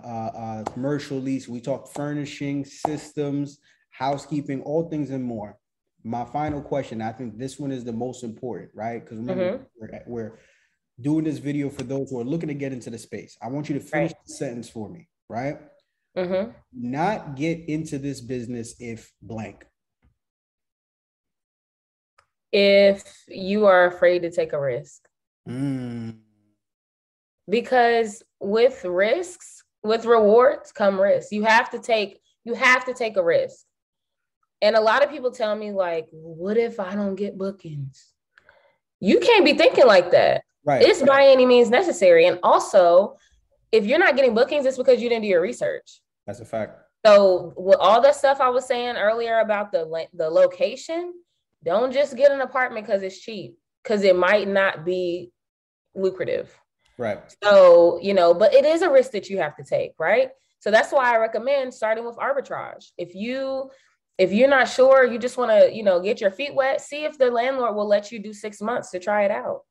uh, 0.04 0.32
uh, 0.36 0.64
commercial 0.72 1.18
lease, 1.18 1.48
we 1.48 1.62
talked 1.62 1.94
furnishing 1.94 2.66
systems, 2.66 3.60
housekeeping, 3.92 4.62
all 4.64 4.90
things 4.90 5.10
and 5.10 5.24
more. 5.24 5.58
My 6.04 6.26
final 6.26 6.62
question, 6.62 7.02
I 7.02 7.14
think 7.14 7.38
this 7.38 7.58
one 7.58 7.72
is 7.72 7.86
the 7.86 7.94
most 7.94 8.24
important, 8.24 8.72
right? 8.74 9.04
Because 9.04 9.20
remember, 9.20 9.44
mm-hmm. 9.54 9.64
we're, 9.80 10.04
we're, 10.06 10.40
doing 11.00 11.24
this 11.24 11.38
video 11.38 11.70
for 11.70 11.84
those 11.84 12.10
who 12.10 12.20
are 12.20 12.24
looking 12.24 12.48
to 12.48 12.56
get 12.56 12.74
into 12.74 12.90
the 12.90 12.98
space. 12.98 13.38
I 13.42 13.48
want 13.48 13.70
you 13.70 13.76
to 13.76 13.82
finish 13.82 14.12
right. 14.12 14.26
the 14.26 14.34
sentence 14.34 14.70
for 14.70 14.90
me, 14.90 15.08
right? 15.30 15.60
Mm-hmm. 16.18 16.52
Not 16.74 17.36
get 17.36 17.70
into 17.70 18.00
this 18.00 18.22
business 18.22 18.76
if 18.80 19.12
blank. 19.22 19.66
If 22.52 23.04
you 23.28 23.66
are 23.68 23.86
afraid 23.86 24.24
to 24.24 24.32
take 24.32 24.54
a 24.54 24.60
risk. 24.60 25.08
Mm. 25.48 26.18
Because 27.48 28.24
with 28.40 28.84
risks, 28.84 29.64
with 29.84 30.06
rewards 30.06 30.72
come 30.72 31.00
risks. 31.00 31.32
You 31.32 31.44
have 31.44 31.70
to 31.72 31.80
take 31.80 32.20
you 32.44 32.54
have 32.54 32.86
to 32.86 32.94
take 32.94 33.18
a 33.18 33.24
risk. 33.24 33.66
And 34.62 34.76
a 34.76 34.82
lot 34.82 35.04
of 35.04 35.12
people 35.12 35.32
tell 35.32 35.56
me 35.56 35.72
like, 35.72 36.08
what 36.12 36.58
if 36.58 36.80
I 36.80 36.96
don't 36.96 37.16
get 37.16 37.38
bookings? 37.38 38.08
You 39.00 39.20
can't 39.20 39.46
be 39.46 39.54
thinking 39.54 39.86
like 39.86 40.12
that. 40.12 40.44
Right. 40.68 40.82
It's 40.82 41.02
by 41.02 41.26
any 41.26 41.46
means 41.46 41.70
necessary. 41.70 42.28
And 42.28 42.40
also, 42.44 43.16
if 43.72 43.86
you're 43.86 44.00
not 44.00 44.18
getting 44.18 44.36
bookings, 44.36 44.66
it's 44.66 44.78
because 44.78 45.02
you 45.02 45.08
didn't 45.08 45.22
do 45.22 45.30
your 45.30 45.42
research. 45.42 46.02
That's 46.26 46.42
a 46.42 46.46
fact. 46.46 46.78
So 47.06 47.54
with 47.56 47.78
all 47.80 48.02
that 48.02 48.18
stuff 48.18 48.42
I 48.42 48.50
was 48.50 48.68
saying 48.68 48.98
earlier 48.98 49.40
about 49.40 49.72
the 49.72 50.08
the 50.14 50.30
location, 50.30 51.14
don't 51.64 51.94
just 51.94 52.18
get 52.18 52.32
an 52.32 52.42
apartment 52.42 52.86
because 52.86 53.02
it's 53.02 53.18
cheap, 53.18 53.58
because 53.82 54.04
it 54.04 54.18
might 54.18 54.50
not 54.50 54.84
be 54.84 55.32
lucrative. 55.96 56.54
Right. 56.98 57.20
So, 57.42 58.00
you 58.02 58.14
know, 58.14 58.34
but 58.34 58.54
it 58.54 58.66
is 58.66 58.82
a 58.82 58.92
risk 58.92 59.12
that 59.12 59.30
you 59.30 59.38
have 59.38 59.56
to 59.56 59.64
take, 59.64 59.94
right? 59.98 60.32
So 60.60 60.70
that's 60.70 60.92
why 60.92 61.14
I 61.14 61.18
recommend 61.18 61.74
starting 61.74 62.06
with 62.06 62.18
arbitrage. 62.18 62.92
If 62.98 63.16
you 63.16 63.72
if 64.18 64.34
you're 64.34 64.50
not 64.50 64.68
sure, 64.68 65.06
you 65.06 65.20
just 65.20 65.38
want 65.38 65.52
to, 65.52 65.74
you 65.74 65.84
know, 65.84 66.02
get 66.02 66.20
your 66.20 66.32
feet 66.32 66.54
wet, 66.54 66.82
see 66.82 67.06
if 67.06 67.18
the 67.18 67.30
landlord 67.30 67.76
will 67.76 67.88
let 67.88 68.12
you 68.12 68.20
do 68.20 68.34
6 68.34 68.62
months 68.62 68.92
to 68.92 69.00
try 69.00 69.24
it 69.24 69.32
out. 69.32 69.62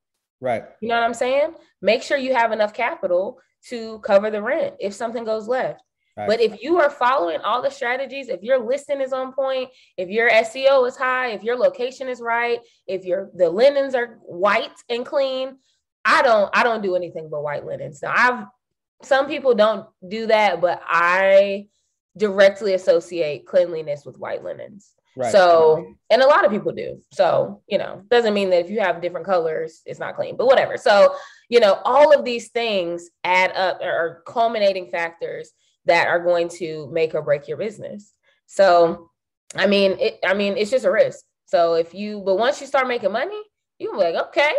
Right. 0.41 0.65
You 0.81 0.89
know 0.89 0.97
what 0.97 1.05
I'm 1.05 1.15
saying? 1.15 1.55
Make 1.81 2.03
sure 2.03 2.19
you 2.19 2.35
have 2.35 2.53
enough 2.53 2.75
capital 2.75 3.41
to 3.69 3.99
cover 4.01 4.31
the 4.31 4.43
rent 4.43 4.77
if 4.81 4.95
something 4.95 5.25
goes 5.25 5.49
left. 5.49 5.83
Right. 6.17 6.29
But 6.29 6.41
if 6.41 6.63
you 6.63 6.79
are 6.79 6.89
following 6.89 7.41
all 7.41 7.61
the 7.61 7.71
strategies, 7.71 8.29
if 8.29 8.43
your 8.43 8.59
listing 8.59 9.03
is 9.03 9.13
on 9.13 9.33
point, 9.35 9.69
if 9.99 10.09
your 10.09 10.31
SEO 10.31 10.89
is 10.89 10.97
high, 10.97 11.29
if 11.29 11.43
your 11.43 11.57
location 11.57 12.09
is 12.09 12.21
right, 12.21 12.61
if 12.87 13.05
your 13.05 13.31
the 13.35 13.51
linens 13.51 13.95
are 13.95 14.19
white 14.23 14.71
and 14.89 15.05
clean, 15.05 15.59
I 16.07 16.23
don't 16.23 16.49
I 16.55 16.63
don't 16.63 16.83
do 16.83 16.97
anything 16.97 17.29
but 17.31 17.43
white 17.43 17.67
linens. 17.67 18.01
Now 18.03 18.15
I've 18.17 18.47
some 19.03 19.27
people 19.27 19.55
don't 19.55 19.87
do 20.09 20.27
that, 20.29 20.63
but 20.63 20.81
I 20.87 21.67
directly 22.17 22.73
associate 22.73 23.47
cleanliness 23.47 24.07
with 24.07 24.19
white 24.19 24.43
linens. 24.43 24.93
Right. 25.17 25.33
So, 25.33 25.95
and 26.11 26.21
a 26.21 26.27
lot 26.27 26.45
of 26.45 26.51
people 26.51 26.73
do. 26.73 27.01
So, 27.13 27.63
you 27.67 27.79
know, 27.79 28.03
doesn't 28.11 28.35
mean 28.35 28.51
that 28.51 28.65
if 28.65 28.71
you 28.71 28.81
have 28.81 29.01
different 29.01 29.27
colors, 29.27 29.81
it's 29.87 29.99
not 29.99 30.15
clean, 30.15 30.37
but 30.37 30.47
whatever. 30.47 30.77
So, 30.77 31.15
you 31.49 31.59
know, 31.59 31.81
all 31.85 32.13
of 32.13 32.25
these 32.25 32.51
things 32.51 33.09
add 33.25 33.53
up 33.53 33.81
or 33.81 34.23
culminating 34.27 34.91
factors 34.91 35.53
that 35.87 36.09
are 36.09 36.21
going 36.21 36.49
to 36.49 36.89
make 36.93 37.15
or 37.15 37.23
break 37.23 37.49
your 37.49 37.57
business. 37.57 38.13
So, 38.47 39.11
I 39.55 39.67
mean, 39.67 39.97
it, 39.99 40.19
I 40.25 40.35
mean, 40.35 40.57
it's 40.57 40.71
just 40.71 40.85
a 40.85 40.91
risk. 40.91 41.25
So 41.47 41.75
if 41.75 41.95
you, 41.95 42.21
but 42.25 42.37
once 42.37 42.61
you 42.61 42.67
start 42.67 42.89
making 42.89 43.13
money, 43.13 43.41
you 43.79 43.93
be 43.93 43.99
like, 43.99 44.17
okay, 44.29 44.53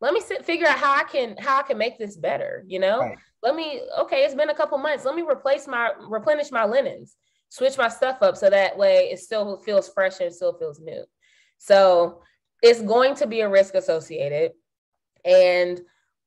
let 0.00 0.14
me 0.14 0.20
sit, 0.20 0.44
figure 0.44 0.66
out 0.66 0.78
how 0.78 0.94
I 0.94 1.04
can 1.04 1.36
how 1.38 1.58
I 1.58 1.62
can 1.62 1.78
make 1.78 1.98
this 1.98 2.16
better. 2.16 2.64
You 2.66 2.78
know, 2.78 3.00
right. 3.00 3.18
let 3.42 3.54
me 3.54 3.80
okay. 4.00 4.24
It's 4.24 4.34
been 4.34 4.50
a 4.50 4.54
couple 4.54 4.78
months. 4.78 5.04
Let 5.04 5.16
me 5.16 5.22
replace 5.22 5.66
my 5.66 5.90
replenish 6.08 6.50
my 6.50 6.64
linens, 6.64 7.16
switch 7.48 7.78
my 7.78 7.88
stuff 7.88 8.18
up 8.22 8.36
so 8.36 8.50
that 8.50 8.76
way 8.76 9.10
it 9.10 9.18
still 9.18 9.58
feels 9.58 9.88
fresh 9.88 10.20
and 10.20 10.34
still 10.34 10.52
feels 10.52 10.80
new. 10.80 11.04
So 11.58 12.22
it's 12.62 12.82
going 12.82 13.14
to 13.16 13.26
be 13.26 13.40
a 13.40 13.48
risk 13.48 13.74
associated, 13.74 14.52
and 15.24 15.80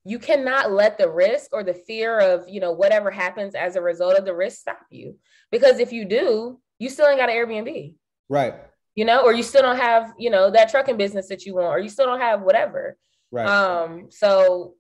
you 0.03 0.19
cannot 0.19 0.71
let 0.71 0.97
the 0.97 1.09
risk 1.09 1.51
or 1.53 1.63
the 1.63 1.73
fear 1.73 2.19
of 2.19 2.47
you 2.47 2.59
know 2.59 2.71
whatever 2.71 3.11
happens 3.11 3.55
as 3.55 3.75
a 3.75 3.81
result 3.81 4.17
of 4.17 4.25
the 4.25 4.35
risk 4.35 4.59
stop 4.61 4.85
you 4.89 5.17
because 5.51 5.79
if 5.79 5.91
you 5.91 6.05
do, 6.05 6.59
you 6.79 6.89
still 6.89 7.07
ain't 7.07 7.19
got 7.19 7.29
an 7.29 7.35
Airbnb. 7.35 7.95
Right. 8.29 8.55
You 8.95 9.05
know, 9.05 9.23
or 9.23 9.33
you 9.33 9.43
still 9.43 9.61
don't 9.61 9.77
have, 9.77 10.13
you 10.17 10.29
know, 10.29 10.49
that 10.51 10.69
trucking 10.69 10.97
business 10.97 11.27
that 11.27 11.45
you 11.45 11.55
want, 11.55 11.67
or 11.67 11.79
you 11.79 11.89
still 11.89 12.05
don't 12.05 12.19
have 12.19 12.41
whatever. 12.41 12.97
Right. 13.31 13.47
Um, 13.47 14.07
so 14.09 14.75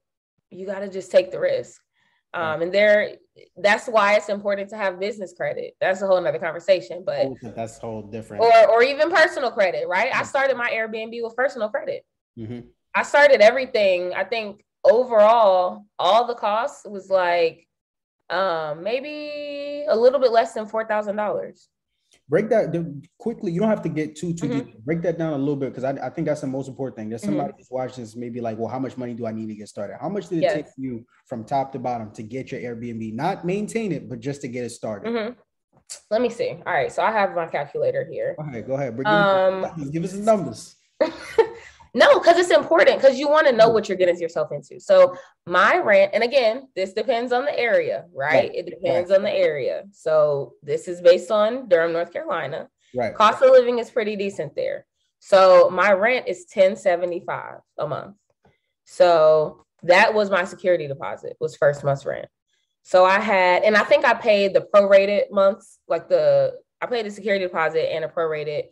you 0.49 0.65
got 0.65 0.79
to 0.79 0.89
just 0.89 1.11
take 1.11 1.31
the 1.31 1.39
risk. 1.39 1.79
Um, 2.33 2.61
and 2.61 2.73
there, 2.73 3.15
that's 3.57 3.87
why 3.87 4.15
it's 4.15 4.29
important 4.29 4.69
to 4.69 4.77
have 4.77 4.99
business 4.99 5.33
credit. 5.35 5.75
That's 5.81 6.01
a 6.01 6.07
whole 6.07 6.21
nother 6.21 6.39
conversation, 6.39 7.03
but 7.05 7.25
oh, 7.25 7.37
that's 7.55 7.77
whole 7.77 8.03
different. 8.03 8.43
Or, 8.43 8.69
or 8.69 8.83
even 8.83 9.11
personal 9.11 9.51
credit, 9.51 9.87
right? 9.87 10.13
I 10.13 10.23
started 10.23 10.55
my 10.55 10.69
Airbnb 10.69 11.21
with 11.21 11.35
personal 11.35 11.69
credit. 11.69 12.05
Mm-hmm. 12.37 12.67
I 12.95 13.03
started 13.03 13.41
everything. 13.41 14.13
I 14.13 14.23
think 14.23 14.63
overall, 14.83 15.85
all 15.99 16.25
the 16.25 16.35
costs 16.35 16.85
was 16.89 17.09
like 17.09 17.67
um, 18.29 18.83
maybe 18.83 19.85
a 19.87 19.95
little 19.95 20.19
bit 20.19 20.31
less 20.31 20.53
than 20.53 20.65
four 20.65 20.85
thousand 20.85 21.17
dollars 21.17 21.67
break 22.31 22.49
that 22.49 22.73
quickly. 23.19 23.51
You 23.51 23.59
don't 23.59 23.69
have 23.69 23.81
to 23.81 23.89
get 23.89 24.15
too 24.15 24.33
too 24.33 24.47
mm-hmm. 24.47 24.59
deep. 24.59 24.85
Break 24.85 25.01
that 25.01 25.17
down 25.19 25.33
a 25.33 25.37
little 25.37 25.57
bit 25.57 25.75
because 25.75 25.83
I, 25.83 25.91
I 26.07 26.09
think 26.09 26.27
that's 26.27 26.41
the 26.41 26.47
most 26.47 26.69
important 26.69 26.95
thing. 26.95 27.09
There's 27.09 27.21
somebody 27.21 27.49
mm-hmm. 27.49 27.57
who's 27.57 27.67
watching 27.69 28.03
this, 28.03 28.15
maybe 28.15 28.39
like, 28.39 28.57
well, 28.57 28.69
how 28.69 28.79
much 28.79 28.97
money 28.97 29.13
do 29.13 29.27
I 29.27 29.33
need 29.33 29.47
to 29.49 29.55
get 29.55 29.67
started? 29.67 29.97
How 29.99 30.07
much 30.07 30.29
did 30.29 30.39
it 30.39 30.43
yes. 30.43 30.53
take 30.53 30.65
you 30.77 31.05
from 31.27 31.43
top 31.43 31.73
to 31.73 31.79
bottom 31.79 32.09
to 32.11 32.23
get 32.23 32.51
your 32.51 32.61
Airbnb? 32.61 33.13
Not 33.13 33.45
maintain 33.45 33.91
it, 33.91 34.09
but 34.09 34.21
just 34.21 34.41
to 34.41 34.47
get 34.47 34.63
it 34.63 34.69
started. 34.71 35.09
Mm-hmm. 35.09 35.33
Let 36.09 36.21
me 36.21 36.29
see. 36.29 36.51
All 36.65 36.73
right, 36.73 36.89
so 36.89 37.03
I 37.03 37.11
have 37.11 37.35
my 37.35 37.47
calculator 37.47 38.07
here. 38.09 38.35
Go 38.39 38.47
ahead, 38.47 38.65
go 38.65 38.73
ahead. 38.75 38.95
Bring 38.95 39.07
um, 39.07 39.91
give 39.91 40.05
us 40.05 40.13
the 40.13 40.19
numbers. 40.19 40.77
No, 41.93 42.19
because 42.19 42.37
it's 42.37 42.51
important 42.51 43.01
because 43.01 43.19
you 43.19 43.27
want 43.27 43.47
to 43.47 43.53
know 43.53 43.69
what 43.69 43.89
you're 43.89 43.97
getting 43.97 44.17
yourself 44.17 44.51
into. 44.51 44.79
So 44.79 45.13
my 45.45 45.77
rent, 45.77 46.11
and 46.13 46.23
again, 46.23 46.69
this 46.73 46.93
depends 46.93 47.33
on 47.33 47.43
the 47.43 47.57
area, 47.57 48.05
right? 48.13 48.49
It 48.53 48.65
depends 48.65 49.11
on 49.11 49.23
the 49.23 49.31
area. 49.31 49.83
So 49.91 50.53
this 50.63 50.87
is 50.87 51.01
based 51.01 51.31
on 51.31 51.67
Durham, 51.67 51.91
North 51.91 52.13
Carolina. 52.13 52.69
Right. 52.95 53.13
Cost 53.13 53.41
of 53.43 53.51
living 53.51 53.79
is 53.79 53.89
pretty 53.89 54.15
decent 54.15 54.55
there. 54.55 54.85
So 55.19 55.69
my 55.69 55.91
rent 55.91 56.27
is 56.27 56.45
1075 56.53 57.59
a 57.77 57.87
month. 57.87 58.15
So 58.85 59.65
that 59.83 60.13
was 60.13 60.29
my 60.29 60.45
security 60.45 60.87
deposit, 60.87 61.35
was 61.39 61.57
first 61.57 61.83
month's 61.83 62.05
rent. 62.05 62.27
So 62.83 63.05
I 63.05 63.19
had, 63.19 63.63
and 63.63 63.75
I 63.75 63.83
think 63.83 64.05
I 64.05 64.13
paid 64.13 64.53
the 64.53 64.65
prorated 64.73 65.29
months, 65.31 65.77
like 65.87 66.07
the 66.07 66.53
I 66.81 66.87
paid 66.87 67.05
the 67.05 67.11
security 67.11 67.45
deposit 67.45 67.93
and 67.93 68.03
a 68.03 68.07
prorated, 68.07 68.63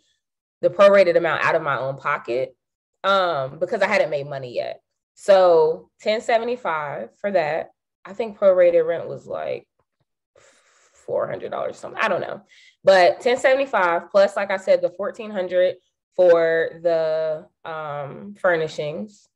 the 0.62 0.70
prorated 0.70 1.16
amount 1.16 1.44
out 1.44 1.56
of 1.56 1.62
my 1.62 1.78
own 1.78 1.98
pocket 1.98 2.56
um, 3.04 3.60
because 3.60 3.82
I 3.82 3.88
hadn't 3.88 4.10
made 4.10 4.28
money 4.28 4.56
yet. 4.56 4.82
So 5.16 5.90
1075 6.04 7.10
for 7.20 7.32
that. 7.32 7.72
I 8.06 8.14
think 8.14 8.40
prorated 8.40 8.88
rent 8.88 9.08
was 9.08 9.28
like 9.28 9.68
$400 11.08 11.76
something. 11.76 12.00
I 12.02 12.08
don't 12.08 12.22
know. 12.22 12.42
But 12.84 13.14
1075 13.16 14.10
plus, 14.10 14.36
like 14.36 14.52
I 14.52 14.58
said, 14.58 14.82
the 14.82 14.94
1400 14.96 15.76
for 16.16 16.80
the 16.82 17.48
um, 17.70 18.36
furnishings 18.40 19.28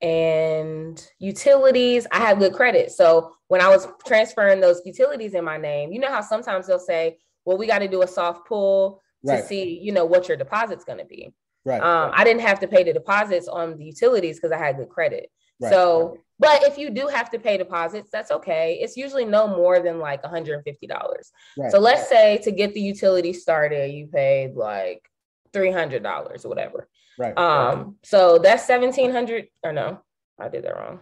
and 0.00 1.04
utilities. 1.18 2.06
I 2.10 2.18
have 2.18 2.38
good 2.38 2.52
credit. 2.52 2.90
So 2.90 3.34
when 3.48 3.60
I 3.60 3.68
was 3.68 3.86
transferring 4.06 4.60
those 4.60 4.82
utilities 4.84 5.34
in 5.34 5.44
my 5.44 5.56
name, 5.56 5.92
you 5.92 6.00
know 6.00 6.10
how 6.10 6.20
sometimes 6.20 6.66
they'll 6.66 6.78
say, 6.78 7.18
well, 7.44 7.58
we 7.58 7.66
got 7.66 7.78
to 7.78 7.88
do 7.88 8.02
a 8.02 8.08
soft 8.08 8.46
pull 8.46 9.00
to 9.26 9.42
see, 9.42 9.78
you 9.80 9.92
know, 9.92 10.04
what 10.04 10.28
your 10.28 10.36
deposit's 10.36 10.84
going 10.84 10.98
to 10.98 11.04
be. 11.04 11.32
Right. 11.64 11.80
Um, 11.80 12.10
I 12.14 12.24
didn't 12.24 12.42
have 12.42 12.60
to 12.60 12.68
pay 12.68 12.82
the 12.82 12.92
deposits 12.92 13.48
on 13.48 13.76
the 13.76 13.84
utilities 13.84 14.36
because 14.36 14.52
I 14.52 14.58
had 14.58 14.76
good 14.76 14.88
credit. 14.88 15.30
Right. 15.60 15.70
So, 15.70 16.18
but 16.38 16.64
if 16.64 16.76
you 16.76 16.90
do 16.90 17.06
have 17.06 17.30
to 17.30 17.38
pay 17.38 17.56
deposits, 17.56 18.10
that's 18.10 18.32
okay. 18.32 18.78
It's 18.80 18.96
usually 18.96 19.24
no 19.24 19.46
more 19.46 19.78
than 19.80 20.00
like 20.00 20.22
$150. 20.22 20.62
Right. 21.56 21.70
So 21.70 21.78
let's 21.78 22.08
say 22.08 22.38
to 22.38 22.50
get 22.50 22.74
the 22.74 22.80
utility 22.80 23.32
started, 23.32 23.92
you 23.92 24.08
paid 24.08 24.54
like 24.56 25.08
$300 25.52 26.44
or 26.44 26.48
whatever. 26.48 26.88
Right. 27.16 27.36
Um, 27.38 27.96
so 28.02 28.38
that's 28.38 28.68
1700 28.68 29.46
or 29.62 29.72
no, 29.72 30.00
I 30.40 30.48
did 30.48 30.64
that 30.64 30.74
wrong. 30.74 31.00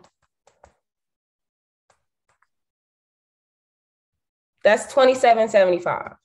That's 4.63 4.93
2775. 4.93 6.17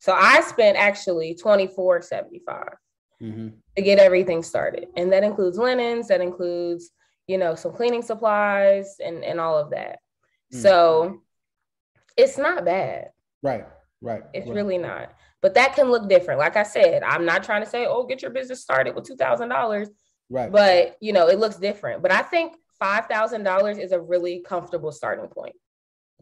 So 0.00 0.12
I 0.12 0.40
spent 0.40 0.76
actually 0.76 1.34
2475 1.34 2.64
mm-hmm. 3.22 3.48
to 3.76 3.82
get 3.82 3.98
everything 3.98 4.42
started. 4.42 4.88
And 4.96 5.12
that 5.12 5.24
includes 5.24 5.58
linens, 5.58 6.08
that 6.08 6.20
includes, 6.20 6.90
you 7.26 7.38
know, 7.38 7.54
some 7.54 7.72
cleaning 7.72 8.02
supplies 8.02 8.96
and, 9.04 9.24
and 9.24 9.40
all 9.40 9.58
of 9.58 9.70
that. 9.70 9.98
Mm-hmm. 10.52 10.60
So 10.60 11.20
it's 12.16 12.38
not 12.38 12.64
bad. 12.64 13.10
Right, 13.42 13.66
right. 14.00 14.22
It's 14.34 14.46
right. 14.46 14.56
really 14.56 14.78
not. 14.78 15.12
but 15.40 15.54
that 15.54 15.74
can 15.74 15.90
look 15.90 16.08
different. 16.08 16.40
Like 16.40 16.56
I 16.56 16.64
said, 16.64 17.02
I'm 17.02 17.24
not 17.24 17.44
trying 17.44 17.62
to 17.62 17.70
say, 17.70 17.86
oh, 17.86 18.04
get 18.04 18.22
your 18.22 18.30
business 18.30 18.60
started 18.60 18.94
with 18.94 19.08
$2,000. 19.08 19.88
Right. 20.30 20.50
But, 20.50 20.96
you 21.00 21.12
know, 21.12 21.28
it 21.28 21.38
looks 21.38 21.56
different. 21.56 22.02
But 22.02 22.10
I 22.10 22.22
think 22.22 22.56
$5,000 22.82 23.78
is 23.78 23.92
a 23.92 24.00
really 24.00 24.42
comfortable 24.46 24.92
starting 24.92 25.28
point. 25.28 25.54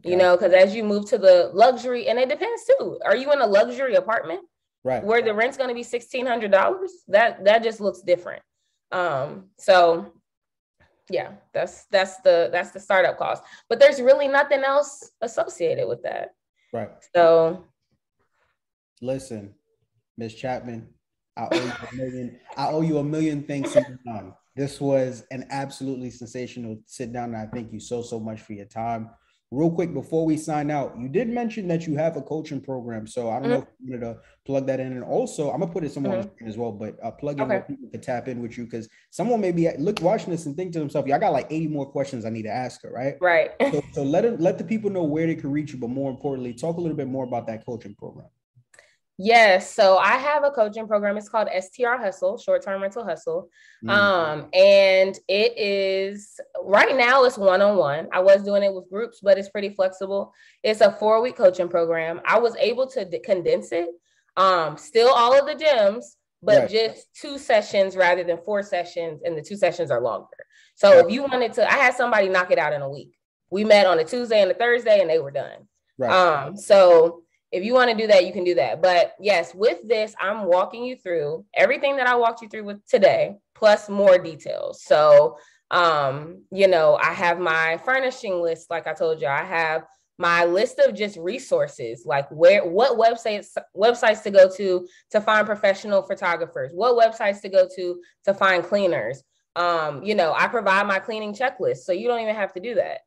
You 0.03 0.15
know, 0.15 0.37
because 0.37 0.53
as 0.53 0.75
you 0.75 0.83
move 0.83 1.09
to 1.09 1.17
the 1.17 1.49
luxury, 1.53 2.07
and 2.07 2.19
it 2.19 2.29
depends 2.29 2.63
too. 2.65 2.99
Are 3.03 3.15
you 3.15 3.33
in 3.33 3.41
a 3.41 3.47
luxury 3.47 3.95
apartment? 3.95 4.41
Right. 4.87 5.03
Where 5.03 5.21
the 5.21 5.33
rent's 5.33 5.57
going 5.57 5.67
to 5.67 5.73
be 5.73 5.83
$1,600? 5.83 6.87
That 7.09 7.43
that 7.43 7.61
just 7.61 7.81
looks 7.81 7.99
different. 7.99 8.41
Um, 8.93 9.47
so 9.57 10.13
yeah, 11.09 11.31
that's 11.53 11.83
that's 11.91 12.21
the 12.21 12.47
that's 12.53 12.71
the 12.71 12.79
startup 12.79 13.17
cost. 13.17 13.43
But 13.67 13.81
there's 13.81 13.99
really 13.99 14.29
nothing 14.29 14.63
else 14.63 15.11
associated 15.19 15.89
with 15.89 16.03
that. 16.03 16.29
Right. 16.71 16.87
So 17.13 17.65
listen, 19.01 19.55
Miss 20.17 20.33
Chapman, 20.33 20.87
I 21.35 21.49
owe 21.51 21.57
you 21.57 21.71
a 21.91 21.95
million. 21.95 22.39
I 22.55 22.67
owe 22.69 22.81
you 22.81 22.97
a 22.99 23.03
million 23.03 23.43
thanks. 23.43 23.75
This 24.55 24.79
was 24.79 25.25
an 25.31 25.47
absolutely 25.49 26.11
sensational 26.11 26.77
sit 26.85 27.11
down, 27.11 27.35
and 27.35 27.37
I 27.37 27.47
thank 27.47 27.73
you 27.73 27.81
so 27.81 28.01
so 28.01 28.21
much 28.21 28.39
for 28.39 28.53
your 28.53 28.67
time 28.67 29.09
real 29.51 29.71
quick 29.71 29.93
before 29.93 30.25
we 30.25 30.35
sign 30.35 30.69
out, 30.69 30.97
you 30.99 31.07
did 31.07 31.29
mention 31.29 31.67
that 31.69 31.87
you 31.87 31.95
have 31.95 32.17
a 32.17 32.21
coaching 32.21 32.59
program. 32.59 33.07
So 33.07 33.29
I 33.29 33.33
don't 33.39 33.43
mm-hmm. 33.43 33.51
know 33.51 33.57
if 33.59 33.67
you 33.79 33.91
wanted 33.91 34.05
to 34.05 34.19
plug 34.45 34.67
that 34.67 34.79
in. 34.79 34.93
And 34.93 35.03
also, 35.03 35.51
I'm 35.51 35.59
gonna 35.59 35.71
put 35.71 35.83
it 35.83 35.91
somewhere 35.91 36.23
mm-hmm. 36.23 36.47
as 36.47 36.57
well, 36.57 36.71
but 36.71 36.97
uh, 37.01 37.11
plug 37.11 37.37
in 37.37 37.43
okay. 37.43 37.49
where 37.55 37.61
people 37.61 37.89
can 37.89 38.01
tap 38.01 38.27
in 38.27 38.41
with 38.41 38.57
you 38.57 38.65
because 38.65 38.89
someone 39.09 39.39
may 39.39 39.51
be 39.51 39.69
look 39.77 40.01
watching 40.01 40.31
this 40.31 40.45
and 40.45 40.55
think 40.55 40.73
to 40.73 40.79
themselves, 40.79 41.07
"Yeah, 41.07 41.15
I 41.15 41.19
got 41.19 41.31
like 41.31 41.47
80 41.49 41.67
more 41.67 41.85
questions 41.85 42.25
I 42.25 42.29
need 42.29 42.43
to 42.43 42.53
ask 42.53 42.81
her." 42.83 42.91
Right. 42.91 43.15
Right. 43.21 43.51
so, 43.71 43.83
so 43.93 44.03
let 44.03 44.25
it, 44.25 44.39
let 44.41 44.57
the 44.57 44.63
people 44.63 44.89
know 44.89 45.03
where 45.03 45.27
they 45.27 45.35
can 45.35 45.51
reach 45.51 45.71
you, 45.73 45.79
but 45.79 45.89
more 45.89 46.09
importantly, 46.11 46.53
talk 46.53 46.77
a 46.77 46.81
little 46.81 46.97
bit 46.97 47.07
more 47.07 47.23
about 47.23 47.47
that 47.47 47.65
coaching 47.65 47.95
program. 47.95 48.27
Yes. 49.19 49.73
So 49.73 49.97
I 49.97 50.17
have 50.17 50.43
a 50.43 50.51
coaching 50.51 50.87
program. 50.87 51.17
It's 51.17 51.29
called 51.29 51.47
STR 51.47 51.97
Hustle, 51.97 52.37
short 52.37 52.63
term 52.63 52.81
rental 52.81 53.03
hustle. 53.03 53.49
Mm-hmm. 53.83 53.89
Um, 53.89 54.49
and 54.53 55.17
it 55.27 55.57
is 55.57 56.39
right 56.61 56.95
now 56.95 57.23
it's 57.23 57.37
one 57.37 57.61
on 57.61 57.77
one. 57.77 58.07
I 58.13 58.19
was 58.19 58.43
doing 58.43 58.61
it 58.61 58.73
with 58.73 58.89
groups, 58.89 59.19
but 59.23 59.39
it's 59.39 59.49
pretty 59.49 59.69
flexible. 59.69 60.33
It's 60.63 60.81
a 60.81 60.91
four 60.91 61.21
week 61.21 61.35
coaching 61.35 61.67
program. 61.67 62.21
I 62.25 62.37
was 62.37 62.55
able 62.57 62.87
to 62.91 63.05
d- 63.05 63.19
condense 63.19 63.71
it. 63.71 63.89
Um, 64.35 64.77
still 64.77 65.09
all 65.09 65.37
of 65.37 65.47
the 65.47 65.55
gems, 65.55 66.17
but 66.43 66.59
right. 66.59 66.69
just 66.69 67.07
two 67.19 67.39
sessions 67.39 67.95
rather 67.95 68.23
than 68.23 68.37
four 68.45 68.61
sessions, 68.61 69.21
and 69.25 69.35
the 69.35 69.41
two 69.41 69.55
sessions 69.55 69.89
are 69.89 69.99
longer. 69.99 70.27
So 70.75 70.91
right. 70.91 71.05
if 71.05 71.11
you 71.11 71.23
wanted 71.23 71.53
to, 71.53 71.67
I 71.67 71.77
had 71.77 71.95
somebody 71.95 72.29
knock 72.29 72.51
it 72.51 72.59
out 72.59 72.73
in 72.73 72.83
a 72.83 72.89
week. 72.89 73.17
We 73.49 73.63
met 73.63 73.87
on 73.87 73.97
a 73.97 74.03
Tuesday 74.03 74.43
and 74.43 74.51
a 74.51 74.53
Thursday, 74.53 74.99
and 75.01 75.09
they 75.09 75.17
were 75.17 75.31
done. 75.31 75.67
Right. 75.97 76.11
Um, 76.11 76.55
so 76.55 77.23
if 77.51 77.63
you 77.63 77.73
want 77.73 77.89
to 77.89 77.97
do 77.97 78.07
that, 78.07 78.25
you 78.25 78.33
can 78.33 78.43
do 78.43 78.55
that. 78.55 78.81
But 78.81 79.13
yes, 79.19 79.55
with 79.55 79.79
this, 79.87 80.13
I'm 80.19 80.45
walking 80.45 80.83
you 80.83 80.95
through 80.97 81.45
everything 81.53 81.97
that 81.97 82.07
I 82.07 82.15
walked 82.15 82.41
you 82.41 82.49
through 82.49 82.65
with 82.65 82.85
today, 82.87 83.37
plus 83.55 83.89
more 83.89 84.17
details. 84.17 84.83
So, 84.83 85.37
um, 85.71 86.43
you 86.51 86.67
know, 86.67 86.97
I 87.01 87.13
have 87.13 87.39
my 87.39 87.79
furnishing 87.85 88.41
list, 88.41 88.69
like 88.69 88.87
I 88.87 88.93
told 88.93 89.21
you, 89.21 89.27
I 89.27 89.43
have 89.43 89.83
my 90.17 90.45
list 90.45 90.79
of 90.79 90.95
just 90.95 91.17
resources, 91.17 92.03
like 92.05 92.29
where, 92.31 92.65
what 92.65 92.97
websites, 92.97 93.55
websites 93.75 94.23
to 94.23 94.31
go 94.31 94.49
to 94.57 94.87
to 95.11 95.21
find 95.21 95.45
professional 95.45 96.01
photographers, 96.01 96.71
what 96.73 96.95
websites 96.97 97.41
to 97.41 97.49
go 97.49 97.67
to 97.75 98.01
to 98.25 98.33
find 98.33 98.63
cleaners. 98.63 99.23
Um, 99.55 100.03
you 100.03 100.15
know, 100.15 100.33
I 100.35 100.47
provide 100.47 100.87
my 100.87 100.99
cleaning 100.99 101.33
checklist, 101.33 101.77
so 101.77 101.91
you 101.91 102.07
don't 102.07 102.21
even 102.21 102.35
have 102.35 102.53
to 102.53 102.59
do 102.59 102.75
that. 102.75 102.99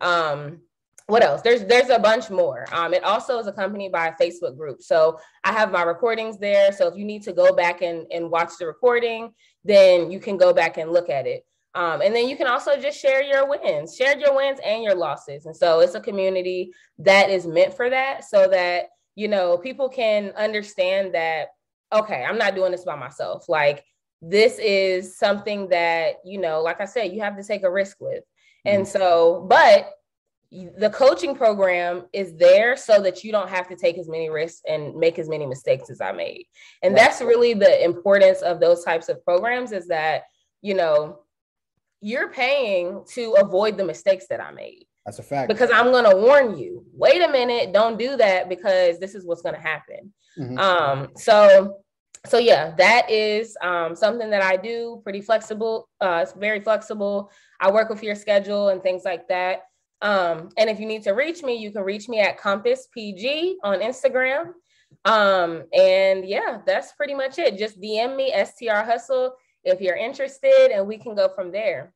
Um, 0.00 0.60
what 1.08 1.24
else? 1.24 1.40
There's 1.40 1.64
there's 1.64 1.88
a 1.88 1.98
bunch 1.98 2.28
more. 2.28 2.66
Um, 2.70 2.92
it 2.92 3.02
also 3.02 3.38
is 3.38 3.46
accompanied 3.46 3.92
by 3.92 4.08
a 4.08 4.12
Facebook 4.12 4.58
group. 4.58 4.82
So 4.82 5.18
I 5.42 5.52
have 5.52 5.72
my 5.72 5.82
recordings 5.82 6.38
there. 6.38 6.70
So 6.70 6.86
if 6.86 6.96
you 6.96 7.06
need 7.06 7.22
to 7.22 7.32
go 7.32 7.54
back 7.54 7.80
and, 7.80 8.06
and 8.12 8.30
watch 8.30 8.50
the 8.58 8.66
recording, 8.66 9.32
then 9.64 10.10
you 10.10 10.20
can 10.20 10.36
go 10.36 10.52
back 10.52 10.76
and 10.76 10.92
look 10.92 11.08
at 11.08 11.26
it. 11.26 11.46
Um, 11.74 12.02
and 12.02 12.14
then 12.14 12.28
you 12.28 12.36
can 12.36 12.46
also 12.46 12.78
just 12.78 13.00
share 13.00 13.22
your 13.22 13.48
wins, 13.48 13.96
share 13.96 14.18
your 14.18 14.36
wins 14.36 14.60
and 14.62 14.82
your 14.82 14.94
losses. 14.94 15.46
And 15.46 15.56
so 15.56 15.80
it's 15.80 15.94
a 15.94 16.00
community 16.00 16.72
that 16.98 17.30
is 17.30 17.46
meant 17.46 17.72
for 17.72 17.88
that, 17.88 18.24
so 18.24 18.46
that 18.48 18.88
you 19.14 19.28
know 19.28 19.56
people 19.56 19.88
can 19.88 20.32
understand 20.36 21.14
that 21.14 21.48
okay, 21.90 22.22
I'm 22.22 22.36
not 22.36 22.54
doing 22.54 22.70
this 22.72 22.84
by 22.84 22.96
myself. 22.96 23.48
Like 23.48 23.82
this 24.20 24.58
is 24.58 25.16
something 25.16 25.70
that 25.70 26.16
you 26.22 26.38
know, 26.38 26.60
like 26.60 26.82
I 26.82 26.84
said, 26.84 27.12
you 27.12 27.22
have 27.22 27.38
to 27.38 27.42
take 27.42 27.62
a 27.62 27.70
risk 27.70 27.96
with. 27.98 28.24
And 28.66 28.82
mm-hmm. 28.82 28.98
so, 28.98 29.46
but 29.48 29.90
the 30.50 30.90
coaching 30.90 31.34
program 31.34 32.04
is 32.12 32.34
there 32.36 32.76
so 32.76 33.02
that 33.02 33.22
you 33.22 33.32
don't 33.32 33.50
have 33.50 33.68
to 33.68 33.76
take 33.76 33.98
as 33.98 34.08
many 34.08 34.30
risks 34.30 34.62
and 34.66 34.94
make 34.94 35.18
as 35.18 35.28
many 35.28 35.44
mistakes 35.46 35.90
as 35.90 36.00
I 36.00 36.12
made. 36.12 36.46
And 36.82 36.94
right. 36.94 37.02
that's 37.02 37.20
really 37.20 37.52
the 37.52 37.84
importance 37.84 38.40
of 38.40 38.58
those 38.58 38.82
types 38.82 39.08
of 39.10 39.22
programs 39.24 39.72
is 39.72 39.88
that, 39.88 40.22
you 40.62 40.74
know, 40.74 41.20
you're 42.00 42.30
paying 42.30 43.04
to 43.14 43.32
avoid 43.34 43.76
the 43.76 43.84
mistakes 43.84 44.26
that 44.30 44.40
I 44.40 44.50
made. 44.52 44.86
That's 45.04 45.18
a 45.18 45.22
fact. 45.22 45.48
Because 45.48 45.70
I'm 45.70 45.90
going 45.90 46.08
to 46.08 46.16
warn 46.16 46.56
you. 46.56 46.84
Wait 46.94 47.20
a 47.20 47.28
minute, 47.28 47.72
don't 47.72 47.98
do 47.98 48.16
that 48.16 48.48
because 48.48 48.98
this 48.98 49.14
is 49.14 49.26
what's 49.26 49.42
going 49.42 49.54
to 49.54 49.60
happen. 49.60 50.12
Mm-hmm. 50.38 50.58
Um 50.58 51.08
so 51.16 51.78
so 52.26 52.38
yeah, 52.38 52.74
that 52.78 53.10
is 53.10 53.56
um, 53.62 53.94
something 53.94 54.28
that 54.30 54.42
I 54.42 54.56
do 54.56 55.00
pretty 55.04 55.20
flexible. 55.20 55.88
Uh, 56.00 56.20
it's 56.22 56.32
very 56.32 56.60
flexible. 56.60 57.30
I 57.60 57.70
work 57.70 57.88
with 57.88 58.02
your 58.02 58.14
schedule 58.14 58.68
and 58.68 58.82
things 58.82 59.04
like 59.04 59.28
that. 59.28 59.67
Um, 60.00 60.50
and 60.56 60.70
if 60.70 60.78
you 60.78 60.86
need 60.86 61.02
to 61.04 61.12
reach 61.12 61.42
me, 61.42 61.56
you 61.56 61.70
can 61.70 61.82
reach 61.82 62.08
me 62.08 62.20
at 62.20 62.38
Compass 62.38 62.88
PG 62.92 63.58
on 63.62 63.80
Instagram. 63.80 64.52
Um, 65.04 65.64
and 65.72 66.26
yeah, 66.26 66.58
that's 66.66 66.92
pretty 66.92 67.14
much 67.14 67.38
it. 67.38 67.58
Just 67.58 67.80
DM 67.80 68.16
me 68.16 68.32
STR 68.32 68.84
Hustle 68.84 69.34
if 69.64 69.80
you're 69.80 69.96
interested, 69.96 70.70
and 70.72 70.86
we 70.86 70.98
can 70.98 71.14
go 71.14 71.28
from 71.34 71.50
there. 71.50 71.92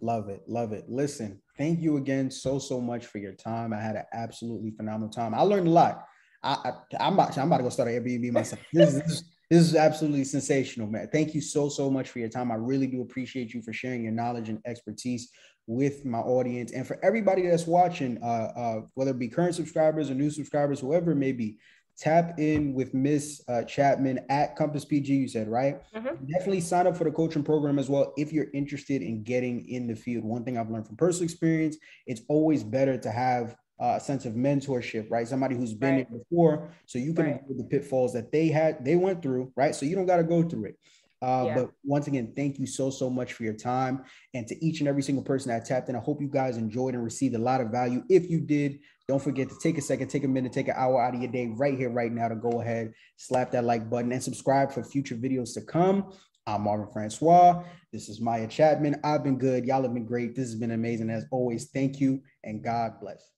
Love 0.00 0.28
it, 0.28 0.42
love 0.46 0.72
it. 0.72 0.84
Listen, 0.88 1.40
thank 1.56 1.80
you 1.80 1.96
again 1.96 2.30
so 2.30 2.58
so 2.58 2.80
much 2.80 3.06
for 3.06 3.18
your 3.18 3.32
time. 3.32 3.72
I 3.72 3.80
had 3.80 3.96
an 3.96 4.04
absolutely 4.12 4.70
phenomenal 4.70 5.08
time. 5.08 5.34
I 5.34 5.42
learned 5.42 5.66
a 5.66 5.70
lot. 5.70 6.04
I, 6.42 6.72
I 7.00 7.06
am 7.06 7.14
about 7.14 7.36
I'm 7.36 7.48
about 7.48 7.58
to 7.58 7.62
go 7.64 7.68
start 7.68 7.88
an 7.88 8.02
Airbnb 8.02 8.32
myself. 8.32 8.60
This 8.72 8.94
is 8.94 9.24
this 9.50 9.60
is 9.60 9.74
absolutely 9.74 10.24
sensational, 10.24 10.86
man. 10.86 11.08
Thank 11.10 11.34
you 11.34 11.40
so 11.40 11.68
so 11.68 11.90
much 11.90 12.10
for 12.10 12.18
your 12.18 12.28
time. 12.28 12.52
I 12.52 12.56
really 12.56 12.86
do 12.86 13.02
appreciate 13.02 13.54
you 13.54 13.62
for 13.62 13.72
sharing 13.72 14.04
your 14.04 14.12
knowledge 14.12 14.48
and 14.48 14.60
expertise 14.66 15.30
with 15.68 16.06
my 16.06 16.18
audience 16.18 16.72
and 16.72 16.86
for 16.86 16.98
everybody 17.04 17.46
that's 17.46 17.66
watching, 17.66 18.18
uh, 18.22 18.52
uh, 18.56 18.80
whether 18.94 19.10
it 19.10 19.18
be 19.18 19.28
current 19.28 19.54
subscribers 19.54 20.10
or 20.10 20.14
new 20.14 20.30
subscribers, 20.30 20.80
whoever 20.80 21.12
it 21.12 21.16
may 21.16 21.30
be, 21.30 21.58
tap 21.98 22.38
in 22.38 22.72
with 22.72 22.94
Miss 22.94 23.42
uh, 23.48 23.62
Chapman 23.64 24.20
at 24.30 24.56
Compass 24.56 24.86
PG. 24.86 25.12
You 25.12 25.28
said 25.28 25.46
right. 25.46 25.82
Mm-hmm. 25.94 26.24
Definitely 26.32 26.62
sign 26.62 26.86
up 26.86 26.96
for 26.96 27.04
the 27.04 27.10
coaching 27.10 27.44
program 27.44 27.78
as 27.78 27.90
well 27.90 28.14
if 28.16 28.32
you're 28.32 28.50
interested 28.54 29.02
in 29.02 29.22
getting 29.22 29.68
in 29.68 29.86
the 29.86 29.94
field. 29.94 30.24
One 30.24 30.42
thing 30.42 30.56
I've 30.56 30.70
learned 30.70 30.86
from 30.86 30.96
personal 30.96 31.24
experience, 31.24 31.76
it's 32.06 32.22
always 32.28 32.64
better 32.64 32.96
to 32.96 33.10
have 33.10 33.54
a 33.80 34.00
sense 34.00 34.24
of 34.24 34.32
mentorship, 34.32 35.10
right? 35.10 35.28
Somebody 35.28 35.54
who's 35.54 35.74
been 35.74 35.96
right. 35.96 36.06
it 36.10 36.28
before, 36.30 36.70
so 36.86 36.98
you 36.98 37.12
can 37.12 37.26
right. 37.26 37.40
avoid 37.44 37.58
the 37.58 37.64
pitfalls 37.64 38.12
that 38.14 38.32
they 38.32 38.48
had, 38.48 38.84
they 38.84 38.96
went 38.96 39.22
through, 39.22 39.52
right? 39.54 39.74
So 39.74 39.86
you 39.86 39.94
don't 39.94 40.06
got 40.06 40.16
to 40.16 40.24
go 40.24 40.42
through 40.42 40.66
it. 40.66 40.78
Uh, 41.20 41.44
yeah. 41.46 41.54
But 41.54 41.70
once 41.84 42.06
again, 42.06 42.32
thank 42.36 42.58
you 42.58 42.66
so, 42.66 42.90
so 42.90 43.10
much 43.10 43.32
for 43.32 43.42
your 43.42 43.54
time. 43.54 44.04
And 44.34 44.46
to 44.46 44.64
each 44.64 44.80
and 44.80 44.88
every 44.88 45.02
single 45.02 45.24
person 45.24 45.50
that 45.50 45.64
tapped 45.64 45.88
in, 45.88 45.96
I 45.96 46.00
hope 46.00 46.20
you 46.20 46.28
guys 46.28 46.56
enjoyed 46.56 46.94
and 46.94 47.02
received 47.02 47.34
a 47.34 47.38
lot 47.38 47.60
of 47.60 47.70
value. 47.70 48.04
If 48.08 48.30
you 48.30 48.40
did, 48.40 48.78
don't 49.08 49.22
forget 49.22 49.48
to 49.48 49.56
take 49.60 49.78
a 49.78 49.82
second, 49.82 50.08
take 50.08 50.24
a 50.24 50.28
minute, 50.28 50.52
take 50.52 50.68
an 50.68 50.74
hour 50.76 51.02
out 51.02 51.14
of 51.14 51.20
your 51.20 51.32
day 51.32 51.48
right 51.56 51.76
here, 51.76 51.90
right 51.90 52.12
now 52.12 52.28
to 52.28 52.36
go 52.36 52.60
ahead, 52.60 52.92
slap 53.16 53.50
that 53.52 53.64
like 53.64 53.90
button 53.90 54.12
and 54.12 54.22
subscribe 54.22 54.70
for 54.70 54.84
future 54.84 55.16
videos 55.16 55.54
to 55.54 55.60
come. 55.60 56.12
I'm 56.46 56.62
Marvin 56.62 56.88
Francois. 56.92 57.64
This 57.92 58.08
is 58.08 58.20
Maya 58.20 58.46
Chapman. 58.46 59.00
I've 59.04 59.24
been 59.24 59.38
good. 59.38 59.66
Y'all 59.66 59.82
have 59.82 59.92
been 59.92 60.06
great. 60.06 60.34
This 60.34 60.46
has 60.46 60.54
been 60.54 60.70
amazing. 60.70 61.10
As 61.10 61.26
always, 61.30 61.70
thank 61.70 62.00
you 62.00 62.22
and 62.44 62.62
God 62.62 63.00
bless. 63.00 63.37